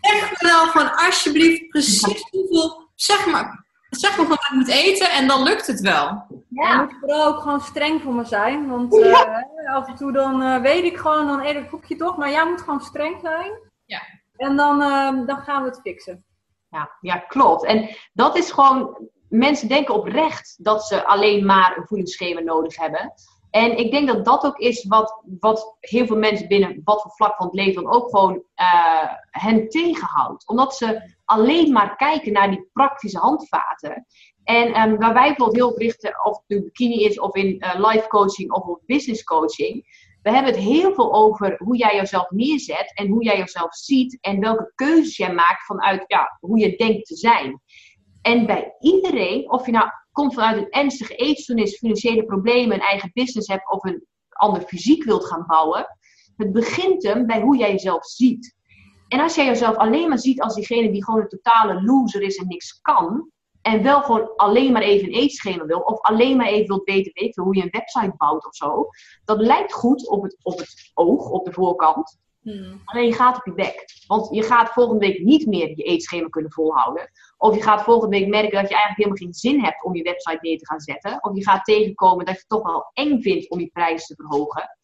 zeg 0.00 0.30
me 0.30 0.36
wel 0.38 0.66
van 0.66 0.94
alsjeblieft 0.94 1.68
precies 1.68 2.28
hoeveel, 2.30 2.88
zeg 2.94 3.26
maar, 3.26 3.66
zeg 3.90 4.16
maar 4.16 4.28
wat 4.28 4.46
ik 4.50 4.50
moet 4.50 4.68
eten 4.68 5.10
en 5.10 5.26
dan 5.26 5.42
lukt 5.42 5.66
het 5.66 5.80
wel. 5.80 6.26
Ja. 6.48 6.72
Je 6.72 6.80
moet 6.80 6.96
vooral 7.00 7.26
ook 7.26 7.40
gewoon 7.40 7.60
streng 7.60 8.02
voor 8.02 8.14
me 8.14 8.24
zijn, 8.24 8.68
want 8.68 8.94
uh, 8.94 9.74
af 9.74 9.88
en 9.88 9.96
toe 9.96 10.12
dan 10.12 10.42
uh, 10.42 10.60
weet 10.60 10.84
ik 10.84 10.96
gewoon, 10.96 11.26
dan 11.26 11.40
eet 11.40 11.54
ik 11.54 11.56
het 11.56 11.70
koekje 11.70 11.96
toch, 11.96 12.16
maar 12.16 12.30
jij 12.30 12.46
moet 12.48 12.60
gewoon 12.60 12.80
streng 12.80 13.20
zijn. 13.22 13.52
Ja. 13.84 14.00
En 14.36 14.56
dan, 14.56 14.82
uh, 14.82 15.26
dan 15.26 15.38
gaan 15.38 15.62
we 15.62 15.68
het 15.68 15.80
fixen. 15.80 16.24
Ja, 16.70 16.90
ja, 17.00 17.16
klopt. 17.16 17.64
En 17.64 17.96
dat 18.12 18.36
is 18.36 18.50
gewoon, 18.50 19.08
mensen 19.28 19.68
denken 19.68 19.94
oprecht 19.94 20.64
dat 20.64 20.84
ze 20.84 21.06
alleen 21.06 21.46
maar 21.46 21.76
een 21.76 21.86
voedingsschema 21.86 22.40
nodig 22.40 22.76
hebben. 22.76 23.12
En 23.50 23.78
ik 23.78 23.90
denk 23.90 24.08
dat 24.08 24.24
dat 24.24 24.44
ook 24.44 24.58
is 24.58 24.84
wat, 24.84 25.22
wat 25.40 25.76
heel 25.80 26.06
veel 26.06 26.16
mensen 26.16 26.48
binnen 26.48 26.80
wat 26.84 27.02
voor 27.02 27.10
vlak 27.10 27.36
van 27.36 27.46
het 27.46 27.54
leven 27.54 27.86
ook 27.86 28.10
gewoon 28.10 28.34
uh, 28.34 29.12
hen 29.30 29.68
tegenhoudt. 29.68 30.48
Omdat 30.48 30.74
ze 30.74 31.14
alleen 31.24 31.72
maar 31.72 31.96
kijken 31.96 32.32
naar 32.32 32.50
die 32.50 32.68
praktische 32.72 33.18
handvaten. 33.18 34.06
En 34.44 34.80
um, 34.80 34.98
waar 34.98 35.14
wij 35.14 35.28
bijvoorbeeld 35.28 35.56
heel 35.56 35.78
richten, 35.78 36.24
of 36.24 36.42
het 36.46 36.64
bikini 36.64 37.04
is, 37.04 37.20
of 37.20 37.34
in 37.34 37.46
uh, 37.46 37.90
life 37.90 38.08
coaching 38.08 38.52
of 38.52 38.62
op 38.62 38.82
business 38.86 39.24
coaching. 39.24 39.84
We 40.22 40.30
hebben 40.30 40.52
het 40.52 40.62
heel 40.62 40.94
veel 40.94 41.14
over 41.14 41.56
hoe 41.58 41.76
jij 41.76 41.96
jezelf 41.96 42.30
neerzet 42.30 42.92
en 42.94 43.08
hoe 43.08 43.24
jij 43.24 43.38
jezelf 43.38 43.74
ziet 43.74 44.18
en 44.20 44.40
welke 44.40 44.72
keuzes 44.74 45.16
jij 45.16 45.34
maakt 45.34 45.64
vanuit 45.64 46.04
ja, 46.06 46.36
hoe 46.40 46.58
je 46.58 46.76
denkt 46.76 47.06
te 47.06 47.16
zijn. 47.16 47.60
En 48.22 48.46
bij 48.46 48.74
iedereen, 48.80 49.50
of 49.50 49.66
je 49.66 49.72
nou 49.72 49.88
komt 50.12 50.34
vanuit 50.34 50.56
een 50.56 50.70
ernstige 50.70 51.14
eetstoornis, 51.14 51.78
financiële 51.78 52.24
problemen, 52.24 52.74
een 52.74 52.82
eigen 52.82 53.10
business 53.14 53.48
hebt 53.48 53.70
of 53.70 53.84
een 53.84 54.06
ander 54.28 54.62
fysiek 54.62 55.04
wilt 55.04 55.24
gaan 55.24 55.44
bouwen. 55.46 55.86
Het 56.36 56.52
begint 56.52 57.02
hem 57.02 57.26
bij 57.26 57.40
hoe 57.40 57.56
jij 57.56 57.70
jezelf 57.70 58.06
ziet. 58.06 58.56
En 59.08 59.20
als 59.20 59.34
jij 59.34 59.46
jezelf 59.46 59.76
alleen 59.76 60.08
maar 60.08 60.18
ziet 60.18 60.40
als 60.40 60.54
diegene 60.54 60.90
die 60.90 61.04
gewoon 61.04 61.20
een 61.20 61.28
totale 61.28 61.82
loser 61.82 62.22
is 62.22 62.36
en 62.36 62.46
niks 62.46 62.80
kan, 62.80 63.30
en 63.62 63.82
wel 63.82 64.02
gewoon 64.02 64.36
alleen 64.36 64.72
maar 64.72 64.82
even 64.82 65.06
een 65.06 65.14
eetschema 65.14 65.64
wil, 65.64 65.78
of 65.78 66.00
alleen 66.00 66.36
maar 66.36 66.46
even 66.46 66.66
wilt 66.66 66.84
weten, 66.84 67.12
weten 67.14 67.42
hoe 67.42 67.56
je 67.56 67.62
een 67.62 67.70
website 67.70 68.14
bouwt 68.16 68.46
of 68.46 68.54
zo, 68.54 68.88
dat 69.24 69.40
lijkt 69.40 69.72
goed 69.72 70.08
op 70.08 70.22
het, 70.22 70.36
op 70.42 70.58
het 70.58 70.90
oog, 70.94 71.30
op 71.30 71.44
de 71.44 71.52
voorkant. 71.52 72.18
Hmm. 72.40 72.80
Alleen 72.84 73.06
je 73.06 73.14
gaat 73.14 73.36
op 73.36 73.46
je 73.46 73.52
bek. 73.52 73.84
Want 74.06 74.34
je 74.34 74.42
gaat 74.42 74.72
volgende 74.72 75.06
week 75.06 75.22
niet 75.22 75.46
meer 75.46 75.68
je 75.68 75.82
eetschema 75.82 76.28
kunnen 76.28 76.52
volhouden. 76.52 77.10
Of 77.36 77.54
je 77.54 77.62
gaat 77.62 77.82
volgende 77.82 78.18
week 78.18 78.28
merken 78.28 78.60
dat 78.60 78.68
je 78.68 78.74
eigenlijk 78.74 78.96
helemaal 78.96 79.16
geen 79.16 79.34
zin 79.34 79.60
hebt 79.60 79.84
om 79.84 79.94
je 79.94 80.02
website 80.02 80.38
neer 80.40 80.58
te 80.58 80.66
gaan 80.66 80.80
zetten. 80.80 81.24
Of 81.24 81.36
je 81.36 81.44
gaat 81.44 81.64
tegenkomen 81.64 82.24
dat 82.24 82.34
je 82.34 82.40
het 82.40 82.48
toch 82.48 82.62
wel 82.62 82.90
eng 82.92 83.20
vindt 83.20 83.50
om 83.50 83.60
je 83.60 83.70
prijs 83.72 84.06
te 84.06 84.14
verhogen. 84.14 84.78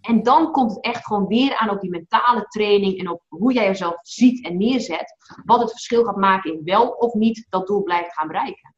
En 0.00 0.22
dan 0.22 0.52
komt 0.52 0.70
het 0.70 0.84
echt 0.84 1.06
gewoon 1.06 1.26
weer 1.26 1.56
aan 1.56 1.70
op 1.70 1.80
die 1.80 1.90
mentale 1.90 2.42
training 2.48 2.98
en 2.98 3.08
op 3.08 3.22
hoe 3.28 3.52
jij 3.52 3.66
jezelf 3.66 3.98
ziet 4.02 4.44
en 4.44 4.56
neerzet. 4.56 5.16
Wat 5.44 5.60
het 5.60 5.70
verschil 5.70 6.04
gaat 6.04 6.16
maken 6.16 6.52
in 6.52 6.64
wel 6.64 6.88
of 6.88 7.14
niet 7.14 7.46
dat 7.48 7.66
doel 7.66 7.82
blijft 7.82 8.12
gaan 8.12 8.26
bereiken. 8.26 8.74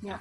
Ja. 0.00 0.20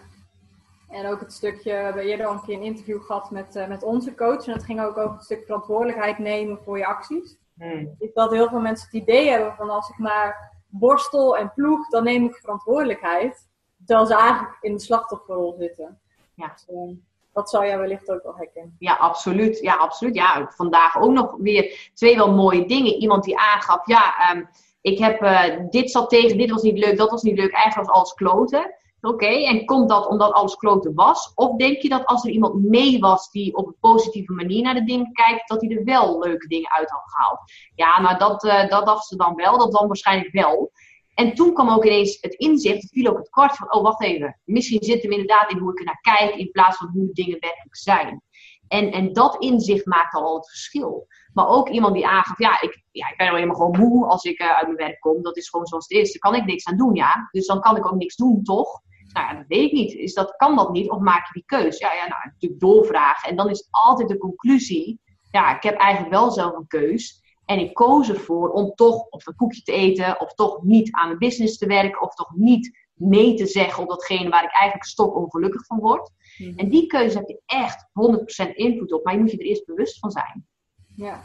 En 0.89 1.07
ook 1.07 1.19
het 1.19 1.33
stukje, 1.33 1.71
we 1.71 1.77
hebben 1.77 2.03
eerder 2.03 2.25
al 2.25 2.33
een 2.33 2.41
keer 2.41 2.55
een 2.55 2.63
interview 2.63 3.01
gehad 3.01 3.31
met, 3.31 3.55
uh, 3.55 3.67
met 3.67 3.83
onze 3.83 4.15
coach. 4.15 4.45
En 4.45 4.53
dat 4.53 4.63
ging 4.63 4.81
ook 4.81 4.97
over 4.97 5.15
het 5.15 5.23
stuk 5.23 5.45
verantwoordelijkheid 5.45 6.17
nemen 6.17 6.59
voor 6.63 6.77
je 6.77 6.85
acties. 6.85 7.37
Hmm. 7.57 7.95
Ik 7.99 8.13
dat 8.13 8.31
heel 8.31 8.49
veel 8.49 8.59
mensen 8.59 8.85
het 8.85 9.01
idee 9.01 9.29
hebben 9.29 9.53
van 9.55 9.69
als 9.69 9.89
ik 9.89 9.97
maar 9.97 10.53
borstel 10.67 11.37
en 11.37 11.51
ploeg, 11.55 11.89
dan 11.89 12.03
neem 12.03 12.25
ik 12.25 12.35
verantwoordelijkheid. 12.35 13.47
Terwijl 13.85 14.07
ze 14.07 14.15
eigenlijk 14.15 14.57
in 14.61 14.73
de 14.73 14.79
slachtofferrol 14.79 15.55
zitten. 15.59 15.99
Ja. 16.33 16.47
Dus, 16.47 16.65
eh, 16.67 16.97
dat 17.33 17.49
zou 17.49 17.65
jij 17.65 17.79
wellicht 17.79 18.11
ook 18.11 18.23
wel 18.23 18.35
herkennen. 18.35 18.75
Ja, 18.79 18.93
absoluut. 18.93 19.59
Ja, 19.59 19.75
absoluut. 19.75 20.15
Ja, 20.15 20.51
vandaag 20.55 20.97
ook 20.97 21.11
nog 21.11 21.35
weer 21.37 21.89
twee 21.93 22.15
wel 22.15 22.33
mooie 22.33 22.65
dingen. 22.65 22.93
Iemand 22.93 23.23
die 23.23 23.37
aangaf, 23.37 23.87
ja, 23.87 24.15
ehm, 24.19 24.43
ik 24.81 24.99
heb 24.99 25.21
eh, 25.21 25.59
dit 25.69 25.91
zat 25.91 26.09
tegen, 26.09 26.37
dit 26.37 26.51
was 26.51 26.61
niet 26.61 26.77
leuk, 26.77 26.97
dat 26.97 27.11
was 27.11 27.21
niet 27.21 27.37
leuk. 27.37 27.51
Eigenlijk 27.51 27.87
was 27.87 27.97
alles 27.97 28.13
kloten. 28.13 28.75
Oké, 29.05 29.25
en 29.25 29.65
komt 29.65 29.89
dat 29.89 30.07
omdat 30.07 30.31
alles 30.31 30.55
kloten 30.55 30.93
was? 30.93 31.31
Of 31.35 31.55
denk 31.55 31.81
je 31.81 31.89
dat 31.89 32.05
als 32.05 32.23
er 32.23 32.31
iemand 32.31 32.63
mee 32.63 32.99
was 32.99 33.31
die 33.31 33.55
op 33.55 33.67
een 33.67 33.75
positieve 33.79 34.33
manier 34.33 34.63
naar 34.63 34.73
de 34.73 34.83
dingen 34.83 35.11
kijkt, 35.11 35.49
dat 35.49 35.61
hij 35.61 35.69
er 35.69 35.83
wel 35.83 36.19
leuke 36.19 36.47
dingen 36.47 36.71
uit 36.71 36.89
had 36.89 37.03
gehaald? 37.05 37.39
Ja, 37.75 38.01
nou 38.01 38.17
dat, 38.17 38.43
eh, 38.43 38.69
dat 38.69 38.85
dacht 38.85 39.05
ze 39.05 39.15
dan 39.15 39.35
wel, 39.35 39.57
dat 39.57 39.71
dan 39.71 39.87
waarschijnlijk 39.87 40.33
wel. 40.33 40.71
En 41.13 41.33
toen 41.33 41.53
kwam 41.53 41.69
ook 41.69 41.85
ineens 41.85 42.17
het 42.21 42.33
inzicht, 42.33 42.81
het 42.81 42.91
viel 42.91 43.09
ook 43.09 43.17
het 43.17 43.29
kwart 43.29 43.55
van, 43.55 43.73
oh 43.73 43.83
wacht 43.83 44.01
even, 44.01 44.39
misschien 44.43 44.83
zit 44.83 45.01
hem 45.01 45.11
inderdaad 45.11 45.51
in 45.51 45.57
hoe 45.57 45.71
ik 45.71 45.79
er 45.79 45.85
naar 45.85 46.01
kijk, 46.01 46.35
in 46.35 46.51
plaats 46.51 46.77
van 46.77 46.89
hoe 46.93 47.09
dingen 47.13 47.39
werkelijk 47.39 47.75
zijn. 47.75 48.23
En, 48.67 48.91
en 48.91 49.13
dat 49.13 49.41
inzicht 49.43 49.85
maakt 49.85 50.13
al 50.13 50.35
het 50.35 50.49
verschil. 50.49 51.07
Maar 51.33 51.47
ook 51.47 51.69
iemand 51.69 51.93
die 51.93 52.07
aangaf, 52.07 52.39
ja, 52.39 52.61
ik, 52.61 52.83
ja, 52.91 53.09
ik 53.09 53.17
ben 53.17 53.25
nou 53.25 53.39
helemaal 53.39 53.59
gewoon 53.59 53.89
moe 53.89 54.05
als 54.05 54.23
ik 54.23 54.41
uh, 54.41 54.55
uit 54.57 54.65
mijn 54.65 54.77
werk 54.77 54.99
kom. 54.99 55.21
Dat 55.21 55.37
is 55.37 55.49
gewoon 55.49 55.65
zoals 55.65 55.87
het 55.87 55.97
is. 55.97 56.11
Daar 56.11 56.31
kan 56.31 56.41
ik 56.41 56.45
niks 56.47 56.65
aan 56.65 56.77
doen, 56.77 56.95
ja. 56.95 57.29
Dus 57.31 57.45
dan 57.45 57.61
kan 57.61 57.77
ik 57.77 57.85
ook 57.85 57.97
niks 57.97 58.15
doen, 58.15 58.43
toch? 58.43 58.81
Nou 59.15 59.27
ja, 59.27 59.33
dat 59.33 59.47
weet 59.47 59.65
ik 59.65 59.71
niet. 59.71 59.93
Is 59.93 60.13
dat, 60.13 60.35
kan 60.35 60.55
dat 60.55 60.71
niet? 60.71 60.89
Of 60.89 60.99
maak 60.99 61.25
je 61.27 61.33
die 61.33 61.43
keus? 61.45 61.77
Ja, 61.77 61.93
ja, 61.93 62.07
nou, 62.07 62.21
natuurlijk 62.23 62.61
doorvragen. 62.61 63.29
En 63.29 63.35
dan 63.35 63.49
is 63.49 63.67
altijd 63.71 64.09
de 64.09 64.17
conclusie, 64.17 64.99
ja, 65.31 65.55
ik 65.55 65.63
heb 65.63 65.77
eigenlijk 65.77 66.13
wel 66.13 66.31
zelf 66.31 66.55
een 66.55 66.67
keus. 66.67 67.23
En 67.45 67.59
ik 67.59 67.73
koos 67.73 68.09
ervoor 68.09 68.49
om 68.49 68.73
toch 68.75 69.09
of 69.09 69.27
een 69.27 69.35
koekje 69.35 69.61
te 69.61 69.71
eten, 69.71 70.21
of 70.21 70.33
toch 70.33 70.63
niet 70.63 70.91
aan 70.91 71.07
mijn 71.07 71.19
business 71.19 71.57
te 71.57 71.65
werken, 71.65 72.01
of 72.01 72.15
toch 72.15 72.35
niet 72.35 72.77
nee 72.93 73.33
te 73.33 73.45
zeggen 73.45 73.83
op 73.83 73.89
datgene 73.89 74.29
waar 74.29 74.43
ik 74.43 74.53
eigenlijk 74.53 74.83
stok 74.83 75.15
ongelukkig 75.15 75.65
van 75.65 75.79
word. 75.79 76.11
Mhm. 76.37 76.57
En 76.57 76.69
die 76.69 76.87
keuze 76.87 77.17
heb 77.17 77.27
je 77.27 77.41
echt 77.45 77.87
100% 77.93 78.55
invloed 78.55 78.93
op, 78.93 79.03
maar 79.03 79.13
je 79.13 79.19
moet 79.19 79.31
je 79.31 79.37
er 79.37 79.45
eerst 79.45 79.65
bewust 79.65 79.99
van 79.99 80.11
zijn. 80.11 80.47
Ja. 80.95 81.23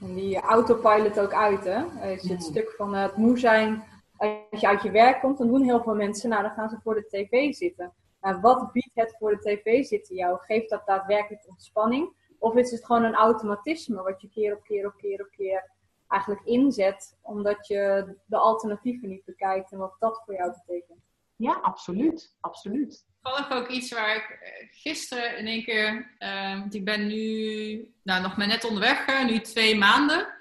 En 0.00 0.14
die 0.14 0.40
autopilot 0.40 1.20
ook 1.20 1.32
uit, 1.32 1.64
hè? 1.64 1.78
Je 1.78 2.28
het 2.28 2.42
stuk 2.42 2.74
van 2.76 2.94
eh, 2.94 3.02
het 3.02 3.16
moe 3.16 3.38
zijn, 3.38 3.82
als 4.18 4.60
je 4.60 4.68
uit 4.68 4.82
je 4.82 4.90
werk 4.90 5.20
komt, 5.20 5.38
dan 5.38 5.48
doen 5.48 5.62
heel 5.62 5.82
veel 5.82 5.94
mensen, 5.94 6.28
nou, 6.28 6.42
dan 6.42 6.50
gaan 6.50 6.68
ze 6.68 6.80
voor 6.82 6.94
de 6.94 7.06
tv 7.06 7.54
zitten. 7.54 7.92
Maar 8.20 8.40
wat 8.40 8.72
biedt 8.72 8.94
het 8.94 9.16
voor 9.18 9.30
de 9.30 9.38
tv 9.38 9.84
zitten 9.84 10.16
jou? 10.16 10.38
Geeft 10.40 10.70
dat 10.70 10.86
daadwerkelijk 10.86 11.48
ontspanning? 11.48 12.12
Of 12.38 12.54
is 12.54 12.70
het 12.70 12.84
gewoon 12.84 13.04
een 13.04 13.14
automatisme 13.14 14.02
wat 14.02 14.20
je 14.20 14.28
keer 14.28 14.54
op 14.56 14.64
keer 14.64 14.86
op 14.86 14.96
keer 14.96 15.20
op 15.20 15.30
keer 15.30 15.70
eigenlijk 16.08 16.44
inzet, 16.44 17.16
omdat 17.22 17.66
je 17.66 18.14
de 18.26 18.36
alternatieven 18.36 19.08
niet 19.08 19.24
bekijkt 19.24 19.72
en 19.72 19.78
wat 19.78 19.96
dat 19.98 20.22
voor 20.24 20.34
jou 20.34 20.52
betekent? 20.66 21.00
Ja, 21.36 21.52
absoluut. 21.52 22.36
Absoluut. 22.40 23.04
Toevallig 23.22 23.50
ook 23.50 23.68
iets 23.68 23.92
waar 23.92 24.16
ik 24.16 24.38
eh, 24.40 24.66
gisteren 24.70 25.38
in 25.38 25.46
één 25.46 25.64
keer, 25.64 26.14
eh, 26.18 26.58
want 26.58 26.74
ik 26.74 26.84
ben 26.84 27.06
nu 27.06 27.94
nou, 28.02 28.22
nog 28.22 28.36
maar 28.36 28.46
net 28.46 28.64
onderweg, 28.64 29.24
nu 29.26 29.40
twee 29.40 29.76
maanden. 29.76 30.34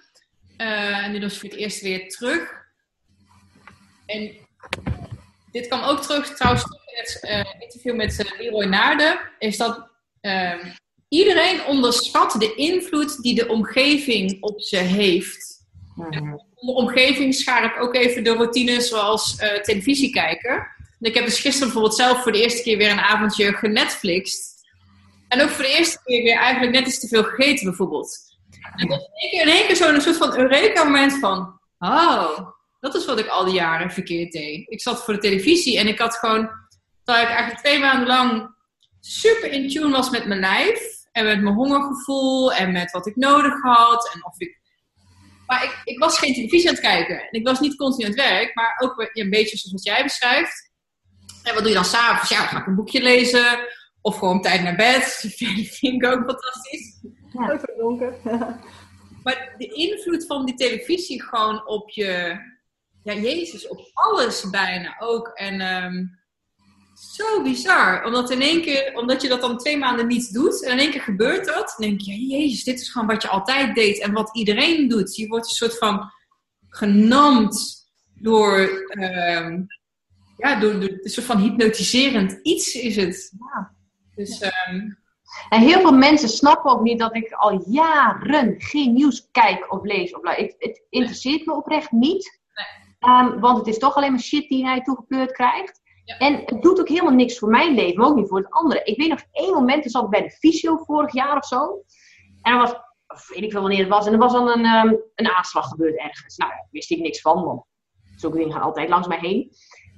Eh, 0.58 1.04
en 1.04 1.12
nu 1.12 1.20
dus 1.20 1.40
voor 1.40 1.50
het 1.50 1.58
eerst 1.58 1.82
weer 1.82 2.10
terug. 2.10 2.64
En 4.06 4.32
dit 5.51 5.68
kwam 5.68 5.84
ook 5.84 6.01
terug 6.01 6.36
trouwens 6.36 6.64
in 6.64 6.97
het 6.97 7.20
eh, 7.22 7.53
interview 7.60 7.95
met 7.95 8.20
eh, 8.20 8.39
Leroy 8.39 8.66
Naarden, 8.66 9.20
is 9.39 9.58
dat 9.58 9.88
eh, 10.22 10.66
iedereen 11.10 11.66
onderschat 11.66 12.36
de 12.39 12.56
invloed 12.56 13.22
die 13.22 13.36
de 13.36 13.47
omgeving 13.47 14.41
op 14.41 14.62
ze 14.62 14.78
heeft. 14.78 15.64
Mhm. 15.95 16.36
Onder 16.56 16.76
omgeving 16.76 17.36
schaar 17.36 17.64
ik 17.64 17.82
ook 17.82 17.95
even 17.95 18.24
de 18.24 18.34
routines 18.34 18.88
zoals 18.88 19.36
televisie 19.62 20.10
kijken. 20.10 20.56
En 20.99 21.10
ik 21.10 21.14
heb 21.14 21.26
dus 21.26 21.39
gisteren 21.39 21.68
bijvoorbeeld 21.68 21.95
zelf 21.95 22.24
voor 22.24 22.32
de 22.32 22.41
eerste 22.41 22.64
keer 22.64 22.78
weer 22.78 22.91
een 22.91 22.99
avondje 22.99 23.53
genetflixt. 23.53 24.53
En 25.28 25.41
ook 25.41 25.49
voor 25.49 25.64
de 25.64 25.78
eerste 25.78 25.99
keer 26.03 26.24
weer 26.24 26.38
eigenlijk 26.38 26.72
net 26.72 26.88
iets 26.88 26.99
te 26.99 27.08
veel 27.08 27.24
gegeten 27.24 27.66
bijvoorbeeld. 27.66 28.20
En 28.76 28.88
dat 28.88 28.99
is 28.99 29.06
in 29.06 29.14
één 29.22 29.30
keer, 29.30 29.41
in 29.41 29.60
één 29.60 29.68
keer 29.68 29.76
zo'n 29.76 30.01
soort 30.01 30.18
van 30.18 30.38
Eureka-moment 30.38 31.20
van... 31.20 31.60
Oh, 31.80 32.55
dat 32.86 32.96
is 32.96 33.06
wat 33.06 33.20
ik 33.20 33.28
al 33.28 33.46
die 33.46 33.54
jaren 33.54 33.92
verkeerd 33.92 34.32
deed. 34.32 34.70
Ik 34.70 34.82
zat 34.82 35.04
voor 35.04 35.14
de 35.14 35.20
televisie 35.20 35.80
en 35.80 35.88
ik 35.88 36.00
had 36.00 36.16
gewoon... 36.16 36.50
Terwijl 37.04 37.26
ik 37.26 37.34
eigenlijk 37.34 37.66
twee 37.66 37.80
maanden 37.80 38.08
lang 38.08 38.56
super 39.00 39.52
in 39.52 39.70
tune 39.70 39.90
was 39.90 40.10
met 40.10 40.26
mijn 40.26 40.40
lijf. 40.40 40.94
En 41.12 41.26
met 41.26 41.42
mijn 41.42 41.56
hongergevoel 41.56 42.54
en 42.54 42.72
met 42.72 42.92
wat 42.92 43.08
ik 43.08 43.16
nodig 43.16 43.62
had. 43.62 44.14
En 44.14 44.26
of 44.26 44.40
ik 44.40 44.64
maar 45.48 45.64
ik, 45.64 45.82
ik 45.84 46.00
was 46.00 46.18
geen 46.18 46.34
televisie 46.34 46.68
aan 46.68 46.76
het 46.76 46.84
kijken. 46.84 47.22
En 47.22 47.40
ik 47.40 47.48
was 47.48 47.60
niet 47.60 47.76
continu 47.76 48.04
aan 48.06 48.12
het 48.12 48.22
werk, 48.22 48.56
maar 48.56 48.76
ook 48.84 48.96
weer 48.96 49.10
een 49.14 49.30
beetje 49.30 49.58
zoals 49.58 49.72
wat 49.72 49.84
jij 49.84 50.04
beschrijft. 50.04 50.72
En 51.44 51.54
wat 51.54 51.60
doe 51.60 51.68
je 51.68 51.76
dan 51.76 51.86
s'avonds? 51.86 52.30
Ja, 52.30 52.46
ga 52.46 52.60
ik 52.60 52.66
een 52.66 52.76
boekje 52.76 53.02
lezen. 53.02 53.60
Of 54.02 54.18
gewoon 54.18 54.42
tijd 54.42 54.62
naar 54.64 54.76
bed. 54.76 55.20
Dat 55.24 55.32
vind 55.32 56.04
ik 56.04 56.06
ook 56.06 56.24
fantastisch. 56.26 57.02
Ja. 57.34 57.60
Donker. 57.78 58.16
Maar 59.24 59.56
de 59.58 59.68
invloed 59.68 60.26
van 60.26 60.46
die 60.46 60.56
televisie 60.56 61.24
gewoon 61.24 61.68
op 61.68 61.90
je... 61.90 62.38
Ja, 63.06 63.14
Jezus, 63.14 63.68
op 63.68 63.89
alles 63.93 64.49
bijna 64.49 64.95
ook. 64.99 65.28
En 65.28 65.62
ehm, 65.62 66.06
zo 67.16 67.41
bizar. 67.41 68.06
Omdat 68.06 68.32
in 68.32 68.41
één 68.41 68.62
keer, 68.62 68.93
omdat 68.95 69.22
je 69.22 69.28
dat 69.28 69.41
dan 69.41 69.58
twee 69.58 69.78
maanden 69.78 70.08
niet 70.08 70.34
doet. 70.34 70.64
En 70.64 70.72
in 70.72 70.80
één 70.80 70.91
keer 70.91 71.01
gebeurt 71.01 71.45
dat. 71.45 71.76
Dan 71.78 71.88
denk 71.88 72.01
je, 72.01 72.26
Jezus, 72.26 72.64
dit 72.64 72.80
is 72.80 72.89
gewoon 72.89 73.08
wat 73.08 73.22
je 73.22 73.28
altijd 73.28 73.76
deed. 73.76 73.99
En 73.99 74.14
wat 74.14 74.36
iedereen 74.36 74.88
doet. 74.88 75.16
Je 75.16 75.28
wordt 75.28 75.45
een 75.45 75.51
soort 75.51 75.78
van 75.78 76.12
genamd 76.70 77.86
door... 78.16 78.60
ehm, 78.89 79.62
ja, 80.38 80.60
door, 80.60 80.80
door 80.80 80.89
een 80.89 81.10
soort 81.10 81.26
van 81.26 81.41
hypnotiserend 81.41 82.39
iets 82.41 82.76
is 82.76 82.95
het. 82.95 83.32
Ja. 83.39 83.76
Dus 84.16 84.39
ehm, 84.39 84.89
En 85.49 85.62
heel 85.62 85.82
veel 85.82 85.97
mensen 85.97 86.30
snappen 86.30 86.72
ook 86.72 86.82
niet 86.82 86.99
dat 86.99 87.16
ik 87.16 87.32
al 87.32 87.64
jaren 87.70 88.56
geen 88.58 88.93
nieuws 88.93 89.28
kijk 89.32 89.72
of 89.74 89.84
lees. 89.84 90.16
Of, 90.16 90.36
ik, 90.36 90.56
het 90.58 90.86
interesseert 90.89 91.45
me 91.45 91.53
oprecht 91.53 91.91
niet. 91.91 92.43
Ehm, 93.06 93.39
want 93.39 93.58
het 93.58 93.68
is 93.68 93.78
toch 93.78 93.95
alleen 93.95 94.12
maar 94.12 94.20
shit 94.20 94.49
die 94.49 94.68
je 94.68 94.82
toegekeurd 94.82 95.32
krijgt. 95.32 95.82
Ja. 96.03 96.18
En 96.18 96.41
het 96.45 96.62
doet 96.62 96.80
ook 96.80 96.88
helemaal 96.88 97.14
niks 97.14 97.38
voor 97.38 97.49
mijn 97.49 97.74
leven, 97.74 97.97
maar 97.97 98.08
ook 98.08 98.16
niet 98.16 98.28
voor 98.28 98.38
het 98.38 98.51
andere. 98.51 98.84
Ik 98.84 98.97
weet 98.97 99.10
nog 99.10 99.24
één 99.32 99.53
moment, 99.53 99.82
toen 99.82 99.91
zat 99.91 100.03
ik 100.03 100.10
bij 100.10 100.22
de 100.22 100.32
fysio 100.32 100.78
vorig 100.78 101.14
jaar 101.14 101.38
of 101.38 101.45
zo. 101.45 101.84
En 102.41 102.53
er 102.53 102.58
was, 102.58 102.74
of 103.08 103.28
weet 103.28 103.43
ik 103.43 103.51
veel 103.51 103.62
wanneer 103.62 103.80
het 103.80 103.89
was, 103.89 104.06
en 104.06 104.14
er 104.14 104.20
was 104.20 104.32
dan 104.32 104.49
een, 104.49 104.66
ehm, 104.66 104.95
een 105.16 105.30
aanslag 105.30 105.68
gebeurd 105.68 105.97
ergens. 105.97 106.38
Nou, 106.38 106.51
daar 106.51 106.68
wist 106.72 106.91
ik 106.91 106.99
niks 106.99 107.22
van, 107.22 107.43
want 107.43 107.64
zulke 108.16 108.38
dingen 108.38 108.51
gaan 108.51 108.62
altijd 108.62 108.89
langs 108.89 109.08
mij 109.08 109.20
heen. 109.20 109.51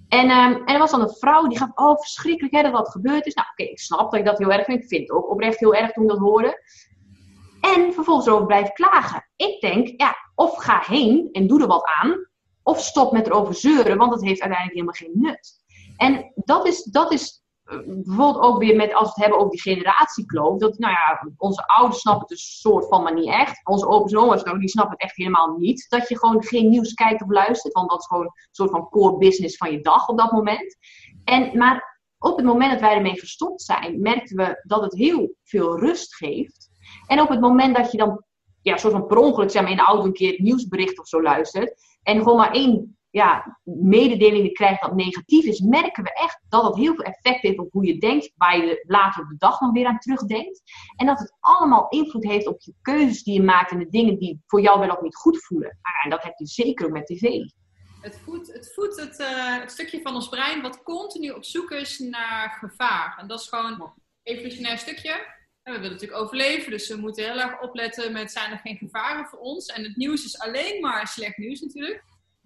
En, 0.10 0.30
ehm, 0.30 0.54
en 0.54 0.74
er 0.74 0.80
was 0.80 0.92
dan 0.92 1.02
een 1.02 1.16
vrouw 1.20 1.48
die 1.48 1.58
gaf, 1.58 1.70
oh 1.76 2.00
verschrikkelijk 2.00 2.56
hè, 2.56 2.62
dat 2.62 2.74
dat 2.74 2.90
gebeurd 2.90 3.26
is. 3.26 3.34
Nou 3.34 3.48
oké, 3.52 3.64
ik 3.64 3.80
snap 3.80 4.12
dat 4.12 4.20
ik 4.20 4.26
dat 4.26 4.38
heel 4.38 4.52
erg 4.52 4.66
vind. 4.66 4.84
Ik 4.84 4.88
vind 4.88 5.02
het 5.02 5.12
ook 5.12 5.30
oprecht 5.30 5.60
heel 5.60 5.76
erg 5.76 5.92
toen 5.92 6.04
ik 6.04 6.10
dat 6.10 6.20
hoorde. 6.20 6.64
En 7.62 7.94
vervolgens 7.94 8.28
erover 8.28 8.46
blijven 8.46 8.74
klagen. 8.74 9.30
Ik 9.36 9.62
denk, 9.62 10.02
ja, 10.02 10.16
of 10.36 10.58
ga 10.58 10.84
heen 10.86 11.30
en 11.32 11.48
doe 11.48 11.62
er 11.62 11.68
wat 11.68 11.86
aan. 12.02 12.28
Of 12.68 12.80
stop 12.80 13.12
met 13.12 13.28
erover 13.28 13.56
zeuren, 13.56 13.98
want 13.98 14.12
dat 14.12 14.22
heeft 14.22 14.42
uiteindelijk 14.42 14.74
helemaal 14.74 14.94
geen 14.94 15.12
nut. 15.14 15.54
En 15.98 16.32
dat 16.36 16.68
is, 16.68 16.84
dat 16.84 17.12
is 17.12 17.44
eh, 17.64 17.78
bijvoorbeeld 17.86 18.44
ook 18.44 18.60
weer 18.60 18.76
met, 18.76 18.94
als 18.94 19.04
we 19.04 19.14
het 19.14 19.20
hebben 19.20 19.38
over 19.38 19.52
die 19.52 19.62
generatiekloof. 19.62 20.60
Dat, 20.60 20.78
nou 20.78 20.94
ja, 20.94 21.30
onze 21.38 21.68
ouders 21.68 22.02
snappen 22.02 22.22
het 22.22 22.32
een 22.32 22.38
soort 22.38 22.88
van, 22.88 23.04
maar 23.04 23.14
niet 23.14 23.30
echt. 23.30 23.62
Onze 23.64 23.88
opa's 23.88 24.44
en 24.44 24.60
die 24.60 24.70
snappen 24.70 24.94
het 24.94 25.02
echt 25.02 25.16
helemaal 25.16 25.58
niet. 25.58 25.86
Dat 25.90 26.10
je 26.10 26.18
gewoon 26.18 26.44
geen 26.44 26.70
nieuws 26.70 26.94
kijkt 26.94 27.22
of 27.22 27.30
luistert. 27.30 27.74
Want 27.74 27.90
dat 27.90 28.00
is 28.00 28.06
gewoon 28.06 28.26
een 28.26 28.48
soort 28.52 28.70
van 28.70 28.90
core 28.90 29.18
business 29.18 29.58
van 29.58 29.72
je 29.72 29.82
dag 29.82 30.08
op 30.08 30.18
dat 30.18 30.32
moment. 30.32 30.78
En, 31.24 31.58
maar 31.58 32.02
op 32.18 32.38
het 32.38 32.46
moment 32.46 32.72
dat 32.72 32.82
wij 32.82 32.96
ermee 32.96 33.20
gestopt 33.20 33.62
zijn, 33.62 34.02
merkten 34.02 34.38
we 34.38 34.62
dat 34.64 34.82
het 34.82 34.94
heel 34.94 35.36
veel 35.44 35.80
rust 35.80 36.16
geeft. 36.16 36.70
En 37.08 37.22
op 37.22 37.30
het 37.30 37.40
moment 37.40 37.76
dat 37.76 37.92
je 37.92 37.98
dan, 37.98 38.24
ja, 38.62 38.78
soort 38.78 38.94
van 38.94 39.06
per 39.06 39.18
ongeluk, 39.18 39.52
zeg 39.52 39.62
maar, 39.62 39.72
in 39.72 39.78
de 39.78 39.84
auto 39.84 40.06
een 40.06 40.14
keer 40.14 40.32
het 40.32 40.40
nieuwsbericht 40.40 41.00
of 41.00 41.08
zo 41.08 41.22
luistert. 41.22 41.74
En 42.08 42.18
gewoon 42.18 42.38
maar 42.38 42.52
één 42.52 42.98
ja, 43.10 43.60
mededeling 43.64 44.54
krijgt 44.54 44.82
dat 44.82 44.96
negatief 44.96 45.46
is, 45.46 45.60
merken 45.60 46.04
we 46.04 46.14
echt 46.14 46.40
dat 46.50 46.64
het 46.64 46.76
heel 46.76 46.96
veel 46.96 47.04
effect 47.04 47.42
heeft 47.42 47.60
op 47.60 47.72
hoe 47.72 47.86
je 47.86 47.98
denkt, 47.98 48.32
waar 48.36 48.58
je 48.58 48.84
later 48.88 49.24
op 49.24 49.30
de 49.30 49.36
dag 49.38 49.60
nog 49.60 49.72
weer 49.72 49.86
aan 49.86 50.00
terugdenkt. 50.00 50.62
En 50.96 51.06
dat 51.06 51.20
het 51.20 51.36
allemaal 51.40 51.88
invloed 51.90 52.24
heeft 52.24 52.48
op 52.48 52.62
je 52.62 52.74
keuzes 52.82 53.24
die 53.24 53.34
je 53.34 53.44
maakt 53.44 53.72
en 53.72 53.80
de 53.80 53.90
dingen 53.90 54.18
die 54.18 54.42
voor 54.46 54.62
jou 54.62 54.80
wel 54.80 54.90
of 54.90 55.02
niet 55.02 55.16
goed 55.16 55.46
voelen. 55.46 55.78
Ah, 55.82 56.04
en 56.04 56.10
dat 56.10 56.24
heb 56.24 56.38
je 56.38 56.48
zeker 56.48 56.86
ook 56.86 56.92
met 56.92 57.06
tv. 57.06 57.22
Het 58.02 58.20
voedt 58.20 58.54
het, 58.54 59.00
het, 59.00 59.20
eh, 59.20 59.60
het 59.60 59.72
stukje 59.72 60.02
van 60.02 60.16
ons 60.16 60.30
brein 60.30 60.62
wat 60.62 60.84
continu 60.84 61.30
op 61.30 61.46
zoek 61.46 61.72
is 61.72 62.00
naar 62.00 62.58
gevaar. 62.60 63.18
En 63.20 63.28
dat 63.28 63.40
is 63.40 63.48
gewoon 63.48 63.72
een 63.72 63.94
evolutionair 64.24 64.78
stukje. 64.78 65.37
En 65.68 65.74
we 65.74 65.80
willen 65.80 65.94
natuurlijk 65.94 66.22
overleven, 66.22 66.72
dus 66.72 66.88
we 66.88 66.96
moeten 66.96 67.24
heel 67.24 67.40
erg 67.40 67.62
opletten 67.62 68.12
met 68.12 68.32
zijn 68.32 68.52
er 68.52 68.60
geen 68.64 68.78
gevaren 68.78 69.26
voor 69.26 69.40
ons. 69.40 69.66
En 69.66 69.84
het 69.84 69.96
nieuws 69.96 70.26
is 70.26 70.40
alleen 70.40 70.82
maar 70.82 71.08
slecht 71.08 71.38
nieuws 71.38 71.62
natuurlijk. 71.62 72.04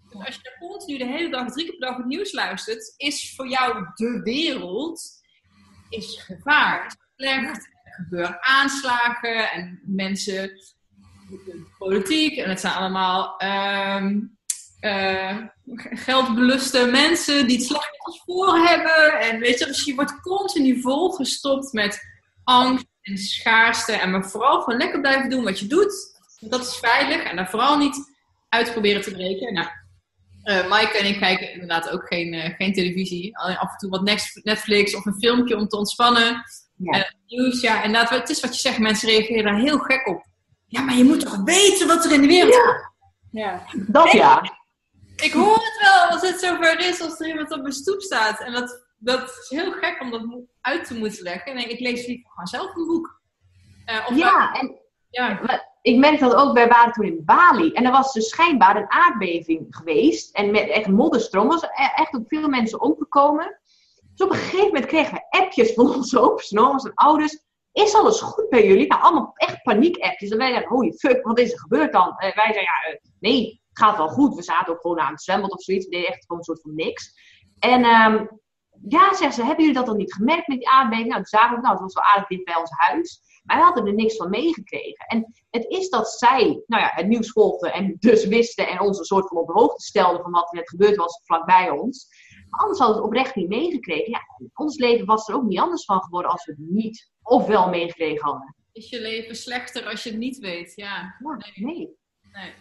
Dus 0.10 0.26
als 0.26 0.36
je 0.36 0.56
continu 0.60 0.98
de 0.98 1.06
hele 1.06 1.30
dag, 1.30 1.52
drie 1.52 1.66
keer 1.66 1.78
per 1.78 1.88
dag 1.88 1.98
het 1.98 2.06
nieuws 2.06 2.32
luistert, 2.32 2.94
is 2.98 3.34
voor 3.36 3.48
jou 3.48 3.86
de 3.96 4.22
wereld 4.24 5.02
is 5.90 6.22
gevaar. 6.26 6.96
Slecht, 7.16 7.70
er 7.84 7.94
gebeuren 7.94 8.38
aanslagen 8.42 9.52
en 9.52 9.82
mensen 9.86 10.52
politiek 11.78 12.38
en 12.38 12.50
het 12.50 12.60
zijn 12.60 12.74
allemaal 12.74 13.38
ehm, 13.38 14.20
eh, 14.80 15.38
geldbeluste 15.76 16.86
mensen 16.86 17.48
die 17.48 17.58
het 17.58 17.98
ons 18.06 18.22
voor 18.26 18.58
hebben. 18.58 19.20
En 19.20 19.40
weet 19.40 19.60
je, 19.60 19.66
dus 19.66 19.86
je 19.86 19.96
wordt 19.96 20.22
continu 20.22 20.82
volgestopt 20.82 21.74
met 21.74 22.00
angst 22.44 22.90
en 23.02 23.18
schaarste. 23.18 23.92
En 23.92 24.12
maar 24.12 24.30
vooral 24.30 24.62
gewoon 24.62 24.80
lekker 24.80 25.02
blijven 25.02 25.30
doen 25.30 25.44
wat 25.44 25.60
je 25.60 25.68
doet. 25.68 26.20
Dat 26.40 26.62
is 26.62 26.76
veilig. 26.76 27.24
En 27.24 27.36
daar 27.36 27.50
vooral 27.50 27.78
niet 27.78 27.96
uit 28.50 28.72
proberen 28.72 29.02
te 29.02 29.12
breken. 29.12 29.54
Nou, 29.54 29.68
uh, 30.44 30.70
Mike 30.70 30.98
en 30.98 31.06
ik 31.06 31.20
kijken 31.20 31.54
inderdaad 31.54 31.90
ook 31.90 32.08
geen, 32.08 32.34
uh, 32.34 32.56
geen 32.56 32.74
televisie. 32.74 33.38
Alleen 33.38 33.58
af 33.58 33.72
en 33.72 33.78
toe 33.78 33.90
wat 33.90 34.04
Netflix 34.44 34.96
of 34.96 35.06
een 35.06 35.20
filmpje 35.20 35.58
om 35.58 35.68
te 35.68 35.78
ontspannen. 35.78 36.44
Ja. 36.78 36.98
Uh, 36.98 37.04
nieuws, 37.28 37.62
ja. 37.62 37.84
En 37.84 37.96
het 37.96 38.30
is 38.30 38.40
wat 38.40 38.56
je 38.56 38.62
zegt, 38.62 38.78
mensen 38.78 39.10
reageren 39.10 39.44
daar 39.44 39.60
heel 39.60 39.78
gek 39.78 40.08
op. 40.08 40.26
Ja, 40.68 40.82
maar 40.82 40.96
je 40.96 41.04
moet 41.04 41.20
toch 41.20 41.38
weten 41.44 41.88
wat 41.88 42.06
er 42.06 42.12
in 42.12 42.22
de 42.22 42.28
wereld 42.28 42.54
ja. 42.54 42.92
ja. 43.32 43.64
Dat 43.88 44.12
ja. 44.12 44.60
Ik 45.16 45.32
hoor 45.32 45.54
het 45.54 45.78
wel 45.82 46.10
als 46.10 46.30
het 46.30 46.40
zover 46.40 46.80
is, 46.80 47.02
als 47.02 47.20
er 47.20 47.28
iemand 47.28 47.52
op 47.52 47.62
mijn 47.62 47.74
stoep 47.74 48.02
staat. 48.02 48.42
En 48.42 48.52
dat, 48.52 48.86
dat 49.04 49.22
is 49.22 49.50
heel 49.50 49.72
gek 49.72 50.02
om 50.02 50.12
dat 50.12 50.44
uit 50.62 50.86
te 50.86 50.98
moeten 50.98 51.24
leggen. 51.24 51.56
En 51.56 51.70
ik 51.70 51.80
lees 51.80 52.08
liever 52.08 52.30
gewoon 52.30 52.48
zelf 52.48 52.76
een 52.76 52.88
boek. 52.88 53.22
of 54.08 54.16
ja, 54.16 54.54
en 54.54 54.80
ja 55.10 55.40
ik 55.82 55.98
merkte 55.98 56.24
dat 56.24 56.36
ook, 56.36 56.54
wij 56.54 56.68
waren 56.68 56.94
toen 56.94 57.06
in 57.06 57.26
Bali. 57.26 57.72
En 57.72 57.86
er 57.86 57.92
was 57.92 58.14
dus 58.14 58.30
schijnbaar 58.30 58.76
een 58.76 58.92
aardbeving 58.92 59.66
geweest. 59.70 60.36
En 60.36 60.52
met 60.52 60.70
echt 60.70 60.88
modderstroom 60.88 61.48
was 61.48 61.64
er 61.64 61.92
echt 61.96 62.16
ook 62.16 62.28
veel 62.28 62.48
mensen 62.48 62.82
omgekomen. 62.82 63.60
Dus 64.14 64.28
op 64.28 64.34
een 64.34 64.40
gegeven 64.40 64.66
moment 64.66 64.86
kregen 64.86 65.14
we 65.14 65.40
appjes 65.40 65.74
van 65.74 65.90
onze 65.96 66.20
opa's 66.20 66.52
en 66.52 66.94
ouders. 66.94 67.44
Is 67.72 67.96
alles 67.96 68.22
goed 68.22 68.50
bij 68.50 68.68
jullie? 68.68 68.88
Nou, 68.88 69.02
allemaal 69.02 69.32
echt 69.36 69.64
paniek-appjes. 69.64 70.30
En 70.30 70.38
wij 70.38 70.50
zeiden, 70.50 70.70
holy 70.70 70.92
fuck, 70.92 71.26
wat 71.26 71.40
is 71.40 71.52
er 71.52 71.60
gebeurd 71.60 71.94
dan? 71.94 72.10
En 72.18 72.32
wij 72.36 72.54
zeiden, 72.54 72.62
ja, 72.62 72.92
eh, 72.92 72.98
nee, 73.20 73.62
het 73.70 73.84
gaat 73.84 73.98
wel 73.98 74.10
goed. 74.10 74.36
We 74.36 74.44
zaten 74.44 74.74
ook 74.74 74.82
gewoon 74.82 75.00
aan 75.00 75.12
het 75.12 75.22
zwembad 75.22 75.52
of 75.52 75.62
zoiets. 75.62 75.86
We 75.86 75.92
deden 75.92 76.10
echt 76.10 76.26
gewoon 76.26 76.38
een 76.38 76.44
soort 76.44 76.62
van 76.62 76.76
niks. 76.76 77.14
En 77.60 77.86
um, 77.86 78.42
ja, 78.88 79.14
zeggen 79.14 79.34
ze, 79.34 79.44
hebben 79.44 79.60
jullie 79.60 79.80
dat 79.80 79.86
dan 79.86 79.98
niet 79.98 80.14
gemerkt 80.14 80.48
met 80.48 80.58
die 80.58 80.70
aardbeving? 80.70 81.08
Nou, 81.08 81.18
toen 81.18 81.40
zagen 81.40 81.56
we, 81.56 81.62
nou, 81.62 81.74
het 81.74 81.82
was 81.82 81.94
wel 81.94 82.04
aardig 82.04 82.28
dicht 82.28 82.44
bij 82.44 82.56
ons 82.56 82.72
huis. 82.72 83.22
Maar 83.44 83.56
wij 83.56 83.66
hadden 83.66 83.88
er 83.88 83.94
niks 83.94 84.16
van 84.16 84.30
meegekregen. 84.30 85.06
En 85.06 85.34
het 85.50 85.66
is 85.68 85.90
dat 85.90 86.10
zij 86.10 86.64
nou 86.68 86.84
ja, 86.84 86.92
het 86.94 87.08
nieuws 87.08 87.32
volgden 87.32 87.74
en 87.74 87.96
dus 88.00 88.26
wisten 88.26 88.68
en 88.68 88.80
ons 88.80 89.00
een 89.00 89.06
soort 89.06 89.28
van 89.28 89.38
op 89.38 89.48
de 89.48 89.54
hoogte 89.54 89.82
stelden 89.84 90.22
van 90.22 90.32
wat 90.32 90.52
er 90.52 90.58
net 90.58 90.70
gebeurd 90.70 90.96
was 90.96 91.22
vlakbij 91.24 91.70
ons. 91.70 92.08
Maar 92.50 92.60
anders 92.60 92.80
hadden 92.80 92.98
we 92.98 93.04
het 93.04 93.12
oprecht 93.12 93.36
niet 93.36 93.48
meegekregen. 93.48 94.10
Ja, 94.10 94.20
ons 94.54 94.78
leven 94.78 95.06
was 95.06 95.28
er 95.28 95.36
ook 95.36 95.44
niet 95.44 95.60
anders 95.60 95.86
van 95.86 96.04
geworden 96.04 96.32
als 96.32 96.46
we 96.46 96.52
het 96.52 96.70
niet 96.70 97.12
of 97.22 97.48
wel 97.48 97.70
meegekregen 97.70 98.26
hadden. 98.26 98.56
Is 98.72 98.90
je 98.90 99.02
leven 99.02 99.36
slechter 99.36 99.86
als 99.86 100.04
je 100.04 100.10
het 100.10 100.20
niet 100.20 100.38
weet? 100.38 100.76
Ja. 100.76 101.16
nee. 101.20 101.38
nee. 101.56 101.98
nee. 102.32 102.54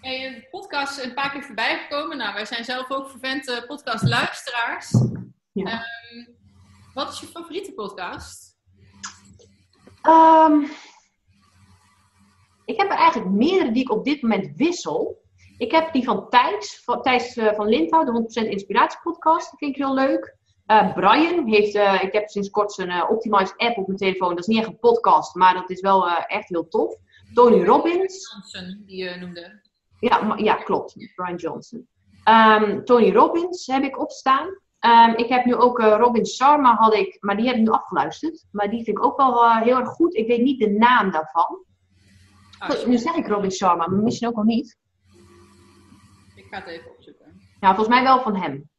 Hey, 0.00 0.26
een 0.26 0.46
podcast 0.50 0.98
is 0.98 1.04
een 1.04 1.14
paar 1.14 1.30
keer 1.30 1.42
voorbij 1.42 1.78
gekomen. 1.78 2.16
Nou, 2.16 2.34
wij 2.34 2.44
zijn 2.44 2.64
zelf 2.64 2.90
ook 2.90 3.10
vervente 3.10 3.64
podcastluisteraars. 3.66 4.90
Ja. 5.52 5.86
Um, 6.12 6.36
wat 6.94 7.12
is 7.12 7.20
je 7.20 7.26
favoriete 7.26 7.72
podcast? 7.72 8.56
Um, 10.02 10.62
ik 12.64 12.76
heb 12.80 12.90
er 12.90 12.96
eigenlijk 12.96 13.30
meerdere 13.30 13.72
die 13.72 13.82
ik 13.82 13.90
op 13.90 14.04
dit 14.04 14.22
moment 14.22 14.56
wissel. 14.56 15.20
Ik 15.58 15.70
heb 15.70 15.92
die 15.92 16.04
van 16.04 16.28
Thijs, 16.28 16.82
van, 16.84 17.02
Thijs 17.02 17.36
uh, 17.36 17.52
van 17.52 17.66
Lindhout, 17.66 18.06
de 18.06 18.44
100% 18.44 18.48
Inspiratiepodcast. 18.48 19.50
Dat 19.50 19.58
vind 19.58 19.76
ik 19.76 19.82
heel 19.82 19.94
leuk. 19.94 20.36
Uh, 20.66 20.94
Brian 20.94 21.46
heeft, 21.46 21.74
uh, 21.74 22.02
ik 22.02 22.12
heb 22.12 22.28
sinds 22.28 22.50
kort 22.50 22.72
zijn 22.72 23.08
Optimize 23.08 23.54
app 23.56 23.76
op 23.76 23.86
mijn 23.86 23.98
telefoon. 23.98 24.28
Dat 24.28 24.38
is 24.38 24.46
niet 24.46 24.58
echt 24.58 24.68
een 24.68 24.78
podcast, 24.78 25.34
maar 25.34 25.54
dat 25.54 25.70
is 25.70 25.80
wel 25.80 26.08
echt 26.10 26.48
heel 26.48 26.68
tof. 26.68 26.96
Tony 27.34 27.64
Robbins. 27.64 28.32
Johnson, 28.32 28.82
die 28.86 29.04
je 29.04 29.16
noemde. 29.16 29.60
Ja, 30.00 30.34
ja, 30.36 30.54
klopt. 30.54 30.94
Brian 31.14 31.36
Johnson. 31.36 31.88
Um, 32.28 32.84
Tony 32.84 33.12
Robbins 33.12 33.66
heb 33.66 33.82
ik 33.82 34.00
opstaan. 34.00 34.61
Um, 34.86 35.16
ik 35.16 35.28
heb 35.28 35.44
nu 35.44 35.54
ook 35.54 35.78
uh, 35.78 35.96
Robin 35.98 36.26
Sharma, 36.26 36.74
had 36.74 36.94
ik, 36.94 37.16
maar 37.20 37.36
die 37.36 37.46
heb 37.46 37.56
ik 37.56 37.62
nu 37.62 37.68
afgeluisterd. 37.68 38.46
Maar 38.50 38.70
die 38.70 38.84
vind 38.84 38.98
ik 38.98 39.04
ook 39.04 39.16
wel 39.16 39.44
uh, 39.44 39.60
heel 39.60 39.78
erg 39.78 39.88
goed. 39.88 40.14
Ik 40.14 40.26
weet 40.26 40.42
niet 40.42 40.58
de 40.58 40.70
naam 40.70 41.10
daarvan. 41.10 41.64
Ah, 42.58 42.86
nu 42.86 42.98
zeg 42.98 43.14
ik 43.14 43.26
Robin 43.26 43.50
Sharma, 43.50 43.86
maar 43.86 44.02
misschien 44.02 44.28
ook 44.28 44.36
al 44.36 44.42
niet. 44.42 44.78
Ik 46.34 46.46
ga 46.50 46.56
het 46.56 46.66
even 46.66 46.90
opzoeken. 46.90 47.40
Ja, 47.60 47.74
volgens 47.74 47.88
mij 47.88 48.02
wel 48.02 48.20
van 48.20 48.36
hem. 48.36 48.70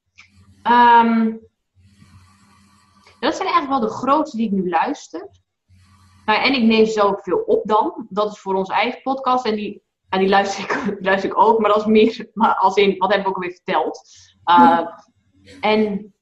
Um, 0.67 1.39
dat 3.19 3.35
zijn 3.35 3.47
eigenlijk 3.47 3.79
wel 3.79 3.89
de 3.89 3.95
grootste 3.95 4.37
die 4.37 4.45
ik 4.45 4.51
nu 4.51 4.69
luister. 4.69 5.29
Nou, 6.25 6.43
en 6.43 6.53
ik 6.53 6.63
neem 6.63 6.85
ze 6.85 7.01
ook 7.01 7.23
veel 7.23 7.37
op 7.37 7.67
dan. 7.67 8.07
Dat 8.09 8.31
is 8.31 8.39
voor 8.39 8.55
onze 8.55 8.73
eigen 8.73 9.01
podcast. 9.01 9.45
En 9.45 9.55
die, 9.55 9.83
en 10.09 10.19
die 10.19 10.29
luister, 10.29 10.63
ik, 10.63 10.97
luister 11.07 11.29
ik 11.29 11.37
ook, 11.37 11.59
maar 11.59 11.69
dat 11.69 11.79
is 11.79 11.85
meer 11.85 12.29
maar 12.33 12.55
als 12.55 12.75
in, 12.75 12.97
wat 12.97 13.11
heb 13.11 13.21
ik 13.21 13.27
ook 13.27 13.35
alweer 13.35 13.53
verteld. 13.53 14.01
Uh, 14.45 14.79
en 15.61 16.13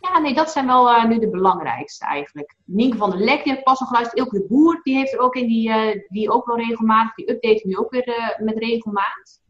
ja, 0.00 0.18
nee, 0.18 0.34
dat 0.34 0.50
zijn 0.50 0.66
wel 0.66 0.90
uh, 0.90 1.04
nu 1.04 1.18
de 1.18 1.30
belangrijkste 1.30 2.04
eigenlijk. 2.04 2.56
Nienke 2.64 2.96
van 2.96 3.10
der 3.10 3.18
Lek, 3.18 3.42
die 3.42 3.52
heeft 3.52 3.64
pas 3.64 3.80
nog 3.80 3.88
geluisterd. 3.88 4.18
Ilke 4.18 4.46
Boer, 4.46 4.80
die 4.82 4.94
heeft 4.94 5.12
er 5.12 5.18
ook 5.18 5.34
in, 5.34 5.46
die, 5.46 5.68
uh, 5.68 6.02
die 6.08 6.30
ook 6.30 6.46
wel 6.46 6.56
regelmatig. 6.56 7.14
Die 7.14 7.30
update 7.30 7.66
nu 7.66 7.76
ook 7.76 7.90
weer 7.90 8.08
uh, 8.08 8.38
met 8.46 8.58
regelmaat. 8.58 9.42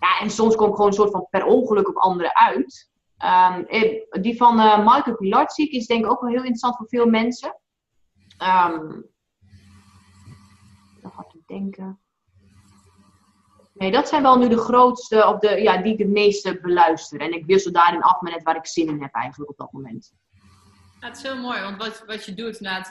Ja, 0.00 0.18
en 0.20 0.30
soms 0.30 0.56
kom 0.56 0.68
ik 0.68 0.74
gewoon 0.74 0.86
een 0.86 0.96
soort 0.96 1.10
van 1.10 1.26
per 1.30 1.44
ongeluk 1.44 1.88
op 1.88 1.96
anderen 1.96 2.34
uit. 2.36 2.90
Um, 3.24 3.66
die 4.22 4.36
van 4.36 4.56
Michael 4.84 5.16
Pilarczyk 5.16 5.70
is 5.70 5.86
denk 5.86 6.04
ik 6.04 6.10
ook 6.10 6.20
wel 6.20 6.30
heel 6.30 6.38
interessant 6.38 6.76
voor 6.76 6.88
veel 6.88 7.06
mensen. 7.06 7.60
Um, 8.42 9.06
nog 11.02 11.16
wat 11.16 11.30
te 11.30 11.42
denken. 11.46 12.00
Nee, 13.78 13.90
dat 13.90 14.08
zijn 14.08 14.22
wel 14.22 14.38
nu 14.38 14.48
de 14.48 14.58
grootste, 14.58 15.26
of 15.26 15.38
de, 15.38 15.62
ja, 15.62 15.82
die 15.82 15.92
ik 15.92 15.98
het 15.98 16.08
meeste 16.08 16.60
beluister. 16.60 17.20
En 17.20 17.32
ik 17.32 17.46
wissel 17.46 17.72
daarin 17.72 18.02
af 18.02 18.20
met 18.20 18.42
waar 18.42 18.56
ik 18.56 18.66
zin 18.66 18.88
in 18.88 19.02
heb 19.02 19.14
eigenlijk 19.14 19.50
op 19.50 19.56
dat 19.56 19.72
moment. 19.72 20.12
Ja, 21.00 21.06
het 21.06 21.16
is 21.16 21.22
heel 21.22 21.36
mooi, 21.36 21.60
want 21.60 21.76
wat, 21.76 22.04
wat 22.06 22.24
je 22.24 22.34
doet, 22.34 22.60
uh, 22.60 22.82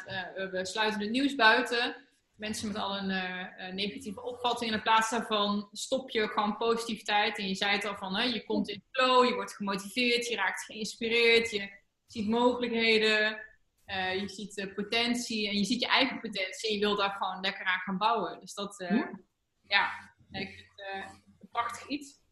we 0.52 0.60
sluiten 0.62 1.02
het 1.02 1.10
nieuws 1.10 1.36
buiten. 1.36 1.96
Mensen 2.36 2.68
met 2.68 2.78
al 2.78 2.98
een 2.98 3.10
uh, 3.10 3.74
negatieve 3.74 4.24
opvatting. 4.24 4.72
En 4.72 4.78
in 4.78 4.84
plaats 4.84 5.10
daarvan 5.10 5.70
stop 5.72 6.10
je 6.10 6.28
gewoon 6.28 6.58
positiviteit. 6.58 7.38
En 7.38 7.48
je 7.48 7.56
zei 7.56 7.72
het 7.72 7.86
al 7.86 7.96
van, 7.96 8.16
hè, 8.16 8.24
je 8.24 8.46
komt 8.46 8.70
in 8.70 8.84
flow, 8.92 9.26
je 9.26 9.34
wordt 9.34 9.56
gemotiveerd, 9.56 10.28
je 10.28 10.36
raakt 10.36 10.64
geïnspireerd, 10.64 11.52
je 11.52 11.70
ziet 12.08 12.30
mogelijkheden, 12.30 13.40
uh, 13.88 14.20
je 14.20 14.30
ziet 14.30 14.72
potentie 14.76 15.48
en 15.48 15.58
je 15.58 15.64
ziet 15.64 15.82
je 15.82 15.88
eigen 15.88 16.20
potentie. 16.20 16.70
En 16.70 16.76
je 16.76 16.80
wil 16.80 16.96
daar 16.96 17.16
gewoon 17.20 17.42
lekker 17.42 17.66
aan 17.66 17.80
gaan 17.80 17.98
bouwen. 17.98 18.40
Dus 18.40 18.54
dat, 18.54 18.76
ja. 18.90 19.20
ja, 19.68 20.15
uh, 20.42 21.06
een 21.40 21.50
prachtig 21.52 21.88
iets. 21.88 22.24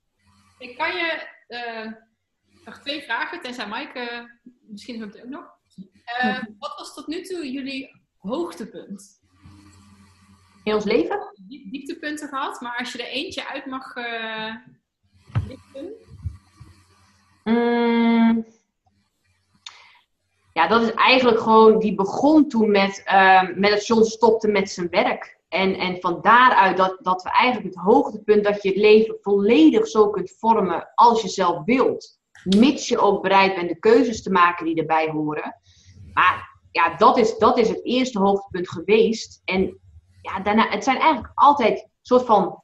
Ik 0.57 0.77
kan 0.77 0.95
je 0.95 1.27
uh, 1.47 1.91
nog 2.65 2.79
twee 2.79 3.01
vragen, 3.01 3.41
tenzij 3.41 3.67
Maaike, 3.67 3.99
uh, 3.99 4.51
misschien 4.67 5.01
het 5.01 5.21
ook 5.21 5.29
nog. 5.29 5.45
Uh, 6.23 6.43
wat 6.59 6.77
was 6.77 6.93
tot 6.93 7.07
nu 7.07 7.21
toe 7.21 7.51
jullie 7.51 8.01
hoogtepunt? 8.17 9.21
In 10.63 10.73
ons 10.73 10.83
leven? 10.83 11.33
Diep, 11.47 11.71
dieptepunten 11.71 12.27
gehad, 12.27 12.61
maar 12.61 12.77
als 12.77 12.91
je 12.91 13.03
er 13.03 13.09
eentje 13.09 13.47
uit 13.47 13.65
mag 13.65 13.93
lichten. 15.47 15.93
Mm. 17.43 18.45
Ja, 20.53 20.67
dat 20.67 20.81
is 20.81 20.93
eigenlijk 20.93 21.39
gewoon, 21.39 21.79
die 21.79 21.95
begon 21.95 22.49
toen 22.49 22.71
met, 22.71 23.03
met 23.55 23.69
dat 23.69 23.87
John 23.87 24.03
stopte 24.03 24.47
met 24.47 24.69
zijn 24.69 24.89
werk. 24.89 25.41
En, 25.53 25.75
en 25.75 25.99
van 25.99 26.19
daaruit 26.21 26.77
dat, 26.77 26.97
dat 27.01 27.23
we 27.23 27.29
eigenlijk 27.29 27.75
het 27.75 27.83
hoogtepunt 27.83 28.43
dat 28.43 28.63
je 28.63 28.69
het 28.69 28.77
leven 28.77 29.17
volledig 29.21 29.87
zo 29.87 30.09
kunt 30.09 30.35
vormen 30.37 30.91
als 30.95 31.21
je 31.21 31.27
zelf 31.27 31.65
wilt. 31.65 32.19
Mits 32.43 32.87
je 32.87 32.97
ook 32.99 33.21
bereid 33.21 33.55
bent 33.55 33.69
de 33.69 33.79
keuzes 33.79 34.23
te 34.23 34.31
maken 34.31 34.65
die 34.65 34.75
erbij 34.75 35.09
horen. 35.09 35.55
Maar 36.13 36.59
ja, 36.71 36.95
dat 36.95 37.17
is, 37.17 37.37
dat 37.37 37.57
is 37.57 37.69
het 37.69 37.85
eerste 37.85 38.19
hoogtepunt 38.19 38.69
geweest. 38.69 39.41
En 39.45 39.79
ja, 40.21 40.39
daarna, 40.39 40.69
het 40.69 40.83
zijn 40.83 40.97
eigenlijk 40.97 41.31
altijd 41.35 41.89
soort 42.01 42.25
van 42.25 42.63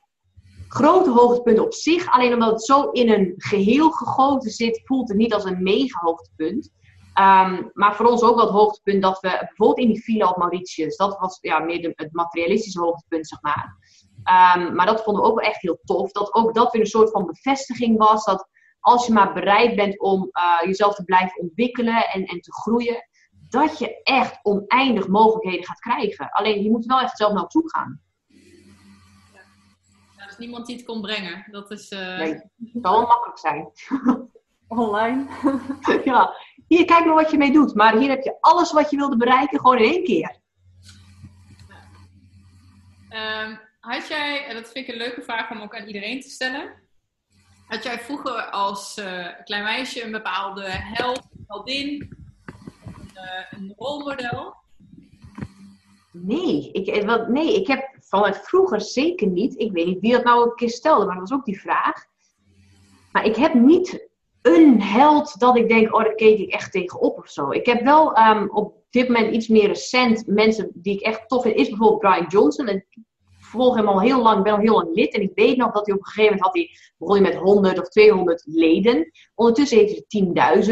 grote 0.68 1.12
hoogtepunten 1.12 1.64
op 1.64 1.74
zich. 1.74 2.12
Alleen 2.12 2.34
omdat 2.34 2.52
het 2.52 2.66
zo 2.66 2.90
in 2.90 3.10
een 3.10 3.34
geheel 3.38 3.92
gegoten 3.92 4.52
zit, 4.52 4.82
voelt 4.84 5.10
het 5.10 5.18
niet 5.18 5.34
als 5.34 5.44
een 5.44 5.64
mega 5.64 6.00
hoogtepunt. 6.02 6.72
Ehm, 7.20 7.64
maar 7.74 7.96
voor 7.96 8.06
ons 8.06 8.24
ook 8.24 8.36
wel 8.36 8.46
het 8.46 8.54
hoogtepunt 8.54 9.02
dat 9.02 9.20
we 9.20 9.38
bijvoorbeeld 9.40 9.80
in 9.80 9.88
die 9.88 10.04
villa 10.04 10.30
op 10.30 10.38
Mauritius, 10.38 10.98
dat 10.98 11.18
was 11.20 11.38
ja, 11.42 11.60
meer 11.60 11.94
het 11.96 12.14
materialistische 12.14 12.80
hoogtepunt, 12.80 13.28
zeg 13.28 13.42
maar. 13.42 13.76
Ehm, 14.24 14.76
maar 14.76 14.86
dat 14.86 15.04
vonden 15.04 15.24
we 15.24 15.30
ook 15.30 15.40
wel 15.40 15.50
echt 15.50 15.62
heel 15.62 15.80
tof. 15.84 16.12
Dat 16.12 16.34
ook 16.34 16.54
dat 16.54 16.72
weer 16.72 16.82
een 16.82 16.88
soort 16.88 17.12
van 17.12 17.26
bevestiging 17.26 17.98
was. 17.98 18.26
Dat 18.26 18.48
als 18.80 19.06
je 19.06 19.14
maar 19.14 19.34
bereid 19.34 19.76
bent 19.76 20.00
om 20.00 20.30
uh, 20.32 20.68
jezelf 20.68 20.96
te 20.96 21.04
blijven 21.04 21.42
ontwikkelen 21.42 22.08
en, 22.08 22.26
en 22.26 22.40
te 22.40 22.54
groeien, 22.54 23.08
dat 23.50 23.80
je 23.80 24.02
echt 24.04 24.40
oneindig 24.42 25.08
mogelijkheden 25.08 25.66
gaat 25.66 25.80
krijgen. 25.80 26.30
Alleen 26.30 26.64
je 26.64 26.72
moet 26.72 26.86
wel 26.86 27.00
echt 27.00 27.18
zelf 27.18 27.34
naartoe 27.34 27.70
gaan. 27.70 28.02
Ja. 28.28 29.40
er 30.18 30.30
is 30.30 30.38
niemand 30.38 30.66
die 30.66 30.76
het 30.76 30.86
kon 30.86 31.02
brengen. 31.02 31.46
Dat 31.52 31.72
is. 31.72 31.92
Uh... 31.92 32.18
Nee, 32.18 32.34
het 32.34 32.52
zal 32.82 33.00
wel 33.00 33.08
makkelijk 33.08 33.40
zijn. 33.40 33.70
Online. 34.70 35.28
ja, 36.04 36.36
hier, 36.68 36.86
kijk 36.86 37.06
maar 37.06 37.16
wat 37.16 37.32
je 37.32 37.38
mee 37.38 37.52
doet. 37.52 37.76
Maar 37.76 37.98
hier 37.98 38.10
heb 38.10 38.24
je 38.24 38.38
alles 38.40 38.72
wat 38.72 38.90
je 38.90 38.98
wilde 38.98 39.18
bereiken 39.18 39.60
gewoon 39.60 39.78
in 39.78 39.92
één 39.92 40.04
keer. 40.04 40.38
Ehm, 43.10 43.56
had 43.80 44.08
jij, 44.08 44.46
en 44.46 44.56
dat 44.56 44.72
vind 44.72 44.88
ik 44.88 44.94
een 44.94 45.00
leuke 45.00 45.22
vraag 45.22 45.52
om 45.52 45.62
ook 45.62 45.76
aan 45.76 45.88
iedereen 45.88 46.22
te 46.22 46.30
stellen. 46.30 46.74
Had 47.68 47.84
jij 47.84 48.00
vroeger 48.00 48.42
als 48.42 48.98
uh, 48.98 49.28
klein 49.44 49.64
meisje 49.64 50.04
een 50.04 50.12
bepaalde 50.12 50.64
held, 50.68 51.28
heldin, 51.48 52.18
een, 52.86 53.12
uh, 53.16 53.60
een 53.60 53.74
rolmodel? 53.78 54.56
Nee 56.12 56.72
ik, 56.72 56.88
eh, 56.88 57.06
wel, 57.06 57.28
nee, 57.28 57.56
ik 57.56 57.68
heb 57.68 57.98
vanuit 58.00 58.38
vroeger 58.38 58.82
zeker 58.82 59.28
niet. 59.28 59.60
Ik 59.60 59.72
weet 59.72 59.86
niet 59.86 60.00
wie 60.00 60.12
dat 60.12 60.24
nou 60.24 60.44
een 60.44 60.56
keer 60.56 60.70
stelde, 60.70 61.06
maar 61.06 61.16
dat 61.16 61.30
was 61.30 61.40
ook 61.40 61.46
die 61.46 61.60
vraag. 61.60 62.06
Maar 63.12 63.26
ik 63.26 63.36
heb 63.36 63.54
niet 63.54 64.09
een 64.56 64.82
held 64.82 65.40
dat 65.40 65.58
ik 65.58 65.70
denk, 65.70 65.94
oh, 65.96 66.04
daar 66.04 66.16
keek 66.16 66.40
ik 66.40 66.54
echt 66.54 66.72
tegenop 66.72 67.18
of 67.18 67.30
zo. 67.30 67.52
Ik 67.52 67.66
heb 67.66 67.84
wel 67.84 68.18
um, 68.18 68.50
op 68.50 68.74
dit 68.90 69.08
moment 69.08 69.36
iets 69.36 69.48
meer 69.48 69.68
recent 69.68 70.28
mensen 70.28 70.72
die 70.74 70.94
ik 70.94 71.02
echt 71.02 71.28
tof 71.28 71.42
vind. 71.42 71.56
Is 71.56 71.70
bijvoorbeeld 71.70 72.00
Brian 72.00 72.28
Johnson. 72.28 72.68
En 72.68 72.76
ik 72.76 73.04
volg 73.40 73.76
hem 73.76 73.88
al 73.88 74.02
heel 74.02 74.22
lang, 74.22 74.44
ben 74.44 74.54
al 74.54 74.60
heel 74.60 74.74
lang 74.74 74.96
lid. 74.96 75.14
En 75.14 75.22
ik 75.22 75.32
weet 75.36 75.58
nog 75.58 75.72
dat 75.72 75.86
hij 75.86 75.96
op 75.96 76.02
een 76.02 76.06
gegeven 76.06 76.36
moment 76.36 76.42
had 76.42 76.56
hij, 76.56 76.70
begon 76.98 77.22
met 77.22 77.36
100 77.36 77.80
of 77.80 77.90
200 77.90 78.44
leden. 78.46 79.12
Ondertussen 79.36 79.78
heeft 79.78 80.04
hij 80.08 80.62
10.000. 80.64 80.72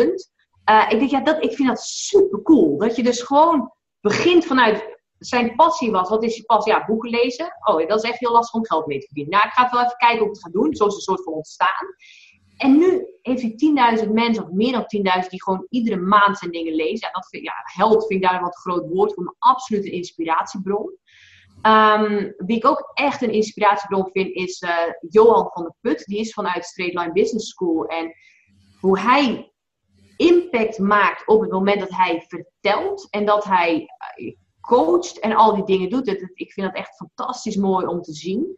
Uh, 0.70 0.86
ik 0.90 1.00
denk, 1.00 1.12
ja, 1.12 1.22
dat, 1.22 1.44
ik 1.44 1.54
vind 1.54 1.68
dat 1.68 1.82
super 1.82 2.42
cool. 2.42 2.78
Dat 2.78 2.96
je 2.96 3.04
dus 3.04 3.22
gewoon 3.22 3.72
begint 4.02 4.46
vanuit 4.46 4.96
zijn 5.20 5.56
passie 5.56 5.92
was. 5.92 6.10
Wat 6.10 6.24
is 6.24 6.36
je 6.36 6.44
passie? 6.44 6.74
Ja, 6.74 6.86
boeken 6.86 7.10
lezen. 7.10 7.58
Oh, 7.60 7.88
dat 7.88 8.04
is 8.04 8.10
echt 8.10 8.20
heel 8.20 8.32
lastig 8.32 8.56
om 8.56 8.66
geld 8.66 8.86
mee 8.86 9.00
te 9.00 9.06
verdienen. 9.06 9.34
Nou, 9.34 9.46
ik 9.46 9.54
ga 9.54 9.64
het 9.64 9.72
wel 9.72 9.82
even 9.82 9.98
kijken 9.98 10.18
hoe 10.18 10.28
ik 10.28 10.34
het 10.34 10.44
ga 10.44 10.50
doen. 10.50 10.76
Zo 10.76 10.86
is 10.86 10.96
een 10.96 11.00
soort 11.00 11.24
van 11.24 11.34
ontstaan. 11.34 11.96
En 12.58 12.78
nu 12.78 13.08
heeft 13.22 13.42
hij 13.42 13.98
10.000 14.06 14.12
mensen, 14.12 14.44
of 14.44 14.52
meer 14.52 14.72
dan 14.72 15.22
10.000, 15.24 15.30
die 15.30 15.44
gewoon 15.44 15.66
iedere 15.70 15.98
maand 15.98 16.38
zijn 16.38 16.52
dingen 16.52 16.74
lezen. 16.74 17.08
En 17.08 17.14
dat 17.14 17.28
vind, 17.28 17.44
ja, 17.44 17.54
held 17.64 18.08
vind 18.08 18.24
ik 18.24 18.30
daar 18.30 18.36
een 18.36 18.44
wat 18.44 18.58
groot 18.58 18.88
woord 18.90 19.14
voor, 19.14 19.24
een 19.24 19.36
absolute 19.40 19.90
inspiratiebron. 19.90 20.98
Um, 21.64 22.34
wie 22.38 22.58
ik 22.58 22.66
ook 22.66 22.92
echt 22.94 23.22
een 23.22 23.32
inspiratiebron 23.32 24.10
vind, 24.12 24.36
is 24.36 24.62
uh, 24.62 24.72
Johan 25.10 25.50
van 25.54 25.64
der 25.64 25.76
Put. 25.82 26.06
Die 26.06 26.20
is 26.20 26.34
vanuit 26.34 26.66
Straight 26.66 27.00
Line 27.00 27.12
Business 27.12 27.50
School. 27.50 27.86
En 27.86 28.14
hoe 28.80 29.00
hij 29.00 29.52
impact 30.18 30.80
maakt 30.80 31.28
op 31.28 31.42
het 31.42 31.52
moment 31.52 31.80
dat 31.80 31.90
hij 31.90 32.26
vertelt 32.28 33.08
en 33.10 33.26
dat 33.26 33.44
hij 33.44 33.90
uh, 34.16 34.36
coacht 34.62 35.20
en 35.20 35.36
al 35.36 35.56
die 35.56 35.64
dingen 35.64 35.90
doet. 35.90 36.08
Het, 36.08 36.32
ik 36.34 36.52
vind 36.52 36.68
dat 36.68 36.76
echt 36.76 36.96
fantastisch 36.96 37.56
mooi 37.56 37.86
om 37.86 38.02
te 38.02 38.14
zien. 38.14 38.58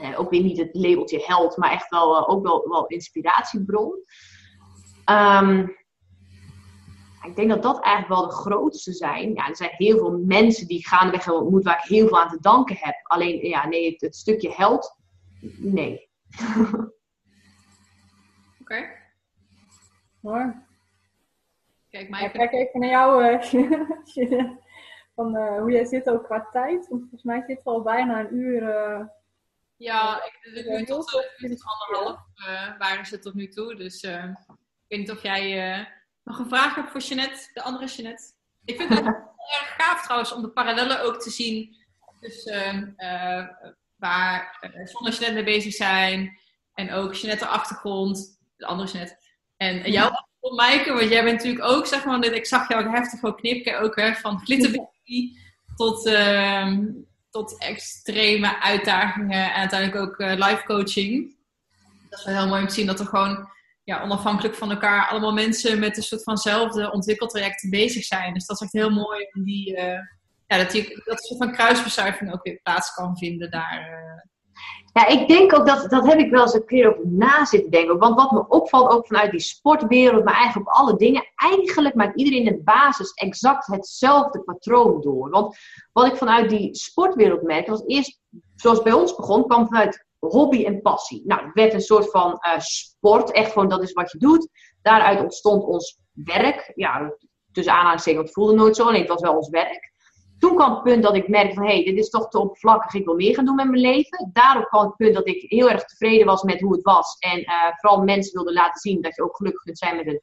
Uh, 0.00 0.20
ook 0.20 0.30
weer 0.30 0.42
niet 0.42 0.58
het 0.58 0.70
labeltje 0.72 1.22
held, 1.26 1.56
maar 1.56 1.70
echt 1.70 1.88
wel, 1.88 2.16
uh, 2.16 2.28
ook 2.28 2.42
wel, 2.42 2.68
wel 2.68 2.86
inspiratiebron. 2.86 4.04
Um, 5.10 5.76
ik 7.22 7.36
denk 7.36 7.48
dat 7.48 7.62
dat 7.62 7.84
eigenlijk 7.84 8.20
wel 8.20 8.28
de 8.28 8.34
grootste 8.34 8.92
zijn. 8.92 9.34
Ja, 9.34 9.48
er 9.48 9.56
zijn 9.56 9.70
heel 9.72 9.98
veel 9.98 10.18
mensen 10.18 10.66
die 10.66 10.86
gaandeweg 10.86 11.24
hebben 11.24 11.42
ontmoet 11.42 11.64
waar 11.64 11.78
ik 11.82 11.88
heel 11.88 12.08
veel 12.08 12.20
aan 12.20 12.28
te 12.28 12.40
danken 12.40 12.76
heb. 12.78 12.94
Alleen, 13.02 13.48
ja, 13.48 13.66
nee, 13.66 13.90
het, 13.92 14.00
het 14.00 14.16
stukje 14.16 14.52
held, 14.52 14.96
nee. 15.56 16.10
Oké. 16.60 16.90
Okay. 18.60 18.96
Mooi. 20.20 20.52
Kijk, 21.90 22.08
maar 22.08 22.22
ja, 22.22 22.28
kijk 22.28 22.52
even 22.52 22.80
naar 22.80 22.90
jou, 22.90 23.24
uh, 23.32 24.50
van 25.14 25.36
uh, 25.36 25.58
hoe 25.60 25.72
jij 25.72 25.84
zit 25.84 26.10
ook 26.10 26.24
qua 26.24 26.48
tijd. 26.50 26.88
Want 26.88 27.00
volgens 27.00 27.22
mij 27.22 27.42
zit 27.46 27.56
het 27.56 27.66
al 27.66 27.82
bijna 27.82 28.20
een 28.20 28.34
uur. 28.34 28.62
Uh, 28.62 29.06
ja, 29.78 30.24
ik, 30.24 30.54
de 30.54 30.78
uur 30.78 30.86
tot, 30.86 31.12
uh, 31.38 31.50
tot 31.50 31.64
anderhalf 31.64 32.20
waren 32.78 33.06
ze 33.06 33.18
tot 33.18 33.34
nu 33.34 33.48
toe. 33.48 33.74
Dus 33.74 34.02
ik 34.02 34.10
weet 34.88 34.98
niet 34.98 35.10
of 35.10 35.22
jij 35.22 35.86
nog 36.24 36.38
een 36.38 36.48
vraag 36.48 36.74
hebt 36.74 36.90
voor 36.90 37.00
Jeanette, 37.00 37.50
de 37.52 37.62
andere 37.62 37.86
Jeanette. 37.86 38.32
Ik 38.64 38.76
vind 38.76 38.88
het 38.88 39.04
heel 39.04 39.60
erg 39.60 39.74
gaaf 39.76 40.02
trouwens 40.02 40.32
om 40.32 40.42
de 40.42 40.50
parallellen 40.50 41.02
ook 41.02 41.20
te 41.20 41.30
zien 41.30 41.76
tussen 42.20 42.94
waar 43.96 44.58
Son 44.84 45.06
en 45.06 45.12
Jeanette 45.12 45.32
mee 45.32 45.44
bezig 45.44 45.74
zijn. 45.74 46.38
En 46.74 46.92
ook 46.92 47.14
Jeanette 47.14 47.44
de 47.44 47.50
achtergrond, 47.50 48.38
de 48.56 48.66
andere 48.66 48.90
Jeanette. 48.90 49.16
En 49.56 49.90
jouw 49.90 50.08
achtergrond, 50.08 50.56
Maaike, 50.56 50.92
want 50.92 51.10
jij 51.10 51.24
bent 51.24 51.36
natuurlijk 51.36 51.64
ook, 51.64 51.86
zeg 51.86 52.04
maar, 52.04 52.24
ik 52.24 52.46
zag 52.46 52.68
jou 52.68 52.90
heftig 52.90 53.24
ook 53.24 53.36
knippen, 53.36 53.80
ook 53.80 53.96
hè, 53.96 54.14
van 54.14 54.38
glitterbaby 54.38 55.36
tot, 55.76 56.06
uh, 56.06 56.76
tot 57.30 57.58
extreme 57.58 58.60
uitdagingen 58.60 59.44
en 59.44 59.52
uiteindelijk 59.52 60.00
ook 60.00 60.18
uh, 60.18 60.32
life 60.34 60.62
coaching. 60.64 61.36
Dat 62.08 62.18
is 62.18 62.24
wel 62.24 62.34
heel 62.34 62.48
mooi 62.48 62.60
om 62.60 62.68
te 62.68 62.74
zien 62.74 62.86
dat 62.86 63.00
er 63.00 63.06
gewoon 63.06 63.48
ja, 63.84 64.02
onafhankelijk 64.02 64.54
van 64.54 64.70
elkaar 64.70 65.08
allemaal 65.08 65.32
mensen 65.32 65.78
met 65.78 65.96
een 65.96 66.02
soort 66.02 66.22
vanzelfde 66.22 66.92
ontwikkeltraject 66.92 67.70
bezig 67.70 68.04
zijn. 68.04 68.34
Dus 68.34 68.46
dat 68.46 68.56
is 68.56 68.62
echt 68.62 68.72
heel 68.72 68.90
mooi 68.90 69.28
om 69.32 69.44
die, 69.44 69.76
uh, 69.76 69.98
ja, 70.46 70.56
dat, 70.56 70.72
dat 71.04 71.24
soort 71.24 71.38
van 71.38 71.52
kruisbestuiving 71.52 72.32
ook 72.32 72.44
weer 72.44 72.60
plaats 72.62 72.94
kan 72.94 73.16
vinden 73.16 73.50
daar. 73.50 73.80
Uh. 73.80 74.36
Ja, 74.92 75.06
ik 75.06 75.28
denk 75.28 75.58
ook 75.58 75.66
dat, 75.66 75.90
dat 75.90 76.06
heb 76.06 76.18
ik 76.18 76.30
wel 76.30 76.42
eens 76.42 76.54
een 76.54 76.64
keer 76.64 76.88
over 76.88 77.08
na 77.08 77.44
zitten 77.44 77.70
denken. 77.70 77.98
Want 77.98 78.14
wat 78.14 78.30
me 78.30 78.48
opvalt 78.48 78.90
ook 78.90 79.06
vanuit 79.06 79.30
die 79.30 79.40
sportwereld, 79.40 80.24
maar 80.24 80.34
eigenlijk 80.34 80.68
op 80.68 80.74
alle 80.74 80.96
dingen, 80.96 81.26
eigenlijk 81.34 81.94
maakt 81.94 82.18
iedereen 82.18 82.46
in 82.46 82.52
de 82.52 82.62
basis 82.62 83.12
exact 83.12 83.66
hetzelfde 83.66 84.40
patroon 84.40 85.00
door. 85.00 85.30
Want 85.30 85.56
wat 85.92 86.06
ik 86.06 86.16
vanuit 86.16 86.50
die 86.50 86.74
sportwereld 86.74 87.42
merkte, 87.42 87.70
was 87.70 87.86
eerst, 87.86 88.20
zoals 88.54 88.82
bij 88.82 88.92
ons 88.92 89.14
begon, 89.14 89.46
kwam 89.46 89.66
vanuit 89.66 90.06
hobby 90.18 90.64
en 90.64 90.82
passie. 90.82 91.22
Nou, 91.26 91.44
het 91.44 91.54
werd 91.54 91.72
een 91.72 91.80
soort 91.80 92.10
van 92.10 92.30
uh, 92.30 92.58
sport, 92.58 93.30
echt 93.30 93.52
gewoon 93.52 93.68
dat 93.68 93.82
is 93.82 93.92
wat 93.92 94.12
je 94.12 94.18
doet. 94.18 94.48
Daaruit 94.82 95.20
ontstond 95.20 95.64
ons 95.64 95.98
werk. 96.12 96.72
Ja, 96.74 97.12
tussen 97.52 97.74
aanhalingstekens, 97.74 98.24
het 98.24 98.32
voelde 98.32 98.54
nooit 98.54 98.76
zo, 98.76 98.86
alleen 98.86 99.00
het 99.00 99.08
was 99.08 99.20
wel 99.20 99.36
ons 99.36 99.48
werk. 99.48 99.92
Toen 100.38 100.54
kwam 100.54 100.74
het 100.74 100.82
punt 100.82 101.02
dat 101.02 101.16
ik 101.16 101.28
merkte 101.28 101.54
van, 101.54 101.64
hé, 101.64 101.74
hey, 101.74 101.84
dit 101.84 101.98
is 101.98 102.10
toch 102.10 102.28
te 102.28 102.38
oppervlakkig, 102.38 102.94
ik 102.94 103.04
wil 103.04 103.14
meer 103.14 103.34
gaan 103.34 103.44
doen 103.44 103.54
met 103.54 103.68
mijn 103.68 103.80
leven. 103.80 104.30
Daarop 104.32 104.64
kwam 104.64 104.86
het 104.86 104.96
punt 104.96 105.14
dat 105.14 105.26
ik 105.26 105.50
heel 105.50 105.70
erg 105.70 105.84
tevreden 105.84 106.26
was 106.26 106.42
met 106.42 106.60
hoe 106.60 106.72
het 106.72 106.82
was. 106.82 107.16
En 107.18 107.40
uh, 107.40 107.54
vooral 107.80 108.02
mensen 108.02 108.32
wilde 108.32 108.52
laten 108.52 108.80
zien 108.80 109.02
dat 109.02 109.16
je 109.16 109.22
ook 109.22 109.36
gelukkig 109.36 109.62
kunt 109.62 109.78
zijn 109.78 109.96
met 109.96 110.06
een 110.06 110.20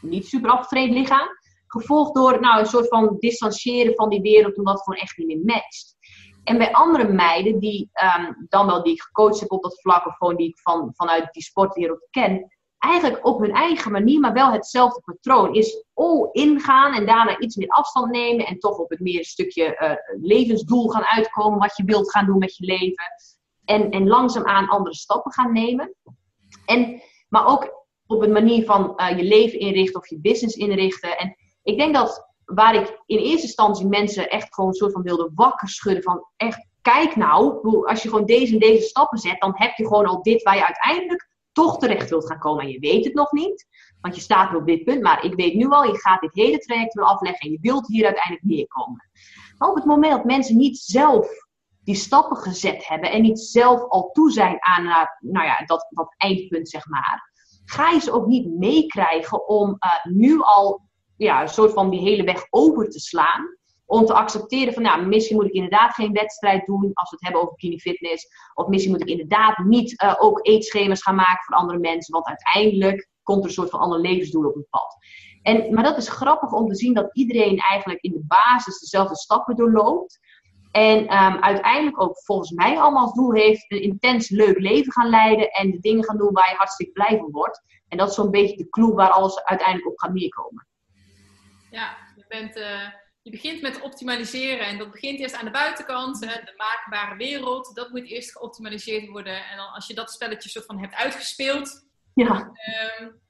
niet 0.00 0.26
super 0.26 0.66
lichaam. 0.70 1.28
Gevolgd 1.66 2.14
door 2.14 2.40
nou, 2.40 2.60
een 2.60 2.66
soort 2.66 2.88
van 2.88 3.16
distancieren 3.18 3.94
van 3.94 4.08
die 4.08 4.20
wereld, 4.20 4.58
omdat 4.58 4.74
het 4.74 4.82
gewoon 4.82 5.00
echt 5.00 5.16
niet 5.16 5.26
meer 5.26 5.44
matcht. 5.44 5.96
En 6.44 6.58
bij 6.58 6.72
andere 6.72 7.08
meiden, 7.08 7.58
die 7.58 7.90
um, 8.18 8.46
dan 8.48 8.66
wel 8.66 8.82
die 8.82 8.92
ik 8.92 9.02
gecoacht 9.02 9.40
heb 9.40 9.52
op 9.52 9.62
dat 9.62 9.80
vlak, 9.80 10.06
of 10.06 10.16
gewoon 10.16 10.36
die 10.36 10.48
ik 10.48 10.58
van, 10.58 10.90
vanuit 10.94 11.32
die 11.32 11.42
sportwereld 11.42 12.06
ken, 12.10 12.59
eigenlijk 12.80 13.26
op 13.26 13.40
hun 13.40 13.52
eigen 13.52 13.92
manier, 13.92 14.20
maar 14.20 14.32
wel 14.32 14.52
hetzelfde 14.52 15.00
patroon. 15.04 15.54
Is 15.54 15.84
all 15.94 16.28
ingaan 16.32 16.94
en 16.94 17.06
daarna 17.06 17.38
iets 17.38 17.56
meer 17.56 17.68
afstand 17.68 18.10
nemen 18.10 18.46
en 18.46 18.58
toch 18.58 18.78
op 18.78 18.90
het 18.90 19.00
meer 19.00 19.24
stukje 19.24 19.76
uh, 19.80 19.92
levensdoel 20.26 20.88
gaan 20.88 21.04
uitkomen, 21.04 21.58
wat 21.58 21.76
je 21.76 21.84
wilt 21.84 22.10
gaan 22.10 22.26
doen 22.26 22.38
met 22.38 22.56
je 22.56 22.64
leven. 22.64 23.04
En, 23.64 23.90
en 23.90 24.08
langzaamaan 24.08 24.68
andere 24.68 24.94
stappen 24.94 25.32
gaan 25.32 25.52
nemen. 25.52 25.94
En, 26.66 27.02
maar 27.28 27.46
ook 27.46 27.86
op 28.06 28.22
een 28.22 28.32
manier 28.32 28.64
van 28.64 28.92
uh, 28.96 29.16
je 29.16 29.24
leven 29.24 29.58
inrichten 29.58 30.00
of 30.00 30.08
je 30.08 30.20
business 30.20 30.56
inrichten. 30.56 31.18
En 31.18 31.36
ik 31.62 31.78
denk 31.78 31.94
dat 31.94 32.28
waar 32.44 32.74
ik 32.74 33.00
in 33.06 33.18
eerste 33.18 33.46
instantie 33.46 33.86
mensen 33.86 34.30
echt 34.30 34.54
gewoon 34.54 34.70
een 34.70 34.76
soort 34.76 34.92
van 34.92 35.02
wilde 35.02 35.30
wakker 35.34 35.68
schudden 35.68 36.02
van 36.02 36.26
echt, 36.36 36.66
kijk 36.82 37.16
nou, 37.16 37.60
als 37.88 38.02
je 38.02 38.08
gewoon 38.08 38.26
deze 38.26 38.52
en 38.52 38.58
deze 38.58 38.86
stappen 38.86 39.18
zet, 39.18 39.40
dan 39.40 39.52
heb 39.54 39.76
je 39.76 39.86
gewoon 39.86 40.06
al 40.06 40.22
dit 40.22 40.42
waar 40.42 40.56
je 40.56 40.66
uiteindelijk 40.66 41.29
toch 41.60 41.78
terecht 41.78 42.10
wilt 42.10 42.26
gaan 42.26 42.38
komen. 42.38 42.64
En 42.64 42.70
je 42.70 42.78
weet 42.78 43.04
het 43.04 43.14
nog 43.14 43.32
niet, 43.32 43.66
want 44.00 44.14
je 44.14 44.20
staat 44.20 44.54
op 44.54 44.66
dit 44.66 44.84
punt. 44.84 45.02
Maar 45.02 45.24
ik 45.24 45.34
weet 45.34 45.54
nu 45.54 45.68
al, 45.68 45.84
je 45.84 45.98
gaat 45.98 46.20
dit 46.20 46.34
hele 46.34 46.58
traject 46.58 46.94
weer 46.94 47.04
afleggen 47.04 47.46
en 47.46 47.52
je 47.52 47.58
wilt 47.60 47.86
hier 47.86 48.04
uiteindelijk 48.04 48.44
neerkomen. 48.44 49.10
Maar 49.58 49.68
op 49.68 49.74
het 49.74 49.84
moment 49.84 50.12
dat 50.12 50.24
mensen 50.24 50.56
niet 50.56 50.78
zelf 50.78 51.28
die 51.84 51.94
stappen 51.94 52.36
gezet 52.36 52.86
hebben 52.86 53.10
en 53.10 53.22
niet 53.22 53.40
zelf 53.40 53.88
al 53.88 54.10
toe 54.12 54.30
zijn 54.30 54.56
aan 54.60 54.84
uh, 54.84 55.04
nou 55.18 55.46
ja, 55.46 55.64
dat, 55.64 55.86
dat 55.90 56.14
eindpunt, 56.16 56.68
zeg 56.68 56.86
maar, 56.86 57.30
ga 57.64 57.90
je 57.90 58.00
ze 58.00 58.12
ook 58.12 58.26
niet 58.26 58.58
meekrijgen 58.58 59.48
om 59.48 59.68
uh, 59.68 60.12
nu 60.14 60.40
al 60.40 60.80
ja, 61.16 61.42
een 61.42 61.48
soort 61.48 61.72
van 61.72 61.90
die 61.90 62.00
hele 62.00 62.24
weg 62.24 62.46
over 62.50 62.90
te 62.90 63.00
slaan 63.00 63.58
om 63.90 64.06
te 64.06 64.12
accepteren 64.12 64.74
van, 64.74 64.82
nou, 64.82 65.06
misschien 65.06 65.36
moet 65.36 65.46
ik 65.46 65.52
inderdaad 65.52 65.94
geen 65.94 66.12
wedstrijd 66.12 66.66
doen 66.66 66.90
als 66.92 67.10
we 67.10 67.16
het 67.16 67.24
hebben 67.24 67.42
over 67.42 67.54
bikini 67.54 67.78
fitness. 67.78 68.26
Of 68.54 68.66
misschien 68.66 68.92
moet 68.92 69.00
ik 69.00 69.08
inderdaad 69.08 69.58
niet 69.58 70.02
uh, 70.02 70.14
ook 70.18 70.46
eetschema's 70.46 71.02
gaan 71.02 71.14
maken 71.14 71.44
voor 71.44 71.56
andere 71.56 71.78
mensen. 71.78 72.12
Want 72.12 72.26
uiteindelijk 72.26 73.08
komt 73.22 73.38
er 73.38 73.44
een 73.44 73.54
soort 73.54 73.70
van 73.70 73.80
ander 73.80 74.00
levensdoel 74.00 74.48
op 74.48 74.54
het 74.54 74.68
pad. 74.70 74.96
En, 75.42 75.74
maar 75.74 75.84
dat 75.84 75.96
is 75.96 76.08
grappig 76.08 76.52
om 76.52 76.68
te 76.68 76.74
zien 76.74 76.94
dat 76.94 77.10
iedereen 77.12 77.58
eigenlijk 77.58 78.02
in 78.02 78.12
de 78.12 78.24
basis 78.26 78.80
dezelfde 78.80 79.16
stappen 79.16 79.56
doorloopt. 79.56 80.18
En 80.70 80.98
um, 80.98 81.42
uiteindelijk 81.42 82.02
ook 82.02 82.18
volgens 82.18 82.50
mij 82.50 82.78
allemaal 82.78 83.02
als 83.02 83.14
doel 83.14 83.32
heeft 83.32 83.64
een 83.68 83.82
intens 83.82 84.28
leuk 84.28 84.58
leven 84.58 84.92
gaan 84.92 85.08
leiden. 85.08 85.50
En 85.50 85.70
de 85.70 85.80
dingen 85.80 86.04
gaan 86.04 86.18
doen 86.18 86.32
waar 86.32 86.50
je 86.50 86.56
hartstikke 86.56 86.92
blij 86.92 87.18
van 87.18 87.30
wordt. 87.30 87.62
En 87.88 87.98
dat 87.98 88.08
is 88.08 88.14
zo'n 88.14 88.30
beetje 88.30 88.56
de 88.56 88.68
clue 88.68 88.94
waar 88.94 89.10
alles 89.10 89.44
uiteindelijk 89.44 89.88
op 89.88 89.98
gaat 89.98 90.12
neerkomen. 90.12 90.66
Ja, 91.70 91.96
je 92.16 92.24
bent... 92.28 92.56
Uh 92.56 92.98
je 93.22 93.30
begint 93.30 93.62
met 93.62 93.80
optimaliseren 93.80 94.66
en 94.66 94.78
dat 94.78 94.90
begint 94.90 95.20
eerst 95.20 95.34
aan 95.34 95.44
de 95.44 95.50
buitenkant, 95.50 96.24
hè, 96.24 96.44
de 96.44 96.54
maakbare 96.56 97.16
wereld. 97.16 97.74
Dat 97.74 97.90
moet 97.90 98.06
eerst 98.06 98.32
geoptimaliseerd 98.32 99.08
worden. 99.08 99.46
En 99.46 99.56
dan, 99.56 99.72
als 99.72 99.86
je 99.86 99.94
dat 99.94 100.12
spelletje 100.12 100.48
soort 100.48 100.64
van 100.64 100.80
hebt 100.80 100.94
uitgespeeld, 100.94 101.86
ja. 102.14 102.52
um, 103.00 103.20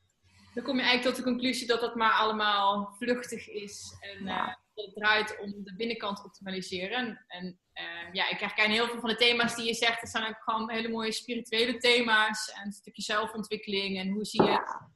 dan 0.54 0.64
kom 0.64 0.76
je 0.76 0.82
eigenlijk 0.82 1.02
tot 1.02 1.16
de 1.16 1.30
conclusie 1.30 1.66
dat 1.66 1.80
dat 1.80 1.94
maar 1.94 2.12
allemaal 2.12 2.94
vluchtig 2.98 3.48
is. 3.48 3.96
En 4.00 4.26
uh, 4.26 4.48
het 4.74 4.94
draait 4.94 5.38
om 5.38 5.54
de 5.64 5.74
binnenkant 5.76 6.16
te 6.16 6.24
optimaliseren. 6.24 7.24
En 7.26 7.58
uh, 7.74 8.12
ja, 8.12 8.28
ik 8.28 8.40
herken 8.40 8.70
heel 8.70 8.86
veel 8.86 9.00
van 9.00 9.08
de 9.08 9.16
thema's 9.16 9.56
die 9.56 9.66
je 9.66 9.74
zegt. 9.74 10.00
Het 10.00 10.10
zijn 10.10 10.26
ook 10.26 10.42
gewoon 10.42 10.70
hele 10.70 10.88
mooie 10.88 11.12
spirituele 11.12 11.78
thema's. 11.78 12.52
En 12.52 12.66
een 12.66 12.72
stukje 12.72 13.02
zelfontwikkeling. 13.02 13.98
En 13.98 14.08
hoe 14.08 14.24
zie 14.24 14.42
je 14.42 14.88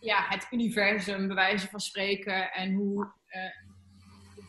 ja, 0.00 0.26
het 0.28 0.46
universum, 0.50 1.26
bij 1.26 1.36
wijze 1.36 1.68
van 1.68 1.80
spreken. 1.80 2.52
En 2.52 2.74
hoe 2.74 3.04
uh, 3.04 3.42
je 3.42 3.69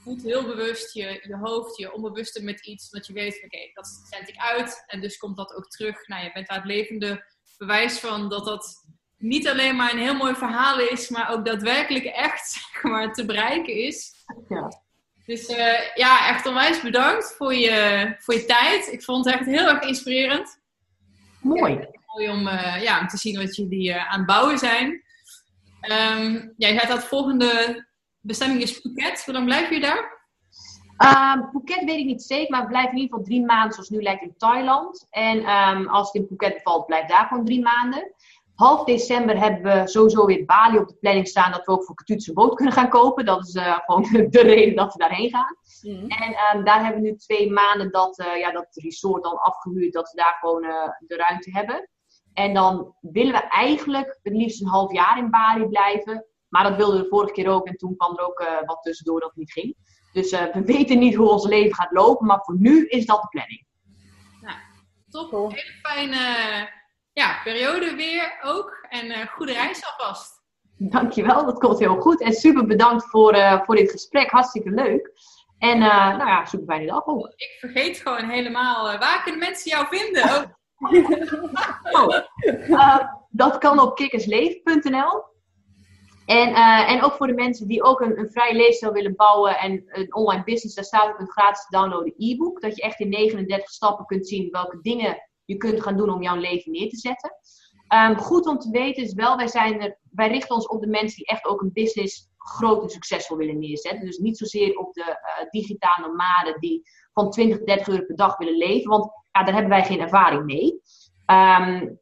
voelt 0.03 0.23
heel 0.23 0.45
bewust 0.45 0.93
je, 0.93 1.03
je 1.27 1.37
hoofd, 1.37 1.77
je 1.77 1.93
onbewuste 1.93 2.43
met 2.43 2.65
iets. 2.65 2.89
Dat 2.89 3.07
je 3.07 3.13
weet, 3.13 3.43
oké, 3.45 3.71
dat 3.73 4.01
zend 4.09 4.29
ik 4.29 4.37
uit. 4.37 4.83
En 4.87 5.01
dus 5.01 5.17
komt 5.17 5.37
dat 5.37 5.55
ook 5.55 5.67
terug. 5.67 6.07
Nou, 6.07 6.23
je 6.23 6.31
bent 6.33 6.47
daar 6.47 6.57
het 6.57 6.65
levende 6.65 7.25
bewijs 7.57 7.99
van 7.99 8.29
dat 8.29 8.45
dat 8.45 8.85
niet 9.17 9.47
alleen 9.47 9.75
maar 9.75 9.93
een 9.93 9.99
heel 9.99 10.15
mooi 10.15 10.35
verhaal 10.35 10.79
is, 10.79 11.09
maar 11.09 11.31
ook 11.31 11.45
daadwerkelijk 11.45 12.05
echt 12.05 12.49
zeg 12.51 12.83
maar, 12.83 13.13
te 13.13 13.25
bereiken 13.25 13.73
is. 13.73 14.13
Ja. 14.49 14.81
Dus 15.25 15.49
uh, 15.49 15.95
ja, 15.95 16.29
echt 16.29 16.45
onwijs 16.45 16.81
bedankt 16.81 17.33
voor 17.37 17.53
je, 17.53 18.15
voor 18.17 18.33
je 18.33 18.45
tijd. 18.45 18.91
Ik 18.91 19.03
vond 19.03 19.25
het 19.25 19.33
echt 19.33 19.45
heel 19.45 19.67
erg 19.67 19.81
inspirerend. 19.81 20.59
Mooi. 21.41 21.73
Ja, 21.73 21.89
mooi 22.05 22.29
om, 22.29 22.47
uh, 22.47 22.81
ja, 22.81 22.99
om 22.99 23.07
te 23.07 23.17
zien 23.17 23.37
wat 23.37 23.55
jullie 23.55 23.89
uh, 23.89 24.11
aan 24.11 24.17
het 24.17 24.27
bouwen 24.27 24.57
zijn. 24.57 24.89
Um, 25.81 26.53
ja, 26.57 26.67
je 26.67 26.79
zei 26.79 26.87
dat 26.87 27.03
volgende 27.03 27.85
bestemming 28.21 28.61
is 28.61 28.79
Phuket. 28.79 29.25
Hoe 29.25 29.33
lang 29.33 29.45
blijf 29.45 29.69
je 29.69 29.79
daar? 29.79 30.19
Uh, 30.97 31.49
Phuket 31.51 31.83
weet 31.83 31.99
ik 31.99 32.05
niet 32.05 32.23
zeker, 32.23 32.51
maar 32.51 32.61
we 32.61 32.67
blijven 32.67 32.91
in 32.91 32.97
ieder 32.97 33.11
geval 33.11 33.25
drie 33.25 33.45
maanden, 33.45 33.73
zoals 33.73 33.89
nu 33.89 34.01
lijkt 34.01 34.21
in 34.21 34.33
Thailand. 34.37 35.07
En 35.09 35.49
um, 35.49 35.87
als 35.87 36.07
het 36.11 36.21
in 36.21 36.27
Phuket 36.27 36.53
bevalt, 36.53 36.85
blijf 36.85 37.07
daar 37.07 37.25
gewoon 37.25 37.45
drie 37.45 37.61
maanden. 37.61 38.13
Half 38.55 38.83
december 38.83 39.39
hebben 39.39 39.81
we 39.81 39.87
sowieso 39.87 40.25
weer 40.25 40.45
Bali 40.45 40.77
op 40.77 40.87
de 40.87 40.95
planning 40.99 41.27
staan. 41.27 41.51
Dat 41.51 41.65
we 41.65 41.71
ook 41.71 41.83
voor 41.83 41.95
Katuutse 41.95 42.29
een 42.29 42.35
boot 42.35 42.55
kunnen 42.55 42.73
gaan 42.73 42.89
kopen. 42.89 43.25
Dat 43.25 43.47
is 43.47 43.55
uh, 43.55 43.77
gewoon 43.85 44.01
de 44.29 44.41
reden 44.41 44.75
dat 44.75 44.93
we 44.93 44.99
daarheen 44.99 45.29
gaan. 45.29 45.55
Mm. 45.81 46.07
En 46.07 46.57
um, 46.57 46.63
daar 46.63 46.83
hebben 46.83 47.01
we 47.01 47.09
nu 47.09 47.15
twee 47.15 47.51
maanden 47.51 47.91
dat, 47.91 48.19
uh, 48.19 48.37
ja, 48.37 48.51
dat 48.51 48.67
resort 48.71 49.23
dan 49.23 49.37
afgehuurd. 49.37 49.93
Dat 49.93 50.11
we 50.11 50.17
daar 50.17 50.37
gewoon 50.39 50.63
uh, 50.63 50.89
de 50.99 51.15
ruimte 51.15 51.51
hebben. 51.51 51.89
En 52.33 52.53
dan 52.53 52.95
willen 53.01 53.33
we 53.33 53.47
eigenlijk 53.47 54.19
het 54.23 54.33
liefst 54.33 54.61
een 54.61 54.67
half 54.67 54.91
jaar 54.91 55.17
in 55.17 55.29
Bali 55.29 55.65
blijven. 55.65 56.25
Maar 56.51 56.63
dat 56.63 56.75
wilden 56.75 56.97
we 56.97 57.03
de 57.03 57.09
vorige 57.09 57.33
keer 57.33 57.49
ook. 57.49 57.67
En 57.67 57.77
toen 57.77 57.95
kwam 57.95 58.17
er 58.17 58.25
ook 58.25 58.63
wat 58.65 58.81
tussendoor 58.81 59.19
dat 59.19 59.35
niet 59.35 59.51
ging. 59.51 59.75
Dus 60.13 60.31
we 60.31 60.61
weten 60.65 60.99
niet 60.99 61.15
hoe 61.15 61.29
ons 61.29 61.45
leven 61.45 61.75
gaat 61.75 61.91
lopen. 61.91 62.27
Maar 62.27 62.39
voor 62.41 62.55
nu 62.57 62.87
is 62.87 63.05
dat 63.05 63.21
de 63.21 63.27
planning. 63.27 63.65
Nou, 64.41 64.57
top. 65.09 65.33
Een 65.33 65.49
hele 65.49 65.79
fijne 65.81 66.19
ja, 67.13 67.41
periode 67.43 67.95
weer 67.95 68.39
ook. 68.43 68.85
En 68.89 69.05
uh, 69.05 69.27
goede 69.27 69.53
reis 69.53 69.83
alvast. 69.85 70.39
Dankjewel, 70.77 71.45
dat 71.45 71.59
komt 71.59 71.79
heel 71.79 71.99
goed. 71.99 72.21
En 72.21 72.33
super 72.33 72.65
bedankt 72.65 73.09
voor, 73.09 73.35
uh, 73.35 73.61
voor 73.63 73.75
dit 73.75 73.91
gesprek. 73.91 74.29
Hartstikke 74.29 74.69
leuk. 74.69 75.11
En 75.57 75.77
uh, 75.77 76.07
nou 76.07 76.27
ja, 76.27 76.45
super 76.45 76.65
fijne 76.65 76.85
dag 76.85 77.05
ook. 77.05 77.27
Ik 77.35 77.57
vergeet 77.59 77.97
gewoon 77.97 78.29
helemaal, 78.29 78.97
waar 78.97 79.23
kunnen 79.23 79.39
mensen 79.39 79.71
jou 79.71 79.87
vinden? 79.89 80.57
oh. 81.99 82.99
dat 83.29 83.57
kan 83.57 83.79
op 83.79 83.95
kikkersleven.nl. 83.95 85.23
En, 86.31 86.53
en 86.87 87.03
ook 87.03 87.13
voor 87.13 87.27
de 87.27 87.33
mensen 87.33 87.67
die 87.67 87.83
ook 87.83 88.01
een, 88.01 88.19
een 88.19 88.31
vrij 88.31 88.55
leefstijl 88.55 88.91
willen 88.91 89.15
bouwen 89.15 89.57
en 89.57 89.83
een 89.85 90.15
online 90.15 90.43
business, 90.43 90.75
daar 90.75 90.85
staat 90.85 91.09
ook 91.09 91.19
een 91.19 91.31
gratis 91.31 91.67
downloaden 91.69 92.13
e-book. 92.17 92.61
Dat 92.61 92.75
je 92.75 92.81
echt 92.81 92.99
in 92.99 93.09
39 93.09 93.69
stappen 93.69 94.05
kunt 94.05 94.27
zien 94.27 94.49
welke 94.51 94.79
dingen 94.81 95.17
je 95.45 95.57
kunt 95.57 95.81
gaan 95.81 95.97
doen 95.97 96.09
om 96.09 96.21
jouw 96.21 96.35
leven 96.35 96.71
neer 96.71 96.89
te 96.89 96.97
zetten. 96.97 97.31
Um, 97.93 98.17
goed 98.17 98.47
om 98.47 98.57
te 98.57 98.69
weten 98.69 99.03
is 99.03 99.13
wel, 99.13 99.37
wij, 99.37 99.47
zijn 99.47 99.81
er, 99.81 99.97
wij 100.11 100.27
richten 100.27 100.55
ons 100.55 100.67
op 100.67 100.81
de 100.81 100.87
mensen 100.87 101.17
die 101.17 101.25
echt 101.25 101.45
ook 101.45 101.61
een 101.61 101.73
business 101.73 102.29
groot 102.37 102.83
en 102.83 102.89
succesvol 102.89 103.37
willen 103.37 103.59
neerzetten. 103.59 104.05
Dus 104.05 104.17
niet 104.17 104.37
zozeer 104.37 104.77
op 104.77 104.93
de 104.93 105.01
uh, 105.01 105.49
digitale 105.49 106.07
nomaden 106.07 106.59
die 106.59 106.81
van 107.13 107.29
20, 107.31 107.63
30 107.63 107.87
euro 107.87 108.05
per 108.05 108.15
dag 108.15 108.37
willen 108.37 108.57
leven. 108.57 108.89
Want 108.89 109.11
ja, 109.31 109.43
daar 109.43 109.53
hebben 109.53 109.71
wij 109.71 109.85
geen 109.85 109.99
ervaring 109.99 110.45
mee. 110.45 110.81
Um, 111.25 111.99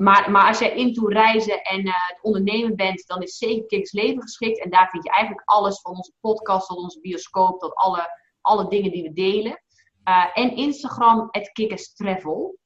maar, 0.00 0.30
maar 0.30 0.46
als 0.46 0.58
jij 0.58 0.74
into 0.74 1.06
reizen 1.06 1.62
en 1.62 1.86
uh, 1.86 1.92
het 2.06 2.18
ondernemen 2.22 2.76
bent, 2.76 3.06
dan 3.06 3.22
is 3.22 3.36
zeker 3.36 3.66
Kicks 3.66 3.92
Leven 3.92 4.22
geschikt. 4.22 4.62
En 4.62 4.70
daar 4.70 4.88
vind 4.90 5.04
je 5.04 5.10
eigenlijk 5.10 5.48
alles 5.48 5.80
van 5.80 5.96
onze 5.96 6.12
podcast 6.20 6.68
tot 6.68 6.76
onze 6.76 7.00
bioscoop, 7.00 7.60
tot 7.60 7.74
alle, 7.74 8.08
alle 8.40 8.68
dingen 8.68 8.90
die 8.90 9.02
we 9.02 9.12
delen. 9.12 9.62
Uh, 10.04 10.26
en 10.34 10.56
Instagram, 10.56 11.28
het 11.30 11.52
Kickers 11.52 11.94
Travel. 11.94 12.58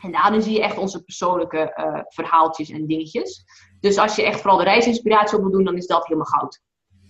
En 0.00 0.12
daarin 0.12 0.42
zie 0.42 0.52
je 0.52 0.62
echt 0.62 0.78
onze 0.78 1.02
persoonlijke 1.02 1.72
uh, 1.76 2.00
verhaaltjes 2.08 2.70
en 2.70 2.86
dingetjes. 2.86 3.44
Dus 3.80 3.98
als 3.98 4.16
je 4.16 4.22
echt 4.22 4.40
vooral 4.40 4.58
de 4.58 4.64
reisinspiratie 4.64 5.36
op 5.36 5.42
wil 5.42 5.52
doen, 5.52 5.64
dan 5.64 5.76
is 5.76 5.86
dat 5.86 6.06
helemaal 6.06 6.26
goud. 6.26 6.60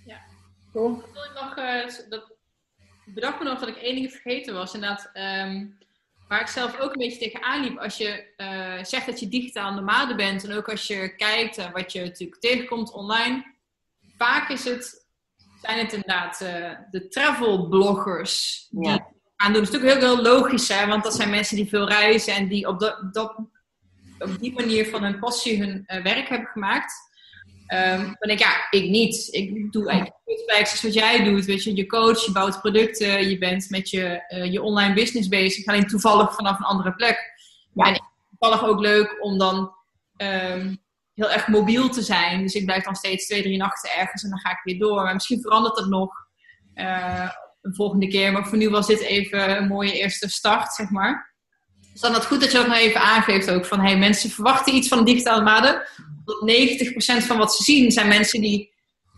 Ja, 0.04 0.20
cool. 0.72 0.98
Ik 0.98 1.32
nog, 1.34 1.56
uh, 1.56 2.08
dat, 2.08 2.36
bedacht 3.04 3.38
me 3.38 3.44
nog 3.44 3.58
dat 3.58 3.68
ik 3.68 3.76
één 3.76 3.94
ding 3.94 4.10
vergeten 4.10 4.54
was. 4.54 4.74
Inderdaad, 4.74 5.10
um, 5.14 5.78
waar 6.32 6.40
ik 6.40 6.46
zelf 6.46 6.78
ook 6.78 6.92
een 6.92 6.98
beetje 6.98 7.18
tegenaan 7.18 7.62
liep. 7.62 7.78
Als 7.78 7.96
je 7.96 8.34
uh, 8.36 8.84
zegt 8.84 9.06
dat 9.06 9.20
je 9.20 9.28
digitaal 9.28 9.72
nomade 9.72 10.14
bent. 10.14 10.44
En 10.44 10.56
ook 10.56 10.68
als 10.68 10.86
je 10.86 11.16
kijkt 11.16 11.70
wat 11.72 11.92
je 11.92 12.00
natuurlijk 12.00 12.40
tegenkomt 12.40 12.92
online. 12.92 13.54
Vaak 14.16 14.48
is 14.48 14.64
het, 14.64 15.06
zijn 15.60 15.78
het 15.78 15.92
inderdaad 15.92 16.38
de 16.90 17.08
travel 17.08 17.68
bloggers. 17.68 18.66
Die 18.70 18.88
ja 18.88 19.10
aan 19.42 19.52
doen. 19.52 19.62
Dat 19.62 19.72
is 19.72 19.78
natuurlijk 19.78 20.00
heel, 20.00 20.14
heel 20.14 20.32
logisch, 20.32 20.68
hè, 20.68 20.86
want 20.86 21.04
dat 21.04 21.14
zijn 21.14 21.30
mensen 21.30 21.56
die 21.56 21.68
veel 21.68 21.88
reizen 21.88 22.34
en 22.34 22.48
die 22.48 22.68
op, 22.68 22.80
dat, 22.80 23.14
dat, 23.14 23.36
op 24.18 24.38
die 24.38 24.52
manier 24.52 24.86
van 24.86 25.02
hun 25.02 25.18
passie 25.18 25.58
hun 25.58 25.84
uh, 25.86 26.02
werk 26.02 26.28
hebben 26.28 26.48
gemaakt. 26.48 26.92
Um, 27.72 28.04
dan 28.04 28.16
denk 28.18 28.38
ik, 28.38 28.38
ja, 28.38 28.66
ik 28.70 28.88
niet. 28.88 29.28
Ik 29.30 29.72
doe 29.72 29.88
eigenlijk 29.88 30.20
het 30.24 30.82
wat 30.82 30.94
jij 30.94 31.24
doet. 31.24 31.44
Weet 31.44 31.64
je, 31.64 31.76
je 31.76 31.86
coach, 31.86 32.24
je 32.24 32.32
bouwt 32.32 32.60
producten, 32.60 33.28
je 33.28 33.38
bent 33.38 33.70
met 33.70 33.90
je, 33.90 34.24
uh, 34.28 34.52
je 34.52 34.62
online 34.62 34.94
business 34.94 35.28
bezig. 35.28 35.66
Alleen 35.66 35.86
toevallig 35.86 36.34
vanaf 36.34 36.58
een 36.58 36.64
andere 36.64 36.94
plek. 36.94 37.18
Ja. 37.74 37.84
En 37.84 38.00
toevallig 38.30 38.64
ook 38.68 38.80
leuk 38.80 39.16
om 39.20 39.38
dan 39.38 39.72
um, 40.16 40.78
heel 41.14 41.30
erg 41.30 41.48
mobiel 41.48 41.88
te 41.88 42.02
zijn. 42.02 42.42
Dus 42.42 42.54
ik 42.54 42.64
blijf 42.64 42.84
dan 42.84 42.94
steeds 42.94 43.26
twee, 43.26 43.42
drie 43.42 43.56
nachten 43.56 43.90
ergens 43.90 44.22
en 44.22 44.30
dan 44.30 44.38
ga 44.38 44.50
ik 44.50 44.60
weer 44.62 44.78
door. 44.78 45.02
Maar 45.02 45.14
misschien 45.14 45.40
verandert 45.40 45.76
dat 45.76 45.88
nog. 45.88 46.10
Uh, 46.74 47.30
een 47.62 47.74
volgende 47.74 48.08
keer. 48.08 48.32
Maar 48.32 48.46
voor 48.46 48.58
nu 48.58 48.70
was 48.70 48.86
dit 48.86 49.00
even 49.00 49.56
een 49.56 49.68
mooie 49.68 49.92
eerste 49.92 50.28
start, 50.28 50.72
zeg 50.72 50.90
maar. 50.90 51.31
Dus 51.92 52.00
dan 52.00 52.10
is 52.10 52.16
het 52.16 52.26
goed 52.26 52.40
dat 52.40 52.52
je 52.52 52.58
ook 52.58 52.66
nog 52.66 52.76
even 52.76 53.00
aangeeft 53.00 53.50
ook 53.50 53.66
van... 53.66 53.80
Hey, 53.80 53.98
mensen 53.98 54.30
verwachten 54.30 54.74
iets 54.74 54.88
van 54.88 55.04
digitale. 55.04 55.86
Dat 56.24 57.22
90% 57.22 57.26
van 57.26 57.36
wat 57.38 57.56
ze 57.56 57.62
zien 57.62 57.90
zijn 57.90 58.08
mensen 58.08 58.40
die... 58.40 58.72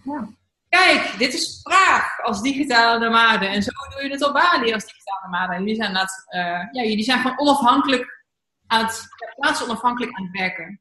Ja, 0.05 0.29
kijk, 0.69 1.15
dit 1.19 1.35
is 1.35 1.61
Praag 1.63 2.21
als 2.21 2.43
digitale 2.43 2.99
nomade. 2.99 3.47
En 3.47 3.63
zo 3.63 3.71
doe 3.91 4.03
je 4.03 4.11
het 4.11 4.27
op 4.27 4.33
Bali 4.33 4.73
als 4.73 4.85
digitale 4.85 5.21
nomade. 5.25 5.59
Jullie 5.59 5.75
zijn, 5.75 5.95
dat, 5.95 6.25
uh, 6.29 6.41
ja, 6.73 6.83
jullie 6.83 7.05
zijn 7.05 7.21
gewoon 7.21 7.39
onafhankelijk 7.39 8.25
aan 8.67 8.85
het... 8.85 9.09
plaats 9.37 9.65
onafhankelijk 9.65 10.19
aan 10.19 10.25
het 10.25 10.39
werken. 10.39 10.81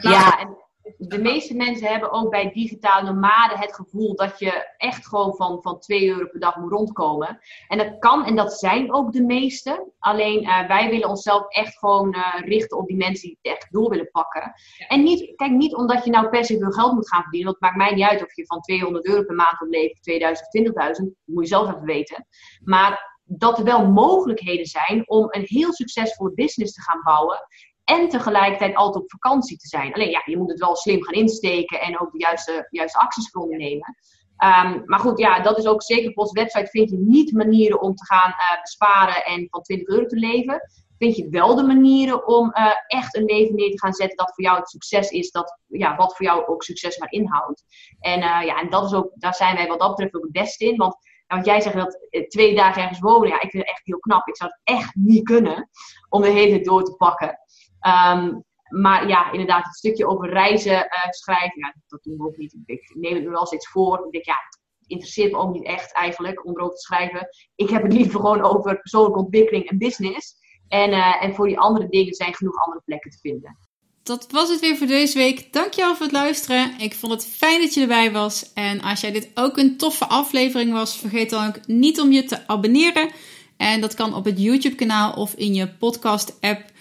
Ja, 0.00 0.38
en 0.38 0.63
de 0.96 1.18
meeste 1.18 1.54
mensen 1.54 1.88
hebben 1.88 2.12
ook 2.12 2.30
bij 2.30 2.50
digitale 2.52 3.12
nomaden 3.12 3.58
het 3.58 3.74
gevoel 3.74 4.14
dat 4.14 4.38
je 4.38 4.74
echt 4.76 5.06
gewoon 5.06 5.34
van, 5.34 5.62
van 5.62 5.80
2 5.80 6.08
euro 6.08 6.26
per 6.26 6.40
dag 6.40 6.56
moet 6.56 6.70
rondkomen. 6.70 7.38
En 7.68 7.78
dat 7.78 7.98
kan 7.98 8.24
en 8.24 8.36
dat 8.36 8.58
zijn 8.58 8.92
ook 8.92 9.12
de 9.12 9.22
meeste. 9.22 9.92
Alleen 9.98 10.42
uh, 10.42 10.66
wij 10.66 10.90
willen 10.90 11.08
onszelf 11.08 11.48
echt 11.48 11.78
gewoon 11.78 12.14
uh, 12.16 12.34
richten 12.40 12.78
op 12.78 12.86
die 12.86 12.96
mensen 12.96 13.28
die 13.28 13.38
het 13.42 13.52
echt 13.52 13.72
door 13.72 13.90
willen 13.90 14.10
pakken. 14.10 14.52
En 14.88 15.02
niet, 15.02 15.32
kijk, 15.36 15.50
niet 15.50 15.74
omdat 15.74 16.04
je 16.04 16.10
nou 16.10 16.28
per 16.28 16.44
se 16.44 16.58
veel 16.58 16.70
geld 16.70 16.92
moet 16.92 17.08
gaan 17.08 17.22
verdienen. 17.22 17.50
Want 17.50 17.60
het 17.60 17.70
maakt 17.70 17.88
mij 17.88 17.94
niet 17.96 18.10
uit 18.10 18.22
of 18.22 18.36
je 18.36 18.46
van 18.46 18.60
200 18.60 19.06
euro 19.06 19.22
per 19.22 19.34
maand 19.34 19.60
opleeft, 19.60 20.02
2000 20.02 20.76
of 20.76 20.84
20.000. 21.00 21.06
moet 21.24 21.42
je 21.42 21.48
zelf 21.48 21.68
even 21.68 21.84
weten. 21.84 22.26
Maar 22.64 23.12
dat 23.26 23.58
er 23.58 23.64
wel 23.64 23.86
mogelijkheden 23.86 24.66
zijn 24.66 25.08
om 25.08 25.26
een 25.28 25.44
heel 25.44 25.72
succesvolle 25.72 26.34
business 26.34 26.74
te 26.74 26.82
gaan 26.82 27.02
bouwen 27.02 27.38
en 27.84 28.08
tegelijkertijd 28.08 28.74
altijd 28.74 29.04
op 29.04 29.10
vakantie 29.10 29.56
te 29.56 29.66
zijn. 29.66 29.92
Alleen 29.92 30.10
ja, 30.10 30.22
je 30.24 30.36
moet 30.36 30.50
het 30.50 30.60
wel 30.60 30.76
slim 30.76 31.02
gaan 31.02 31.14
insteken 31.14 31.80
en 31.80 32.00
ook 32.00 32.12
de 32.12 32.18
juiste, 32.18 32.66
juiste 32.70 32.98
acties 32.98 33.30
voor 33.30 33.42
ondernemen. 33.42 33.96
Um, 34.44 34.82
maar 34.84 34.98
goed, 34.98 35.18
ja, 35.18 35.40
dat 35.40 35.58
is 35.58 35.66
ook 35.66 35.82
zeker 35.82 36.10
op 36.10 36.18
onze 36.18 36.32
website 36.32 36.70
vind 36.70 36.90
je 36.90 36.98
niet 36.98 37.32
manieren 37.32 37.80
om 37.80 37.94
te 37.94 38.06
gaan 38.06 38.30
uh, 38.30 38.60
besparen 38.60 39.24
en 39.24 39.46
van 39.50 39.62
20 39.62 39.88
euro 39.88 40.06
te 40.06 40.16
leven. 40.16 40.60
Vind 40.98 41.16
je 41.16 41.28
wel 41.28 41.54
de 41.54 41.62
manieren 41.62 42.26
om 42.26 42.52
uh, 42.56 42.70
echt 42.86 43.16
een 43.16 43.24
leven 43.24 43.54
neer 43.54 43.70
te 43.70 43.78
gaan 43.78 43.92
zetten 43.92 44.16
dat 44.16 44.34
voor 44.34 44.44
jou 44.44 44.58
het 44.58 44.68
succes 44.68 45.10
is, 45.10 45.30
dat, 45.30 45.58
ja, 45.66 45.96
wat 45.96 46.16
voor 46.16 46.26
jou 46.26 46.46
ook 46.46 46.62
succes 46.62 46.98
maar 46.98 47.10
inhoudt. 47.12 47.64
En, 48.00 48.18
uh, 48.18 48.42
ja, 48.44 48.60
en 48.60 48.70
dat 48.70 48.84
is 48.84 48.94
ook, 48.94 49.10
daar 49.14 49.34
zijn 49.34 49.56
wij 49.56 49.66
wat 49.66 49.80
dat 49.80 49.88
betreft 49.88 50.14
ook 50.14 50.22
het 50.22 50.32
beste 50.32 50.64
in. 50.64 50.76
Want 50.76 50.96
want 51.26 51.46
jij 51.46 51.60
zegt 51.60 51.76
dat 51.76 51.98
twee 52.28 52.54
dagen 52.54 52.82
ergens 52.82 53.00
wonen, 53.00 53.28
ja, 53.28 53.34
ik 53.34 53.50
vind 53.50 53.62
het 53.66 53.72
echt 53.72 53.80
heel 53.84 53.98
knap. 53.98 54.28
Ik 54.28 54.36
zou 54.36 54.50
het 54.50 54.78
echt 54.78 54.94
niet 54.94 55.24
kunnen 55.24 55.70
om 56.08 56.22
de 56.22 56.28
hele 56.28 56.50
tijd 56.50 56.64
door 56.64 56.84
te 56.84 56.96
pakken. 56.96 57.38
Um, 57.86 58.44
maar 58.68 59.08
ja, 59.08 59.32
inderdaad, 59.32 59.64
het 59.64 59.76
stukje 59.76 60.06
over 60.06 60.28
reizen 60.28 60.72
uh, 60.72 61.10
schrijven, 61.10 61.58
ja, 61.58 61.74
dat 61.86 62.02
doen 62.02 62.16
we 62.16 62.24
ook 62.24 62.36
niet. 62.36 62.56
Ik 62.66 62.92
neem 62.94 63.14
het 63.14 63.24
er 63.24 63.30
wel 63.30 63.46
steeds 63.46 63.68
voor. 63.68 64.04
Ik 64.06 64.12
denk, 64.12 64.24
ja, 64.24 64.36
het 64.48 64.60
interesseert 64.86 65.32
me 65.32 65.38
ook 65.38 65.52
niet 65.52 65.66
echt 65.66 65.92
eigenlijk 65.92 66.44
om 66.46 66.56
erover 66.56 66.74
te 66.74 66.80
schrijven. 66.80 67.28
Ik 67.54 67.68
heb 67.68 67.82
het 67.82 67.92
liever 67.92 68.20
gewoon 68.20 68.42
over 68.42 68.80
persoonlijke 68.80 69.18
ontwikkeling 69.18 69.70
en 69.70 69.78
business. 69.78 70.34
En, 70.68 70.90
uh, 70.90 71.22
en 71.22 71.34
voor 71.34 71.46
die 71.46 71.58
andere 71.58 71.88
dingen 71.88 72.14
zijn 72.14 72.34
genoeg 72.34 72.56
andere 72.56 72.82
plekken 72.84 73.10
te 73.10 73.18
vinden. 73.18 73.58
dat 74.02 74.26
was 74.30 74.48
het 74.48 74.60
weer 74.60 74.76
voor 74.76 74.86
deze 74.86 75.18
week. 75.18 75.52
Dankjewel 75.52 75.94
voor 75.96 76.06
het 76.06 76.14
luisteren. 76.14 76.78
Ik 76.78 76.94
vond 76.94 77.12
het 77.12 77.26
fijn 77.26 77.60
dat 77.60 77.74
je 77.74 77.80
erbij 77.80 78.12
was. 78.12 78.52
En 78.52 78.80
als 78.80 79.00
jij 79.00 79.12
dit 79.12 79.30
ook 79.34 79.56
een 79.56 79.76
toffe 79.76 80.06
aflevering 80.06 80.72
was, 80.72 80.98
vergeet 80.98 81.30
dan 81.30 81.46
ook 81.46 81.66
niet 81.66 82.00
om 82.00 82.12
je 82.12 82.24
te 82.24 82.46
abonneren. 82.48 83.10
En 83.56 83.80
dat 83.80 83.94
kan 83.94 84.14
op 84.14 84.24
het 84.24 84.40
YouTube-kanaal 84.40 85.12
of 85.12 85.34
in 85.34 85.54
je 85.54 85.68
podcast-app. 85.68 86.72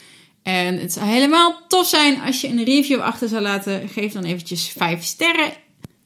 En 0.43 0.79
het 0.79 0.93
zou 0.93 1.05
helemaal 1.05 1.61
tof 1.67 1.87
zijn 1.87 2.21
als 2.21 2.41
je 2.41 2.47
een 2.47 2.63
review 2.63 2.99
achter 2.99 3.27
zou 3.27 3.41
laten. 3.41 3.89
Geef 3.89 4.13
dan 4.13 4.23
eventjes 4.23 4.73
5 4.77 5.03
sterren. 5.03 5.53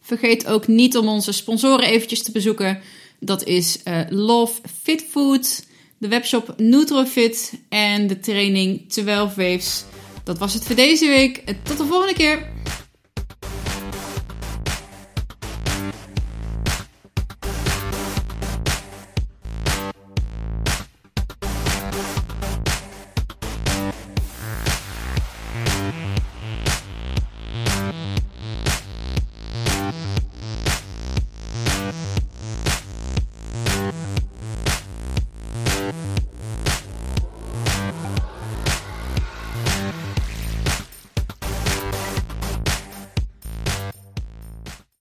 Vergeet 0.02 0.48
ook 0.48 0.68
niet 0.68 0.98
om 0.98 1.08
onze 1.08 1.32
sponsoren 1.32 1.86
eventjes 1.86 2.24
te 2.24 2.32
bezoeken. 2.32 2.82
Dat 3.20 3.44
is 3.44 3.80
uh, 3.88 4.00
Love 4.10 4.62
Fit 4.84 5.06
Food, 5.10 5.66
de 5.98 6.08
webshop 6.08 6.54
Nutrofit 6.58 7.54
en 7.70 8.08
de 8.08 8.20
training 8.20 8.90
12 8.90 9.36
Waves. 9.36 9.84
Dat 10.24 10.38
was 10.38 10.54
het 10.54 10.64
voor 10.64 10.76
deze 10.76 11.08
week. 11.08 11.44
Tot 11.64 11.78
de 11.78 11.86
volgende 11.86 12.14
keer. 12.14 12.48